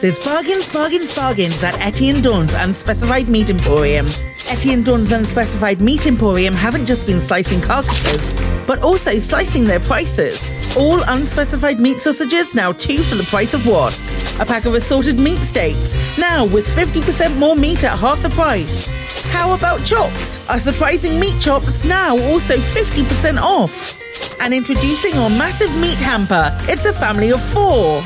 There's 0.00 0.24
bargains, 0.24 0.72
bargains, 0.72 1.14
bargains 1.14 1.62
at 1.62 1.78
Etienne 1.80 2.22
Dorn's 2.22 2.54
Unspecified 2.54 3.28
Meat 3.28 3.50
Emporium. 3.50 4.06
Etienne 4.50 4.82
Dorn's 4.82 5.12
Unspecified 5.12 5.80
Meat 5.80 6.06
Emporium 6.06 6.54
haven't 6.54 6.86
just 6.86 7.06
been 7.06 7.20
slicing 7.20 7.60
carcasses, 7.60 8.34
but 8.66 8.80
also 8.82 9.18
slicing 9.18 9.64
their 9.64 9.80
prices. 9.80 10.42
All 10.76 11.02
unspecified 11.02 11.78
meat 11.78 12.00
sausages 12.00 12.54
now 12.54 12.72
two 12.72 13.02
for 13.02 13.14
the 13.14 13.24
price 13.24 13.54
of 13.54 13.66
one. 13.66 13.92
A 14.40 14.46
pack 14.46 14.64
of 14.64 14.74
assorted 14.74 15.18
meat 15.18 15.38
steaks, 15.38 15.96
now 16.18 16.44
with 16.46 16.66
50% 16.66 17.36
more 17.36 17.54
meat 17.54 17.84
at 17.84 17.98
half 17.98 18.22
the 18.22 18.30
price. 18.30 18.88
How 19.30 19.54
about 19.54 19.84
chops? 19.84 20.48
Our 20.48 20.58
surprising 20.58 21.20
meat 21.20 21.40
chops 21.40 21.84
now 21.84 22.18
also 22.18 22.56
50% 22.56 23.40
off. 23.40 23.98
And 24.40 24.52
introducing 24.52 25.14
our 25.14 25.30
massive 25.30 25.74
meat 25.76 26.00
hamper. 26.00 26.50
It's 26.62 26.84
a 26.84 26.92
family 26.92 27.30
of 27.30 27.40
four. 27.40 28.02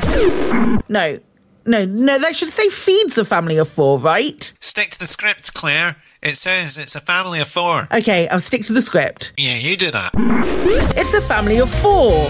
No, 0.89 1.19
no, 1.67 1.85
no, 1.85 2.17
they 2.17 2.33
should 2.33 2.49
say 2.49 2.69
feeds 2.69 3.17
a 3.17 3.25
family 3.25 3.57
of 3.57 3.67
four, 3.67 3.99
right? 3.99 4.53
Stick 4.59 4.91
to 4.91 4.99
the 4.99 5.07
script, 5.07 5.53
Claire. 5.53 5.97
It 6.21 6.35
says 6.35 6.77
it's 6.77 6.95
a 6.95 7.01
family 7.01 7.39
of 7.39 7.47
four. 7.47 7.87
Okay, 7.93 8.27
I'll 8.29 8.39
stick 8.39 8.65
to 8.65 8.73
the 8.73 8.81
script. 8.81 9.33
Yeah, 9.37 9.57
you 9.57 9.77
do 9.77 9.91
that. 9.91 10.11
It's 10.97 11.13
a 11.13 11.21
family 11.21 11.59
of 11.59 11.69
four. 11.69 12.27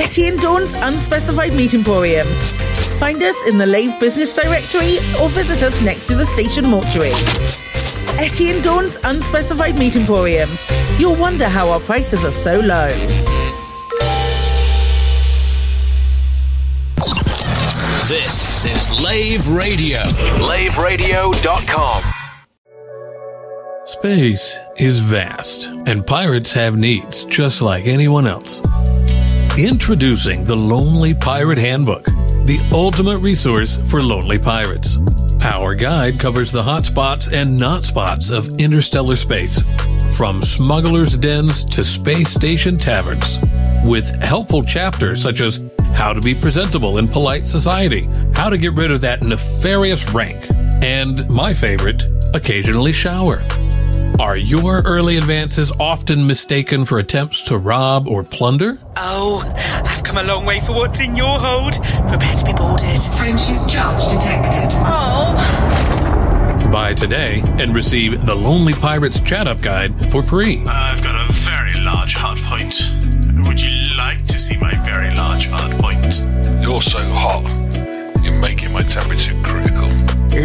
Etienne 0.00 0.36
Dorn's 0.36 0.72
Unspecified 0.74 1.54
Meat 1.54 1.74
Emporium. 1.74 2.26
Find 2.98 3.22
us 3.22 3.36
in 3.48 3.58
the 3.58 3.66
Lave 3.66 3.98
Business 3.98 4.32
Directory 4.34 4.98
or 5.20 5.28
visit 5.30 5.62
us 5.62 5.80
next 5.82 6.06
to 6.06 6.14
the 6.14 6.24
station 6.26 6.66
mortuary. 6.66 7.12
Etienne 8.18 8.62
Dorn's 8.62 8.96
Unspecified 9.02 9.76
Meat 9.76 9.96
Emporium. 9.96 10.50
You'll 10.98 11.16
wonder 11.16 11.48
how 11.48 11.70
our 11.70 11.80
prices 11.80 12.24
are 12.24 12.30
so 12.30 12.60
low. 12.60 13.41
This 18.12 18.66
is 18.66 19.00
Lave 19.00 19.48
Radio. 19.48 20.00
LaveRadio.com. 20.36 22.02
Space 23.86 24.58
is 24.76 25.00
vast, 25.00 25.68
and 25.86 26.06
pirates 26.06 26.52
have 26.52 26.76
needs 26.76 27.24
just 27.24 27.62
like 27.62 27.86
anyone 27.86 28.26
else. 28.26 28.60
Introducing 29.58 30.44
the 30.44 30.54
Lonely 30.54 31.14
Pirate 31.14 31.56
Handbook, 31.56 32.04
the 32.04 32.60
ultimate 32.70 33.20
resource 33.20 33.80
for 33.90 34.02
lonely 34.02 34.38
pirates. 34.38 34.98
Our 35.42 35.74
guide 35.74 36.20
covers 36.20 36.52
the 36.52 36.62
hot 36.62 36.84
spots 36.84 37.32
and 37.32 37.58
not 37.58 37.82
spots 37.82 38.30
of 38.30 38.60
interstellar 38.60 39.16
space, 39.16 39.62
from 40.18 40.42
smugglers' 40.42 41.16
dens 41.16 41.64
to 41.64 41.82
space 41.82 42.28
station 42.28 42.76
taverns, 42.76 43.38
with 43.86 44.14
helpful 44.22 44.62
chapters 44.62 45.22
such 45.22 45.40
as 45.40 45.62
how 45.94 46.12
to 46.12 46.20
be 46.20 46.34
presentable 46.34 46.98
in 46.98 47.06
polite 47.06 47.46
society, 47.46 48.08
how 48.34 48.48
to 48.48 48.58
get 48.58 48.72
rid 48.72 48.90
of 48.90 49.00
that 49.02 49.22
nefarious 49.22 50.10
rank, 50.12 50.46
and 50.82 51.28
my 51.28 51.54
favorite, 51.54 52.04
occasionally 52.34 52.92
shower. 52.92 53.42
Are 54.18 54.36
your 54.36 54.82
early 54.82 55.16
advances 55.16 55.72
often 55.80 56.26
mistaken 56.26 56.84
for 56.84 56.98
attempts 56.98 57.44
to 57.44 57.58
rob 57.58 58.06
or 58.06 58.22
plunder? 58.22 58.78
Oh, 58.96 59.42
I've 59.84 60.04
come 60.04 60.18
a 60.18 60.22
long 60.22 60.44
way 60.44 60.60
for 60.60 60.72
what's 60.72 61.00
in 61.00 61.16
your 61.16 61.38
hold. 61.40 61.74
Prepare 62.08 62.36
to 62.36 62.44
be 62.44 62.52
boarded. 62.52 62.88
Frameshift 63.18 63.68
charge 63.68 64.06
detected. 64.06 64.70
Oh. 64.84 66.68
Buy 66.70 66.94
today 66.94 67.42
and 67.58 67.74
receive 67.74 68.24
the 68.24 68.34
Lonely 68.34 68.72
Pirates 68.74 69.20
Chat 69.20 69.48
Up 69.48 69.60
Guide 69.60 70.10
for 70.10 70.22
free. 70.22 70.62
I've 70.66 71.02
got 71.02 71.28
a 71.28 71.32
very 71.32 71.74
large 71.82 72.14
hard 72.14 72.38
point. 72.38 73.01
Would 73.46 73.60
you 73.60 73.96
like 73.96 74.24
to 74.26 74.38
see 74.38 74.56
my 74.56 74.74
very 74.84 75.14
large 75.14 75.48
hard 75.48 75.78
point? 75.78 76.02
You're 76.62 76.82
so 76.82 77.02
hot. 77.08 77.44
You're 78.22 78.40
making 78.40 78.72
my 78.72 78.82
temperature 78.82 79.34
critical. 79.42 79.88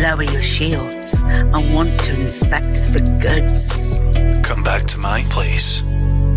Lower 0.01 0.23
your 0.23 0.43
shields. 0.43 1.23
I 1.23 1.73
want 1.73 1.99
to 2.01 2.13
inspect 2.13 2.73
the 2.93 3.01
goods. 3.21 3.99
Come 4.45 4.63
back 4.63 4.83
to 4.87 4.97
my 4.97 5.23
place. 5.29 5.83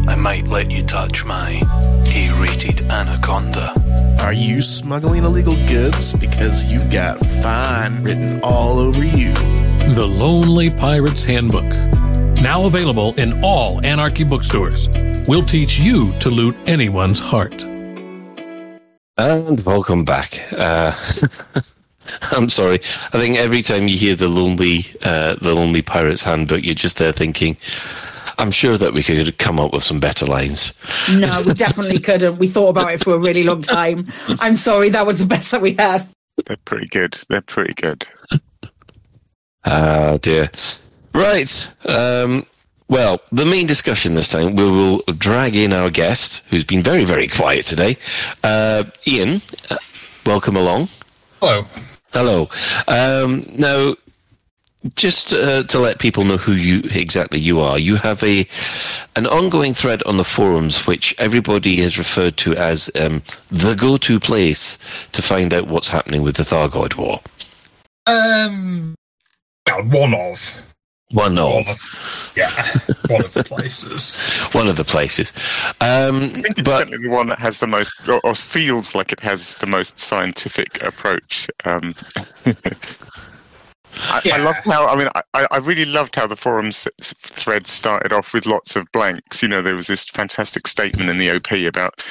I 0.07 0.17
might 0.17 0.49
let 0.49 0.71
you 0.71 0.85
touch 0.85 1.25
my 1.25 1.61
A-rated 2.15 2.83
anaconda. 2.91 3.73
Are 4.23 4.33
you 4.33 4.61
smuggling 4.61 5.25
illegal 5.25 5.57
goods? 5.67 6.13
Because 6.13 6.65
you've 6.65 6.91
got 6.91 7.19
fine 7.43 8.03
written 8.03 8.41
all 8.43 8.79
over 8.79 9.05
you. 9.05 9.33
The 9.95 10.07
Lonely 10.07 10.71
Pirates 10.71 11.25
Handbook. 11.25 11.71
Now 12.43 12.65
available 12.65 13.13
in 13.19 13.39
all 13.45 13.85
Anarchy 13.85 14.25
bookstores. 14.25 14.89
We'll 15.29 15.45
teach 15.45 15.79
you 15.79 16.19
to 16.21 16.31
loot 16.31 16.57
anyone's 16.67 17.21
heart. 17.21 17.65
And 19.19 19.61
welcome 19.67 20.07
back. 20.07 20.43
Uh, 20.51 20.97
I'm 22.33 22.49
sorry. 22.49 22.77
I 23.13 23.19
think 23.19 23.37
every 23.37 23.61
time 23.61 23.89
you 23.89 23.99
hear 23.99 24.15
the 24.15 24.29
lonely, 24.29 24.87
uh, 25.03 25.35
the 25.35 25.55
lonely 25.55 25.83
pirates 25.83 26.23
handbook, 26.25 26.65
you're 26.65 26.75
just 26.75 26.97
there 26.97 27.13
thinking, 27.13 27.59
"I'm 28.39 28.51
sure 28.51 28.79
that 28.79 28.95
we 28.95 29.03
could 29.03 29.37
come 29.37 29.61
up 29.61 29.75
with 29.75 29.83
some 29.83 30.01
better 30.01 30.25
lines." 30.25 30.73
No, 31.13 31.43
we 31.47 31.53
definitely 31.53 31.99
couldn't. 32.09 32.39
We 32.39 32.49
thought 32.49 32.71
about 32.71 32.91
it 32.91 33.05
for 33.05 33.13
a 33.13 33.19
really 33.19 33.45
long 33.45 33.61
time. 33.61 34.09
I'm 34.41 34.57
sorry, 34.57 34.89
that 34.89 35.07
was 35.07 35.19
the 35.19 35.27
best 35.27 35.51
that 35.51 35.61
we 35.61 35.75
had. 35.75 36.09
They're 36.47 36.57
pretty 36.65 36.87
good. 36.87 37.19
They're 37.29 37.43
pretty 37.43 37.75
good. 37.75 38.07
Ah, 39.67 40.17
dear. 40.23 40.51
Right. 41.13 41.71
Um, 41.85 42.47
well, 42.89 43.21
the 43.31 43.47
main 43.47 43.67
discussion 43.67 44.15
this 44.15 44.29
time, 44.29 44.57
we 44.57 44.65
will 44.65 44.99
drag 45.17 45.55
in 45.55 45.73
our 45.73 45.91
guest, 45.91 46.45
who's 46.51 46.65
been 46.65 46.83
very, 46.83 47.05
very 47.05 47.29
quiet 47.29 47.67
today. 47.67 47.97
Uh, 48.43 48.85
Ian, 49.07 49.41
uh, 49.71 49.77
welcome 50.27 50.57
along. 50.57 50.89
Hello. 51.41 51.67
Hello. 52.13 52.49
Um, 52.89 53.45
now, 53.57 53.95
just 54.97 55.33
uh, 55.33 55.63
to 55.65 55.79
let 55.79 55.99
people 55.99 56.25
know 56.25 56.39
who 56.39 56.53
you 56.53 56.83
exactly 56.93 57.39
you 57.39 57.61
are, 57.61 57.79
you 57.79 57.97
have 57.97 58.23
a 58.23 58.47
an 59.15 59.27
ongoing 59.27 59.75
thread 59.75 60.03
on 60.05 60.17
the 60.17 60.25
forums, 60.25 60.87
which 60.87 61.15
everybody 61.19 61.77
has 61.77 61.99
referred 61.99 62.37
to 62.39 62.57
as 62.57 62.91
um, 63.01 63.23
the 63.51 63.75
go-to 63.75 64.19
place 64.19 65.07
to 65.13 65.23
find 65.23 65.53
out 65.53 65.69
what's 65.69 65.89
happening 65.89 66.23
with 66.23 66.37
the 66.37 66.43
Thargoid 66.43 66.97
War. 66.97 67.21
Um, 68.07 68.95
well, 69.69 69.85
one 69.85 70.15
of. 70.15 70.61
One 71.13 71.39
of. 71.39 72.33
Yeah, 72.37 72.51
one 73.09 73.25
of 73.25 73.35
the 73.35 73.43
places. 73.43 74.17
One 74.53 74.69
of 74.69 74.77
the 74.77 74.85
places. 74.85 75.33
Um, 75.81 76.23
I 76.23 76.29
think 76.29 76.59
it's 76.59 76.71
certainly 76.71 76.99
the 76.99 77.11
one 77.11 77.27
that 77.29 77.39
has 77.39 77.59
the 77.59 77.67
most, 77.67 77.95
or, 78.09 78.21
or 78.23 78.35
feels 78.35 78.95
like 78.95 79.13
it 79.13 79.21
has 79.21 79.57
the 79.57 79.67
most 79.67 79.99
scientific 79.99 80.83
approach. 80.83 81.49
Um, 81.65 81.95
I, 83.95 84.23
I 84.33 84.37
loved 84.39 84.61
how. 84.65 84.87
I 84.87 84.97
mean, 84.97 85.09
I, 85.35 85.47
I 85.51 85.59
really 85.59 85.85
loved 85.85 86.15
how 86.15 86.27
the 86.29 86.37
forums 86.37 86.87
thread 87.03 87.67
started 87.67 88.13
off 88.13 88.33
with 88.33 88.47
lots 88.47 88.77
of 88.77 88.91
blanks. 88.93 89.43
You 89.43 89.49
know, 89.49 89.63
there 89.63 89.77
was 89.77 89.89
this 89.89 90.05
fantastic 90.05 90.69
statement 90.69 91.11
in 91.11 91.19
the 91.19 91.31
OP 91.31 91.51
about 91.53 92.03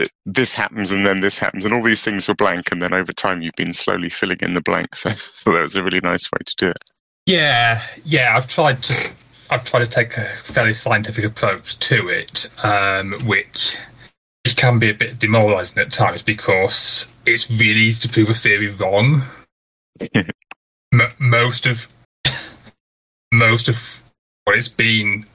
uh, 0.00 0.06
this 0.24 0.54
happens 0.54 0.92
and 0.92 1.04
then 1.04 1.20
this 1.20 1.38
happens, 1.38 1.64
and 1.64 1.74
all 1.74 1.82
these 1.82 2.02
things 2.04 2.28
were 2.28 2.34
blank, 2.34 2.70
and 2.70 2.80
then 2.80 2.94
over 2.94 3.12
time 3.12 3.42
you've 3.42 3.54
been 3.56 3.72
slowly 3.72 4.08
filling 4.08 4.38
in 4.40 4.54
the 4.54 4.62
blanks. 4.62 5.04
I 5.04 5.14
thought 5.14 5.52
that 5.52 5.62
was 5.62 5.76
a 5.76 5.82
really 5.82 6.00
nice 6.00 6.30
way 6.30 6.38
to 6.44 6.54
do 6.56 6.68
it. 6.68 6.90
Yeah, 7.26 7.82
yeah. 8.04 8.36
I've 8.36 8.48
tried 8.48 8.82
to. 8.84 9.10
I've 9.50 9.64
tried 9.64 9.80
to 9.80 9.86
take 9.86 10.16
a 10.16 10.24
fairly 10.44 10.74
scientific 10.74 11.24
approach 11.24 11.78
to 11.80 12.08
it, 12.08 12.48
um, 12.64 13.14
which 13.26 13.76
it 14.44 14.56
can 14.56 14.78
be 14.78 14.90
a 14.90 14.94
bit 14.94 15.18
demoralising 15.18 15.78
at 15.78 15.92
times 15.92 16.22
because 16.22 17.06
it's 17.26 17.50
really 17.50 17.80
easy 17.80 18.08
to 18.08 18.12
prove 18.12 18.30
a 18.30 18.34
theory 18.34 18.68
wrong. 18.68 19.22
M- 20.14 21.12
most 21.18 21.66
of 21.66 21.88
most 23.32 23.68
of 23.68 24.00
what 24.44 24.56
it's 24.56 24.68
been 24.68 25.26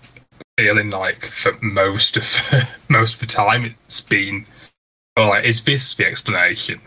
feeling 0.58 0.90
like 0.90 1.26
for 1.26 1.54
most 1.62 2.18
of 2.18 2.42
most 2.90 3.16
of 3.16 3.20
the 3.22 3.26
time, 3.28 3.76
it's 3.86 4.02
been 4.02 4.46
all 5.18 5.28
right. 5.30 5.46
Is 5.46 5.64
this 5.64 5.96
the 5.96 6.06
explanation? 6.06 6.82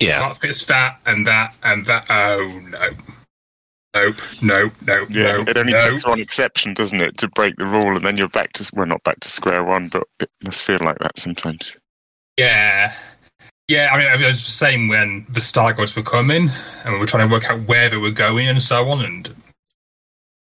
Yeah, 0.00 0.20
that 0.20 0.36
fits 0.36 0.64
that 0.66 1.00
and 1.06 1.26
that 1.26 1.54
and 1.62 1.86
that. 1.86 2.06
Oh 2.10 2.60
no. 2.70 2.90
Nope, 3.96 4.20
nope, 4.42 4.72
nope. 4.86 5.08
Yeah, 5.10 5.38
nope, 5.38 5.48
it 5.48 5.56
only 5.56 5.72
nope. 5.72 5.90
takes 5.90 6.06
one 6.06 6.20
exception, 6.20 6.74
doesn't 6.74 7.00
it, 7.00 7.16
to 7.18 7.28
break 7.28 7.56
the 7.56 7.64
rule, 7.64 7.96
and 7.96 8.04
then 8.04 8.18
you're 8.18 8.28
back 8.28 8.52
to 8.54 8.70
well, 8.74 8.86
not 8.86 9.02
back 9.04 9.20
to 9.20 9.28
square 9.28 9.64
one, 9.64 9.88
but 9.88 10.02
it 10.20 10.28
must 10.44 10.62
feel 10.62 10.78
like 10.82 10.98
that 10.98 11.18
sometimes. 11.18 11.78
Yeah. 12.36 12.94
Yeah, 13.68 13.88
I 13.90 13.98
mean, 13.98 14.06
I 14.06 14.16
mean, 14.16 14.24
it 14.24 14.28
was 14.28 14.44
the 14.44 14.50
same 14.50 14.88
when 14.88 15.26
the 15.30 15.40
Stargoids 15.40 15.96
were 15.96 16.02
coming 16.02 16.50
and 16.84 16.92
we 16.92 17.00
were 17.00 17.06
trying 17.06 17.26
to 17.26 17.32
work 17.32 17.50
out 17.50 17.60
where 17.62 17.88
they 17.88 17.96
were 17.96 18.10
going 18.10 18.48
and 18.48 18.62
so 18.62 18.88
on. 18.90 19.04
And 19.04 19.34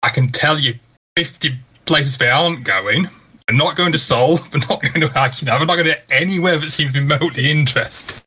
I 0.02 0.10
can 0.10 0.30
tell 0.30 0.60
you 0.60 0.74
50 1.16 1.58
places 1.86 2.18
they 2.18 2.30
aren't 2.30 2.64
going. 2.66 3.08
They're 3.48 3.56
not 3.56 3.76
going 3.76 3.92
to 3.92 3.98
Sol. 3.98 4.38
They're 4.52 4.62
not 4.68 4.82
going 4.82 5.02
to 5.02 5.08
Achenar. 5.10 5.58
They're 5.58 5.66
not 5.66 5.76
going 5.76 5.90
to 5.90 6.14
anywhere 6.14 6.58
that 6.60 6.72
seems 6.72 6.96
remotely 6.96 7.50
interesting. 7.52 8.20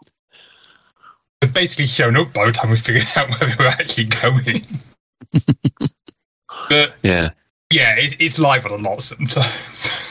They've 1.40 1.53
basically 1.53 1.86
shown 1.86 2.16
up 2.16 2.32
by 2.32 2.47
the 2.47 2.53
time 2.53 2.70
we 2.70 2.77
figured 2.77 3.07
out 3.16 3.28
where 3.28 3.51
they 3.51 3.57
were 3.57 3.69
actually 3.69 4.05
going. 4.05 4.65
But 6.68 6.94
yeah, 7.02 7.30
yeah, 7.70 7.97
it, 7.97 8.16
it's 8.18 8.38
live 8.38 8.66
on 8.66 8.72
a 8.72 8.76
lot 8.76 9.02
sometimes. 9.02 10.02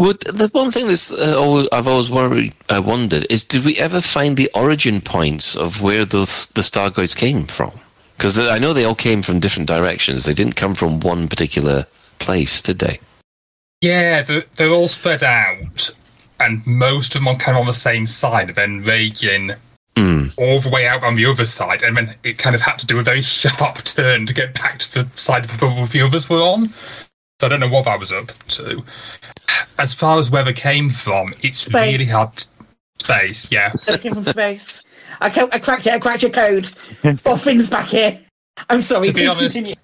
Well, 0.00 0.14
the 0.14 0.48
one 0.52 0.70
thing 0.70 0.86
that's 0.86 1.12
uh, 1.12 1.36
always, 1.38 1.68
I've 1.72 1.86
always 1.86 2.10
worried, 2.10 2.54
uh, 2.70 2.80
wondered 2.82 3.26
is, 3.28 3.44
did 3.44 3.66
we 3.66 3.76
ever 3.76 4.00
find 4.00 4.34
the 4.34 4.50
origin 4.54 5.02
points 5.02 5.54
of 5.54 5.82
where 5.82 6.06
those 6.06 6.46
the 6.46 6.62
Stargoids 6.62 7.14
came 7.14 7.46
from? 7.46 7.72
Because 8.16 8.38
I 8.38 8.58
know 8.58 8.72
they 8.72 8.84
all 8.84 8.94
came 8.94 9.20
from 9.20 9.40
different 9.40 9.68
directions. 9.68 10.24
They 10.24 10.32
didn't 10.32 10.56
come 10.56 10.74
from 10.74 11.00
one 11.00 11.28
particular 11.28 11.86
place, 12.18 12.62
did 12.62 12.78
they? 12.78 12.98
Yeah, 13.82 14.22
they're, 14.22 14.44
they're 14.56 14.70
all 14.70 14.88
spread 14.88 15.22
out, 15.22 15.90
and 16.38 16.66
most 16.66 17.14
of 17.14 17.22
them 17.22 17.28
of 17.28 17.46
on 17.48 17.66
the 17.66 17.72
same 17.74 18.06
side, 18.06 18.54
then 18.54 18.82
raging 18.84 19.52
Mm. 20.00 20.32
all 20.38 20.60
the 20.60 20.68
way 20.70 20.86
out 20.86 21.02
on 21.02 21.14
the 21.14 21.26
other 21.26 21.44
side, 21.44 21.82
and 21.82 21.96
then 21.96 22.14
it 22.24 22.38
kind 22.38 22.54
of 22.54 22.62
had 22.62 22.76
to 22.78 22.86
do 22.86 22.98
a 22.98 23.02
very 23.02 23.20
sharp 23.22 23.76
turn 23.84 24.24
to 24.26 24.32
get 24.32 24.54
back 24.54 24.78
to 24.78 25.04
the 25.04 25.08
side 25.18 25.44
of 25.44 25.50
the 25.52 25.58
bubble 25.58 25.84
the 25.86 26.00
others 26.00 26.28
were 26.28 26.40
on. 26.40 26.72
So 27.40 27.46
I 27.46 27.48
don't 27.48 27.60
know 27.60 27.68
what 27.68 27.84
that 27.84 27.98
was 27.98 28.12
up 28.12 28.32
to. 28.48 28.82
As 29.78 29.92
far 29.94 30.18
as 30.18 30.30
where 30.30 30.44
they 30.44 30.52
came 30.52 30.88
from, 30.90 31.32
it's 31.42 31.58
Space. 31.58 31.92
really 31.98 32.10
hard. 32.10 32.44
Space, 33.00 33.50
yeah. 33.50 33.72
So 33.76 33.96
came 33.98 34.14
from 34.14 34.24
space. 34.26 34.82
I, 35.20 35.28
ca- 35.30 35.48
I 35.52 35.58
cracked 35.58 35.86
it. 35.86 35.92
I 35.94 35.98
cracked 35.98 36.22
your 36.22 36.30
code. 36.30 36.64
Boffin's 37.02 37.68
back 37.70 37.88
here. 37.88 38.18
I'm 38.68 38.82
sorry. 38.82 39.06
To 39.08 39.12
be 39.12 39.20
please 39.22 39.28
honest- 39.28 39.54
continue. 39.54 39.74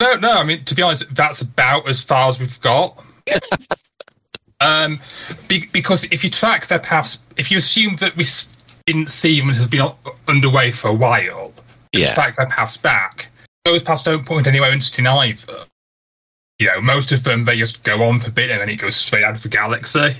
No, 0.00 0.16
no. 0.16 0.30
I 0.30 0.44
mean, 0.44 0.64
to 0.64 0.74
be 0.74 0.82
honest, 0.82 1.04
that's 1.14 1.40
about 1.40 1.88
as 1.88 2.00
far 2.02 2.28
as 2.28 2.38
we've 2.40 2.60
got. 2.60 3.02
um, 4.60 5.00
be, 5.48 5.66
because 5.72 6.04
if 6.10 6.24
you 6.24 6.30
track 6.30 6.66
their 6.66 6.78
paths, 6.78 7.18
if 7.36 7.50
you 7.50 7.58
assume 7.58 7.94
that 7.96 8.16
we 8.16 8.24
s- 8.24 8.48
didn't 8.86 9.08
see 9.08 9.40
them 9.40 9.50
have 9.50 9.70
been 9.70 9.90
underway 10.28 10.70
for 10.70 10.88
a 10.88 10.94
while, 10.94 11.52
Yeah. 11.92 12.14
track 12.14 12.36
their 12.36 12.46
paths 12.46 12.76
back, 12.76 13.28
those 13.64 13.82
paths 13.82 14.02
don't 14.02 14.26
point 14.26 14.46
anywhere 14.46 14.70
interesting 14.72 15.06
either. 15.06 15.64
You 16.58 16.68
know, 16.68 16.80
most 16.80 17.12
of 17.12 17.24
them 17.24 17.44
they 17.44 17.56
just 17.56 17.82
go 17.82 18.02
on 18.02 18.20
for 18.20 18.28
a 18.28 18.32
bit 18.32 18.50
and 18.50 18.60
then 18.60 18.68
it 18.68 18.76
goes 18.76 18.96
straight 18.96 19.22
out 19.24 19.34
of 19.34 19.42
the 19.42 19.48
galaxy, 19.48 20.16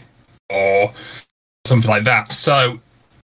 or 0.50 0.92
something 1.66 1.90
like 1.90 2.04
that. 2.04 2.32
So, 2.32 2.80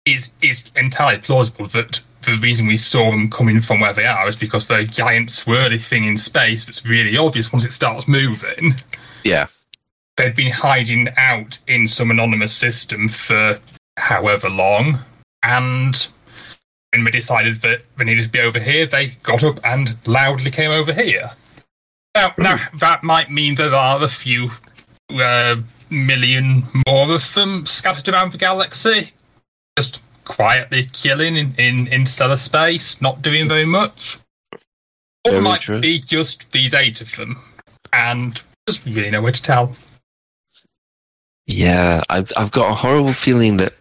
it's 0.04 0.32
it's 0.42 0.70
entirely 0.76 1.18
plausible 1.18 1.66
that 1.68 2.00
the 2.22 2.36
reason 2.36 2.66
we 2.66 2.76
saw 2.76 3.10
them 3.10 3.28
coming 3.30 3.60
from 3.60 3.80
where 3.80 3.92
they 3.92 4.04
are 4.04 4.28
is 4.28 4.36
because 4.36 4.66
they're 4.66 4.80
a 4.80 4.86
giant 4.86 5.28
swirly 5.28 5.82
thing 5.82 6.04
in 6.04 6.16
space 6.16 6.64
that's 6.64 6.84
really 6.86 7.16
obvious 7.16 7.52
once 7.52 7.64
it 7.64 7.72
starts 7.72 8.06
moving. 8.06 8.76
Yeah. 9.24 9.46
They'd 10.16 10.34
been 10.36 10.52
hiding 10.52 11.08
out 11.18 11.58
in 11.66 11.88
some 11.88 12.10
anonymous 12.10 12.54
system 12.54 13.08
for 13.08 13.58
however 13.96 14.48
long, 14.48 15.00
and 15.42 16.06
when 16.92 17.04
we 17.04 17.10
decided 17.10 17.62
that 17.62 17.82
they 17.96 18.04
needed 18.04 18.24
to 18.24 18.28
be 18.28 18.40
over 18.40 18.60
here, 18.60 18.86
they 18.86 19.08
got 19.22 19.42
up 19.42 19.60
and 19.64 19.96
loudly 20.06 20.50
came 20.50 20.70
over 20.70 20.92
here. 20.92 21.30
Now, 22.14 22.34
now 22.36 22.56
that 22.78 23.02
might 23.02 23.30
mean 23.30 23.54
there 23.54 23.74
are 23.74 24.02
a 24.02 24.08
few 24.08 24.50
uh, 25.10 25.56
million 25.88 26.64
more 26.86 27.12
of 27.12 27.34
them 27.34 27.64
scattered 27.64 28.08
around 28.08 28.32
the 28.32 28.38
galaxy, 28.38 29.12
just 29.78 30.00
quietly 30.24 30.88
killing 30.92 31.36
in, 31.36 31.54
in, 31.56 31.86
in 31.88 32.06
stellar 32.06 32.36
space, 32.36 33.00
not 33.00 33.22
doing 33.22 33.48
very 33.48 33.64
much. 33.64 34.18
Or 35.24 35.32
Very 35.32 35.42
might 35.42 35.60
true. 35.60 35.80
be 35.80 35.98
just 35.98 36.50
these 36.50 36.74
eight 36.74 37.00
of 37.00 37.14
them, 37.14 37.40
and 37.92 38.42
just 38.68 38.84
really 38.84 39.08
no 39.08 39.22
way 39.22 39.30
to 39.30 39.40
tell. 39.40 39.72
Yeah, 41.46 42.02
I've 42.10 42.32
I've 42.36 42.50
got 42.50 42.72
a 42.72 42.74
horrible 42.74 43.12
feeling 43.12 43.56
that 43.58 43.72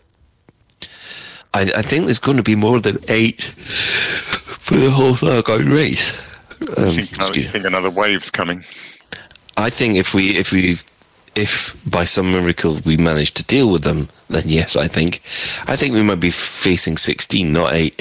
I 1.54 1.62
I 1.76 1.82
think 1.82 2.06
there's 2.06 2.20
going 2.20 2.38
to 2.38 2.44
be 2.44 2.56
more 2.56 2.80
than 2.80 2.98
eight 3.08 3.42
for 3.42 4.76
the 4.76 4.92
whole 4.92 5.14
Thargoid 5.14 5.72
race. 5.72 6.14
Um, 6.78 6.90
I 6.90 6.92
think, 6.92 7.22
I 7.22 7.48
think 7.48 7.66
another 7.66 7.90
wave's 7.90 8.32
coming. 8.32 8.64
I 9.58 9.70
think 9.70 9.98
if 9.98 10.14
we 10.14 10.38
if 10.38 10.52
we 10.52 10.78
if 11.36 11.76
by 11.86 12.04
some 12.04 12.32
miracle 12.32 12.80
we 12.86 12.98
manage 12.98 13.34
to 13.36 13.44
deal 13.44 13.70
with 13.70 13.84
them, 13.84 14.10
then 14.30 14.44
yes, 14.46 14.76
I 14.76 14.88
think 14.88 15.22
I 15.68 15.76
think 15.76 15.94
we 15.94 16.04
might 16.04 16.20
be 16.20 16.30
facing 16.32 16.98
sixteen, 16.98 17.52
not 17.52 17.74
eight. 17.74 17.98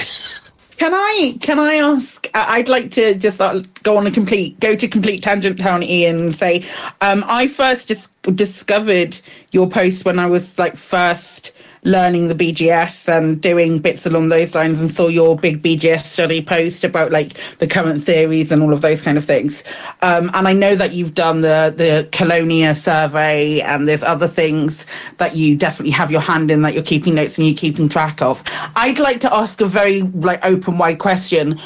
Can 0.76 0.94
I 0.94 1.36
can 1.40 1.58
I 1.58 1.74
ask? 1.74 2.26
I- 2.34 2.56
I'd 2.58 2.68
like 2.68 2.90
to 2.92 3.14
just 3.14 3.40
uh, 3.40 3.62
go 3.82 3.96
on 3.98 4.06
a 4.06 4.10
complete 4.10 4.58
go 4.60 4.74
to 4.76 4.88
complete 4.88 5.22
tangent 5.22 5.58
town, 5.58 5.82
Ian, 5.82 6.20
and 6.20 6.36
say 6.36 6.64
um, 7.00 7.22
I 7.26 7.48
first 7.48 7.88
dis- 7.88 8.08
discovered 8.34 9.20
your 9.52 9.68
post 9.68 10.04
when 10.04 10.18
I 10.18 10.26
was 10.26 10.58
like 10.58 10.76
first 10.76 11.52
learning 11.82 12.28
the 12.28 12.34
BGS 12.34 13.08
and 13.08 13.40
doing 13.40 13.78
bits 13.78 14.06
along 14.06 14.28
those 14.28 14.54
lines, 14.54 14.80
and 14.80 14.90
saw 14.90 15.08
your 15.08 15.36
big 15.36 15.62
BGS 15.62 16.04
study 16.04 16.42
post 16.42 16.84
about 16.84 17.10
like 17.12 17.34
the 17.58 17.66
current 17.66 18.02
theories 18.04 18.52
and 18.52 18.62
all 18.62 18.72
of 18.72 18.80
those 18.80 19.02
kind 19.02 19.16
of 19.18 19.24
things. 19.24 19.64
Um, 20.02 20.30
and 20.34 20.46
I 20.46 20.52
know 20.52 20.74
that 20.74 20.92
you've 20.92 21.14
done 21.14 21.40
the 21.40 21.72
the 21.76 22.08
Colonia 22.12 22.74
survey, 22.74 23.60
and 23.60 23.88
there's 23.88 24.02
other 24.02 24.28
things 24.28 24.86
that 25.18 25.36
you 25.36 25.56
definitely 25.56 25.92
have 25.92 26.10
your 26.10 26.20
hand 26.20 26.50
in 26.50 26.62
that 26.62 26.74
you're 26.74 26.82
keeping 26.82 27.14
notes 27.14 27.38
and 27.38 27.46
you're 27.46 27.56
keeping 27.56 27.88
track 27.88 28.20
of. 28.22 28.42
I'd 28.76 28.98
like 28.98 29.20
to 29.20 29.34
ask 29.34 29.60
a 29.60 29.66
very 29.66 30.02
like 30.02 30.44
open 30.44 30.78
wide 30.78 30.98
question. 30.98 31.60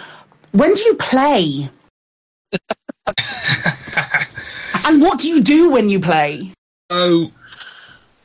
When 0.53 0.75
do 0.75 0.83
you 0.85 0.95
play? 0.95 1.69
and 4.85 5.03
what 5.03 5.19
do 5.19 5.29
you 5.29 5.43
do 5.43 5.71
when 5.71 5.89
you 5.89 6.01
play? 6.01 6.53
So, 6.91 7.33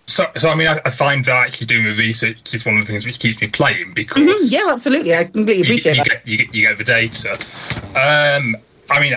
so, 0.10 0.26
so 0.36 0.50
I 0.50 0.56
mean, 0.56 0.68
I, 0.68 0.82
I 0.86 0.90
find 0.90 1.24
that 1.26 1.48
actually 1.48 1.68
doing 1.68 1.84
the 1.84 1.92
research 1.96 2.54
is 2.54 2.66
one 2.66 2.78
of 2.78 2.86
the 2.86 2.92
things 2.92 3.06
which 3.06 3.20
keeps 3.20 3.40
me 3.42 3.48
playing 3.48 3.94
because 3.94 4.22
Mhm, 4.22 4.52
Yeah, 4.52 4.74
absolutely. 4.74 5.16
I 5.16 5.26
completely 5.26 5.58
you, 5.58 5.64
appreciate 5.64 5.98
you 5.98 6.04
that. 6.04 6.10
get, 6.10 6.28
you 6.28 6.38
get 6.38 6.56
you 6.56 6.66
get 6.68 6.78
the 6.78 6.84
data. 6.84 7.34
Um, 7.96 8.58
I 8.90 9.00
mean, 9.00 9.16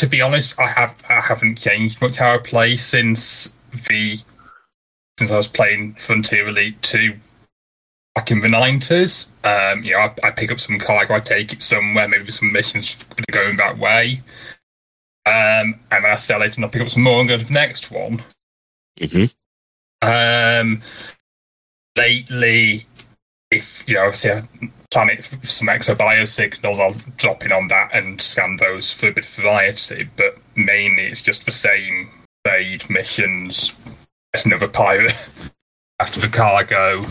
to 0.00 0.06
be 0.06 0.20
honest, 0.20 0.58
I 0.58 0.66
have 0.68 0.94
I 1.08 1.20
haven't 1.20 1.56
changed 1.58 2.00
much 2.00 2.16
how 2.16 2.34
I 2.34 2.38
play 2.38 2.76
since 2.76 3.52
the 3.88 4.18
since 5.18 5.30
I 5.30 5.36
was 5.36 5.48
playing 5.48 5.94
Frontier 5.94 6.48
Elite 6.48 6.80
Two 6.82 7.14
back 8.16 8.30
in 8.32 8.40
the 8.40 8.48
nineties. 8.48 9.28
Um, 9.44 9.84
you 9.84 9.92
know, 9.92 10.00
I, 10.00 10.14
I 10.24 10.30
pick 10.32 10.50
up 10.50 10.58
some 10.58 10.78
cargo, 10.80 11.14
I 11.14 11.20
take 11.20 11.52
it 11.52 11.62
somewhere, 11.62 12.08
maybe 12.08 12.30
some 12.32 12.50
missions 12.50 12.96
are 13.16 13.32
going 13.32 13.56
that 13.58 13.78
way, 13.78 14.22
um, 15.24 15.78
and 15.92 16.04
then 16.04 16.06
I 16.06 16.16
sell 16.16 16.42
it 16.42 16.56
and 16.56 16.64
I 16.64 16.68
pick 16.68 16.82
up 16.82 16.90
some 16.90 17.04
more 17.04 17.20
and 17.20 17.28
go 17.28 17.38
to 17.38 17.44
the 17.44 17.52
next 17.52 17.90
one. 17.92 18.24
Mm-hmm. 18.98 19.26
Um, 20.06 20.82
lately, 21.96 22.86
if 23.50 23.84
you 23.86 23.94
know, 23.94 24.02
obviously 24.02 24.32
I 24.32 24.42
plan 24.90 25.10
it 25.10 25.24
for 25.24 25.46
some 25.46 25.68
exobio 25.68 26.28
signals, 26.28 26.78
I'll 26.78 26.94
drop 27.16 27.44
in 27.44 27.52
on 27.52 27.68
that 27.68 27.90
and 27.92 28.20
scan 28.20 28.56
those 28.56 28.92
for 28.92 29.08
a 29.08 29.12
bit 29.12 29.24
of 29.26 29.30
variety. 29.30 30.08
But 30.16 30.38
mainly, 30.54 31.04
it's 31.04 31.22
just 31.22 31.44
the 31.46 31.52
same 31.52 32.08
raid 32.46 32.88
missions. 32.90 33.74
Another 34.44 34.68
pirate 34.68 35.14
after 36.00 36.20
the 36.20 36.28
cargo. 36.28 37.04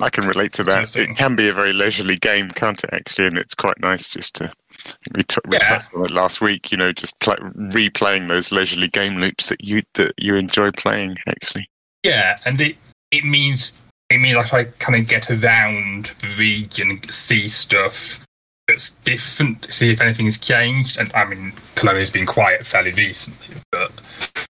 I 0.00 0.10
can 0.10 0.26
relate 0.26 0.52
to 0.54 0.64
that. 0.64 0.94
It 0.96 1.16
can 1.16 1.34
be 1.36 1.48
a 1.48 1.52
very 1.52 1.72
leisurely 1.72 2.16
game, 2.16 2.48
can't 2.50 2.82
it? 2.84 2.90
Actually, 2.92 3.26
and 3.28 3.38
it's 3.38 3.54
quite 3.54 3.78
nice 3.80 4.08
just 4.08 4.34
to. 4.36 4.52
We, 5.14 5.22
t- 5.24 5.36
Yeah. 5.50 5.58
talked 5.58 5.94
about 5.94 6.10
it 6.10 6.14
last 6.14 6.40
week. 6.40 6.70
You 6.70 6.78
know, 6.78 6.92
just 6.92 7.18
pl- 7.20 7.34
replaying 7.56 8.28
those 8.28 8.52
leisurely 8.52 8.88
game 8.88 9.16
loops 9.16 9.48
that 9.48 9.64
you 9.64 9.82
that 9.94 10.12
you 10.20 10.34
enjoy 10.36 10.70
playing. 10.72 11.16
Actually, 11.26 11.68
Yeah, 12.02 12.38
and 12.44 12.60
it 12.60 12.76
it 13.10 13.24
means 13.24 13.72
it 14.10 14.18
means 14.18 14.36
like 14.36 14.52
I 14.52 14.64
kind 14.64 15.00
of 15.00 15.08
get 15.08 15.30
around 15.30 16.12
the 16.20 16.34
region, 16.38 17.00
see 17.10 17.48
stuff 17.48 18.24
that's 18.66 18.90
different, 18.90 19.72
see 19.72 19.90
if 19.90 20.00
anything's 20.00 20.38
changed. 20.38 20.98
And 20.98 21.12
I 21.14 21.24
mean, 21.24 21.52
Colonia's 21.74 22.10
been 22.10 22.26
quiet 22.26 22.64
fairly 22.66 22.92
recently, 22.92 23.56
but 23.72 23.92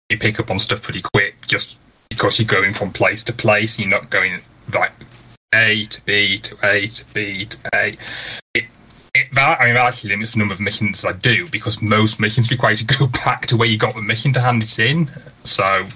you 0.09 0.17
pick 0.17 0.39
up 0.39 0.49
on 0.49 0.59
stuff 0.59 0.81
pretty 0.81 1.01
quick 1.01 1.35
just 1.45 1.77
because 2.09 2.39
you're 2.39 2.47
going 2.47 2.73
from 2.73 2.91
place 2.91 3.23
to 3.25 3.33
place. 3.33 3.77
You're 3.77 3.89
not 3.89 4.09
going 4.09 4.39
like 4.73 4.91
A 5.53 5.85
to 5.87 6.01
B 6.05 6.39
to 6.39 6.57
A 6.63 6.87
to 6.87 7.05
B 7.13 7.45
to 7.45 7.57
A. 7.73 7.97
It, 8.53 8.65
it, 9.13 9.27
that, 9.33 9.61
I 9.61 9.65
mean, 9.65 9.75
that 9.75 9.87
actually 9.87 10.09
limits 10.11 10.33
the 10.33 10.39
number 10.39 10.53
of 10.53 10.59
missions 10.59 11.05
I 11.05 11.13
do 11.13 11.47
because 11.49 11.81
most 11.81 12.19
missions 12.19 12.51
require 12.51 12.71
you 12.71 12.77
to 12.85 12.97
go 12.97 13.07
back 13.25 13.45
to 13.47 13.57
where 13.57 13.67
you 13.67 13.77
got 13.77 13.95
the 13.95 14.01
mission 14.01 14.33
to 14.33 14.41
hand 14.41 14.63
it 14.63 14.79
in. 14.79 15.09
So, 15.43 15.87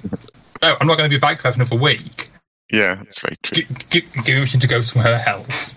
no, 0.61 0.77
I'm 0.79 0.87
not 0.87 0.97
going 0.97 1.09
to 1.09 1.15
be 1.15 1.19
back 1.19 1.41
for 1.41 1.49
another 1.49 1.75
week. 1.75 2.29
yeah, 2.71 2.95
that's 2.95 3.21
very 3.21 3.35
true. 3.43 3.63
Give, 3.63 3.89
give, 3.89 4.13
give 4.13 4.15
me 4.15 4.33
permission 4.33 4.59
to 4.59 4.67
go 4.67 4.81
somewhere 4.81 5.23
else. 5.27 5.73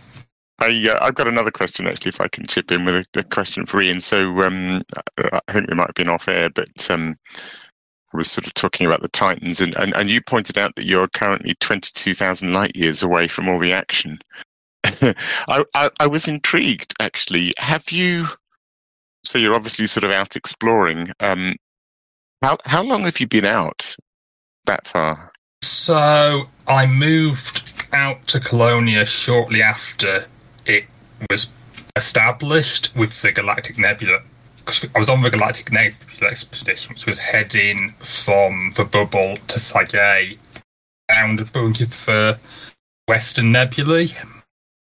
I, 0.58 0.88
uh, 0.90 1.04
I've 1.04 1.14
got 1.14 1.26
another 1.26 1.50
question 1.50 1.86
actually. 1.86 2.10
If 2.10 2.20
I 2.20 2.28
can 2.28 2.46
chip 2.46 2.70
in 2.70 2.84
with 2.84 2.94
a, 2.94 3.20
a 3.20 3.24
question 3.24 3.66
for 3.66 3.80
Ian. 3.80 4.00
So 4.00 4.42
um, 4.42 4.82
I 5.18 5.52
think 5.52 5.68
we 5.68 5.74
might 5.74 5.88
have 5.88 5.94
been 5.94 6.08
off 6.08 6.28
air, 6.28 6.50
but 6.50 6.90
um, 6.90 7.16
I 8.14 8.16
was 8.16 8.30
sort 8.30 8.46
of 8.46 8.54
talking 8.54 8.86
about 8.86 9.00
the 9.00 9.08
Titans, 9.08 9.60
and, 9.60 9.74
and, 9.76 9.94
and 9.96 10.10
you 10.10 10.20
pointed 10.20 10.58
out 10.58 10.76
that 10.76 10.86
you're 10.86 11.08
currently 11.08 11.54
twenty 11.60 11.90
two 11.94 12.14
thousand 12.14 12.52
light 12.52 12.76
years 12.76 13.02
away 13.02 13.26
from 13.26 13.48
all 13.48 13.58
the 13.58 13.72
action. 13.72 14.18
I, 14.84 15.64
I 15.74 15.90
I 15.98 16.06
was 16.06 16.28
intrigued 16.28 16.94
actually. 17.00 17.54
Have 17.58 17.90
you? 17.90 18.26
So 19.24 19.38
you're 19.38 19.54
obviously 19.54 19.86
sort 19.86 20.04
of 20.04 20.10
out 20.10 20.36
exploring. 20.36 21.10
Um, 21.20 21.54
how 22.42 22.58
how 22.66 22.82
long 22.82 23.02
have 23.02 23.18
you 23.18 23.26
been 23.26 23.44
out 23.44 23.96
that 24.66 24.86
far? 24.86 25.32
So 25.62 26.48
I 26.66 26.86
moved 26.86 27.62
out 27.92 28.26
to 28.28 28.40
Colonia 28.40 29.04
shortly 29.04 29.62
after 29.62 30.26
it 30.66 30.84
was 31.30 31.48
established 31.96 32.94
with 32.96 33.20
the 33.22 33.32
Galactic 33.32 33.78
Nebula. 33.78 34.20
Because 34.58 34.84
I 34.94 34.98
was 34.98 35.08
on 35.08 35.22
the 35.22 35.30
Galactic 35.30 35.72
Nebula 35.72 36.30
expedition, 36.30 36.90
which 36.90 37.06
was 37.06 37.18
heading 37.18 37.94
from 37.98 38.72
the 38.76 38.84
bubble 38.84 39.36
to 39.48 39.58
Sage, 39.58 40.38
down 41.12 41.38
a 41.38 41.44
bunch 41.44 41.80
of 41.80 41.90
the 42.06 42.38
Western 43.08 43.52
Nebulae. 43.52 44.08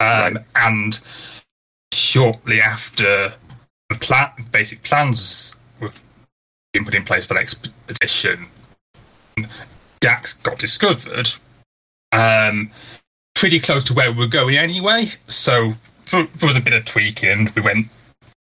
Um, 0.00 0.38
And 0.54 1.00
shortly 1.92 2.60
after 2.60 3.32
the 3.88 3.94
plan, 3.96 4.30
basic 4.52 4.82
plans 4.82 5.56
were 5.80 5.92
being 6.72 6.84
put 6.84 6.94
in 6.94 7.04
place 7.04 7.26
for 7.26 7.34
the 7.34 7.40
expedition, 7.40 8.46
Dax 10.00 10.34
got 10.34 10.58
discovered 10.58 11.28
um, 12.12 12.70
pretty 13.34 13.60
close 13.60 13.84
to 13.84 13.94
where 13.94 14.10
we 14.10 14.18
were 14.18 14.26
going 14.26 14.56
anyway. 14.56 15.12
So 15.28 15.74
there 16.10 16.28
was 16.42 16.56
a 16.56 16.60
bit 16.60 16.72
of 16.72 16.84
tweaking. 16.84 17.52
We 17.54 17.62
went 17.62 17.88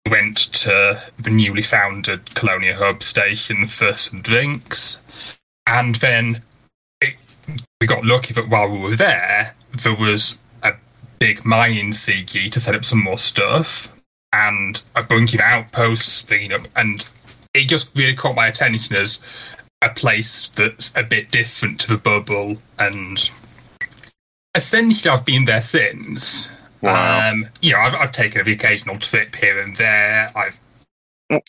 we 0.05 0.13
went 0.13 0.39
to 0.55 1.03
the 1.19 1.31
newly 1.31 1.63
founded 1.63 2.35
Colonia 2.35 2.75
Hub 2.75 3.03
station 3.03 3.67
for 3.67 3.97
some 3.97 4.23
drinks, 4.23 4.99
and 5.67 5.97
then 5.97 6.43
it, 7.01 7.15
we 7.81 7.87
got 7.87 8.05
lucky 8.05 8.33
that 8.35 8.49
while 8.49 8.69
we 8.69 8.79
were 8.79 8.97
there, 8.97 9.55
there 9.83 9.95
was 9.95 10.39
a 10.63 10.73
big 11.19 11.45
mining 11.45 11.91
CG 11.91 12.51
to 12.51 12.61
set 12.61 12.75
up 12.75 12.85
some 12.85 13.03
more 13.03 13.19
stuff 13.19 13.93
and 14.33 14.83
a 14.95 15.03
bunch 15.03 15.35
of 15.35 15.41
outposts 15.41 16.13
springing 16.13 16.53
up, 16.53 16.67
and 16.77 17.09
it 17.55 17.65
just 17.65 17.89
really 17.95 18.15
caught 18.15 18.37
my 18.37 18.47
attention 18.47 18.97
as 18.97 19.19
a 19.83 19.91
place 19.91 20.49
that's 20.49 20.93
a 20.97 21.03
bit 21.03 21.31
different 21.31 21.81
to 21.81 21.89
the 21.89 21.97
bubble 21.97 22.57
and 22.79 23.31
essentially 24.55 25.11
I've 25.11 25.25
been 25.25 25.45
there 25.45 25.61
since. 25.61 26.51
Wow. 26.83 27.31
Um, 27.31 27.47
you 27.61 27.73
know, 27.73 27.79
I've, 27.79 27.95
I've 27.95 28.13
taken 28.13 28.45
the 28.45 28.53
occasional 28.53 28.99
trip 28.99 29.35
here 29.35 29.61
and 29.61 29.77
there. 29.77 30.31
I've 30.37 30.59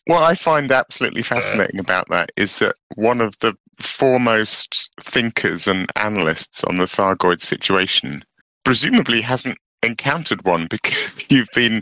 What 0.05 0.23
I 0.23 0.33
find 0.33 0.71
absolutely 0.71 1.23
fascinating 1.23 1.79
about 1.79 2.09
that 2.09 2.31
is 2.35 2.59
that 2.59 2.75
one 2.95 3.21
of 3.21 3.37
the 3.39 3.55
foremost 3.79 4.91
thinkers 4.99 5.67
and 5.67 5.89
analysts 5.95 6.63
on 6.63 6.77
the 6.77 6.85
Thargoid 6.85 7.41
situation 7.41 8.23
presumably 8.65 9.21
hasn't 9.21 9.57
encountered 9.83 10.43
one 10.43 10.67
because 10.69 11.25
you've 11.29 11.49
been, 11.55 11.81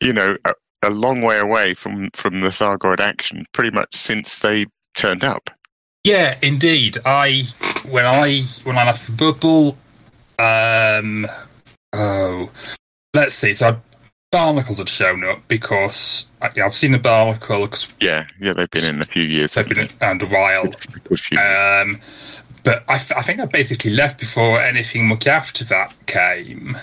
you 0.00 0.12
know, 0.12 0.36
a, 0.44 0.54
a 0.84 0.90
long 0.90 1.20
way 1.20 1.38
away 1.38 1.74
from, 1.74 2.10
from 2.14 2.40
the 2.40 2.48
Thargoid 2.48 3.00
action 3.00 3.44
pretty 3.52 3.70
much 3.70 3.94
since 3.94 4.40
they 4.40 4.66
turned 4.94 5.24
up. 5.24 5.50
Yeah, 6.04 6.36
indeed. 6.42 6.98
I 7.04 7.44
when 7.88 8.04
I 8.06 8.42
when 8.64 8.76
I 8.78 8.84
left 8.84 9.06
the 9.06 9.12
bubble, 9.12 9.76
um, 10.38 11.28
oh, 11.92 12.50
let's 13.14 13.34
see. 13.34 13.52
So 13.52 13.80
barnacles 14.32 14.78
had 14.78 14.88
shown 14.88 15.22
up 15.24 15.46
because 15.46 16.26
uh, 16.40 16.48
yeah, 16.56 16.64
I've 16.64 16.74
seen 16.74 16.92
the 16.92 16.98
barnacle. 16.98 17.68
'cause 17.68 17.86
Yeah, 18.00 18.26
yeah, 18.40 18.52
they've 18.52 18.70
been 18.70 18.84
in 18.96 19.02
a 19.02 19.04
few 19.04 19.22
years. 19.22 19.54
They've 19.54 19.68
been 19.68 19.80
in 19.80 19.90
and 20.00 20.22
a 20.22 20.26
while. 20.26 20.72
Um, 21.38 22.00
but 22.64 22.84
I 22.88 22.98
think 22.98 23.40
I 23.40 23.44
basically 23.44 23.90
left 23.92 24.18
before 24.18 24.60
anything 24.60 25.06
much 25.06 25.26
after 25.26 25.64
that 25.64 25.94
came 26.06 26.76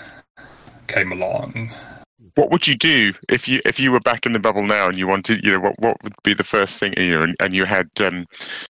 came 0.87 1.11
along. 1.11 1.71
What 2.39 2.51
would 2.51 2.67
you 2.69 2.75
do 2.75 3.11
if 3.27 3.49
you 3.49 3.59
if 3.65 3.81
you 3.81 3.91
were 3.91 3.99
back 3.99 4.25
in 4.25 4.31
the 4.31 4.39
bubble 4.39 4.63
now 4.63 4.87
and 4.87 4.97
you 4.97 5.07
wanted, 5.07 5.43
you 5.43 5.51
know, 5.51 5.59
what 5.59 5.75
what 5.79 6.01
would 6.03 6.13
be 6.23 6.33
the 6.33 6.45
first 6.45 6.79
thing, 6.79 6.93
you 6.95 7.11
know, 7.11 7.23
and, 7.23 7.35
and 7.41 7.53
you 7.53 7.65
had 7.65 7.89
um, 7.99 8.25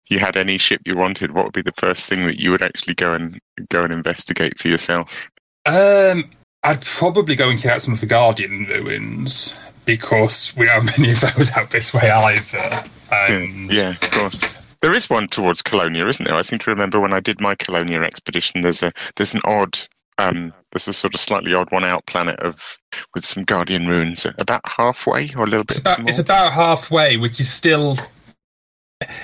you 0.08 0.20
had 0.20 0.38
any 0.38 0.60
ship 0.60 0.82
you 0.86 0.96
wanted? 0.96 1.34
What 1.34 1.46
would 1.46 1.54
be 1.54 1.64
the 1.64 1.74
first 1.76 2.08
thing 2.08 2.28
that 2.28 2.40
you 2.40 2.52
would 2.52 2.62
actually 2.62 2.94
go 2.94 3.14
and 3.14 3.40
go 3.70 3.82
and 3.82 3.92
investigate 3.92 4.60
for 4.60 4.68
yourself? 4.68 5.28
Um, 5.66 6.30
I'd 6.62 6.82
probably 6.82 7.36
go 7.36 7.50
and 7.50 7.60
check 7.60 7.72
out 7.72 7.82
some 7.82 7.96
of 7.96 8.02
the 8.02 8.06
Guardian 8.06 8.66
ruins 8.66 9.56
because 9.86 10.56
we 10.56 10.68
have 10.68 10.84
many 10.86 11.14
of 11.14 11.22
those 11.22 11.52
out 11.54 11.72
this 11.72 11.92
way 11.92 12.12
either. 12.12 12.84
Um, 13.12 13.70
yeah, 13.72 13.96
of 14.00 14.12
course. 14.12 14.46
There 14.84 14.94
is 14.94 15.10
one 15.10 15.28
towards 15.28 15.64
Colonia, 15.64 16.06
isn't 16.06 16.24
there? 16.24 16.36
I 16.36 16.44
seem 16.44 16.60
to 16.60 16.70
remember 16.70 17.00
when 17.00 17.14
I 17.14 17.20
did 17.20 17.42
my 17.42 17.56
Colonia 17.56 18.02
expedition. 18.02 18.62
There's 18.62 18.84
a 18.84 18.94
there's 19.16 19.34
an 19.34 19.42
odd, 19.44 19.80
um, 20.18 20.54
there's 20.72 20.88
a 20.88 20.94
sort 20.94 21.14
of 21.14 21.20
slightly 21.20 21.54
odd 21.54 21.72
one 21.72 21.84
out 21.84 22.06
planet 22.06 22.40
of 22.40 22.80
with 23.14 23.26
some 23.26 23.44
Guardian 23.44 23.88
ruins 23.88 24.26
about 24.38 24.62
halfway 24.66 25.30
or 25.36 25.44
a 25.44 25.48
little 25.48 25.64
bit. 25.64 25.72
It's 25.72 25.80
about, 25.80 26.00
more. 26.00 26.10
it's 26.10 26.20
about 26.20 26.54
halfway, 26.54 27.18
which 27.18 27.40
is 27.40 27.52
still 27.52 27.98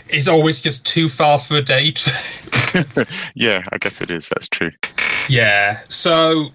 is 0.10 0.28
always 0.28 0.60
just 0.60 0.86
too 0.86 1.08
far 1.08 1.40
for 1.40 1.58
a 1.58 1.62
date. 1.62 2.06
yeah, 3.36 3.64
I 3.72 3.78
guess 3.80 4.02
it 4.02 4.12
is. 4.12 4.30
That's 4.30 4.50
true. 4.50 4.72
yeah, 5.30 5.82
so 5.88 6.50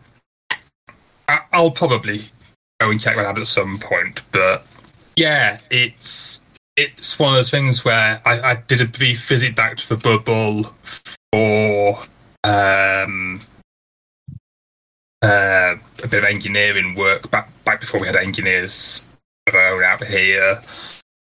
I, 1.28 1.38
I'll 1.52 1.70
probably 1.70 2.30
go 2.80 2.90
and 2.90 3.00
check 3.00 3.16
that 3.16 3.26
out 3.26 3.38
at 3.38 3.46
some 3.46 3.78
point. 3.78 4.20
But 4.32 4.66
yeah, 5.16 5.58
it's 5.70 6.42
it's 6.76 7.18
one 7.18 7.32
of 7.32 7.38
those 7.38 7.50
things 7.50 7.84
where 7.84 8.20
I, 8.26 8.50
I 8.50 8.54
did 8.54 8.82
a 8.82 8.86
brief 8.86 9.26
visit 9.26 9.56
back 9.56 9.78
to 9.78 9.88
the 9.88 9.96
bubble 9.96 10.74
for 11.32 12.02
um, 12.44 13.40
uh, 15.22 15.76
a 16.02 16.09
bit 16.09 16.24
of 16.24 16.30
engineering 16.30 16.94
work 16.94 17.30
back 17.30 17.51
back 17.64 17.80
before 17.80 18.01
we 18.01 18.06
had 18.06 18.16
engineers 18.16 19.05
of 19.47 19.55
our 19.55 19.76
own 19.76 19.84
out 19.84 20.05
here, 20.05 20.62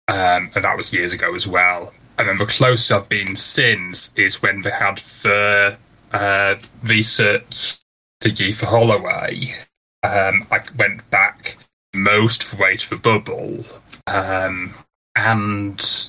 um, 0.08 0.50
and 0.54 0.64
that 0.64 0.76
was 0.76 0.92
years 0.92 1.12
ago 1.12 1.34
as 1.34 1.46
well. 1.46 1.92
And 2.18 2.28
then 2.28 2.38
the 2.38 2.46
closest 2.46 2.92
I've 2.92 3.08
been 3.08 3.34
since 3.36 4.12
is 4.14 4.42
when 4.42 4.60
they 4.62 4.70
had 4.70 4.98
the 5.22 5.78
uh, 6.12 6.56
research 6.82 7.78
strategy 8.20 8.52
for 8.52 8.66
Holloway. 8.66 9.54
Um, 10.02 10.46
I 10.50 10.60
went 10.76 11.08
back 11.10 11.56
most 11.94 12.44
of 12.44 12.50
the 12.50 12.56
way 12.56 12.76
to 12.76 12.90
the 12.90 12.96
bubble, 12.96 13.64
um, 14.06 14.74
and 15.16 16.08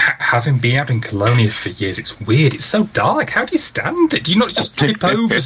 ha- 0.00 0.16
having 0.18 0.58
been 0.58 0.78
out 0.78 0.90
in 0.90 1.00
Colonia 1.00 1.50
for 1.50 1.68
years, 1.70 1.98
it's 1.98 2.18
weird. 2.20 2.54
It's 2.54 2.64
so 2.64 2.84
dark. 2.84 3.30
How 3.30 3.44
do 3.44 3.52
you 3.52 3.58
stand 3.58 4.14
it? 4.14 4.24
Do 4.24 4.32
you 4.32 4.38
not 4.38 4.52
just 4.52 4.74
trip 4.78 5.02
over 5.04 5.40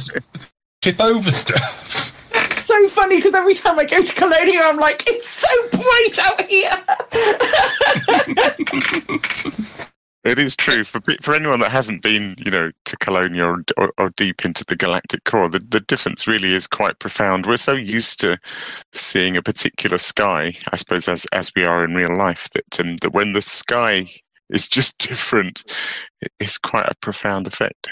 trip 0.87 1.01
over 1.01 1.31
stuff? 1.31 2.13
It's 2.33 2.63
so 2.65 2.87
funny 2.87 3.17
because 3.17 3.33
every 3.33 3.55
time 3.55 3.77
I 3.77 3.83
go 3.83 4.01
to 4.01 4.13
Colonia, 4.13 4.61
I'm 4.63 4.77
like, 4.77 5.03
it's 5.07 5.27
so 5.27 5.49
bright 5.71 6.17
out 6.21 6.49
here. 6.49 6.71
It 10.23 10.39
is 10.39 10.57
true 10.57 10.83
for 10.83 10.99
for 11.21 11.33
anyone 11.33 11.61
that 11.61 11.71
hasn't 11.71 12.01
been, 12.01 12.35
you 12.37 12.51
know, 12.51 12.69
to 12.83 12.97
Colonia 12.97 13.45
or, 13.45 13.63
or, 13.77 13.93
or 13.97 14.09
deep 14.09 14.43
into 14.43 14.65
the 14.65 14.75
galactic 14.75 15.23
core. 15.23 15.47
The, 15.47 15.59
the 15.59 15.79
difference 15.79 16.27
really 16.27 16.53
is 16.53 16.67
quite 16.67 16.99
profound. 16.99 17.45
We're 17.45 17.55
so 17.55 17.71
used 17.71 18.19
to 18.21 18.37
seeing 18.93 19.37
a 19.37 19.41
particular 19.41 19.97
sky, 19.97 20.53
I 20.73 20.75
suppose, 20.75 21.07
as 21.07 21.25
as 21.31 21.53
we 21.55 21.63
are 21.63 21.85
in 21.85 21.95
real 21.95 22.13
life, 22.13 22.49
that 22.49 22.77
um, 22.77 22.97
that 22.97 23.13
when 23.13 23.31
the 23.31 23.41
sky 23.41 24.07
is 24.49 24.67
just 24.67 24.97
different, 25.07 25.63
it's 26.41 26.57
quite 26.57 26.87
a 26.89 26.95
profound 26.99 27.47
effect. 27.47 27.87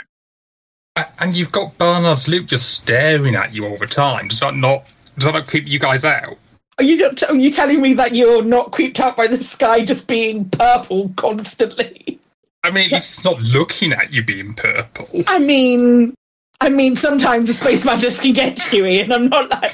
A- 0.95 1.05
And 1.19 1.35
you've 1.35 1.51
got 1.51 1.77
Barnard's 1.77 2.27
Loop 2.27 2.47
just 2.47 2.69
staring 2.73 3.35
at 3.35 3.53
you 3.53 3.65
all 3.65 3.77
the 3.77 3.87
time. 3.87 4.27
Does 4.29 4.39
that 4.39 4.55
not 4.55 4.85
does 5.17 5.25
that 5.25 5.33
not 5.33 5.47
creep 5.47 5.67
you 5.67 5.79
guys 5.79 6.03
out? 6.03 6.37
Are 6.77 6.83
you 6.83 6.97
not- 6.97 7.23
are 7.23 7.35
you 7.35 7.49
telling 7.51 7.81
me 7.81 7.93
that 7.93 8.13
you're 8.15 8.43
not 8.43 8.71
creeped 8.71 8.99
out 8.99 9.15
by 9.15 9.27
the 9.27 9.37
sky 9.37 9.83
just 9.83 10.07
being 10.07 10.49
purple 10.49 11.11
constantly? 11.15 12.19
I 12.63 12.71
mean, 12.71 12.93
it's 12.93 13.23
not 13.23 13.39
looking 13.41 13.93
at 13.93 14.11
you 14.11 14.23
being 14.23 14.53
purple. 14.55 15.07
I 15.27 15.37
mean, 15.39 16.15
I 16.61 16.69
mean, 16.69 16.95
sometimes 16.95 17.47
the 17.47 17.53
space 17.53 17.85
madness 17.85 18.21
can 18.21 18.33
get 18.33 18.57
chewy, 18.57 19.03
and 19.03 19.13
I'm 19.13 19.29
not 19.29 19.49
like. 19.51 19.71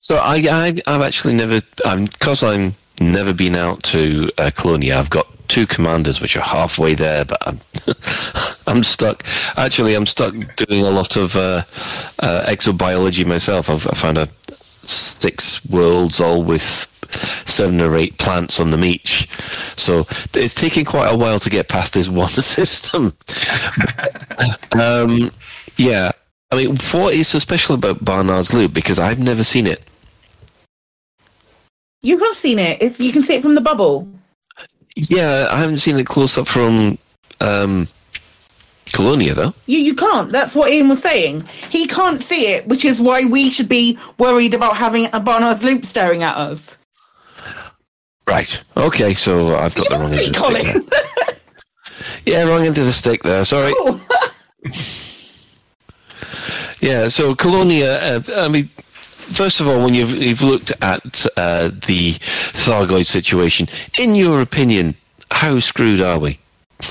So 0.00 0.16
I, 0.16 0.36
I 0.36 0.80
I've 0.86 1.02
actually 1.02 1.34
never 1.34 1.56
um, 1.56 1.60
I'm 1.84 2.04
because 2.06 2.42
I'm 2.42 2.74
never 3.00 3.32
been 3.32 3.54
out 3.54 3.82
to 3.84 4.30
uh, 4.38 4.50
Colonia. 4.54 4.98
I've 4.98 5.10
got 5.10 5.26
two 5.48 5.66
commanders 5.66 6.20
which 6.20 6.36
are 6.36 6.42
halfway 6.42 6.94
there, 6.94 7.24
but 7.24 7.38
I'm 7.46 7.58
I'm 8.66 8.82
stuck. 8.82 9.24
Actually, 9.56 9.94
I'm 9.94 10.06
stuck 10.06 10.32
doing 10.56 10.84
a 10.84 10.90
lot 10.90 11.16
of 11.16 11.36
uh, 11.36 11.62
uh, 12.20 12.44
exobiology 12.46 13.24
myself. 13.26 13.70
I've 13.70 13.86
I 13.86 13.92
found 13.92 14.18
a 14.18 14.28
six 14.88 15.64
worlds 15.66 16.20
all 16.20 16.42
with 16.42 16.62
seven 17.46 17.80
or 17.80 17.96
eight 17.96 18.18
plants 18.18 18.60
on 18.60 18.70
them 18.70 18.84
each. 18.84 19.28
So 19.76 20.06
it's 20.34 20.54
taking 20.54 20.84
quite 20.84 21.12
a 21.12 21.16
while 21.16 21.38
to 21.40 21.50
get 21.50 21.68
past 21.68 21.94
this 21.94 22.08
one 22.08 22.28
system. 22.28 23.16
um, 24.78 25.30
yeah. 25.76 26.12
I 26.50 26.56
mean, 26.56 26.76
what 26.92 27.12
is 27.12 27.28
so 27.28 27.38
special 27.38 27.74
about 27.74 28.04
Barnard's 28.04 28.54
Loop? 28.54 28.72
Because 28.72 28.98
I've 28.98 29.18
never 29.18 29.44
seen 29.44 29.66
it. 29.66 29.87
You 32.02 32.18
have 32.18 32.34
seen 32.34 32.58
it. 32.58 32.80
It's 32.80 33.00
you 33.00 33.12
can 33.12 33.22
see 33.22 33.36
it 33.36 33.42
from 33.42 33.54
the 33.54 33.60
bubble. 33.60 34.08
Yeah, 34.96 35.48
I 35.50 35.60
haven't 35.60 35.78
seen 35.78 35.98
it 35.98 36.06
close 36.06 36.38
up 36.38 36.48
from 36.48 36.98
um, 37.40 37.88
Colonia, 38.92 39.34
though. 39.34 39.54
You 39.66 39.78
you 39.78 39.94
can't. 39.94 40.30
That's 40.30 40.54
what 40.54 40.72
Ian 40.72 40.88
was 40.88 41.02
saying. 41.02 41.44
He 41.70 41.86
can't 41.86 42.22
see 42.22 42.52
it, 42.52 42.66
which 42.66 42.84
is 42.84 43.00
why 43.00 43.24
we 43.24 43.50
should 43.50 43.68
be 43.68 43.98
worried 44.18 44.54
about 44.54 44.76
having 44.76 45.08
a 45.12 45.20
Barnard's 45.20 45.62
loop 45.62 45.84
staring 45.84 46.22
at 46.22 46.36
us. 46.36 46.78
Right. 48.26 48.62
Okay, 48.76 49.14
so 49.14 49.56
I've 49.56 49.74
got 49.74 49.88
the 49.88 49.96
wrong 49.98 50.12
end 50.12 50.36
of 50.36 50.52
the 50.52 50.82
stick. 50.84 50.94
Yeah, 52.24 52.42
wrong 52.44 52.64
end 52.64 52.76
of 52.78 52.84
the 52.84 52.92
stick 52.92 53.22
there. 53.22 53.44
Sorry. 53.44 53.72
Yeah, 56.80 57.08
so 57.08 57.34
Colonia, 57.34 57.98
uh, 57.98 58.20
I 58.36 58.48
mean, 58.48 58.68
first 59.32 59.60
of 59.60 59.68
all, 59.68 59.84
when 59.84 59.94
you've, 59.94 60.14
you've 60.14 60.42
looked 60.42 60.72
at 60.82 61.26
uh, 61.36 61.68
the 61.68 62.14
Thargoid 62.14 63.06
situation, 63.06 63.68
in 63.98 64.14
your 64.14 64.40
opinion, 64.40 64.96
how 65.30 65.58
screwed 65.58 66.00
are 66.00 66.18
we? 66.18 66.38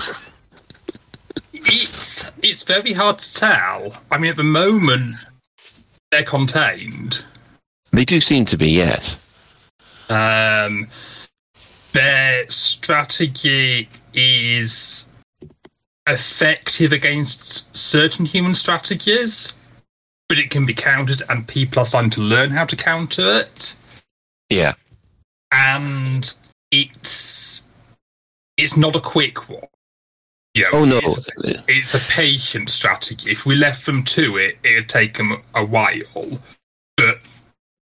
It's 1.69 2.25
it's 2.41 2.63
very 2.63 2.93
hard 2.93 3.17
to 3.17 3.33
tell. 3.33 3.91
I 4.09 4.17
mean, 4.17 4.31
at 4.31 4.37
the 4.37 4.43
moment, 4.43 5.15
they're 6.11 6.23
contained. 6.23 7.25
They 7.91 8.05
do 8.05 8.21
seem 8.21 8.45
to 8.45 8.57
be, 8.57 8.69
yes. 8.69 9.17
Um, 10.09 10.87
their 11.91 12.49
strategy 12.49 13.89
is 14.13 15.07
effective 16.07 16.93
against 16.93 17.75
certain 17.75 18.25
human 18.25 18.53
strategies, 18.53 19.51
but 20.29 20.39
it 20.39 20.49
can 20.49 20.65
be 20.65 20.73
countered, 20.73 21.21
and 21.29 21.47
people 21.47 21.81
are 21.81 21.85
starting 21.85 22.09
to 22.11 22.21
learn 22.21 22.51
how 22.51 22.65
to 22.65 22.75
counter 22.75 23.39
it. 23.39 23.75
Yeah. 24.49 24.73
And 25.53 26.33
it's 26.71 27.63
it's 28.57 28.75
not 28.75 28.95
a 28.95 28.99
quick 28.99 29.49
one. 29.49 29.67
You 30.53 30.63
know, 30.63 30.69
Oh, 30.73 30.85
no. 30.85 30.99
It's 31.03 31.27
a, 31.27 31.63
it's 31.67 31.93
a 31.93 32.11
patient 32.11 32.69
strategy. 32.69 33.29
If 33.29 33.45
we 33.45 33.55
left 33.55 33.85
them 33.85 34.03
to 34.05 34.37
it, 34.37 34.57
it'd 34.63 34.89
take 34.89 35.15
them 35.15 35.41
a 35.53 35.63
while, 35.63 36.39
but, 36.97 37.19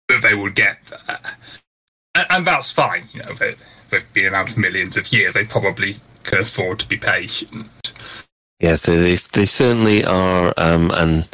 but 0.09 0.21
they 0.23 0.35
would 0.35 0.55
get 0.55 0.77
there. 0.87 1.19
And, 2.15 2.27
and 2.29 2.47
that's 2.47 2.71
fine. 2.71 3.09
You 3.15 3.23
know, 3.23 3.33
they, 3.33 3.55
they've 3.89 4.13
been 4.13 4.35
around 4.35 4.51
for 4.51 4.61
millions 4.61 4.99
of 4.99 5.11
years. 5.11 5.33
They 5.33 5.45
probably 5.45 5.97
can 6.25 6.41
afford 6.41 6.81
to 6.81 6.87
be 6.87 6.99
patient. 6.99 7.93
Yes, 8.59 8.83
they, 8.83 8.97
they, 8.97 9.15
they 9.15 9.47
certainly 9.47 10.05
are 10.05 10.53
um, 10.59 10.91
an, 10.91 11.25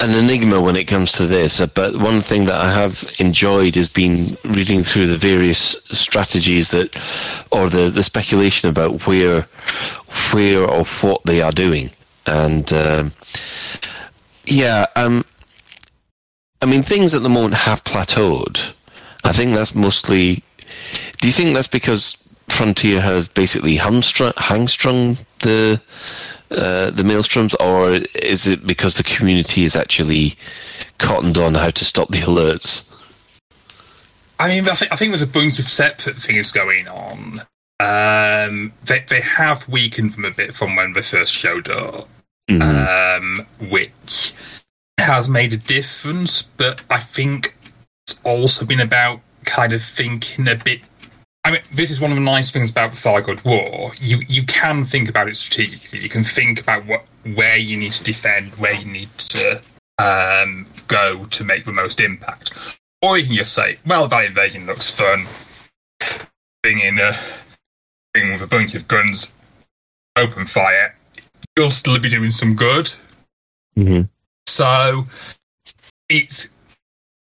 an 0.00 0.10
enigma 0.10 0.60
when 0.60 0.76
it 0.76 0.84
comes 0.84 1.12
to 1.12 1.26
this. 1.26 1.64
But 1.66 1.96
one 1.96 2.20
thing 2.20 2.46
that 2.46 2.60
I 2.60 2.72
have 2.72 3.14
enjoyed 3.18 3.74
has 3.76 3.88
been 3.88 4.36
reading 4.44 4.82
through 4.82 5.06
the 5.06 5.16
various 5.16 5.58
strategies 5.90 6.70
that, 6.70 6.96
or 7.50 7.68
the, 7.68 7.90
the 7.90 8.02
speculation 8.02 8.68
about 8.68 9.06
where, 9.06 9.42
where 10.32 10.68
or 10.68 10.84
what 10.84 11.24
they 11.24 11.40
are 11.40 11.52
doing. 11.52 11.90
And 12.26 12.72
um, 12.72 13.12
yeah, 14.46 14.86
um, 14.96 15.24
I 16.62 16.66
mean, 16.66 16.82
things 16.82 17.14
at 17.14 17.22
the 17.22 17.28
moment 17.28 17.54
have 17.54 17.84
plateaued. 17.84 18.72
I 19.22 19.32
think 19.32 19.54
that's 19.54 19.74
mostly. 19.74 20.42
Do 21.20 21.28
you 21.28 21.32
think 21.32 21.54
that's 21.54 21.66
because 21.66 22.16
Frontier 22.48 23.00
have 23.00 23.32
basically 23.34 23.76
hamstrung, 23.76 24.32
hangstrung 24.32 25.18
the 25.40 25.80
uh, 26.54 26.90
the 26.90 27.02
maelstroms, 27.02 27.54
or 27.60 28.04
is 28.14 28.46
it 28.46 28.66
because 28.66 28.96
the 28.96 29.02
community 29.02 29.64
is 29.64 29.76
actually 29.76 30.36
cottoned 30.98 31.38
on 31.38 31.54
how 31.54 31.70
to 31.70 31.84
stop 31.84 32.08
the 32.08 32.18
alerts? 32.18 32.90
I 34.38 34.48
mean, 34.48 34.68
I 34.68 34.74
think, 34.74 34.92
I 34.92 34.96
think 34.96 35.10
there's 35.12 35.22
a 35.22 35.26
bunch 35.26 35.58
of 35.58 35.68
separate 35.68 36.16
things 36.16 36.50
going 36.52 36.88
on. 36.88 37.42
Um, 37.80 38.72
they 38.84 39.04
they 39.08 39.20
have 39.20 39.68
weakened 39.68 40.12
them 40.12 40.24
a 40.24 40.30
bit 40.30 40.54
from 40.54 40.76
when 40.76 40.92
they 40.92 41.02
first 41.02 41.32
showed 41.32 41.68
up, 41.68 42.08
um, 42.48 43.46
which 43.68 44.32
has 44.98 45.28
made 45.28 45.52
a 45.52 45.56
difference. 45.56 46.42
But 46.42 46.82
I 46.90 47.00
think 47.00 47.56
it's 48.06 48.20
also 48.24 48.64
been 48.64 48.80
about 48.80 49.20
kind 49.44 49.72
of 49.72 49.82
thinking 49.82 50.48
a 50.48 50.56
bit. 50.56 50.80
I 51.44 51.50
mean, 51.50 51.60
this 51.72 51.90
is 51.90 52.00
one 52.00 52.10
of 52.10 52.16
the 52.16 52.22
nice 52.22 52.50
things 52.50 52.70
about 52.70 52.92
the 52.92 52.96
Thargoid 52.96 53.44
War. 53.44 53.92
You 54.00 54.20
you 54.28 54.44
can 54.44 54.84
think 54.84 55.08
about 55.08 55.28
it 55.28 55.36
strategically. 55.36 56.00
You 56.00 56.08
can 56.08 56.24
think 56.24 56.58
about 56.60 56.86
what 56.86 57.04
where 57.34 57.58
you 57.58 57.76
need 57.76 57.92
to 57.92 58.04
defend, 58.04 58.54
where 58.54 58.72
you 58.72 58.86
need 58.86 59.10
to 59.18 59.60
um, 59.98 60.66
go 60.88 61.26
to 61.26 61.44
make 61.44 61.64
the 61.64 61.72
most 61.72 62.00
impact. 62.00 62.52
Or 63.02 63.18
you 63.18 63.26
can 63.26 63.36
just 63.36 63.52
say, 63.52 63.78
well, 63.86 64.08
that 64.08 64.24
invasion 64.24 64.64
looks 64.66 64.90
fun. 64.90 65.26
Being 66.62 66.80
in 66.80 66.98
a 66.98 67.18
thing 68.14 68.32
with 68.32 68.40
a 68.40 68.46
bunch 68.46 68.74
of 68.74 68.88
guns, 68.88 69.30
open 70.16 70.46
fire, 70.46 70.96
you'll 71.56 71.70
still 71.70 71.98
be 71.98 72.08
doing 72.08 72.30
some 72.30 72.54
good. 72.56 72.92
Mm-hmm. 73.76 74.02
So 74.46 75.06
it's 76.08 76.48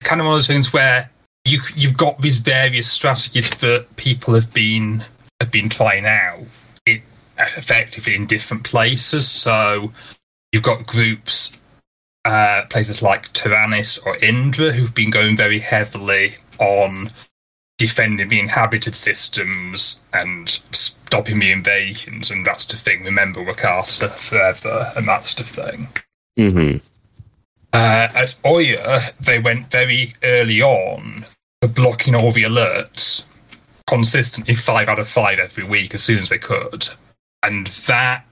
kind 0.02 0.20
of 0.20 0.26
one 0.26 0.34
of 0.34 0.38
those 0.40 0.48
things 0.48 0.72
where 0.72 1.10
you 1.44 1.60
you've 1.74 1.96
got 1.96 2.20
these 2.20 2.38
various 2.38 2.90
strategies 2.90 3.50
that 3.50 3.86
people 3.96 4.34
have 4.34 4.52
been 4.52 5.04
have 5.40 5.50
been 5.50 5.68
trying 5.68 6.06
out 6.06 6.40
it, 6.86 7.02
effectively 7.38 8.14
in 8.14 8.26
different 8.26 8.64
places. 8.64 9.26
So 9.26 9.92
you've 10.52 10.62
got 10.62 10.86
groups, 10.86 11.52
uh, 12.24 12.64
places 12.68 13.02
like 13.02 13.32
Taranis 13.32 14.04
or 14.04 14.16
Indra, 14.18 14.72
who've 14.72 14.94
been 14.94 15.10
going 15.10 15.36
very 15.36 15.58
heavily 15.58 16.36
on 16.58 17.10
defending 17.78 18.28
the 18.28 18.38
inhabited 18.38 18.94
systems 18.94 20.00
and 20.12 20.60
stopping 20.72 21.38
the 21.38 21.50
invasions 21.50 22.30
and 22.30 22.46
that 22.46 22.60
sort 22.60 22.74
of 22.74 22.80
thing. 22.80 23.02
Remember 23.02 23.42
Wakata 23.42 24.10
forever 24.10 24.92
and 24.96 25.08
that 25.08 25.26
sort 25.26 25.40
of 25.40 25.48
thing. 25.48 25.88
Mm-hmm. 26.38 26.76
Uh, 27.72 28.08
at 28.14 28.34
Oya, 28.44 29.00
they 29.20 29.38
went 29.38 29.70
very 29.70 30.14
early 30.22 30.60
on 30.60 31.24
for 31.60 31.68
blocking 31.68 32.14
all 32.14 32.32
the 32.32 32.42
alerts 32.42 33.24
consistently, 33.86 34.54
five 34.54 34.88
out 34.88 34.98
of 34.98 35.08
five 35.08 35.38
every 35.38 35.64
week, 35.64 35.94
as 35.94 36.02
soon 36.02 36.18
as 36.18 36.28
they 36.28 36.38
could, 36.38 36.88
and 37.42 37.66
that 37.86 38.24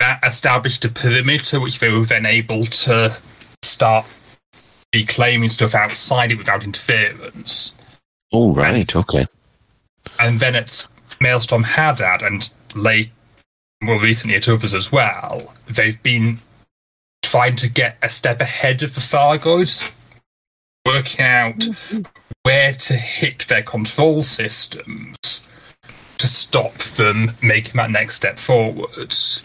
that 0.00 0.20
established 0.26 0.84
a 0.84 0.88
perimeter 0.88 1.60
which 1.60 1.78
they 1.78 1.90
were 1.90 2.04
then 2.04 2.26
able 2.26 2.66
to 2.66 3.16
start 3.62 4.04
reclaiming 4.94 5.48
stuff 5.48 5.74
outside 5.74 6.30
it 6.30 6.38
without 6.38 6.64
interference. 6.64 7.72
All 8.30 8.52
right. 8.52 8.94
Okay. 8.94 9.26
And 10.20 10.40
then 10.40 10.54
at 10.54 10.86
Maelstrom 11.20 11.62
Hadad 11.62 12.22
and 12.22 12.50
late, 12.74 13.10
more 13.82 14.00
recently 14.00 14.36
at 14.36 14.48
others 14.48 14.74
as 14.74 14.90
well, 14.90 15.54
they've 15.68 16.02
been 16.02 16.38
trying 17.22 17.56
to 17.56 17.68
get 17.68 17.96
a 18.02 18.08
step 18.08 18.40
ahead 18.40 18.82
of 18.82 18.94
the 18.94 19.00
Thargoids, 19.00 19.90
working 20.84 21.24
out 21.24 21.64
where 22.42 22.72
to 22.74 22.94
hit 22.94 23.46
their 23.48 23.62
control 23.62 24.22
systems 24.22 25.16
to 26.18 26.26
stop 26.26 26.78
them 26.78 27.32
making 27.42 27.76
that 27.76 27.90
next 27.90 28.16
step 28.16 28.38
forwards. 28.38 29.42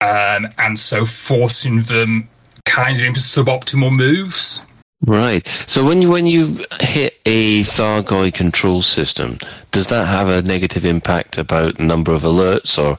Um, 0.00 0.48
and 0.58 0.78
so 0.78 1.04
forcing 1.04 1.82
them 1.82 2.28
kind 2.64 2.98
of 2.98 3.04
into 3.04 3.20
suboptimal 3.20 3.92
moves. 3.92 4.62
Right. 5.06 5.46
So 5.48 5.84
when 5.84 6.02
you 6.02 6.10
when 6.10 6.26
you 6.26 6.64
hit 6.80 7.18
a 7.24 7.62
Thargoid 7.62 8.34
control 8.34 8.82
system, 8.82 9.38
does 9.70 9.86
that 9.86 10.06
have 10.06 10.28
a 10.28 10.42
negative 10.42 10.84
impact 10.84 11.38
about 11.38 11.78
the 11.78 11.84
number 11.84 12.12
of 12.12 12.22
alerts 12.22 12.78
or 12.78 12.98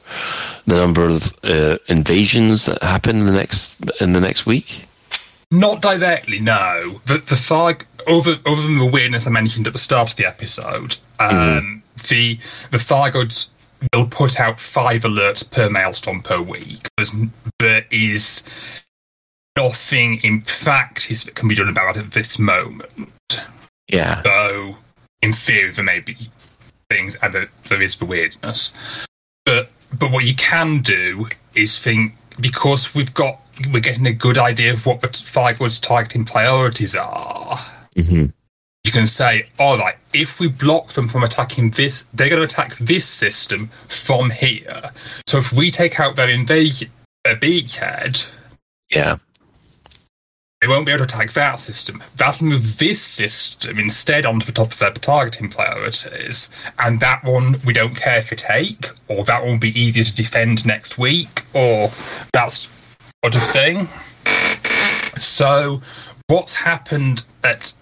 the 0.66 0.74
number 0.74 1.08
of 1.08 1.32
uh, 1.44 1.78
invasions 1.86 2.66
that 2.66 2.82
happen 2.82 3.20
in 3.20 3.26
the 3.26 3.32
next 3.32 3.88
in 4.00 4.14
the 4.14 4.20
next 4.20 4.46
week? 4.46 4.84
Not 5.52 5.82
directly, 5.82 6.40
no. 6.40 7.02
The 7.04 7.18
the 7.18 7.34
Tharg 7.34 7.84
other 8.08 8.38
other 8.46 8.62
than 8.62 8.78
the 8.78 8.86
weirdness 8.86 9.26
I 9.26 9.30
mentioned 9.30 9.66
at 9.66 9.74
the 9.74 9.78
start 9.78 10.10
of 10.10 10.16
the 10.16 10.26
episode, 10.26 10.96
um, 11.20 11.82
the 12.08 12.38
the 12.70 12.78
Thargoids 12.78 13.48
will 13.92 14.06
put 14.06 14.40
out 14.40 14.58
five 14.58 15.02
alerts 15.02 15.48
per 15.48 15.68
maelstrom 15.68 16.22
per 16.22 16.40
week. 16.40 16.88
There's, 16.96 17.12
there 17.58 17.84
is 17.90 18.42
nothing 19.54 20.20
in 20.22 20.40
practice 20.40 21.24
that 21.24 21.34
can 21.34 21.48
be 21.48 21.54
done 21.54 21.68
about 21.68 21.98
it 21.98 22.06
at 22.06 22.12
this 22.12 22.38
moment. 22.38 23.10
Yeah. 23.88 24.22
So, 24.22 24.76
in 25.20 25.34
theory, 25.34 25.70
there 25.72 25.84
may 25.84 26.00
be 26.00 26.16
things, 26.88 27.16
and 27.16 27.34
there, 27.34 27.50
there 27.68 27.82
is 27.82 27.96
the 27.96 28.06
weirdness. 28.06 28.72
But 29.44 29.70
but 29.92 30.10
what 30.10 30.24
you 30.24 30.34
can 30.34 30.80
do 30.80 31.28
is 31.54 31.78
think 31.78 32.14
because 32.40 32.94
we've 32.94 33.12
got 33.12 33.41
we're 33.70 33.80
getting 33.80 34.06
a 34.06 34.12
good 34.12 34.38
idea 34.38 34.72
of 34.72 34.84
what 34.86 35.00
the 35.00 35.08
Thargoid's 35.08 35.78
targeting 35.78 36.24
priorities 36.24 36.94
are. 36.94 37.58
Mm-hmm. 37.96 38.26
You 38.84 38.90
can 38.92 39.06
say, 39.06 39.46
all 39.58 39.78
right, 39.78 39.94
if 40.12 40.40
we 40.40 40.48
block 40.48 40.92
them 40.92 41.08
from 41.08 41.22
attacking 41.22 41.70
this, 41.70 42.04
they're 42.14 42.28
going 42.28 42.40
to 42.40 42.46
attack 42.46 42.76
this 42.78 43.04
system 43.06 43.70
from 43.88 44.30
here. 44.30 44.90
So 45.26 45.38
if 45.38 45.52
we 45.52 45.70
take 45.70 46.00
out 46.00 46.16
their 46.16 46.28
invasion, 46.28 46.90
their 47.24 47.36
beakhead, 47.36 48.26
Yeah. 48.90 49.18
they 50.60 50.68
won't 50.68 50.84
be 50.84 50.90
able 50.90 51.06
to 51.06 51.14
attack 51.14 51.32
that 51.34 51.60
system. 51.60 52.02
That'll 52.16 52.46
move 52.46 52.78
this 52.78 53.00
system 53.00 53.78
instead 53.78 54.26
onto 54.26 54.46
the 54.46 54.52
top 54.52 54.72
of 54.72 54.78
their 54.80 54.92
targeting 54.94 55.48
priorities. 55.48 56.48
And 56.80 56.98
that 56.98 57.22
one 57.22 57.60
we 57.64 57.72
don't 57.72 57.94
care 57.94 58.18
if 58.18 58.32
we 58.32 58.36
take, 58.36 58.88
or 59.06 59.22
that 59.24 59.42
one 59.42 59.52
will 59.52 59.58
be 59.58 59.80
easier 59.80 60.02
to 60.02 60.14
defend 60.14 60.66
next 60.66 60.98
week, 60.98 61.44
or 61.52 61.92
that's 62.32 62.68
sort 63.24 63.36
of 63.36 63.42
thing. 63.50 63.88
So 65.16 65.80
what's 66.26 66.54
happened 66.54 67.24
at 67.44 67.72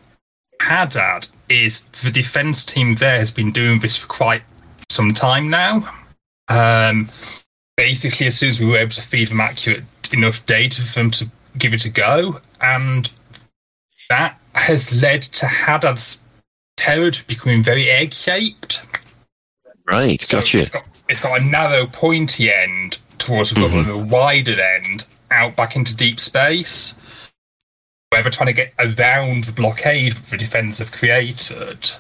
Hadad 0.61 1.29
is 1.49 1.81
the 2.03 2.11
defense 2.11 2.65
team 2.65 2.97
there 2.97 3.19
has 3.19 3.31
been 3.31 3.51
doing 3.51 3.81
this 3.81 3.97
for 3.97 4.07
quite 4.07 4.43
some 4.91 5.15
time 5.15 5.49
now. 5.49 5.95
Um, 6.49 7.11
basically, 7.77 8.27
as 8.27 8.37
soon 8.37 8.51
as 8.51 8.61
we 8.61 8.67
were 8.67 8.77
able 8.77 8.91
to 8.91 9.03
feed 9.03 9.29
them 9.29 9.41
accurate 9.41 9.85
enough 10.13 10.45
data 10.47 10.83
for 10.83 10.99
them 10.99 11.11
to 11.13 11.27
give 11.57 11.73
it 11.73 11.85
a 11.85 11.89
go, 11.89 12.41
and 12.61 13.11
that 14.11 14.39
has 14.55 15.01
led 15.01 15.23
to 15.23 15.47
Hadad's 15.47 16.19
territory 16.77 17.25
becoming 17.27 17.63
very 17.63 17.89
egg 17.89 18.13
shaped. 18.13 18.83
Right. 19.87 20.25
Gotcha. 20.29 20.59
It's 20.59 20.69
got, 20.69 20.85
it's 21.09 21.21
got 21.21 21.41
a 21.41 21.45
narrow, 21.45 21.87
pointy 21.87 22.53
end 22.53 22.99
towards 23.19 23.51
the 23.51 23.61
bubble 23.61 23.81
and 23.81 23.91
a 23.91 23.99
wider 23.99 24.61
end 24.61 25.05
out 25.31 25.57
back 25.57 25.77
into 25.77 25.95
deep 25.95 26.21
space. 26.21 26.95
Where 28.11 28.23
they're 28.23 28.33
trying 28.33 28.49
to 28.49 28.53
get 28.53 28.73
around 28.79 29.45
the 29.45 29.53
blockade 29.53 30.15
the 30.31 30.37
defenders 30.37 30.79
have 30.79 30.91
created. 30.91 31.93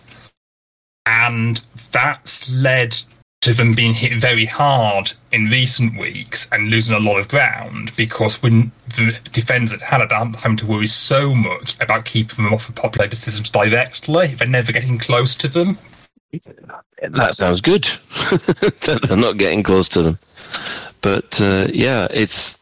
And 1.06 1.60
that's 1.92 2.52
led 2.52 3.00
to 3.40 3.54
them 3.54 3.74
being 3.74 3.94
hit 3.94 4.20
very 4.20 4.44
hard 4.44 5.12
in 5.32 5.46
recent 5.46 5.98
weeks 5.98 6.46
and 6.52 6.68
losing 6.68 6.94
a 6.94 7.00
lot 7.00 7.18
of 7.18 7.28
ground 7.28 7.90
because 7.96 8.42
when 8.42 8.70
the 8.96 9.16
defenders 9.32 9.80
had 9.80 10.12
aren't 10.12 10.36
having 10.36 10.58
to 10.58 10.66
worry 10.66 10.86
so 10.86 11.34
much 11.34 11.74
about 11.80 12.04
keeping 12.04 12.44
them 12.44 12.52
off 12.52 12.66
the 12.66 12.72
populated 12.72 13.16
systems 13.16 13.48
directly, 13.48 14.26
they're 14.34 14.46
never 14.46 14.72
getting 14.72 14.98
close 14.98 15.34
to 15.36 15.48
them. 15.48 15.78
That 17.00 17.34
sounds 17.34 17.60
good. 17.60 17.88
They're 19.08 19.16
not 19.16 19.36
getting 19.36 19.62
close 19.62 19.88
to 19.90 20.02
them, 20.02 20.18
but 21.00 21.40
uh, 21.40 21.68
yeah, 21.72 22.06
it's. 22.10 22.59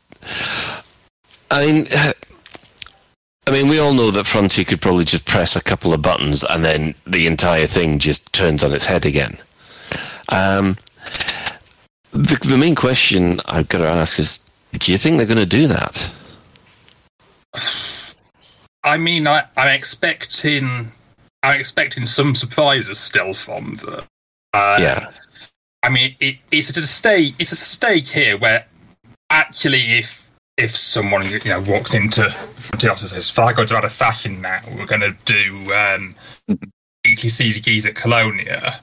I 1.50 1.66
mean, 1.66 1.86
I 3.46 3.50
mean, 3.50 3.68
we 3.68 3.78
all 3.78 3.94
know 3.94 4.10
that 4.10 4.26
Frontier 4.26 4.64
could 4.64 4.82
probably 4.82 5.05
just 5.05 5.24
press 5.24 5.56
a 5.56 5.62
couple 5.62 5.94
of 5.94 6.02
buttons 6.02 6.44
and 6.44 6.64
then 6.64 6.94
the 7.06 7.26
entire 7.26 7.66
thing 7.66 7.98
just 7.98 8.30
turns 8.32 8.62
on 8.62 8.74
its 8.74 8.84
head 8.84 9.06
again. 9.06 9.38
Um, 10.28 10.76
the, 12.12 12.38
the 12.46 12.59
main 12.59 12.74
question 12.74 13.40
I've 13.46 13.68
got 13.68 13.78
to 13.78 13.88
ask 13.88 14.18
is: 14.18 14.38
Do 14.74 14.92
you 14.92 14.98
think 14.98 15.16
they're 15.16 15.26
going 15.26 15.38
to 15.38 15.46
do 15.46 15.66
that? 15.68 16.12
I 18.84 18.96
mean, 18.96 19.26
I, 19.26 19.44
I'm 19.56 19.68
expecting, 19.68 20.92
I'm 21.42 21.59
expecting 21.59 22.06
some 22.06 22.34
surprises 22.34 22.98
still 22.98 23.34
from 23.34 23.76
them. 23.76 24.05
Uh, 24.55 24.78
Yeah. 24.80 25.10
I 25.82 25.90
mean, 25.90 26.14
it, 26.20 26.36
it's 26.50 26.70
at 26.70 26.76
a 26.76 26.82
stake. 26.82 27.34
It's 27.38 27.52
a 27.52 27.56
stake 27.56 28.06
here 28.06 28.36
where 28.36 28.66
actually, 29.30 29.98
if 29.98 30.18
if 30.59 30.76
someone 30.76 31.24
you 31.28 31.39
know 31.44 31.60
walks 31.60 31.94
into 31.94 32.30
Frontier 32.56 32.90
and 32.90 32.98
says, 32.98 33.30
"Fargo's 33.30 33.72
out 33.72 33.85
of 33.85 33.93
fashion 33.93 34.40
now. 34.43 34.60
We're 34.76 34.86
going 34.86 35.01
to 35.01 35.16
do 35.24 35.72
um, 35.72 36.14
weekly 37.05 37.30
CDGs 37.30 37.86
at 37.86 37.94
Colonia," 37.94 38.80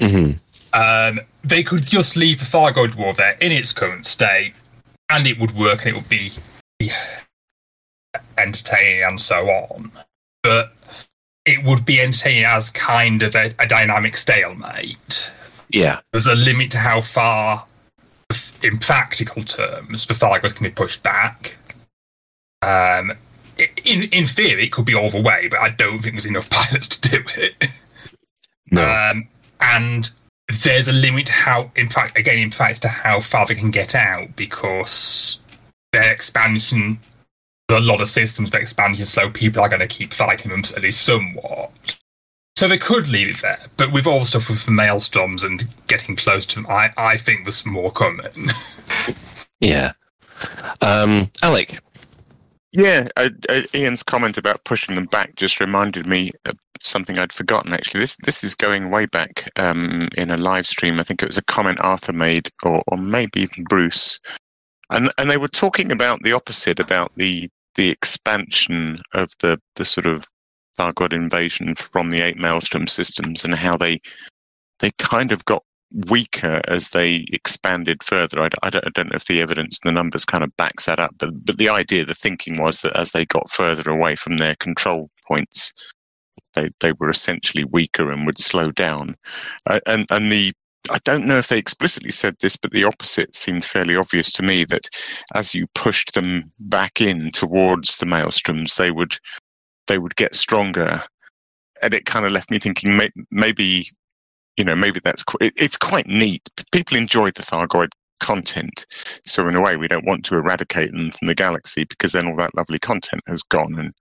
Mm-hmm. 0.00 0.36
um, 0.78 1.20
they 1.42 1.62
could 1.62 1.86
just 1.86 2.16
leave 2.16 2.38
the 2.38 2.44
Thargoid 2.44 2.94
War 2.96 3.14
there 3.14 3.36
in 3.40 3.50
its 3.50 3.72
current 3.72 4.04
state, 4.04 4.54
and 5.10 5.26
it 5.26 5.40
would 5.40 5.56
work, 5.56 5.80
and 5.80 5.90
it 5.90 5.94
would 5.94 6.08
be, 6.08 6.30
be 6.78 6.92
entertaining 8.38 9.02
and 9.02 9.20
so 9.20 9.46
on. 9.48 9.90
But 10.42 10.74
it 11.46 11.64
would 11.64 11.86
be 11.86 12.00
entertaining 12.00 12.44
as 12.44 12.70
kind 12.70 13.22
of 13.22 13.34
a, 13.34 13.54
a 13.58 13.66
dynamic 13.66 14.16
stalemate. 14.16 15.30
Yeah. 15.70 16.00
There's 16.12 16.26
a 16.26 16.34
limit 16.34 16.70
to 16.72 16.78
how 16.78 17.00
far, 17.00 17.64
in 18.62 18.78
practical 18.78 19.42
terms, 19.44 20.06
the 20.06 20.14
Thargoids 20.14 20.54
can 20.54 20.64
be 20.64 20.70
pushed 20.70 21.02
back. 21.02 21.56
Um, 22.62 23.12
in 23.84 24.02
in 24.04 24.26
theory, 24.26 24.66
it 24.66 24.72
could 24.72 24.84
be 24.84 24.94
all 24.94 25.10
the 25.10 25.20
way, 25.20 25.48
but 25.48 25.60
I 25.60 25.70
don't 25.70 26.00
think 26.00 26.14
there's 26.14 26.26
enough 26.26 26.50
pilots 26.50 26.88
to 26.88 27.10
do 27.10 27.24
it. 27.36 27.68
Um, 28.76 29.28
and 29.60 30.10
there's 30.62 30.88
a 30.88 30.92
limit 30.92 31.26
to 31.26 31.32
how, 31.32 31.70
in 31.76 31.88
fact, 31.88 32.18
again, 32.18 32.38
in 32.38 32.50
practice, 32.50 32.80
to 32.80 32.88
how 32.88 33.20
far 33.20 33.46
they 33.46 33.54
can 33.54 33.70
get 33.70 33.94
out 33.94 34.34
because 34.36 35.38
their 35.92 36.12
expansion. 36.12 37.00
There's 37.68 37.82
a 37.82 37.86
lot 37.86 38.00
of 38.00 38.08
systems 38.08 38.50
for 38.50 38.58
expansion, 38.58 39.04
so 39.06 39.28
people 39.28 39.60
are 39.60 39.68
going 39.68 39.80
to 39.80 39.88
keep 39.88 40.12
fighting 40.12 40.52
them 40.52 40.62
at 40.76 40.82
least 40.82 41.02
somewhat. 41.02 41.72
So 42.56 42.68
they 42.68 42.78
could 42.78 43.08
leave 43.08 43.28
it 43.28 43.42
there, 43.42 43.60
but 43.76 43.92
with 43.92 44.06
all 44.06 44.20
the 44.20 44.26
stuff 44.26 44.48
with 44.48 44.64
the 44.64 44.70
maelstorms 44.70 45.44
and 45.44 45.68
getting 45.88 46.16
close 46.16 46.46
to 46.46 46.54
them, 46.56 46.66
I, 46.68 46.90
I 46.96 47.18
think 47.18 47.44
there's 47.44 47.66
more 47.66 47.92
coming. 47.92 48.50
Yeah. 49.60 49.92
Um, 50.82 51.30
Alec. 51.42 51.80
Yeah, 52.72 53.08
uh, 53.16 53.30
uh, 53.48 53.62
Ian's 53.74 54.02
comment 54.02 54.36
about 54.36 54.64
pushing 54.64 54.96
them 54.96 55.06
back 55.06 55.34
just 55.36 55.60
reminded 55.60 56.06
me 56.06 56.30
of 56.44 56.58
something 56.82 57.16
I'd 57.16 57.32
forgotten. 57.32 57.72
Actually, 57.72 58.00
this 58.00 58.16
this 58.16 58.44
is 58.44 58.54
going 58.54 58.90
way 58.90 59.06
back 59.06 59.50
um, 59.56 60.10
in 60.14 60.30
a 60.30 60.36
live 60.36 60.66
stream. 60.66 61.00
I 61.00 61.04
think 61.04 61.22
it 61.22 61.28
was 61.28 61.38
a 61.38 61.44
comment 61.44 61.80
Arthur 61.80 62.12
made, 62.12 62.50
or, 62.64 62.82
or 62.88 62.98
maybe 62.98 63.40
even 63.40 63.64
Bruce, 63.64 64.20
and 64.90 65.10
and 65.16 65.30
they 65.30 65.38
were 65.38 65.48
talking 65.48 65.90
about 65.90 66.22
the 66.22 66.32
opposite 66.32 66.78
about 66.78 67.12
the 67.16 67.48
the 67.76 67.88
expansion 67.88 69.00
of 69.14 69.30
the 69.40 69.58
the 69.76 69.86
sort 69.86 70.06
of 70.06 70.26
Thargoid 70.76 71.12
invasion 71.12 71.74
from 71.74 72.10
the 72.10 72.20
eight 72.20 72.38
Maelstrom 72.38 72.86
systems 72.86 73.44
and 73.44 73.54
how 73.54 73.76
they 73.76 74.00
they 74.80 74.90
kind 74.98 75.32
of 75.32 75.44
got 75.44 75.62
weaker 76.08 76.60
as 76.68 76.90
they 76.90 77.24
expanded 77.32 78.02
further. 78.02 78.42
I, 78.42 78.48
I 78.62 78.70
don't, 78.70 78.86
I 78.86 78.90
don't 78.94 79.10
know 79.10 79.16
if 79.16 79.26
the 79.26 79.40
evidence 79.40 79.80
and 79.82 79.88
the 79.88 79.94
numbers 79.94 80.24
kind 80.24 80.44
of 80.44 80.56
backs 80.56 80.86
that 80.86 81.00
up, 81.00 81.14
but 81.18 81.44
but 81.44 81.58
the 81.58 81.68
idea, 81.68 82.04
the 82.04 82.14
thinking 82.14 82.60
was 82.60 82.80
that 82.80 82.96
as 82.96 83.12
they 83.12 83.24
got 83.24 83.50
further 83.50 83.90
away 83.90 84.14
from 84.16 84.36
their 84.36 84.56
control 84.56 85.10
points, 85.26 85.72
they 86.54 86.70
they 86.80 86.92
were 86.92 87.10
essentially 87.10 87.64
weaker 87.64 88.10
and 88.10 88.26
would 88.26 88.38
slow 88.38 88.70
down. 88.72 89.16
Uh, 89.66 89.80
and 89.86 90.06
and 90.10 90.30
the 90.30 90.52
I 90.90 90.98
don't 91.04 91.26
know 91.26 91.38
if 91.38 91.48
they 91.48 91.58
explicitly 91.58 92.10
said 92.12 92.36
this, 92.40 92.56
but 92.56 92.72
the 92.72 92.84
opposite 92.84 93.34
seemed 93.34 93.64
fairly 93.64 93.96
obvious 93.96 94.30
to 94.32 94.42
me 94.42 94.64
that 94.66 94.88
as 95.34 95.54
you 95.54 95.66
pushed 95.74 96.14
them 96.14 96.52
back 96.60 97.00
in 97.00 97.30
towards 97.32 97.98
the 97.98 98.06
maelstroms, 98.06 98.76
they 98.76 98.90
would 98.92 99.18
they 99.86 99.98
would 99.98 100.16
get 100.16 100.34
stronger. 100.34 101.02
And 101.82 101.94
it 101.94 102.06
kind 102.06 102.24
of 102.24 102.32
left 102.32 102.50
me 102.50 102.58
thinking 102.58 102.96
may, 102.96 103.10
maybe, 103.30 103.90
you 104.56 104.64
know, 104.64 104.76
maybe 104.76 105.00
that's 105.00 105.22
qu- 105.22 105.38
it, 105.40 105.54
it's 105.56 105.76
quite 105.76 106.06
neat. 106.06 106.48
People 106.72 106.96
enjoy 106.96 107.30
the 107.30 107.42
Thargoid 107.42 107.90
content, 108.20 108.86
so 109.26 109.46
in 109.46 109.56
a 109.56 109.60
way, 109.60 109.76
we 109.76 109.88
don't 109.88 110.06
want 110.06 110.24
to 110.26 110.36
eradicate 110.36 110.90
them 110.92 111.10
from 111.10 111.28
the 111.28 111.34
galaxy 111.34 111.84
because 111.84 112.12
then 112.12 112.26
all 112.26 112.36
that 112.36 112.56
lovely 112.56 112.78
content 112.78 113.22
has 113.26 113.42
gone, 113.42 113.78
and 113.78 113.92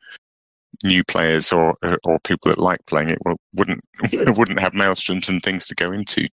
new 0.83 1.03
players 1.03 1.51
or 1.51 1.77
or 2.03 2.19
people 2.19 2.49
that 2.49 2.59
like 2.59 2.79
playing 2.87 3.09
it 3.09 3.19
will, 3.25 3.37
wouldn't 3.53 3.81
wouldn't 4.37 4.59
have 4.59 4.73
maelstroms 4.73 5.29
and 5.29 5.41
things 5.41 5.67
to 5.67 5.75
go 5.75 5.91
into. 5.91 6.27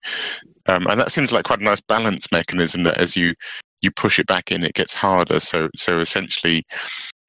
Um, 0.67 0.87
and 0.87 0.99
that 0.99 1.11
seems 1.11 1.31
like 1.31 1.45
quite 1.45 1.59
a 1.59 1.63
nice 1.63 1.81
balance 1.81 2.31
mechanism 2.31 2.83
that 2.83 2.97
as 2.97 3.15
you 3.15 3.33
you 3.81 3.91
push 3.91 4.19
it 4.19 4.27
back 4.27 4.51
in, 4.51 4.63
it 4.63 4.73
gets 4.73 4.93
harder. 4.93 5.39
So 5.39 5.69
so 5.75 5.99
essentially, 5.99 6.63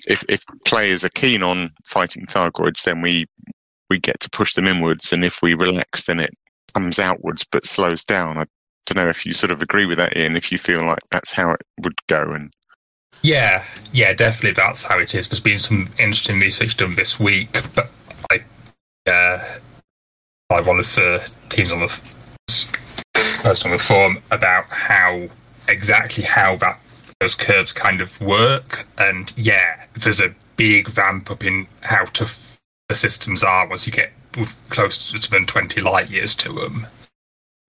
if 0.06 0.24
if 0.28 0.44
players 0.64 1.04
are 1.04 1.10
keen 1.10 1.42
on 1.42 1.70
fighting 1.86 2.26
Thargoids, 2.26 2.84
then 2.84 3.02
we 3.02 3.26
we 3.90 3.98
get 3.98 4.20
to 4.20 4.30
push 4.30 4.54
them 4.54 4.66
inwards, 4.66 5.12
and 5.12 5.24
if 5.24 5.42
we 5.42 5.54
relax, 5.54 6.04
then 6.04 6.20
it 6.20 6.30
comes 6.74 6.98
outwards 6.98 7.44
but 7.50 7.66
slows 7.66 8.04
down. 8.04 8.38
I 8.38 8.46
don't 8.86 9.02
know 9.02 9.08
if 9.08 9.26
you 9.26 9.32
sort 9.32 9.50
of 9.50 9.62
agree 9.62 9.86
with 9.86 9.98
that, 9.98 10.16
Ian. 10.16 10.36
If 10.36 10.50
you 10.50 10.58
feel 10.58 10.84
like 10.84 11.02
that's 11.10 11.32
how 11.32 11.52
it 11.52 11.62
would 11.82 11.94
go, 12.08 12.32
and 12.32 12.52
Yeah, 13.22 13.64
yeah, 13.92 14.12
definitely 14.12 14.52
that's 14.52 14.84
how 14.84 14.98
it 14.98 15.14
is. 15.14 15.28
There's 15.28 15.40
been 15.40 15.58
some 15.58 15.88
interesting 15.98 16.40
research 16.40 16.76
done 16.76 16.94
this 16.94 17.20
week, 17.20 17.62
but 17.74 17.90
I, 18.30 18.42
uh, 19.10 19.44
by 20.48 20.60
one 20.60 20.80
of 20.80 20.94
the 20.94 21.28
teams 21.48 21.72
on 21.72 21.80
the 21.80 21.86
f- 21.86 22.12
post 23.42 23.64
on 23.64 23.72
the 23.72 23.78
forum 23.78 24.18
about 24.30 24.66
how 24.66 25.28
exactly 25.68 26.24
how 26.24 26.56
that 26.56 26.78
those 27.22 27.34
curves 27.36 27.72
kind 27.72 28.00
of 28.00 28.20
work, 28.20 28.84
and 28.98 29.32
yeah, 29.36 29.84
there's 29.96 30.20
a 30.20 30.34
big 30.56 30.98
ramp 30.98 31.30
up 31.30 31.44
in 31.44 31.68
how 31.82 32.04
tough 32.06 32.58
the 32.88 32.96
systems 32.96 33.44
are 33.44 33.68
once 33.68 33.86
you 33.86 33.92
get 33.92 34.10
close 34.70 35.12
to 35.12 35.30
than 35.30 35.46
20 35.46 35.80
light 35.80 36.10
years 36.10 36.34
to 36.34 36.52
them 36.52 36.86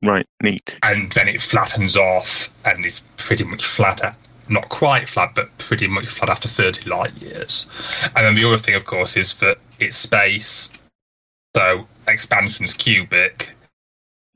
right, 0.02 0.26
neat. 0.42 0.78
and 0.84 1.12
then 1.12 1.28
it 1.28 1.40
flattens 1.40 1.96
off 1.96 2.50
and 2.66 2.86
is 2.86 3.02
pretty 3.18 3.44
much 3.44 3.66
flat 3.66 4.04
at 4.04 4.16
not 4.50 4.68
quite 4.70 5.08
flat 5.08 5.34
but 5.36 5.56
pretty 5.58 5.88
much 5.88 6.08
flat 6.08 6.30
after 6.30 6.48
30 6.48 6.90
light 6.90 7.14
years. 7.22 7.68
And 8.18 8.26
then 8.26 8.36
the 8.36 8.48
other 8.48 8.58
thing 8.58 8.76
of 8.76 8.86
course 8.86 9.16
is 9.16 9.36
that 9.36 9.58
it's 9.80 9.96
space. 9.96 10.68
So 11.56 11.88
expansion's 12.08 12.74
cubic. 12.74 13.50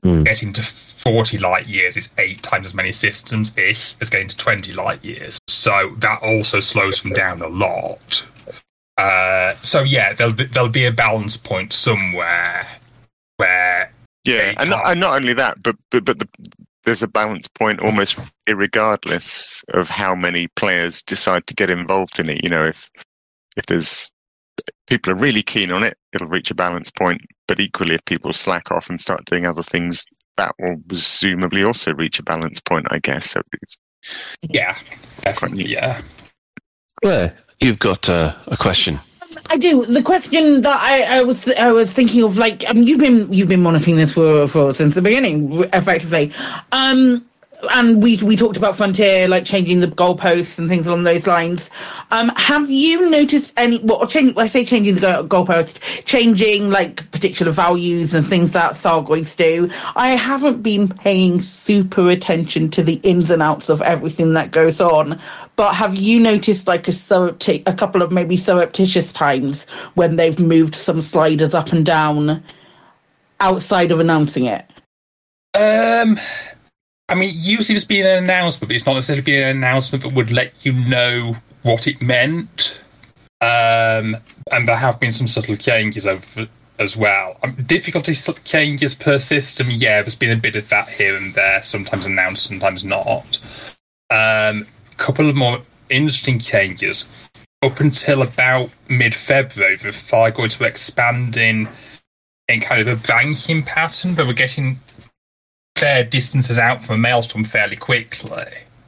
Hmm. 0.02 0.22
Getting 0.22 0.52
to 0.54 0.62
40 0.98 1.38
light 1.38 1.66
years 1.66 1.96
is 1.96 2.10
eight 2.18 2.42
times 2.42 2.66
as 2.66 2.74
many 2.74 2.92
systems 2.92 3.56
ish 3.56 3.94
as 4.00 4.10
getting 4.10 4.28
to 4.28 4.36
20 4.36 4.72
light 4.72 5.04
years 5.04 5.38
so 5.48 5.94
that 5.98 6.20
also 6.22 6.60
slows 6.60 7.00
them 7.02 7.12
down 7.12 7.40
a 7.40 7.48
lot 7.48 8.24
uh, 8.98 9.54
so 9.62 9.82
yeah 9.82 10.12
there'll 10.12 10.32
be, 10.32 10.44
there'll 10.46 10.68
be 10.68 10.84
a 10.84 10.92
balance 10.92 11.36
point 11.36 11.72
somewhere 11.72 12.66
where 13.38 13.90
Yeah, 14.24 14.52
and 14.58 14.70
not, 14.70 14.82
and 14.84 15.00
not 15.00 15.16
only 15.16 15.32
that, 15.32 15.62
but 15.62 15.76
but 15.90 16.04
but 16.04 16.18
the, 16.18 16.28
there's 16.84 17.02
a 17.02 17.08
balance 17.08 17.48
point 17.48 17.80
almost 17.80 18.18
irregardless 18.46 19.64
of 19.72 19.88
how 19.88 20.14
many 20.14 20.48
players 20.56 21.02
decide 21.02 21.46
to 21.46 21.54
get 21.54 21.70
involved 21.70 22.20
in 22.20 22.28
it. 22.28 22.44
You 22.44 22.50
know, 22.50 22.64
if 22.64 22.90
if 23.56 23.66
there's 23.66 24.12
people 24.86 25.12
are 25.12 25.16
really 25.16 25.42
keen 25.42 25.72
on 25.72 25.82
it, 25.82 25.96
it'll 26.12 26.28
reach 26.28 26.50
a 26.50 26.54
balance 26.54 26.90
point. 26.90 27.22
But 27.46 27.60
equally, 27.60 27.94
if 27.94 28.04
people 28.04 28.32
slack 28.32 28.70
off 28.70 28.90
and 28.90 29.00
start 29.00 29.24
doing 29.24 29.46
other 29.46 29.62
things, 29.62 30.04
that 30.38 30.54
will 30.58 30.80
presumably 30.88 31.62
also 31.62 31.92
reach 31.92 32.18
a 32.18 32.22
balance 32.22 32.60
point. 32.60 32.86
I 32.90 32.98
guess. 32.98 33.30
So 33.32 33.42
it's 33.60 33.78
yeah, 34.42 34.78
definitely, 35.22 35.66
yeah. 35.66 36.00
Claire, 37.02 37.36
you've 37.60 37.78
got 37.78 38.08
uh, 38.08 38.34
a 38.46 38.56
question. 38.56 38.98
I 39.50 39.56
do. 39.56 39.84
The 39.84 40.02
question 40.02 40.62
that 40.62 40.78
I, 40.80 41.18
I 41.18 41.22
was 41.22 41.48
I 41.54 41.72
was 41.72 41.92
thinking 41.92 42.22
of, 42.22 42.36
like, 42.36 42.68
um, 42.68 42.82
you've 42.82 43.00
been 43.00 43.32
you've 43.32 43.48
been 43.48 43.62
monitoring 43.62 43.96
this 43.96 44.12
for 44.12 44.46
for 44.46 44.74
since 44.74 44.94
the 44.94 45.02
beginning, 45.02 45.64
effectively. 45.72 46.32
Um, 46.72 47.24
and 47.72 48.02
we 48.02 48.16
we 48.18 48.36
talked 48.36 48.56
about 48.56 48.76
Frontier, 48.76 49.28
like 49.28 49.44
changing 49.44 49.80
the 49.80 49.86
goalposts 49.86 50.58
and 50.58 50.68
things 50.68 50.86
along 50.86 51.04
those 51.04 51.26
lines. 51.26 51.70
Um, 52.10 52.30
have 52.36 52.70
you 52.70 53.10
noticed 53.10 53.52
any? 53.56 53.78
Well, 53.78 54.06
change, 54.06 54.36
I 54.36 54.46
say 54.46 54.64
changing 54.64 54.94
the 54.94 55.00
goal, 55.00 55.24
goalpost, 55.24 55.80
changing 56.04 56.70
like 56.70 57.10
particular 57.10 57.52
values 57.52 58.14
and 58.14 58.26
things 58.26 58.52
that 58.52 58.72
Thargoids 58.72 59.36
do. 59.36 59.70
I 59.96 60.10
haven't 60.10 60.62
been 60.62 60.88
paying 60.88 61.40
super 61.40 62.10
attention 62.10 62.70
to 62.70 62.82
the 62.82 62.94
ins 63.02 63.30
and 63.30 63.42
outs 63.42 63.68
of 63.68 63.82
everything 63.82 64.34
that 64.34 64.50
goes 64.50 64.80
on, 64.80 65.18
but 65.56 65.74
have 65.74 65.94
you 65.94 66.20
noticed 66.20 66.66
like 66.66 66.88
a 66.88 66.92
surrepti- 66.92 67.62
a 67.66 67.72
couple 67.72 68.02
of 68.02 68.12
maybe 68.12 68.36
surreptitious 68.36 69.12
times 69.12 69.68
when 69.94 70.16
they've 70.16 70.38
moved 70.38 70.74
some 70.74 71.00
sliders 71.00 71.54
up 71.54 71.72
and 71.72 71.84
down 71.84 72.42
outside 73.40 73.90
of 73.90 74.00
announcing 74.00 74.44
it? 74.44 74.64
Um, 75.54 76.20
I 77.08 77.14
mean, 77.14 77.32
usually 77.34 77.74
there's 77.74 77.84
been 77.84 78.06
an 78.06 78.24
announcement, 78.24 78.68
but 78.68 78.74
it's 78.74 78.86
not 78.86 78.94
necessarily 78.94 79.22
been 79.22 79.42
an 79.42 79.56
announcement 79.56 80.02
that 80.02 80.12
would 80.12 80.30
let 80.30 80.64
you 80.64 80.72
know 80.72 81.36
what 81.62 81.86
it 81.86 82.02
meant. 82.02 82.80
Um, 83.40 84.16
and 84.50 84.66
there 84.66 84.76
have 84.76 85.00
been 85.00 85.12
some 85.12 85.26
subtle 85.26 85.56
changes 85.56 86.06
over 86.06 86.48
as 86.78 86.96
well. 86.96 87.36
Um, 87.42 87.54
difficulty 87.66 88.12
changes 88.44 88.94
per 88.94 89.18
system, 89.18 89.70
yeah, 89.70 90.02
there's 90.02 90.14
been 90.14 90.36
a 90.36 90.40
bit 90.40 90.56
of 90.56 90.68
that 90.68 90.88
here 90.88 91.16
and 91.16 91.34
there, 91.34 91.62
sometimes 91.62 92.06
announced, 92.06 92.46
sometimes 92.46 92.84
not. 92.84 93.40
Um, 94.10 94.66
couple 94.96 95.28
of 95.28 95.36
more 95.36 95.62
interesting 95.88 96.38
changes. 96.38 97.06
Up 97.62 97.80
until 97.80 98.22
about 98.22 98.70
mid 98.88 99.14
February, 99.14 99.76
the 99.76 99.88
Thargoids 99.88 100.60
were 100.60 100.66
expanding 100.66 101.68
in 102.48 102.60
kind 102.60 102.80
of 102.80 102.88
a 102.88 102.96
banking 103.06 103.62
pattern, 103.62 104.14
but 104.14 104.26
we're 104.26 104.32
getting 104.32 104.78
fair 105.78 106.04
distances 106.04 106.58
out 106.58 106.82
from 106.82 106.96
a 106.96 106.98
maelstrom 106.98 107.44
fairly 107.44 107.76
quickly. 107.76 108.46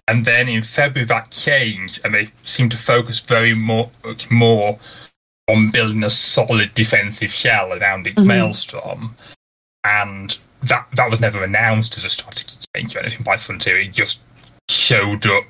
And 0.09 0.25
then 0.25 0.49
in 0.49 0.63
February 0.63 1.07
that 1.07 1.31
changed, 1.31 2.01
and 2.05 2.13
they 2.13 2.31
seemed 2.45 2.73
to 2.73 2.77
focus 2.77 3.21
very 3.21 3.55
more, 3.55 3.91
much 4.05 4.31
more 4.31 4.79
on 5.49 5.71
building 5.71 6.03
a 6.05 6.11
solid 6.11 6.75
defensive 6.75 7.33
shell 7.33 7.73
around 7.73 8.07
each 8.07 8.17
Mhm. 8.17 8.27
maelstrom. 8.27 9.17
And 9.85 10.37
that 10.63 10.87
that 10.95 11.11
was 11.11 11.21
never 11.21 11.43
announced 11.45 11.97
as 11.97 12.05
a 12.05 12.11
strategy 12.11 12.57
change 12.75 12.95
or 12.95 13.01
anything 13.01 13.23
by 13.23 13.37
Frontier. 13.37 13.79
It 13.79 13.93
just 13.93 14.21
showed 14.69 15.27
up 15.27 15.45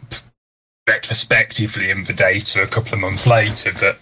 retrospectively 0.89 1.91
in 1.91 2.05
the 2.05 2.13
data 2.13 2.63
a 2.63 2.67
couple 2.67 2.95
of 2.95 3.01
months 3.01 3.27
later 3.27 3.73
that 3.73 3.99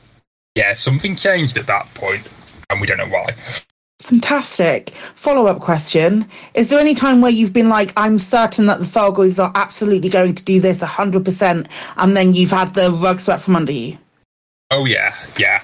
yeah, 0.54 0.74
something 0.74 1.14
changed 1.14 1.56
at 1.56 1.66
that 1.66 1.92
point, 1.94 2.26
and 2.68 2.80
we 2.80 2.86
don't 2.86 2.98
know 2.98 3.06
why. 3.06 3.26
Fantastic. 4.00 4.90
Follow 5.14 5.46
up 5.46 5.60
question. 5.60 6.26
Is 6.54 6.70
there 6.70 6.78
any 6.78 6.94
time 6.94 7.20
where 7.20 7.30
you've 7.30 7.52
been 7.52 7.68
like, 7.68 7.92
I'm 7.96 8.18
certain 8.18 8.66
that 8.66 8.78
the 8.78 8.84
Thargoids 8.84 9.42
are 9.42 9.52
absolutely 9.54 10.08
going 10.08 10.34
to 10.34 10.44
do 10.44 10.60
this 10.60 10.82
100%, 10.82 11.66
and 11.96 12.16
then 12.16 12.32
you've 12.32 12.50
had 12.50 12.74
the 12.74 12.90
rug 12.90 13.20
swept 13.20 13.42
from 13.42 13.56
under 13.56 13.72
you? 13.72 13.98
Oh 14.70 14.84
yeah, 14.84 15.14
yeah. 15.38 15.62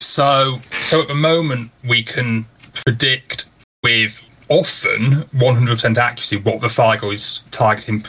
So 0.00 0.58
so 0.80 1.00
at 1.00 1.08
the 1.08 1.14
moment 1.14 1.70
we 1.84 2.02
can 2.02 2.46
predict 2.84 3.46
with 3.82 4.20
often 4.48 5.22
100% 5.34 5.96
accuracy 5.96 6.36
what 6.36 6.60
the 6.60 6.66
Thargoids 6.66 7.40
targeting 7.52 8.04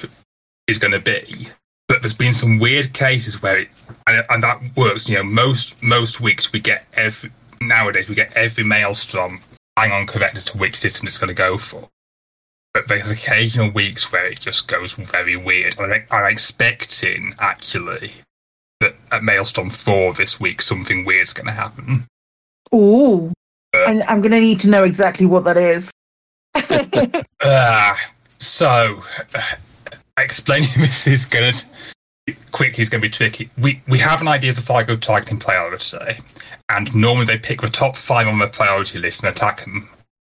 is 0.67 0.79
going 0.79 0.91
to 0.93 0.99
be. 0.99 1.49
But 1.87 2.01
there's 2.01 2.13
been 2.13 2.33
some 2.33 2.57
weird 2.57 2.93
cases 2.93 3.41
where 3.41 3.59
it 3.59 3.69
and, 4.07 4.23
and 4.29 4.43
that 4.43 4.61
works. 4.75 5.07
You 5.07 5.17
know, 5.17 5.23
most 5.23 5.81
most 5.83 6.21
weeks 6.21 6.51
we 6.51 6.59
get 6.59 6.85
every 6.93 7.31
nowadays 7.61 8.09
we 8.09 8.15
get 8.15 8.33
every 8.33 8.63
maelstrom 8.63 9.41
bang 9.75 9.91
on 9.91 10.07
correct 10.07 10.35
as 10.35 10.43
to 10.45 10.57
which 10.57 10.75
system 10.75 11.07
it's 11.07 11.17
going 11.17 11.29
to 11.29 11.33
go 11.33 11.57
for. 11.57 11.89
But 12.73 12.87
there's 12.87 13.11
occasional 13.11 13.69
weeks 13.69 14.11
where 14.11 14.25
it 14.27 14.39
just 14.39 14.67
goes 14.67 14.93
very 14.93 15.35
weird. 15.35 15.77
I'm 15.79 16.31
expecting 16.31 17.35
actually 17.39 18.13
that 18.79 18.95
at 19.11 19.23
Maelstrom 19.23 19.69
4 19.69 20.13
this 20.13 20.39
week 20.39 20.61
something 20.61 21.03
weird's 21.03 21.33
going 21.33 21.47
to 21.47 21.53
happen. 21.53 22.07
Ooh. 22.73 23.31
I'm, 23.73 24.01
I'm 24.03 24.21
going 24.21 24.31
to 24.31 24.39
need 24.39 24.59
to 24.61 24.69
know 24.69 24.83
exactly 24.83 25.25
what 25.25 25.43
that 25.45 25.57
is. 25.57 25.91
Uh, 27.41 27.93
so, 28.39 29.01
uh, 29.35 29.41
explaining 30.17 30.69
this 30.77 31.07
is 31.07 31.25
going 31.25 31.53
to 31.53 31.65
quickly 32.51 32.81
is 32.81 32.89
going 32.89 33.01
to 33.01 33.07
be 33.07 33.11
tricky. 33.11 33.49
We 33.57 33.81
we 33.87 33.99
have 33.99 34.21
an 34.21 34.27
idea 34.27 34.51
of 34.51 34.55
the 34.57 34.61
Thargo 34.61 34.99
targeting 34.99 35.39
priority, 35.39 36.19
and 36.73 36.93
normally 36.95 37.25
they 37.25 37.37
pick 37.37 37.61
the 37.61 37.67
top 37.67 37.95
five 37.95 38.27
on 38.27 38.39
the 38.39 38.47
priority 38.47 38.99
list 38.99 39.23
and 39.23 39.29
attack 39.29 39.61
them, 39.61 39.89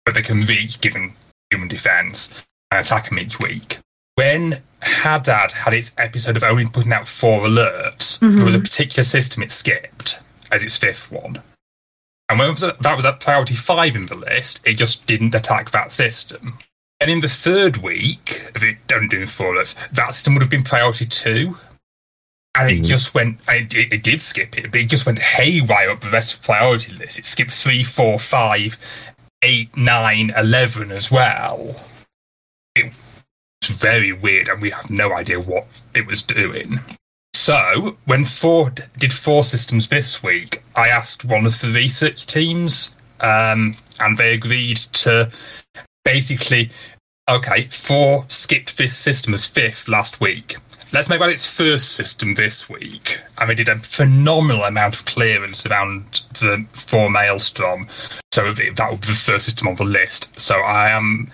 but 0.06 0.14
they 0.16 0.22
can 0.22 0.42
reach 0.42 0.82
given 0.82 1.14
human 1.52 1.68
defense 1.68 2.30
and 2.72 2.82
attack 2.82 3.10
them 3.10 3.20
each 3.20 3.40
week. 3.40 3.80
When 4.16 4.62
Hadad 4.82 5.52
had 5.52 5.74
its 5.74 5.92
episode 5.98 6.38
of 6.38 6.44
only 6.44 6.66
putting 6.68 6.92
out 6.92 7.08
four 7.08 7.44
alerts, 7.48 8.20
there 8.20 8.46
was 8.46 8.56
a 8.56 8.60
Mhm. 8.60 8.64
particular 8.64 9.04
system 9.04 9.44
it 9.44 9.52
skipped 9.52 10.20
as 10.52 10.64
its 10.64 10.76
fifth 10.76 11.12
one. 11.12 11.42
And 12.30 12.40
when 12.40 12.50
was 12.50 12.64
at- 12.64 12.82
that 12.82 12.96
was 12.96 13.06
at 13.06 13.22
priority 13.22 13.56
five 13.56 13.96
in 13.96 14.08
the 14.08 14.16
list, 14.16 14.60
it 14.66 14.74
just 14.74 15.06
didn't 15.06 15.34
attack 15.36 15.72
that 15.72 15.92
system. 15.92 16.58
And 17.00 17.12
in 17.12 17.20
the 17.20 17.30
third 17.30 17.78
week 17.78 18.42
of 18.56 18.64
it 18.64 18.78
only 18.92 19.08
doing 19.08 19.28
four 19.28 19.54
alerts, 19.54 19.76
that 19.92 20.16
system 20.16 20.34
would 20.34 20.42
have 20.42 20.50
been 20.50 20.64
priority 20.64 21.06
two. 21.06 21.58
And 22.60 22.72
it 22.72 22.82
just 22.82 23.14
went, 23.14 23.40
it, 23.50 23.74
it 23.74 24.04
did 24.04 24.22
skip 24.22 24.58
it, 24.58 24.72
but 24.72 24.80
it 24.80 24.86
just 24.86 25.06
went 25.06 25.20
haywire 25.20 25.92
up 25.92 26.02
the 26.02 26.10
rest 26.10 26.34
of 26.34 26.42
the 26.42 26.46
priority 26.46 26.94
list. 26.94 27.20
It 27.20 27.26
skipped 27.26 27.52
three, 27.52 27.84
four, 27.84 28.18
five, 28.18 28.78
eight, 29.44 29.76
nine, 29.78 30.34
eleven 30.36 30.92
as 30.92 31.12
well. 31.12 31.80
It 32.76 32.92
was 33.62 33.72
very 33.72 34.12
weird, 34.12 34.50
and 34.50 34.62
we 34.62 34.72
have 34.72 34.90
no 34.90 35.14
idea 35.14 35.40
what 35.40 35.68
it 35.94 36.06
was 36.06 36.24
doing. 36.24 36.80
So, 37.34 37.98
when 38.06 38.26
Thor 38.26 38.72
did 38.98 39.14
Thor 39.14 39.44
systems 39.44 39.88
this 39.88 40.24
week, 40.24 40.64
I 40.76 40.90
asked 40.90 41.24
one 41.24 41.46
of 41.46 41.62
the 41.62 41.70
research 41.70 42.26
teams, 42.26 42.96
um, 43.22 43.76
and 44.00 44.18
they 44.18 44.34
agreed 44.34 44.78
to 44.94 45.32
basically, 46.04 46.72
okay, 47.30 47.68
four 47.68 48.26
skipped 48.28 48.78
this 48.78 48.98
system 48.98 49.34
as 49.34 49.46
fifth 49.46 49.88
last 49.88 50.20
week. 50.20 50.58
Let's 50.94 51.10
make 51.10 51.18
about 51.18 51.30
its 51.32 51.46
first 51.48 51.94
system 51.94 52.34
this 52.36 52.70
week. 52.70 53.20
And 53.38 53.50
they 53.50 53.56
did 53.56 53.70
a 53.70 53.78
phenomenal 53.80 54.64
amount 54.64 54.96
of 54.96 55.06
clearance 55.06 55.66
around 55.66 56.22
the 56.40 56.66
Thor 56.74 57.10
Maelstrom. 57.10 57.88
So 58.32 58.54
that 58.54 58.92
would 58.92 59.02
be 59.02 59.08
the 59.08 59.14
first 59.14 59.46
system 59.46 59.68
on 59.68 59.76
the 59.76 59.84
list. 59.84 60.30
So 60.40 60.56
I 60.56 60.90
am 60.92 61.30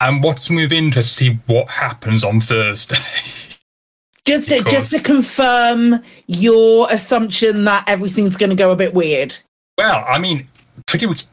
I'm 0.00 0.20
watching 0.20 0.56
with 0.56 0.72
interest 0.72 1.16
to 1.18 1.24
see 1.24 1.38
what 1.46 1.68
happens 1.68 2.24
on 2.24 2.40
Thursday. 2.40 2.96
Just 4.24 4.48
to, 4.50 4.58
Because- 4.58 4.72
just 4.72 4.92
to 4.92 5.00
confirm 5.00 6.00
your 6.28 6.86
assumption 6.92 7.64
that 7.64 7.84
everything's 7.88 8.36
going 8.36 8.50
to 8.50 8.56
go 8.56 8.70
a 8.70 8.76
bit 8.76 8.94
weird. 8.94 9.36
Well, 9.76 10.04
I 10.06 10.20
mean, 10.20 10.46
pretty 10.86 11.06
much, 11.06 11.24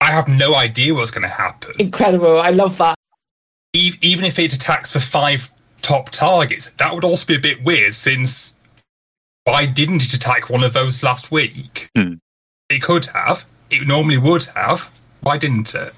I 0.00 0.12
have 0.12 0.28
no 0.28 0.54
idea 0.54 0.94
what's 0.94 1.10
going 1.10 1.22
to 1.22 1.28
happen. 1.28 1.72
Incredible. 1.80 2.38
I 2.38 2.50
love 2.50 2.78
that. 2.78 2.94
Even 3.72 4.24
if 4.24 4.38
it 4.38 4.52
attacks 4.52 4.92
the 4.92 5.00
five 5.00 5.50
top 5.86 6.10
targets, 6.10 6.68
that 6.78 6.92
would 6.92 7.04
also 7.04 7.24
be 7.24 7.36
a 7.36 7.38
bit 7.38 7.62
weird 7.62 7.94
since 7.94 8.54
why 9.44 9.66
didn't 9.66 10.02
it 10.02 10.12
attack 10.12 10.50
one 10.50 10.64
of 10.64 10.72
those 10.72 11.04
last 11.04 11.30
week? 11.30 11.88
Hmm. 11.94 12.14
It 12.68 12.82
could 12.82 13.06
have. 13.06 13.44
It 13.70 13.86
normally 13.86 14.18
would 14.18 14.44
have. 14.56 14.90
Why 15.20 15.38
didn't 15.38 15.72
it? 15.74 15.94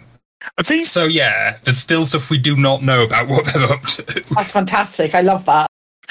So, 0.84 1.04
yeah, 1.04 1.56
there's 1.64 1.78
still 1.78 2.04
stuff 2.04 2.28
we 2.28 2.36
do 2.36 2.54
not 2.54 2.82
know 2.82 3.04
about 3.04 3.28
what 3.28 3.46
they're 3.46 3.72
up 3.72 3.82
to. 3.84 4.24
That's 4.34 4.52
fantastic. 4.52 5.14
I 5.14 5.22
love 5.22 5.46
that. 5.46 5.66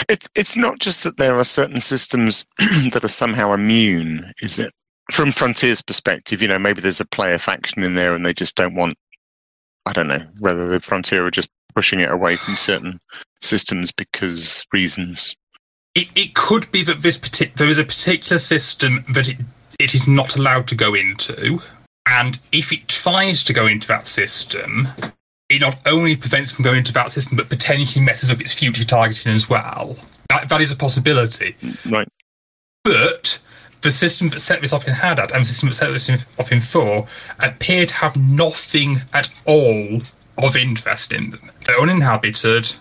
It's 0.10 0.28
it's 0.36 0.58
not 0.58 0.80
just 0.80 1.04
that 1.04 1.18
there 1.18 1.40
are 1.40 1.44
certain 1.44 1.80
systems 1.80 2.46
that 2.92 3.04
are 3.04 3.08
somehow 3.08 3.54
immune, 3.54 4.32
is 4.42 4.60
it? 4.60 4.72
From 5.12 5.32
Frontier's 5.32 5.82
perspective, 5.82 6.42
you 6.42 6.48
know, 6.48 6.60
maybe 6.60 6.82
there's 6.82 7.00
a 7.00 7.06
player 7.06 7.38
faction 7.38 7.84
in 7.84 7.96
there 7.96 8.14
and 8.14 8.26
they 8.26 8.34
just 8.34 8.56
don't 8.56 8.76
want 8.76 8.96
I 9.86 9.94
don't 9.94 10.08
know, 10.08 10.26
whether 10.40 10.68
the 10.68 10.82
Frontier 10.82 11.26
are 11.26 11.32
just 11.32 11.50
pushing 11.78 12.00
it 12.00 12.10
away 12.10 12.36
from 12.36 12.56
certain 12.56 12.98
systems 13.40 13.92
because 13.92 14.66
reasons. 14.74 15.36
It, 15.94 16.08
it 16.16 16.34
could 16.34 16.72
be 16.72 16.84
that 16.84 17.04
this 17.04 17.20
partic- 17.20 17.54
there 17.54 17.70
is 17.70 17.78
a 17.78 17.84
particular 17.84 18.40
system 18.40 19.06
that 19.14 19.30
it, 19.30 19.38
it 19.78 19.94
is 19.94 20.08
not 20.08 20.36
allowed 20.36 20.68
to 20.70 20.76
go 20.76 20.96
into, 20.96 21.62
and 22.10 22.40
if 22.52 22.74
it 22.74 22.88
tries 22.88 23.44
to 23.44 23.54
go 23.54 23.68
into 23.68 23.88
that 23.90 24.08
system, 24.08 24.88
it 25.50 25.62
not 25.62 25.78
only 25.86 26.16
prevents 26.16 26.50
it 26.50 26.56
from 26.56 26.64
going 26.64 26.80
into 26.80 26.94
that 26.94 27.12
system, 27.12 27.38
but 27.38 27.48
potentially 27.48 28.04
messes 28.04 28.32
up 28.32 28.42
its 28.42 28.56
future 28.56 28.84
targeting 28.84 29.34
as 29.34 29.48
well. 29.48 29.96
That, 30.30 30.50
that 30.50 30.62
is 30.62 30.72
a 30.72 30.76
possibility. 30.76 31.56
Mm, 31.62 31.92
right. 31.92 32.08
But 32.86 33.38
the 33.82 33.92
system 33.92 34.30
that 34.30 34.40
set 34.40 34.62
this 34.62 34.74
off 34.74 34.88
in 34.88 34.96
Hadad 34.96 35.32
and 35.32 35.42
the 35.42 35.46
system 35.46 35.70
that 35.70 35.76
set 35.76 35.92
this 35.92 36.10
off 36.40 36.52
in 36.52 36.60
Thor 36.60 37.08
appear 37.38 37.86
to 37.86 37.94
have 37.94 38.18
nothing 38.18 39.04
at 39.14 39.30
all 39.46 40.02
of 40.44 40.56
interest 40.56 41.12
in 41.12 41.32
them. 41.32 41.52
They're 41.66 41.80
uninhabited. 41.80 42.74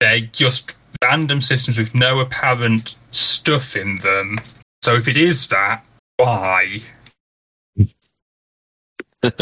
They're 0.00 0.20
just 0.20 0.74
random 1.02 1.40
systems 1.40 1.78
with 1.78 1.94
no 1.94 2.20
apparent 2.20 2.94
stuff 3.10 3.76
in 3.76 3.98
them. 3.98 4.38
So 4.82 4.96
if 4.96 5.08
it 5.08 5.16
is 5.16 5.46
that, 5.48 5.84
why? 6.16 6.80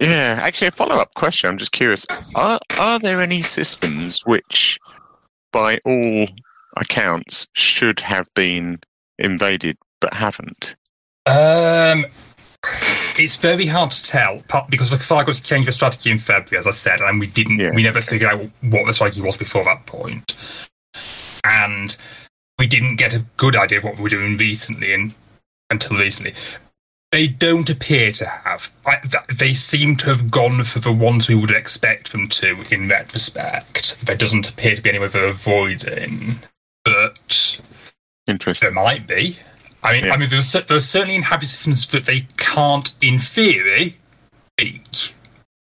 Yeah, 0.00 0.40
actually, 0.42 0.68
a 0.68 0.72
follow 0.72 0.96
up 0.96 1.14
question. 1.14 1.48
I'm 1.48 1.58
just 1.58 1.72
curious: 1.72 2.06
are 2.34 2.58
are 2.78 2.98
there 2.98 3.20
any 3.20 3.42
systems 3.42 4.20
which, 4.26 4.78
by 5.52 5.78
all 5.84 6.26
accounts, 6.76 7.46
should 7.54 8.00
have 8.00 8.28
been 8.34 8.80
invaded 9.18 9.76
but 10.00 10.14
haven't? 10.14 10.74
Um, 11.26 12.06
it's 13.18 13.36
very 13.36 13.66
hard 13.66 13.90
to 13.92 14.02
tell 14.02 14.42
because 14.68 14.90
the 14.90 14.96
Fargos 14.96 15.42
changed 15.42 15.68
the 15.68 15.72
strategy 15.72 16.10
in 16.10 16.18
February, 16.18 16.58
as 16.58 16.66
I 16.66 16.72
said, 16.72 17.00
and 17.00 17.20
we 17.20 17.26
didn't. 17.26 17.60
We 17.74 17.82
never 17.82 18.00
figured 18.00 18.30
out 18.30 18.40
what 18.62 18.86
the 18.86 18.92
strategy 18.92 19.20
was 19.22 19.36
before 19.36 19.64
that 19.64 19.86
point. 19.86 20.34
and 21.44 21.96
we 22.58 22.66
didn't 22.66 22.96
get 22.96 23.12
a 23.14 23.24
good 23.36 23.54
idea 23.56 23.78
of 23.78 23.84
what 23.84 23.96
we 23.96 24.02
were 24.02 24.08
doing 24.08 24.36
recently 24.36 24.92
and 24.92 25.14
until 25.70 25.96
recently. 25.96 26.34
They 27.12 27.26
don't 27.28 27.70
appear 27.70 28.12
to 28.12 28.26
have. 28.26 28.70
I, 28.84 28.96
th- 28.96 29.38
they 29.38 29.54
seem 29.54 29.96
to 29.98 30.06
have 30.06 30.30
gone 30.30 30.64
for 30.64 30.80
the 30.80 30.92
ones 30.92 31.28
we 31.28 31.34
would 31.34 31.50
expect 31.50 32.12
them 32.12 32.28
to 32.28 32.64
in 32.70 32.88
retrospect. 32.88 33.96
There 34.04 34.16
doesn't 34.16 34.50
appear 34.50 34.74
to 34.74 34.82
be 34.82 34.90
any 34.90 34.98
way 34.98 35.08
they're 35.08 35.26
avoiding, 35.26 36.40
but 36.84 37.60
interesting. 38.26 38.66
There 38.66 38.74
might 38.74 39.06
be. 39.06 39.38
I 39.82 39.94
mean, 39.94 40.04
Yeah. 40.06 40.14
I 40.14 40.16
mean, 40.16 40.28
there 40.30 40.40
are, 40.40 40.62
there 40.62 40.76
are 40.76 40.80
certainly 40.80 41.14
inhabited 41.14 41.48
systems 41.48 41.86
that 41.88 42.04
they 42.04 42.26
can't, 42.36 42.92
in 43.00 43.18
theory, 43.18 43.96
beat 44.56 45.12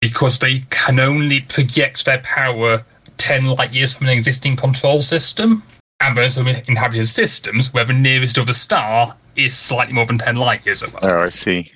because 0.01 0.39
they 0.39 0.59
can 0.69 0.99
only 0.99 1.41
project 1.41 2.05
their 2.05 2.19
power 2.19 2.85
ten 3.17 3.45
light 3.45 3.73
years 3.73 3.93
from 3.93 4.07
an 4.07 4.13
existing 4.13 4.55
control 4.55 5.01
system. 5.01 5.63
And 6.01 6.17
there's 6.17 6.33
some 6.33 6.47
inhabited 6.47 7.07
systems 7.07 7.73
where 7.73 7.85
the 7.85 7.93
nearest 7.93 8.37
other 8.37 8.53
star 8.53 9.15
is 9.35 9.57
slightly 9.57 9.93
more 9.93 10.05
than 10.05 10.17
ten 10.17 10.35
light 10.35 10.65
years 10.65 10.83
away. 10.83 10.99
Oh, 11.01 11.21
I 11.21 11.29
see. 11.29 11.71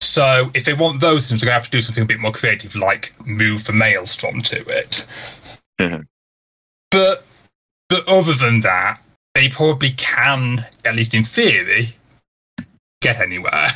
So 0.00 0.50
if 0.54 0.64
they 0.64 0.72
want 0.72 1.00
those 1.00 1.24
systems, 1.24 1.40
they're 1.40 1.48
going 1.48 1.58
to 1.58 1.62
have 1.62 1.70
to 1.70 1.76
do 1.76 1.80
something 1.80 2.02
a 2.02 2.06
bit 2.06 2.20
more 2.20 2.32
creative, 2.32 2.76
like 2.76 3.12
move 3.26 3.64
the 3.64 3.72
maelstrom 3.72 4.40
to 4.42 4.58
it. 4.68 5.04
Mm-hmm. 5.80 6.02
But 6.90 7.24
but 7.88 8.06
other 8.06 8.34
than 8.34 8.60
that, 8.60 9.00
they 9.36 9.50
probably 9.50 9.92
can, 9.92 10.64
at 10.86 10.96
least 10.96 11.12
in 11.12 11.22
theory, 11.22 11.94
get 13.02 13.20
anywhere. 13.20 13.68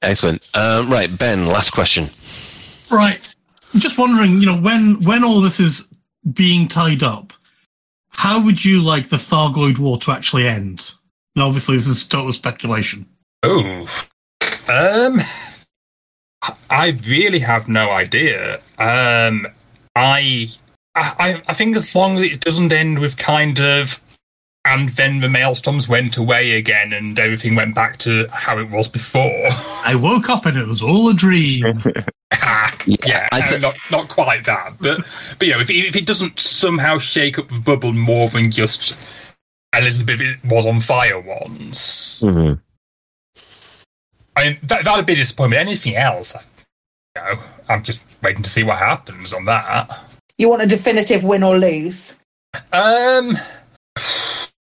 Excellent. 0.00 0.48
Um, 0.54 0.90
right, 0.90 1.16
Ben, 1.16 1.46
last 1.46 1.70
question. 1.70 2.08
Right. 2.90 3.20
I'm 3.72 3.80
just 3.80 3.98
wondering, 3.98 4.40
you 4.40 4.46
know, 4.46 4.58
when 4.58 5.02
when 5.02 5.22
all 5.22 5.42
this 5.42 5.60
is 5.60 5.88
being 6.32 6.66
tied 6.66 7.02
up, 7.02 7.34
how 8.08 8.40
would 8.40 8.64
you 8.64 8.80
like 8.80 9.08
the 9.08 9.16
Thargoid 9.16 9.78
War 9.78 9.98
to 9.98 10.12
actually 10.12 10.46
end? 10.46 10.92
Now, 11.36 11.46
obviously, 11.46 11.76
this 11.76 11.86
is 11.86 12.06
total 12.06 12.32
speculation. 12.32 13.06
Oh, 13.42 13.86
um, 14.68 15.20
I 16.70 16.96
really 17.06 17.40
have 17.40 17.68
no 17.68 17.90
idea. 17.90 18.60
Um, 18.78 19.46
I, 19.94 20.48
I, 20.94 21.42
I 21.46 21.54
think 21.54 21.76
as 21.76 21.94
long 21.94 22.16
as 22.16 22.32
it 22.32 22.40
doesn't 22.40 22.72
end 22.72 23.00
with 23.00 23.18
kind 23.18 23.60
of, 23.60 24.00
and 24.66 24.88
then 24.90 25.20
the 25.20 25.28
maelstorms 25.28 25.88
went 25.88 26.16
away 26.16 26.52
again, 26.52 26.92
and 26.92 27.18
everything 27.18 27.54
went 27.54 27.74
back 27.74 27.98
to 27.98 28.26
how 28.28 28.58
it 28.58 28.70
was 28.70 28.88
before. 28.88 29.46
I 29.84 29.94
woke 29.94 30.28
up 30.30 30.46
and 30.46 30.56
it 30.56 30.66
was 30.66 30.82
all 30.82 31.08
a 31.08 31.14
dream. 31.14 31.64
yeah, 32.86 33.28
uh, 33.32 33.58
not 33.58 33.76
not 33.90 34.08
quite 34.08 34.44
that, 34.44 34.74
but 34.80 35.00
but 35.38 35.46
you 35.46 35.54
know, 35.54 35.60
if 35.60 35.70
it, 35.70 35.76
if 35.86 35.96
it 35.96 36.06
doesn't 36.06 36.38
somehow 36.40 36.98
shake 36.98 37.38
up 37.38 37.48
the 37.48 37.58
bubble 37.58 37.92
more 37.92 38.28
than 38.28 38.50
just 38.50 38.96
a 39.74 39.82
little 39.82 40.04
bit, 40.04 40.20
it 40.20 40.38
was 40.44 40.66
on 40.66 40.80
fire 40.80 41.20
once. 41.20 42.22
Mhm. 42.22 42.60
I 44.36 44.44
mean, 44.44 44.58
that 44.64 44.84
that'd 44.84 45.06
be 45.06 45.12
a 45.12 45.16
disappointment. 45.16 45.60
Anything 45.60 45.96
else, 45.96 46.34
you 47.16 47.22
know, 47.22 47.38
I'm 47.68 47.82
just 47.82 48.00
waiting 48.22 48.42
to 48.42 48.50
see 48.50 48.62
what 48.62 48.78
happens 48.78 49.32
on 49.32 49.44
that. 49.44 50.00
You 50.38 50.48
want 50.48 50.62
a 50.62 50.66
definitive 50.66 51.22
win 51.22 51.42
or 51.42 51.56
lose? 51.58 52.16
Um, 52.72 53.38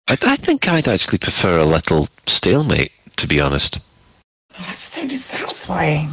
I, 0.08 0.12
I 0.22 0.36
think 0.36 0.68
I'd 0.68 0.88
actually 0.88 1.18
prefer 1.18 1.58
a 1.58 1.64
little 1.64 2.08
stalemate, 2.26 2.92
to 3.16 3.26
be 3.26 3.40
honest. 3.40 3.78
That's 4.58 4.80
so 4.80 5.06
dissatisfying. 5.06 6.10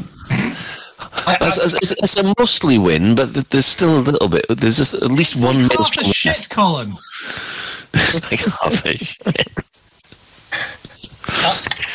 It's, 1.28 1.58
it's, 1.76 1.92
it's 1.92 2.18
a 2.18 2.34
mostly 2.40 2.78
win, 2.78 3.16
but 3.16 3.34
there's 3.52 3.66
still 3.66 4.00
a 4.00 4.02
little 4.02 4.28
bit. 4.28 4.46
There's 4.50 4.78
just 4.78 4.94
at 4.96 5.04
least 5.12 5.42
one 5.42 5.56
Half 5.62 5.70
maelstrom 5.70 6.06
a 6.08 6.14
shit, 6.14 6.48
Colin. 6.50 6.94
It's 7.96 8.32
like 8.32 8.40
half 8.40 8.86
a 8.88 8.98
shit. 8.98 9.48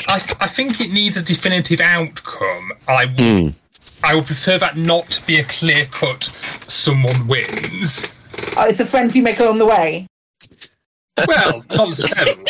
I, 0.07 0.37
I 0.41 0.47
think 0.47 0.81
it 0.81 0.93
needs 0.93 1.17
a 1.17 1.23
definitive 1.23 1.81
outcome. 1.81 2.71
I 2.87 3.07
would, 3.07 3.19
Hmm. 3.19 3.49
I 4.05 4.15
would 4.15 4.27
prefer 4.27 4.59
that 4.59 4.77
not 4.77 5.11
to 5.11 5.27
be 5.27 5.41
a 5.41 5.45
clear 5.45 5.87
cut. 5.87 6.33
Someone 6.69 7.27
wins. 7.27 8.07
Oh, 8.57 8.67
it's 8.69 8.79
a 8.79 8.87
friends 8.87 9.17
you 9.17 9.25
make 9.25 9.41
along 9.41 9.59
the 9.59 9.67
way. 9.67 10.07
Well, 11.27 11.65
not 11.71 11.89
necessarily, 11.89 12.45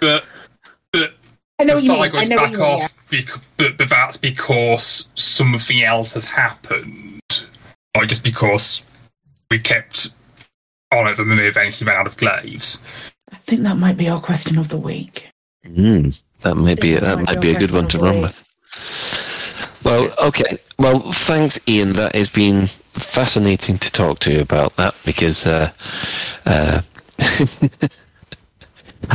but 0.00 0.24
but 0.92 1.14
I 1.58 1.64
know 1.64 1.74
what 1.74 1.84
you 1.84 1.92
the 1.92 1.98
mean. 1.98 1.98
fire 1.98 2.08
I 2.08 2.20
goes 2.20 2.30
know 2.30 2.36
what 2.36 2.42
back 2.42 2.52
you 2.52 2.58
mean. 2.58 2.82
off, 2.82 2.94
bec- 3.10 3.42
but, 3.56 3.76
but 3.76 3.88
that's 3.88 4.16
because 4.16 5.08
something 5.14 5.82
else 5.82 6.14
has 6.14 6.24
happened, 6.24 7.20
not 7.96 8.06
just 8.08 8.22
because 8.22 8.84
we 9.50 9.58
kept 9.58 10.10
on 10.92 11.06
at 11.06 11.16
them 11.16 11.30
and 11.30 11.40
they 11.40 11.46
eventually 11.46 11.86
ran 11.86 12.00
out 12.00 12.06
of 12.06 12.16
glaives. 12.16 12.80
I 13.32 13.36
think 13.36 13.62
that 13.62 13.76
might 13.76 13.96
be 13.96 14.08
our 14.08 14.20
question 14.20 14.58
of 14.58 14.68
the 14.68 14.78
week. 14.78 15.28
Mm, 15.66 16.20
that 16.42 16.54
might 16.56 16.80
be 16.80 16.94
that 16.94 17.20
might 17.22 17.40
be 17.40 17.50
a 17.50 17.58
good 17.58 17.70
one 17.72 17.88
to 17.88 17.98
run 17.98 18.22
with. 18.22 18.44
Well, 19.84 20.12
okay. 20.22 20.58
Well, 20.78 21.12
thanks, 21.12 21.58
Ian. 21.68 21.92
That 21.94 22.14
has 22.14 22.28
been 22.28 22.66
fascinating 22.66 23.78
to 23.78 23.92
talk 23.92 24.18
to 24.20 24.32
you 24.32 24.40
about 24.40 24.76
that 24.76 24.94
because 25.04 25.46
uh, 25.46 25.70
uh, 26.46 26.82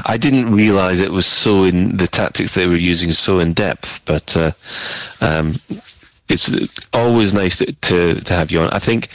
I 0.05 0.17
didn't 0.17 0.53
realise 0.53 0.99
it 0.99 1.11
was 1.11 1.25
so 1.25 1.63
in 1.63 1.97
the 1.97 2.07
tactics 2.07 2.53
they 2.53 2.67
were 2.67 2.75
using 2.75 3.11
so 3.11 3.39
in 3.39 3.53
depth, 3.53 4.03
but 4.05 4.35
uh, 4.35 4.51
um, 5.21 5.55
it's 6.29 6.49
always 6.93 7.33
nice 7.33 7.57
to, 7.57 7.71
to 7.73 8.21
to 8.21 8.33
have 8.33 8.51
you 8.51 8.61
on. 8.61 8.69
I 8.71 8.79
think 8.79 9.09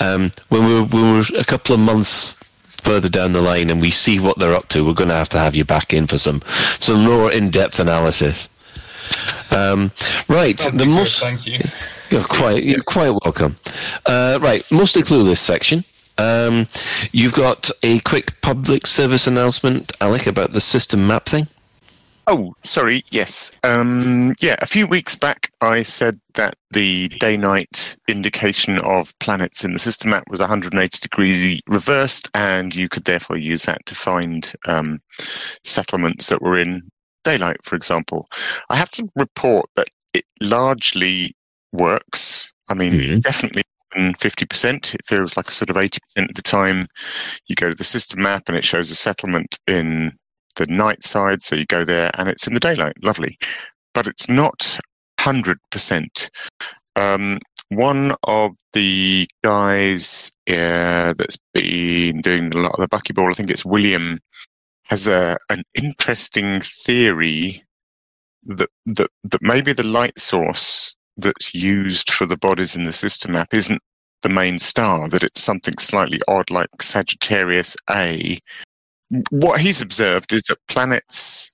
um, 0.00 0.30
when 0.48 0.66
we 0.66 0.74
were, 0.74 0.84
we 0.84 1.02
were 1.02 1.24
a 1.38 1.44
couple 1.44 1.74
of 1.74 1.80
months 1.80 2.34
further 2.82 3.08
down 3.08 3.32
the 3.32 3.40
line 3.40 3.70
and 3.70 3.80
we 3.80 3.90
see 3.90 4.18
what 4.18 4.38
they're 4.38 4.54
up 4.54 4.68
to, 4.68 4.84
we're 4.84 4.94
going 4.94 5.08
to 5.10 5.14
have 5.14 5.28
to 5.30 5.38
have 5.38 5.54
you 5.54 5.64
back 5.64 5.92
in 5.92 6.06
for 6.06 6.18
some 6.18 6.42
some 6.80 7.04
more 7.04 7.30
in 7.32 7.50
depth 7.50 7.80
analysis. 7.80 8.48
Um, 9.50 9.90
right, 10.28 10.56
That'd 10.56 10.74
the 10.74 10.84
be 10.84 10.90
good, 10.90 10.94
most. 10.94 11.20
Thank 11.20 11.46
you. 11.46 11.58
You're 12.10 12.24
quite, 12.24 12.64
you're 12.64 12.82
quite 12.82 13.10
welcome. 13.10 13.54
Uh, 14.04 14.36
right, 14.42 14.68
mostly 14.72 15.02
clueless 15.02 15.36
section. 15.36 15.84
Um, 16.20 16.68
you've 17.12 17.32
got 17.32 17.70
a 17.82 18.00
quick 18.00 18.38
public 18.42 18.86
service 18.86 19.26
announcement, 19.26 19.92
Alec, 20.00 20.26
about 20.26 20.52
the 20.52 20.60
system 20.60 21.06
map 21.06 21.26
thing. 21.26 21.48
Oh, 22.26 22.54
sorry. 22.62 23.02
Yes. 23.10 23.50
Um, 23.64 24.34
yeah, 24.40 24.56
a 24.60 24.66
few 24.66 24.86
weeks 24.86 25.16
back, 25.16 25.50
I 25.60 25.82
said 25.82 26.20
that 26.34 26.54
the 26.70 27.08
day 27.08 27.36
night 27.36 27.96
indication 28.06 28.78
of 28.78 29.18
planets 29.18 29.64
in 29.64 29.72
the 29.72 29.78
system 29.78 30.10
map 30.10 30.24
was 30.28 30.40
180 30.40 30.98
degrees 31.00 31.60
reversed, 31.66 32.28
and 32.34 32.74
you 32.74 32.88
could 32.88 33.04
therefore 33.04 33.36
use 33.36 33.64
that 33.64 33.84
to 33.86 33.94
find 33.94 34.52
um, 34.66 35.00
settlements 35.64 36.28
that 36.28 36.42
were 36.42 36.58
in 36.58 36.82
daylight, 37.24 37.64
for 37.64 37.76
example. 37.76 38.28
I 38.68 38.76
have 38.76 38.90
to 38.90 39.08
report 39.16 39.66
that 39.76 39.88
it 40.12 40.24
largely 40.40 41.34
works. 41.72 42.52
I 42.68 42.74
mean, 42.74 43.20
definitely 43.20 43.62
more 43.62 43.69
than 43.94 44.14
50%. 44.14 44.94
It 44.94 45.04
feels 45.04 45.36
like 45.36 45.48
a 45.48 45.52
sort 45.52 45.70
of 45.70 45.76
80% 45.76 45.98
of 46.28 46.34
the 46.34 46.42
time 46.42 46.86
you 47.48 47.56
go 47.56 47.68
to 47.68 47.74
the 47.74 47.84
system 47.84 48.22
map 48.22 48.44
and 48.48 48.56
it 48.56 48.64
shows 48.64 48.90
a 48.90 48.94
settlement 48.94 49.58
in 49.66 50.16
the 50.56 50.66
night 50.66 51.04
side. 51.04 51.42
So 51.42 51.56
you 51.56 51.66
go 51.66 51.84
there 51.84 52.10
and 52.18 52.28
it's 52.28 52.46
in 52.46 52.54
the 52.54 52.60
daylight. 52.60 52.94
Lovely. 53.02 53.38
But 53.94 54.06
it's 54.06 54.28
not 54.28 54.78
100%. 55.20 56.30
Um, 56.96 57.38
one 57.68 58.14
of 58.24 58.56
the 58.72 59.28
guys 59.44 60.32
that's 60.46 61.38
been 61.54 62.20
doing 62.20 62.52
a 62.52 62.58
lot 62.58 62.78
of 62.78 62.80
the 62.80 62.88
buckyball, 62.88 63.30
I 63.30 63.32
think 63.32 63.50
it's 63.50 63.64
William, 63.64 64.18
has 64.84 65.06
a 65.06 65.36
an 65.48 65.62
interesting 65.74 66.60
theory 66.60 67.64
that 68.44 68.68
that 68.86 69.10
that 69.22 69.42
maybe 69.42 69.72
the 69.72 69.84
light 69.84 70.18
source 70.18 70.94
that's 71.16 71.54
used 71.54 72.10
for 72.10 72.26
the 72.26 72.36
bodies 72.36 72.76
in 72.76 72.84
the 72.84 72.92
system 72.92 73.32
map 73.32 73.52
isn't 73.52 73.82
the 74.22 74.28
main 74.28 74.58
star, 74.58 75.08
that 75.08 75.22
it's 75.22 75.40
something 75.40 75.74
slightly 75.78 76.20
odd 76.28 76.50
like 76.50 76.68
Sagittarius 76.80 77.76
A. 77.90 78.38
What 79.30 79.60
he's 79.60 79.80
observed 79.80 80.32
is 80.32 80.42
that 80.44 80.58
planets 80.68 81.50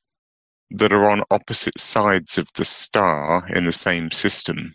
that 0.71 0.93
are 0.93 1.09
on 1.09 1.23
opposite 1.31 1.79
sides 1.79 2.39
of 2.39 2.49
the 2.55 2.65
star 2.65 3.47
in 3.49 3.65
the 3.65 3.73
same 3.73 4.11
system 4.11 4.75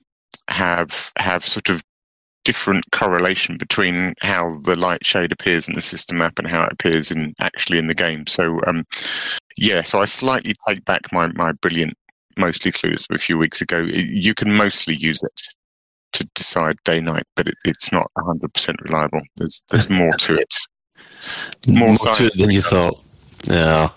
have 0.50 1.12
have 1.18 1.46
sort 1.46 1.70
of 1.70 1.84
different 2.44 2.84
correlation 2.92 3.58
between 3.58 4.16
how 4.22 4.60
the 4.64 4.76
light 4.76 5.06
shade 5.06 5.32
appears 5.32 5.70
in 5.70 5.76
the 5.76 5.82
system 5.82 6.18
map 6.18 6.40
and 6.40 6.48
how 6.48 6.64
it 6.64 6.74
appears 6.74 7.12
in 7.12 7.34
actually 7.40 7.78
in 7.78 7.88
the 7.88 7.94
game. 7.94 8.26
So 8.26 8.60
um, 8.66 8.86
yeah, 9.58 9.82
so 9.84 10.00
I 10.00 10.06
slightly 10.06 10.54
take 10.68 10.84
back 10.86 11.12
my 11.12 11.28
my 11.34 11.52
brilliant 11.52 11.98
mostly 12.38 12.72
clues 12.72 13.06
a 13.12 13.18
few 13.18 13.38
weeks 13.38 13.62
ago. 13.62 13.80
You 13.92 14.34
can 14.34 14.54
mostly 14.56 14.96
use 14.96 15.22
it 15.24 15.42
to 16.14 16.26
decide 16.36 16.78
day 16.84 17.00
night, 17.02 17.24
but 17.36 17.48
it, 17.48 17.56
it's 17.66 17.92
not 17.92 18.12
hundred 18.18 18.54
percent 18.54 18.82
reliable. 18.82 19.22
There's 19.38 19.62
there's 19.70 19.90
more 20.02 20.14
to 20.14 20.34
it. 20.34 20.54
More, 21.68 21.90
More 21.90 21.96
to 21.98 22.26
it 22.26 22.34
than 22.38 22.50
you 22.50 22.62
thought. 22.62 23.00
Yeah, 23.46 23.90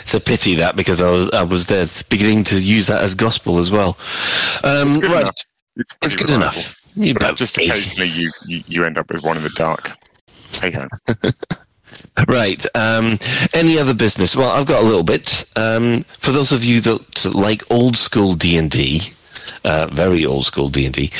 it's 0.00 0.14
a 0.14 0.20
pity 0.20 0.54
that 0.56 0.76
because 0.76 1.00
I 1.00 1.10
was 1.10 1.30
I 1.30 1.42
was 1.42 1.66
there 1.66 1.86
beginning 2.08 2.44
to 2.44 2.60
use 2.60 2.86
that 2.88 3.02
as 3.02 3.14
gospel 3.14 3.58
as 3.58 3.70
well. 3.70 3.96
Um, 4.64 4.88
It's 4.88 4.96
good 4.96 5.10
right, 5.10 5.20
enough. 5.22 5.34
It's, 5.76 5.96
it's 6.02 6.14
good 6.16 6.30
reliable. 6.30 6.56
enough. 6.58 6.80
You 6.96 7.14
But 7.14 7.36
just 7.36 7.56
occasionally 7.58 8.08
you, 8.08 8.30
you 8.46 8.62
you 8.66 8.84
end 8.84 8.98
up 8.98 9.10
with 9.10 9.22
one 9.22 9.36
in 9.36 9.42
the 9.44 9.50
dark. 9.50 9.92
Hey 10.52 10.70
ho. 10.72 10.86
Right. 12.26 12.64
Um, 12.74 13.18
any 13.54 13.78
other 13.78 13.94
business? 13.94 14.34
Well, 14.34 14.50
I've 14.50 14.66
got 14.66 14.82
a 14.82 14.86
little 14.86 15.04
bit. 15.04 15.44
Um, 15.56 16.02
for 16.18 16.32
those 16.32 16.52
of 16.52 16.64
you 16.64 16.80
that 16.80 17.34
like 17.34 17.70
old 17.70 17.96
school 17.96 18.34
D 18.34 18.56
and 18.56 18.70
D, 18.70 19.02
uh, 19.64 19.88
very 19.92 20.24
old 20.24 20.44
school 20.44 20.68
D 20.68 20.86
and 20.86 20.94
D, 20.94 21.10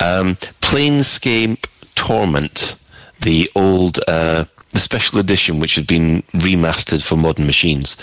um, 0.00 0.36
Planescape 0.60 1.66
Torment, 1.94 2.76
the 3.20 3.50
old. 3.54 4.00
Uh, 4.08 4.44
the 4.70 4.80
special 4.80 5.18
edition, 5.18 5.60
which 5.60 5.76
has 5.76 5.86
been 5.86 6.22
remastered 6.34 7.02
for 7.02 7.16
modern 7.16 7.46
machines, 7.46 7.96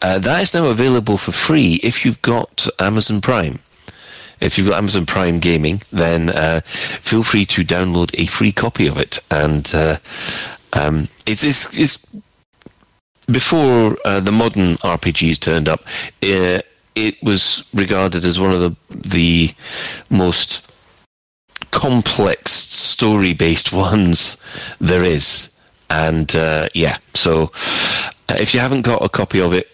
uh, 0.00 0.16
that 0.20 0.42
is 0.42 0.54
now 0.54 0.66
available 0.66 1.18
for 1.18 1.32
free 1.32 1.80
if 1.82 2.04
you've 2.04 2.22
got 2.22 2.68
Amazon 2.78 3.20
Prime. 3.20 3.58
If 4.40 4.56
you've 4.56 4.68
got 4.68 4.78
Amazon 4.78 5.06
Prime 5.06 5.40
Gaming, 5.40 5.82
then 5.90 6.28
uh, 6.28 6.60
feel 6.64 7.22
free 7.22 7.44
to 7.46 7.64
download 7.64 8.14
a 8.14 8.26
free 8.26 8.52
copy 8.52 8.86
of 8.86 8.98
it. 8.98 9.18
And 9.30 9.70
uh, 9.74 9.98
um, 10.74 11.08
it's, 11.26 11.42
it's, 11.42 11.76
it's 11.76 12.06
before 13.30 13.96
uh, 14.04 14.20
the 14.20 14.32
modern 14.32 14.76
RPGs 14.76 15.40
turned 15.40 15.68
up. 15.68 15.80
Uh, 16.22 16.60
it 16.94 17.22
was 17.22 17.64
regarded 17.74 18.24
as 18.24 18.38
one 18.38 18.52
of 18.52 18.60
the 18.60 18.76
the 18.88 19.52
most 20.10 20.70
complex 21.70 22.52
story-based 22.52 23.72
ones 23.72 24.36
there 24.80 25.02
is. 25.02 25.50
And 25.90 26.34
uh, 26.34 26.68
yeah, 26.74 26.98
so 27.14 27.52
uh, 28.28 28.36
if 28.38 28.54
you 28.54 28.60
haven't 28.60 28.82
got 28.82 29.02
a 29.02 29.08
copy 29.08 29.40
of 29.40 29.52
it, 29.52 29.70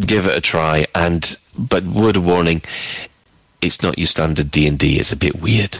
give 0.00 0.26
it 0.26 0.36
a 0.36 0.40
try. 0.40 0.86
And 0.94 1.36
but 1.58 1.84
word 1.84 2.16
of 2.16 2.24
warning, 2.24 2.62
it's 3.60 3.82
not 3.82 3.98
your 3.98 4.06
standard 4.06 4.50
D 4.50 4.66
and 4.66 4.78
D. 4.78 4.98
It's 4.98 5.12
a 5.12 5.16
bit 5.16 5.40
weird, 5.40 5.74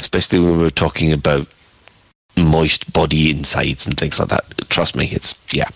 especially 0.00 0.40
when 0.40 0.58
we're 0.58 0.70
talking 0.70 1.12
about 1.12 1.46
moist 2.36 2.92
body 2.92 3.30
insides 3.30 3.86
and 3.86 3.96
things 3.96 4.18
like 4.18 4.28
that. 4.30 4.44
Trust 4.68 4.96
me, 4.96 5.06
it's 5.12 5.34
yeah. 5.52 5.68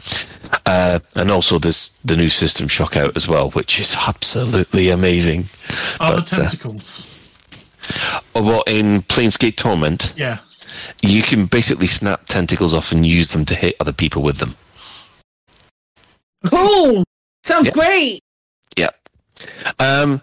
Uh, 0.65 1.01
and 1.15 1.31
also 1.31 1.59
there's 1.59 1.99
the 2.05 2.17
new 2.17 2.29
System 2.29 2.69
Shock 2.69 2.97
out 2.97 3.17
as 3.17 3.29
well, 3.29 3.51
which 3.51 3.79
is 3.81 3.95
absolutely 3.97 4.89
amazing. 4.91 5.47
Are 6.01 6.17
But, 6.17 6.27
the 6.27 6.37
uh, 6.37 6.45
tentacles? 6.45 7.13
Oh, 8.35 8.43
what 8.43 8.69
in 8.69 9.03
Planescape 9.03 9.57
Torment? 9.57 10.13
yeah. 10.17 10.39
You 11.03 11.23
can 11.23 11.47
basically 11.47 11.87
snap 11.87 12.27
tentacles 12.27 12.75
off 12.75 12.93
and 12.93 13.07
use 13.07 13.29
them 13.31 13.45
to 13.47 13.55
hit 13.55 13.77
other 13.81 13.93
people 13.93 14.23
with 14.23 14.39
them. 14.39 14.55
Cool. 16.45 17.03
Sounds 17.45 17.67
Yeah. 17.67 17.73
great. 17.73 18.21
Yep. 18.77 19.09
Um, 19.79 20.21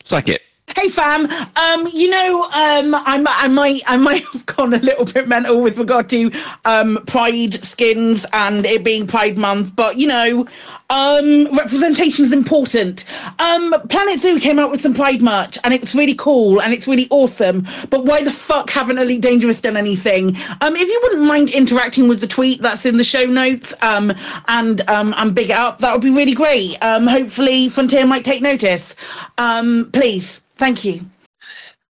it's 0.00 0.12
like 0.12 0.28
it. 0.28 0.42
Hey 0.76 0.90
fam, 0.90 1.24
um, 1.56 1.88
you 1.90 2.10
know, 2.10 2.42
um, 2.42 2.94
I, 2.94 3.24
I 3.26 3.48
might, 3.48 3.80
I 3.86 3.96
might 3.96 4.24
have 4.34 4.44
gone 4.44 4.74
a 4.74 4.78
little 4.78 5.06
bit 5.06 5.26
mental 5.26 5.62
with 5.62 5.78
regard 5.78 6.10
to 6.10 6.30
um, 6.66 7.02
Pride 7.06 7.64
skins 7.64 8.26
and 8.34 8.66
it 8.66 8.84
being 8.84 9.06
Pride 9.06 9.38
Month, 9.38 9.74
but 9.74 9.96
you 9.96 10.06
know, 10.06 10.46
um, 10.90 11.46
representation 11.56 12.26
is 12.26 12.32
important. 12.34 13.06
Um, 13.40 13.74
Planet 13.88 14.20
Zoo 14.20 14.38
came 14.38 14.58
out 14.58 14.70
with 14.70 14.82
some 14.82 14.92
Pride 14.92 15.22
merch, 15.22 15.56
and 15.64 15.72
it's 15.72 15.94
really 15.94 16.14
cool 16.14 16.60
and 16.60 16.74
it's 16.74 16.86
really 16.86 17.08
awesome. 17.08 17.66
But 17.88 18.04
why 18.04 18.22
the 18.22 18.30
fuck 18.30 18.68
haven't 18.68 18.98
Elite 18.98 19.22
Dangerous 19.22 19.62
done 19.62 19.78
anything? 19.78 20.36
Um, 20.60 20.76
if 20.76 20.88
you 20.88 21.00
wouldn't 21.04 21.24
mind 21.24 21.54
interacting 21.54 22.06
with 22.06 22.20
the 22.20 22.26
tweet 22.26 22.60
that's 22.60 22.84
in 22.84 22.98
the 22.98 23.04
show 23.04 23.24
notes, 23.24 23.72
um, 23.80 24.12
and 24.48 24.86
um, 24.90 25.14
and 25.16 25.34
big 25.34 25.48
it 25.48 25.56
up, 25.56 25.78
that 25.78 25.94
would 25.94 26.02
be 26.02 26.10
really 26.10 26.34
great. 26.34 26.76
Um, 26.82 27.06
hopefully, 27.06 27.70
Frontier 27.70 28.04
might 28.04 28.26
take 28.26 28.42
notice. 28.42 28.94
Um, 29.38 29.88
please. 29.94 30.42
Thank 30.56 30.84
you. 30.84 31.00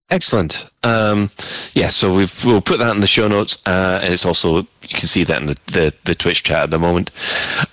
Excellent. 0.09 0.71
Um, 0.85 1.31
yeah, 1.73 1.89
so 1.89 2.15
we've, 2.15 2.45
we'll 2.45 2.61
put 2.61 2.79
that 2.79 2.95
in 2.95 3.01
the 3.01 3.09
show 3.09 3.27
notes. 3.27 3.61
Uh, 3.67 3.99
and 4.03 4.13
it's 4.13 4.25
also, 4.25 4.59
you 4.59 4.89
can 4.89 5.07
see 5.07 5.25
that 5.25 5.41
in 5.41 5.49
the, 5.49 5.57
the, 5.67 5.95
the 6.05 6.15
Twitch 6.15 6.45
chat 6.45 6.63
at 6.63 6.71
the 6.71 6.79
moment. 6.79 7.11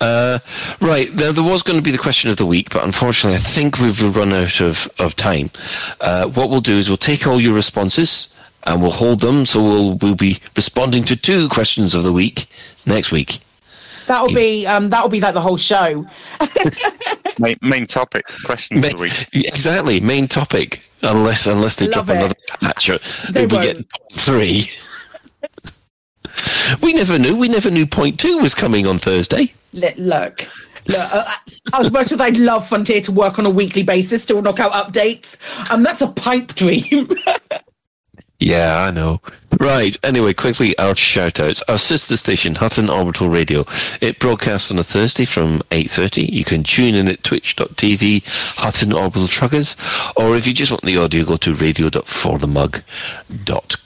Uh, 0.01 0.39
right, 0.81 1.09
there, 1.13 1.31
there 1.31 1.43
was 1.43 1.61
going 1.61 1.77
to 1.77 1.83
be 1.83 1.91
the 1.91 1.97
question 1.97 2.31
of 2.31 2.37
the 2.37 2.45
week, 2.45 2.71
but 2.71 2.83
unfortunately, 2.83 3.35
I 3.35 3.39
think 3.39 3.79
we've 3.79 4.15
run 4.15 4.33
out 4.33 4.61
of, 4.61 4.89
of 4.97 5.15
time. 5.15 5.51
Uh, 6.01 6.27
what 6.27 6.49
we'll 6.49 6.61
do 6.61 6.73
is 6.73 6.89
we'll 6.89 6.97
take 6.97 7.27
all 7.27 7.39
your 7.39 7.53
responses 7.53 8.33
and 8.63 8.81
we'll 8.81 8.91
hold 8.91 9.19
them. 9.19 9.45
So 9.45 9.61
we'll, 9.61 9.93
we'll 9.97 10.15
be 10.15 10.39
responding 10.55 11.03
to 11.05 11.15
two 11.15 11.49
questions 11.49 11.93
of 11.93 12.01
the 12.01 12.13
week 12.13 12.47
next 12.87 13.11
week. 13.11 13.39
That'll 14.07 14.33
be 14.33 14.65
um, 14.67 14.89
that'll 14.89 15.09
be 15.09 15.21
like 15.21 15.33
the 15.33 15.41
whole 15.41 15.57
show. 15.57 16.05
main, 17.39 17.57
main 17.61 17.85
topic 17.85 18.25
questions 18.45 18.85
of 18.85 18.91
the 18.91 18.97
week. 18.97 19.27
Exactly, 19.33 19.99
main 19.99 20.27
topic. 20.27 20.83
Unless 21.01 21.47
unless 21.47 21.75
they 21.77 21.87
Love 21.87 22.05
drop 22.05 22.09
it. 22.09 22.17
another 22.17 22.35
patch, 22.61 22.87
They 23.31 23.45
we 23.45 23.55
won't. 23.55 23.63
get 23.65 23.75
point 23.89 24.19
three. 24.21 24.69
we 26.81 26.93
never 26.93 27.19
knew. 27.19 27.35
We 27.35 27.49
never 27.49 27.69
knew 27.69 27.85
point 27.85 28.19
two 28.19 28.37
was 28.37 28.55
coming 28.55 28.87
on 28.87 28.97
Thursday. 28.99 29.53
Look, 29.73 29.95
look. 29.97 30.47
Look, 30.87 30.99
uh, 31.13 31.23
as 31.75 31.91
much 31.91 32.11
as 32.11 32.19
I'd 32.19 32.37
love 32.37 32.67
Frontier 32.67 32.99
to 33.01 33.11
work 33.13 33.39
on 33.39 33.45
a 33.45 33.49
weekly 33.49 33.83
basis, 33.83 34.23
still 34.23 34.41
knock 34.41 34.59
out 34.59 34.73
updates, 34.73 35.37
um, 35.71 35.81
that's 35.81 36.01
a 36.01 36.07
pipe 36.07 36.55
dream. 36.55 37.07
Yeah, 38.39 38.83
I 38.83 38.91
know. 38.91 39.21
Right. 39.59 39.95
Anyway, 40.03 40.33
quickly, 40.33 40.77
our 40.77 40.95
shout 40.95 41.39
outs. 41.39 41.63
Our 41.69 41.77
sister 41.77 42.17
station, 42.17 42.55
Hutton 42.55 42.89
Orbital 42.89 43.29
Radio. 43.29 43.65
It 44.01 44.19
broadcasts 44.19 44.71
on 44.71 44.79
a 44.79 44.83
Thursday 44.83 45.25
from 45.25 45.59
8.30. 45.71 46.29
You 46.29 46.43
can 46.43 46.63
tune 46.63 46.95
in 46.95 47.07
at 47.07 47.23
twitch.tv, 47.23 48.57
Hutton 48.57 48.91
Orbital 48.91 49.27
Truckers. 49.27 49.77
Or 50.17 50.35
if 50.35 50.47
you 50.47 50.53
just 50.53 50.71
want 50.71 50.83
the 50.83 50.97
audio, 50.97 51.23
go 51.23 51.37
to 51.37 51.53
radio.forthemug.com. 51.53 53.82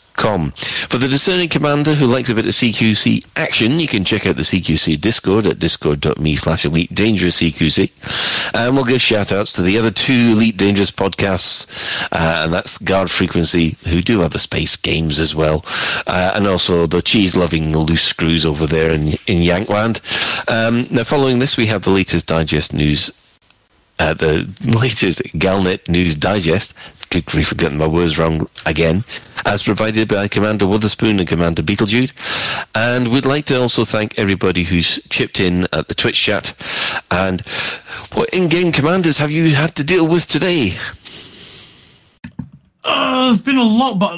For 0.58 0.98
the 0.98 1.08
discerning 1.08 1.48
commander 1.48 1.94
who 1.94 2.06
likes 2.06 2.30
a 2.30 2.36
bit 2.36 2.46
of 2.46 2.52
CQC 2.52 3.26
action, 3.36 3.80
you 3.80 3.88
can 3.88 4.04
check 4.04 4.26
out 4.26 4.36
the 4.36 4.42
CQC 4.42 5.00
Discord 5.00 5.46
at 5.46 5.60
discord.me 5.60 6.36
slash 6.36 6.66
elite 6.66 6.94
dangerous 6.94 7.40
CQC. 7.40 8.54
And 8.54 8.76
we'll 8.76 8.86
give 8.86 9.00
shout 9.00 9.32
outs 9.32 9.54
to 9.54 9.62
the 9.62 9.78
other 9.78 9.92
two 9.92 10.32
Elite 10.32 10.58
Dangerous 10.58 10.92
podcasts, 10.92 12.08
uh, 12.12 12.44
and 12.44 12.54
that's 12.54 12.78
Guard 12.78 13.12
Frequency, 13.12 13.78
who 13.88 14.02
do 14.02 14.24
other 14.24 14.40
space 14.40 14.76
games 14.76 15.20
as 15.20 15.36
well, 15.36 15.64
uh, 16.08 16.32
and 16.36 16.48
also 16.48 16.88
the 16.88 17.02
cheese 17.02 17.36
loving 17.36 17.78
loose 17.78 18.04
screws 18.04 18.46
over 18.46 18.66
there 18.66 18.92
in, 18.92 19.10
in 19.28 19.44
Yankland. 19.44 20.00
Um, 20.50 20.88
now, 20.90 21.04
following 21.04 21.40
this, 21.40 21.58
we 21.58 21.68
have 21.68 21.84
the 21.84 21.92
latest 21.92 22.26
digest 22.26 22.74
news 22.74 23.12
uh, 24.00 24.14
the 24.14 24.48
latest 24.64 25.22
Galnet 25.36 25.88
News 25.88 26.16
Digest. 26.16 26.74
Good 27.10 27.26
grief, 27.26 27.52
I've 27.52 27.58
my 27.78 27.88
words 27.88 28.20
wrong 28.20 28.50
again. 28.66 29.06
As 29.46 29.64
provided 29.64 30.10
by 30.10 30.28
Commander 30.28 30.68
Witherspoon 30.68 31.20
and 31.20 31.28
Commander 31.28 31.64
Beetlejude. 31.64 32.12
And 32.76 33.08
we'd 33.08 33.26
like 33.26 33.46
to 33.46 33.62
also 33.62 33.86
thank 33.86 34.20
everybody 34.20 34.64
who's 34.64 35.00
chipped 35.10 35.40
in 35.40 35.68
at 35.72 35.88
the 35.88 35.96
Twitch 35.96 36.22
chat. 36.22 36.54
And 37.10 37.42
what 38.14 38.30
in-game 38.32 38.74
commanders 38.74 39.20
have 39.20 39.32
you 39.32 39.56
had 39.56 39.76
to 39.76 39.84
deal 39.84 40.06
with 40.06 40.28
today? 40.28 40.78
Uh, 42.84 43.26
there's 43.26 43.42
been 43.42 43.58
a 43.58 43.64
lot, 43.64 44.00
but 44.00 44.14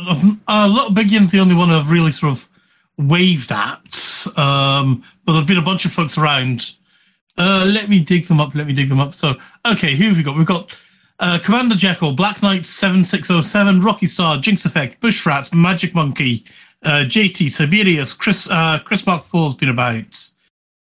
a 0.48 0.68
lot. 0.68 0.94
Big 0.94 1.12
Yin's 1.12 1.32
the 1.32 1.40
only 1.40 1.56
one 1.56 1.70
I've 1.70 1.92
really 1.92 2.12
sort 2.12 2.32
of 2.32 2.50
waved 2.98 3.52
at. 3.52 4.28
Um, 4.36 5.04
but 5.26 5.34
there've 5.34 5.48
been 5.48 5.58
a 5.58 5.62
bunch 5.62 5.86
of 5.86 5.92
folks 5.92 6.18
around. 6.18 6.76
Uh, 7.40 7.66
let 7.66 7.90
me 7.90 8.00
dig 8.02 8.26
them 8.26 8.42
up. 8.42 8.54
Let 8.54 8.68
me 8.68 8.74
dig 8.74 8.90
them 8.90 9.00
up. 9.00 9.14
So, 9.14 9.36
okay, 9.66 9.96
who 9.96 10.10
have 10.10 10.18
we 10.18 10.24
got? 10.24 10.36
We've 10.36 10.46
got 10.46 10.72
uh, 11.20 11.40
Commander 11.42 11.76
Jekyll, 11.76 12.12
Black 12.12 12.44
Knight 12.44 12.66
seven 12.66 13.06
six 13.06 13.30
zero 13.30 13.40
seven, 13.40 13.80
Rocky 13.80 14.08
Star, 14.08 14.38
Jinx 14.38 14.66
Effect, 14.66 15.00
Bushrat, 15.00 15.54
Magic 15.54 15.96
Monkey, 15.96 16.44
uh, 16.84 17.06
JT, 17.08 17.50
Siberius, 17.50 18.14
Chris 18.14 18.50
uh, 18.52 18.80
Chris 18.84 19.06
Mark 19.08 19.24
Four's 19.24 19.56
been 19.56 19.70
about. 19.70 20.30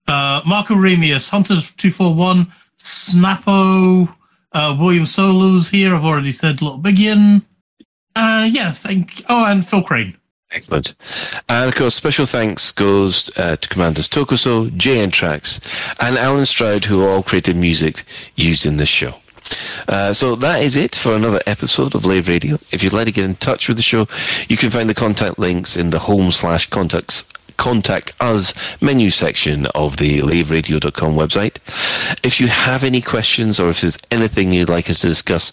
Uh, 0.07 0.41
Marco 0.47 0.73
Ramius, 0.73 1.29
Hunter 1.29 1.57
two 1.75 1.91
four 1.91 2.15
one, 2.15 2.47
Snappo, 2.77 4.07
William 4.79 5.05
Solo's 5.05 5.67
here. 5.67 5.93
I've 5.93 6.05
already 6.05 6.31
said 6.31 6.61
Little 6.61 6.79
Bigian. 6.79 7.43
Uh, 8.15 8.47
yeah, 8.49 8.71
thank. 8.71 9.21
Oh, 9.27 9.45
and 9.45 9.67
Phil 9.67 9.83
Crane. 9.83 10.17
Excellent. 10.57 10.95
And 11.47 11.69
of 11.69 11.75
course, 11.75 11.95
special 11.95 12.25
thanks 12.25 12.71
goes 12.71 13.29
uh, 13.37 13.57
to 13.57 13.69
Commanders 13.69 14.09
Tokuso, 14.09 14.69
JN 14.71 15.11
Tracks, 15.11 15.61
and 15.99 16.17
Alan 16.17 16.45
Stroud, 16.45 16.85
who 16.85 17.05
all 17.05 17.21
created 17.21 17.55
music 17.55 18.03
used 18.35 18.65
in 18.65 18.77
this 18.77 18.89
show. 18.89 19.13
Uh, 19.87 20.13
so 20.13 20.35
that 20.35 20.61
is 20.61 20.75
it 20.75 20.95
for 20.95 21.13
another 21.15 21.39
episode 21.45 21.95
of 21.95 22.05
Lave 22.05 22.27
Radio. 22.27 22.55
If 22.71 22.83
you'd 22.83 22.93
like 22.93 23.05
to 23.05 23.11
get 23.11 23.25
in 23.25 23.35
touch 23.35 23.67
with 23.67 23.77
the 23.77 23.83
show, 23.83 24.07
you 24.49 24.57
can 24.57 24.71
find 24.71 24.89
the 24.89 24.95
contact 24.95 25.39
links 25.39 25.77
in 25.77 25.91
the 25.91 25.99
home 25.99 26.31
slash 26.31 26.67
contacts 26.69 27.23
contact 27.57 28.13
us 28.19 28.79
menu 28.81 29.09
section 29.09 29.65
of 29.73 29.97
the 29.97 30.19
laveradio.com 30.19 31.15
website. 31.15 31.57
If 32.23 32.39
you 32.39 32.47
have 32.47 32.83
any 32.83 33.01
questions 33.01 33.59
or 33.59 33.69
if 33.69 33.81
there's 33.81 33.97
anything 34.11 34.53
you'd 34.53 34.69
like 34.69 34.89
us 34.89 34.99
to 34.99 35.07
discuss 35.07 35.51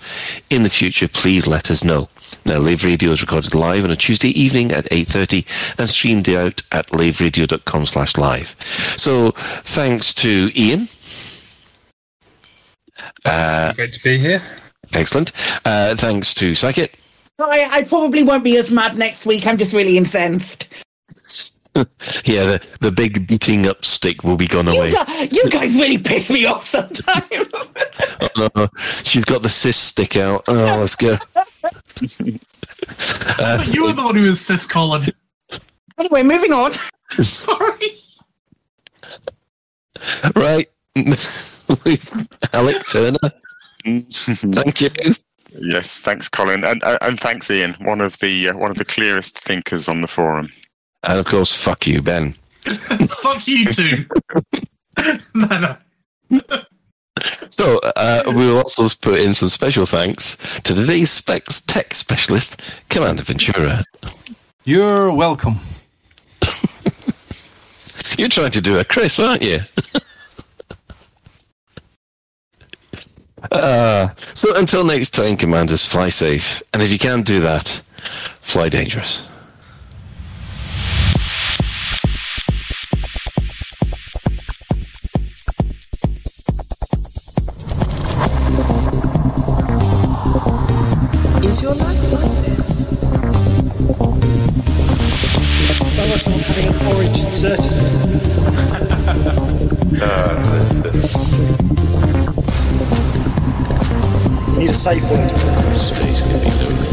in 0.51 0.65
the 0.65 0.71
future, 0.71 1.09
please 1.09 1.47
let 1.47 1.71
us 1.71 1.83
know. 1.83 2.09
Now, 2.45 2.59
Lave 2.59 2.85
Radio 2.85 3.11
is 3.11 3.21
recorded 3.21 3.55
live 3.55 3.85
on 3.85 3.91
a 3.91 3.97
Tuesday 3.97 4.29
evening 4.29 4.71
at 4.73 4.85
8.30 4.91 5.79
and 5.79 5.89
streamed 5.89 6.29
out 6.29 6.63
at 6.73 6.87
laveradio.com 6.89 7.87
slash 7.87 8.17
live. 8.17 8.55
So, 8.99 9.31
thanks 9.33 10.13
to 10.15 10.51
Ian. 10.55 10.89
Uh, 13.25 13.73
Great 13.73 13.93
to 13.95 14.03
be 14.03 14.19
here. 14.19 14.43
excellent. 14.93 15.33
Uh, 15.65 15.97
thanks 15.97 16.35
to 16.35 16.55
Psyche. 16.55 16.89
I, 17.39 17.69
I 17.71 17.83
probably 17.83 18.23
won't 18.23 18.45
be 18.45 18.57
as 18.59 18.71
mad 18.71 18.97
next 18.97 19.27
week. 19.27 19.47
I'm 19.47 19.59
just 19.59 19.75
really 19.75 19.97
incensed. 19.97 20.69
Yeah, 22.25 22.45
the, 22.47 22.67
the 22.79 22.93
big 22.93 23.27
beating 23.27 23.67
up 23.67 23.85
stick 23.85 24.23
will 24.23 24.37
be 24.37 24.47
gone 24.47 24.69
away. 24.69 24.91
You, 24.91 25.05
gu- 25.05 25.29
you 25.33 25.51
guys 25.51 25.75
really 25.75 25.99
piss 25.99 26.31
me 26.31 26.47
off 26.47 26.65
sometimes. 26.65 27.25
Oh, 28.37 28.49
no. 28.57 28.69
She's 29.03 29.25
got 29.25 29.43
the 29.43 29.49
cis 29.49 29.77
stick 29.77 30.17
out. 30.17 30.45
Oh, 30.47 30.55
let's 30.79 30.95
go. 30.95 31.19
Uh, 33.39 33.65
you 33.69 33.85
were 33.85 33.93
the 33.93 34.03
one 34.03 34.15
who 34.15 34.27
insists, 34.27 34.67
Colin. 34.67 35.11
anyway, 35.99 36.23
moving 36.23 36.53
on. 36.53 36.73
Sorry. 37.11 37.89
right. 40.35 40.71
Alec 42.53 42.87
Turner. 42.89 43.19
Thank 43.85 44.81
you. 44.81 44.91
Yes, 45.57 46.01
thanks, 46.01 46.29
Colin, 46.29 46.65
and 46.65 46.83
uh, 46.83 46.99
and 47.01 47.19
thanks, 47.19 47.51
Ian, 47.51 47.75
one 47.75 48.01
of 48.01 48.19
the 48.19 48.49
uh, 48.49 48.57
one 48.57 48.71
of 48.71 48.77
the 48.77 48.85
clearest 48.85 49.39
thinkers 49.39 49.89
on 49.89 50.01
the 50.01 50.09
forum. 50.09 50.51
And 51.05 51.19
of 51.19 51.27
course, 51.27 51.55
fuck 51.55 51.87
you, 51.87 52.03
Ben. 52.03 52.35
Fuck 52.65 53.47
you 53.47 53.67
too. 53.67 54.07
no, 55.35 55.77
no. 56.31 56.41
So 57.51 57.79
uh, 57.97 58.23
we 58.27 58.47
will 58.47 58.59
also 58.59 58.89
put 59.01 59.21
in 59.21 59.35
some 59.35 59.49
special 59.49 59.87
thanks 59.87 60.37
to 60.63 60.75
today's 60.75 61.11
specs 61.11 61.61
tech 61.61 61.95
specialist, 61.95 62.61
Commander 62.89 63.23
Ventura. 63.23 63.85
You're 64.65 65.13
welcome. 65.13 65.57
You're 68.19 68.29
trying 68.29 68.51
to 68.53 68.61
do 68.61 68.79
a 68.79 68.85
Chris, 68.85 69.21
aren't 69.21 69.43
you? 69.43 69.61
uh, 73.51 74.09
so 74.33 74.55
until 74.57 74.85
next 74.85 75.11
time, 75.11 75.37
Commanders, 75.37 75.85
fly 75.85 76.09
safe. 76.09 76.63
And 76.73 76.83
if 76.83 76.91
you 76.91 76.99
can't 76.99 77.25
do 77.27 77.41
that, 77.41 77.81
fly 78.41 78.69
dangerous. 78.69 79.25
Safe 104.85 105.11
word. 105.11 105.31
Space 105.79 106.21
can 106.21 106.39
be 106.41 106.51
lonely. 106.61 106.89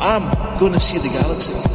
I'm 0.00 0.58
gonna 0.58 0.80
see 0.80 0.98
the 0.98 1.08
galaxy. 1.08 1.73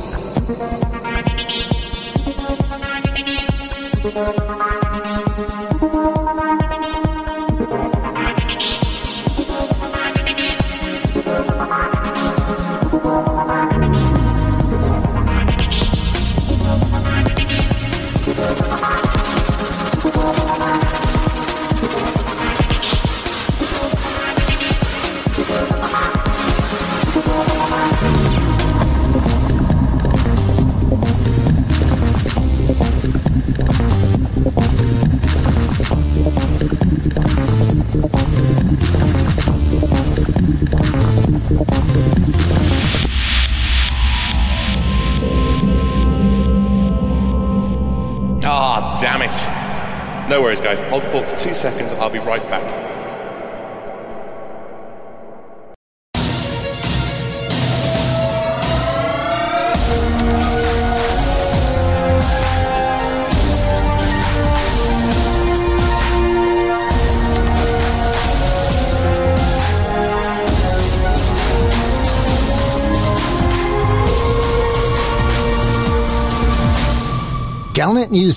Two 51.40 51.54
seconds. 51.54 51.79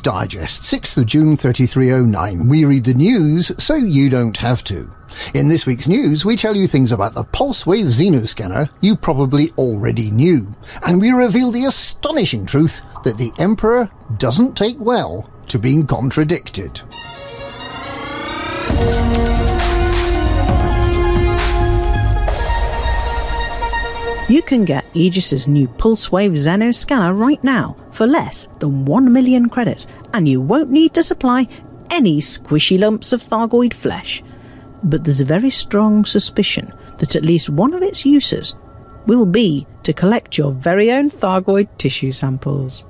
Digest, 0.02 0.62
6th 0.62 0.98
of 0.98 1.06
June 1.06 1.36
3309. 1.36 2.48
We 2.48 2.64
read 2.64 2.84
the 2.84 2.94
news 2.94 3.52
so 3.62 3.76
you 3.76 4.10
don't 4.10 4.36
have 4.38 4.64
to. 4.64 4.92
In 5.34 5.48
this 5.48 5.64
week's 5.64 5.86
news, 5.86 6.24
we 6.24 6.36
tell 6.36 6.56
you 6.56 6.66
things 6.66 6.90
about 6.90 7.14
the 7.14 7.22
Pulse 7.22 7.66
Wave 7.66 7.86
Xenoscanner 7.86 8.68
you 8.80 8.96
probably 8.96 9.50
already 9.58 10.10
knew. 10.10 10.54
And 10.84 11.00
we 11.00 11.10
reveal 11.10 11.52
the 11.52 11.66
astonishing 11.66 12.46
truth 12.46 12.80
that 13.04 13.16
the 13.16 13.32
Emperor 13.38 13.90
doesn't 14.18 14.56
take 14.56 14.80
well 14.80 15.30
to 15.48 15.58
being 15.58 15.86
contradicted. 15.86 16.80
You 24.32 24.40
can 24.40 24.64
get 24.64 24.86
Aegis's 24.94 25.46
new 25.46 25.68
Pulsewave 25.68 26.32
Xeno 26.32 26.74
scanner 26.74 27.12
right 27.12 27.44
now 27.44 27.76
for 27.92 28.06
less 28.06 28.48
than 28.60 28.86
1 28.86 29.12
million 29.12 29.50
credits, 29.50 29.86
and 30.14 30.26
you 30.26 30.40
won't 30.40 30.70
need 30.70 30.94
to 30.94 31.02
supply 31.02 31.46
any 31.90 32.18
squishy 32.18 32.80
lumps 32.80 33.12
of 33.12 33.22
Thargoid 33.22 33.74
flesh. 33.74 34.22
But 34.82 35.04
there's 35.04 35.20
a 35.20 35.26
very 35.26 35.50
strong 35.50 36.06
suspicion 36.06 36.72
that 36.96 37.14
at 37.14 37.26
least 37.26 37.50
one 37.50 37.74
of 37.74 37.82
its 37.82 38.06
uses 38.06 38.54
will 39.06 39.26
be 39.26 39.66
to 39.82 39.92
collect 39.92 40.38
your 40.38 40.52
very 40.52 40.90
own 40.90 41.10
Thargoid 41.10 41.68
tissue 41.76 42.10
samples. 42.10 42.86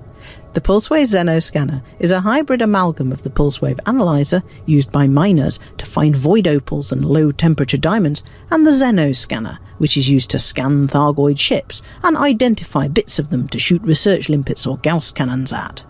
The 0.55 0.61
Pulsewave 0.61 1.05
Xeno 1.05 1.43
scanner 1.43 1.83
is 1.99 2.11
a 2.11 2.21
hybrid 2.21 2.61
amalgam 2.61 3.11
of 3.11 3.23
the 3.23 3.31
Pulsewave 3.31 3.81
analyzer 3.87 4.43
used 4.67 4.93
by 4.93 5.07
miners 5.07 5.59
to 5.79 5.87
find 5.87 6.15
void 6.15 6.47
opals 6.47 6.93
and 6.93 7.03
low 7.03 7.33
temperature 7.33 7.79
diamonds, 7.79 8.23
and 8.51 8.67
the 8.67 8.71
Xeno 8.71 9.17
scanner, 9.17 9.59
which 9.79 9.97
is 9.97 10.11
used 10.11 10.29
to 10.31 10.39
scan 10.39 10.89
Thargoid 10.89 11.39
ships 11.39 11.81
and 12.03 12.19
identify 12.19 12.87
bits 12.87 13.19
of 13.19 13.31
them 13.31 13.49
to 13.49 13.59
shoot 13.59 13.81
research 13.81 14.29
limpets 14.29 14.67
or 14.67 14.77
Gauss 14.77 15.11
cannons 15.11 15.55
at. 15.55 15.87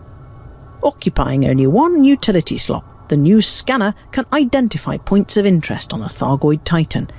Occupying 0.81 1.45
only 1.45 1.67
one 1.67 2.05
utility 2.05 2.55
slot, 2.55 3.09
the 3.09 3.17
new 3.17 3.41
scanner 3.41 3.93
can 4.13 4.25
identify 4.31 4.95
points 4.95 5.35
of 5.35 5.45
interest 5.45 5.91
on 5.91 6.01
a 6.01 6.07
Thargoid 6.07 6.63
Titan, 6.63 7.09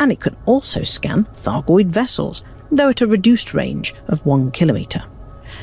and 0.00 0.10
it 0.10 0.20
can 0.20 0.36
also 0.46 0.82
scan 0.82 1.24
Thargoid 1.24 1.88
vessels, 1.88 2.42
though 2.70 2.88
at 2.88 3.02
a 3.02 3.06
reduced 3.06 3.52
range 3.52 3.94
of 4.08 4.24
one 4.24 4.50
kilometre. 4.50 5.04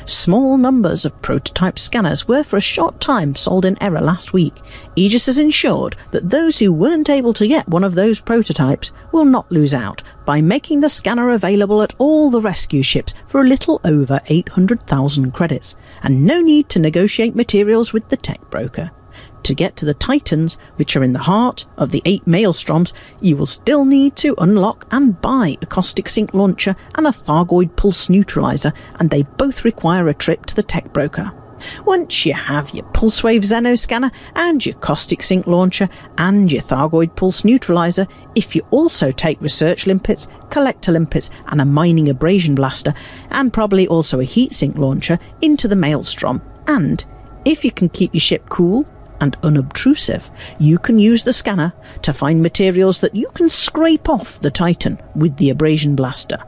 Small 0.06 0.58
numbers 0.58 1.04
of 1.04 1.22
prototype 1.22 1.78
scanners 1.78 2.26
were 2.26 2.42
for 2.42 2.56
a 2.56 2.60
short 2.60 3.00
time 3.00 3.34
sold 3.34 3.64
in 3.64 3.80
error 3.82 4.00
last 4.00 4.32
week. 4.32 4.54
Aegis 4.96 5.26
has 5.26 5.38
ensured 5.38 5.96
that 6.10 6.30
those 6.30 6.58
who 6.58 6.72
weren't 6.72 7.08
able 7.08 7.32
to 7.34 7.46
get 7.46 7.68
one 7.68 7.84
of 7.84 7.94
those 7.94 8.20
prototypes 8.20 8.90
will 9.12 9.24
not 9.24 9.50
lose 9.50 9.72
out 9.72 10.02
by 10.24 10.40
making 10.40 10.80
the 10.80 10.88
scanner 10.88 11.30
available 11.30 11.82
at 11.82 11.94
all 11.98 12.30
the 12.30 12.40
rescue 12.40 12.82
ships 12.82 13.14
for 13.26 13.40
a 13.40 13.46
little 13.46 13.80
over 13.84 14.20
800,000 14.26 15.32
credits, 15.32 15.76
and 16.02 16.26
no 16.26 16.40
need 16.40 16.68
to 16.70 16.78
negotiate 16.78 17.36
materials 17.36 17.92
with 17.92 18.08
the 18.08 18.16
tech 18.16 18.40
broker. 18.50 18.90
To 19.44 19.54
get 19.54 19.76
to 19.76 19.84
the 19.84 19.94
Titans, 19.94 20.56
which 20.76 20.96
are 20.96 21.02
in 21.02 21.12
the 21.12 21.18
heart 21.18 21.66
of 21.76 21.90
the 21.90 22.02
eight 22.04 22.24
maelstroms, 22.26 22.92
you 23.20 23.36
will 23.36 23.46
still 23.46 23.84
need 23.84 24.14
to 24.16 24.36
unlock 24.38 24.86
and 24.92 25.20
buy 25.20 25.56
a 25.60 25.66
caustic 25.66 26.08
sink 26.08 26.32
launcher 26.32 26.76
and 26.94 27.06
a 27.06 27.10
Thargoid 27.10 27.74
pulse 27.74 28.08
neutralizer, 28.08 28.72
and 29.00 29.10
they 29.10 29.22
both 29.22 29.64
require 29.64 30.08
a 30.08 30.14
trip 30.14 30.46
to 30.46 30.54
the 30.54 30.62
tech 30.62 30.92
broker. 30.92 31.32
Once 31.84 32.26
you 32.26 32.34
have 32.34 32.70
your 32.74 32.84
Pulsewave 32.86 33.42
Xeno 33.42 33.78
scanner 33.78 34.10
and 34.34 34.64
your 34.64 34.74
caustic 34.76 35.22
sink 35.22 35.46
launcher 35.46 35.88
and 36.18 36.50
your 36.50 36.62
Thargoid 36.62 37.14
pulse 37.16 37.44
neutralizer, 37.44 38.06
if 38.34 38.54
you 38.54 38.62
also 38.70 39.10
take 39.10 39.40
research 39.40 39.86
limpets, 39.86 40.26
collector 40.50 40.92
limpets, 40.92 41.30
and 41.48 41.60
a 41.60 41.64
mining 41.64 42.08
abrasion 42.08 42.54
blaster, 42.54 42.94
and 43.30 43.52
probably 43.52 43.86
also 43.88 44.20
a 44.20 44.24
heatsink 44.24 44.76
launcher 44.76 45.18
into 45.40 45.68
the 45.68 45.76
maelstrom, 45.76 46.42
and 46.66 47.04
if 47.44 47.64
you 47.64 47.72
can 47.72 47.88
keep 47.88 48.14
your 48.14 48.20
ship 48.20 48.48
cool 48.48 48.86
and 49.22 49.36
unobtrusive, 49.44 50.28
you 50.58 50.78
can 50.78 50.98
use 50.98 51.22
the 51.22 51.32
scanner 51.32 51.72
to 52.02 52.12
find 52.12 52.42
materials 52.42 53.00
that 53.00 53.14
you 53.14 53.28
can 53.34 53.48
scrape 53.48 54.08
off 54.08 54.40
the 54.40 54.50
Titan 54.50 55.00
with 55.14 55.36
the 55.36 55.50
abrasion 55.50 55.94
blaster. 55.94 56.42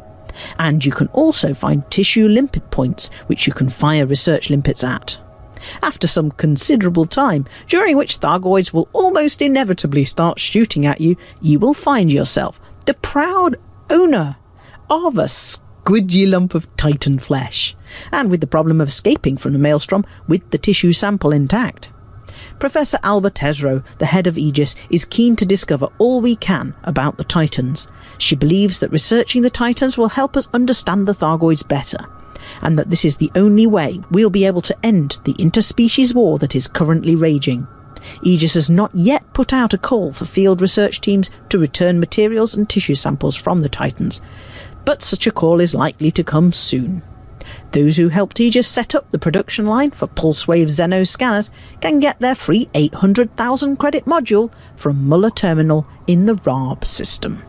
And 0.58 0.84
you 0.84 0.90
can 0.90 1.06
also 1.08 1.54
find 1.54 1.88
tissue 1.88 2.26
limpet 2.26 2.68
points 2.72 3.10
which 3.28 3.46
you 3.46 3.52
can 3.52 3.70
fire 3.70 4.04
research 4.06 4.50
limpets 4.50 4.82
at. 4.82 5.20
After 5.82 6.08
some 6.08 6.32
considerable 6.32 7.06
time, 7.06 7.46
during 7.68 7.96
which 7.96 8.18
Thargoids 8.18 8.72
will 8.72 8.88
almost 8.92 9.40
inevitably 9.40 10.02
start 10.02 10.40
shooting 10.40 10.84
at 10.84 11.00
you, 11.00 11.16
you 11.40 11.60
will 11.60 11.74
find 11.74 12.10
yourself 12.10 12.60
the 12.86 12.94
proud 12.94 13.56
owner 13.88 14.36
of 14.90 15.16
a 15.16 15.24
squidgy 15.24 16.28
lump 16.28 16.56
of 16.56 16.74
Titan 16.76 17.20
flesh, 17.20 17.76
and 18.10 18.32
with 18.32 18.40
the 18.40 18.48
problem 18.48 18.80
of 18.80 18.88
escaping 18.88 19.36
from 19.36 19.52
the 19.52 19.60
maelstrom 19.60 20.04
with 20.26 20.50
the 20.50 20.58
tissue 20.58 20.92
sample 20.92 21.32
intact. 21.32 21.88
Professor 22.58 22.98
Alba 23.02 23.30
Tesreau, 23.30 23.82
the 23.98 24.06
head 24.06 24.26
of 24.26 24.38
Aegis, 24.38 24.74
is 24.88 25.04
keen 25.04 25.36
to 25.36 25.44
discover 25.44 25.88
all 25.98 26.20
we 26.20 26.36
can 26.36 26.74
about 26.84 27.16
the 27.16 27.24
Titans. 27.24 27.88
She 28.18 28.34
believes 28.34 28.78
that 28.78 28.92
researching 28.92 29.42
the 29.42 29.50
Titans 29.50 29.98
will 29.98 30.08
help 30.08 30.36
us 30.36 30.48
understand 30.54 31.06
the 31.06 31.14
Thargoids 31.14 31.66
better, 31.66 31.98
and 32.62 32.78
that 32.78 32.90
this 32.90 33.04
is 33.04 33.16
the 33.16 33.32
only 33.34 33.66
way 33.66 34.00
we'll 34.10 34.30
be 34.30 34.46
able 34.46 34.62
to 34.62 34.76
end 34.82 35.18
the 35.24 35.34
interspecies 35.34 36.14
war 36.14 36.38
that 36.38 36.54
is 36.54 36.68
currently 36.68 37.14
raging. 37.14 37.66
Aegis 38.22 38.54
has 38.54 38.70
not 38.70 38.94
yet 38.94 39.30
put 39.32 39.52
out 39.52 39.74
a 39.74 39.78
call 39.78 40.12
for 40.12 40.24
field 40.24 40.60
research 40.60 41.00
teams 41.00 41.30
to 41.48 41.58
return 41.58 42.00
materials 42.00 42.54
and 42.54 42.68
tissue 42.68 42.94
samples 42.94 43.36
from 43.36 43.60
the 43.62 43.68
Titans, 43.68 44.20
but 44.84 45.02
such 45.02 45.26
a 45.26 45.32
call 45.32 45.60
is 45.60 45.74
likely 45.74 46.10
to 46.10 46.22
come 46.22 46.52
soon. 46.52 47.02
Those 47.74 47.96
who 47.96 48.08
helped 48.08 48.38
Aegis 48.38 48.68
set 48.68 48.94
up 48.94 49.10
the 49.10 49.18
production 49.18 49.66
line 49.66 49.90
for 49.90 50.06
Pulsewave 50.06 50.68
Xeno 50.68 51.04
scanners 51.04 51.50
can 51.80 51.98
get 51.98 52.20
their 52.20 52.36
free 52.36 52.68
800,000 52.72 53.78
credit 53.78 54.04
module 54.04 54.52
from 54.76 55.08
Muller 55.08 55.30
Terminal 55.30 55.84
in 56.06 56.26
the 56.26 56.34
RARB 56.34 56.84
system. 56.84 57.42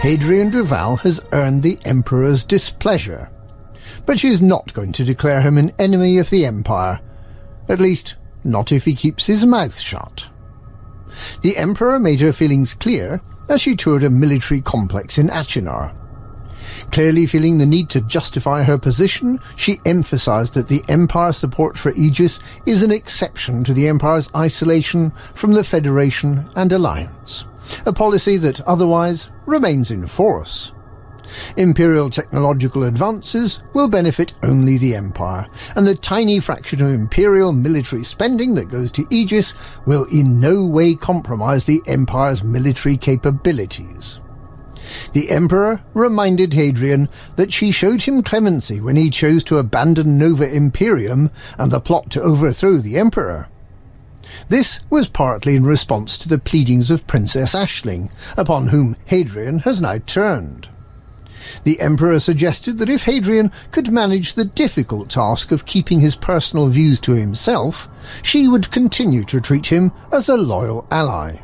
Hadrian 0.00 0.48
Duval 0.48 0.96
has 0.96 1.20
earned 1.32 1.62
the 1.62 1.78
Emperor's 1.84 2.44
displeasure. 2.44 3.30
But 4.06 4.18
she 4.18 4.28
is 4.28 4.40
not 4.40 4.72
going 4.72 4.92
to 4.92 5.04
declare 5.04 5.42
him 5.42 5.58
an 5.58 5.72
enemy 5.78 6.16
of 6.16 6.30
the 6.30 6.46
Empire. 6.46 7.00
At 7.68 7.78
least, 7.78 8.16
not 8.42 8.72
if 8.72 8.86
he 8.86 8.94
keeps 8.94 9.26
his 9.26 9.44
mouth 9.44 9.78
shut. 9.78 10.29
The 11.42 11.56
Emperor 11.56 11.98
made 11.98 12.20
her 12.20 12.32
feelings 12.32 12.74
clear 12.74 13.20
as 13.48 13.60
she 13.60 13.74
toured 13.74 14.04
a 14.04 14.10
military 14.10 14.60
complex 14.60 15.18
in 15.18 15.28
Achenar. 15.28 15.96
Clearly 16.92 17.26
feeling 17.26 17.58
the 17.58 17.66
need 17.66 17.88
to 17.90 18.00
justify 18.00 18.62
her 18.62 18.78
position, 18.78 19.38
she 19.56 19.80
emphasized 19.84 20.54
that 20.54 20.68
the 20.68 20.82
Empire's 20.88 21.36
support 21.36 21.78
for 21.78 21.92
Aegis 21.94 22.40
is 22.66 22.82
an 22.82 22.90
exception 22.90 23.64
to 23.64 23.72
the 23.72 23.88
Empire's 23.88 24.30
isolation 24.34 25.10
from 25.34 25.52
the 25.52 25.64
Federation 25.64 26.48
and 26.56 26.72
Alliance, 26.72 27.44
a 27.86 27.92
policy 27.92 28.36
that 28.38 28.60
otherwise 28.62 29.30
remains 29.46 29.90
in 29.90 30.06
force. 30.06 30.72
Imperial 31.56 32.10
technological 32.10 32.84
advances 32.84 33.62
will 33.72 33.88
benefit 33.88 34.32
only 34.42 34.78
the 34.78 34.94
Empire, 34.94 35.46
and 35.76 35.86
the 35.86 35.94
tiny 35.94 36.40
fraction 36.40 36.80
of 36.82 36.90
Imperial 36.90 37.52
military 37.52 38.04
spending 38.04 38.54
that 38.54 38.68
goes 38.68 38.90
to 38.92 39.06
Aegis 39.10 39.54
will 39.86 40.06
in 40.12 40.40
no 40.40 40.66
way 40.66 40.94
compromise 40.94 41.64
the 41.64 41.80
Empire's 41.86 42.42
military 42.42 42.96
capabilities. 42.96 44.18
The 45.12 45.30
Emperor 45.30 45.82
reminded 45.94 46.52
Hadrian 46.52 47.08
that 47.36 47.52
she 47.52 47.70
showed 47.70 48.02
him 48.02 48.22
clemency 48.22 48.80
when 48.80 48.96
he 48.96 49.10
chose 49.10 49.44
to 49.44 49.58
abandon 49.58 50.18
Nova 50.18 50.52
Imperium 50.52 51.30
and 51.58 51.70
the 51.70 51.80
plot 51.80 52.10
to 52.10 52.22
overthrow 52.22 52.78
the 52.78 52.96
Emperor. 52.96 53.48
This 54.48 54.80
was 54.90 55.08
partly 55.08 55.56
in 55.56 55.64
response 55.64 56.16
to 56.18 56.28
the 56.28 56.38
pleadings 56.38 56.90
of 56.90 57.06
Princess 57.06 57.54
Aisling, 57.54 58.10
upon 58.36 58.68
whom 58.68 58.96
Hadrian 59.06 59.60
has 59.60 59.80
now 59.80 59.98
turned. 59.98 60.68
The 61.64 61.80
Emperor 61.80 62.20
suggested 62.20 62.78
that 62.78 62.88
if 62.88 63.04
Hadrian 63.04 63.52
could 63.70 63.92
manage 63.92 64.34
the 64.34 64.44
difficult 64.44 65.10
task 65.10 65.52
of 65.52 65.66
keeping 65.66 66.00
his 66.00 66.16
personal 66.16 66.68
views 66.68 67.00
to 67.00 67.12
himself, 67.12 67.88
she 68.22 68.48
would 68.48 68.70
continue 68.70 69.24
to 69.24 69.40
treat 69.40 69.66
him 69.66 69.92
as 70.12 70.28
a 70.28 70.36
loyal 70.36 70.86
ally. 70.90 71.40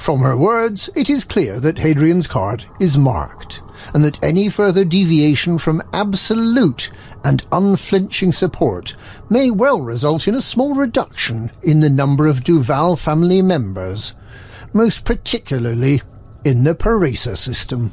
From 0.00 0.20
her 0.20 0.34
words, 0.34 0.88
it 0.96 1.10
is 1.10 1.24
clear 1.24 1.60
that 1.60 1.78
Hadrian's 1.78 2.26
card 2.26 2.64
is 2.80 2.96
marked, 2.96 3.60
and 3.92 4.02
that 4.02 4.22
any 4.24 4.48
further 4.48 4.82
deviation 4.82 5.58
from 5.58 5.82
absolute 5.92 6.90
and 7.22 7.46
unflinching 7.52 8.32
support 8.32 8.96
may 9.28 9.50
well 9.50 9.82
result 9.82 10.26
in 10.26 10.34
a 10.34 10.40
small 10.40 10.74
reduction 10.74 11.50
in 11.62 11.80
the 11.80 11.90
number 11.90 12.26
of 12.26 12.42
Duval 12.42 12.96
family 12.96 13.42
members, 13.42 14.14
most 14.72 15.04
particularly 15.04 16.00
in 16.46 16.64
the 16.64 16.74
Parisa 16.74 17.36
system. 17.36 17.92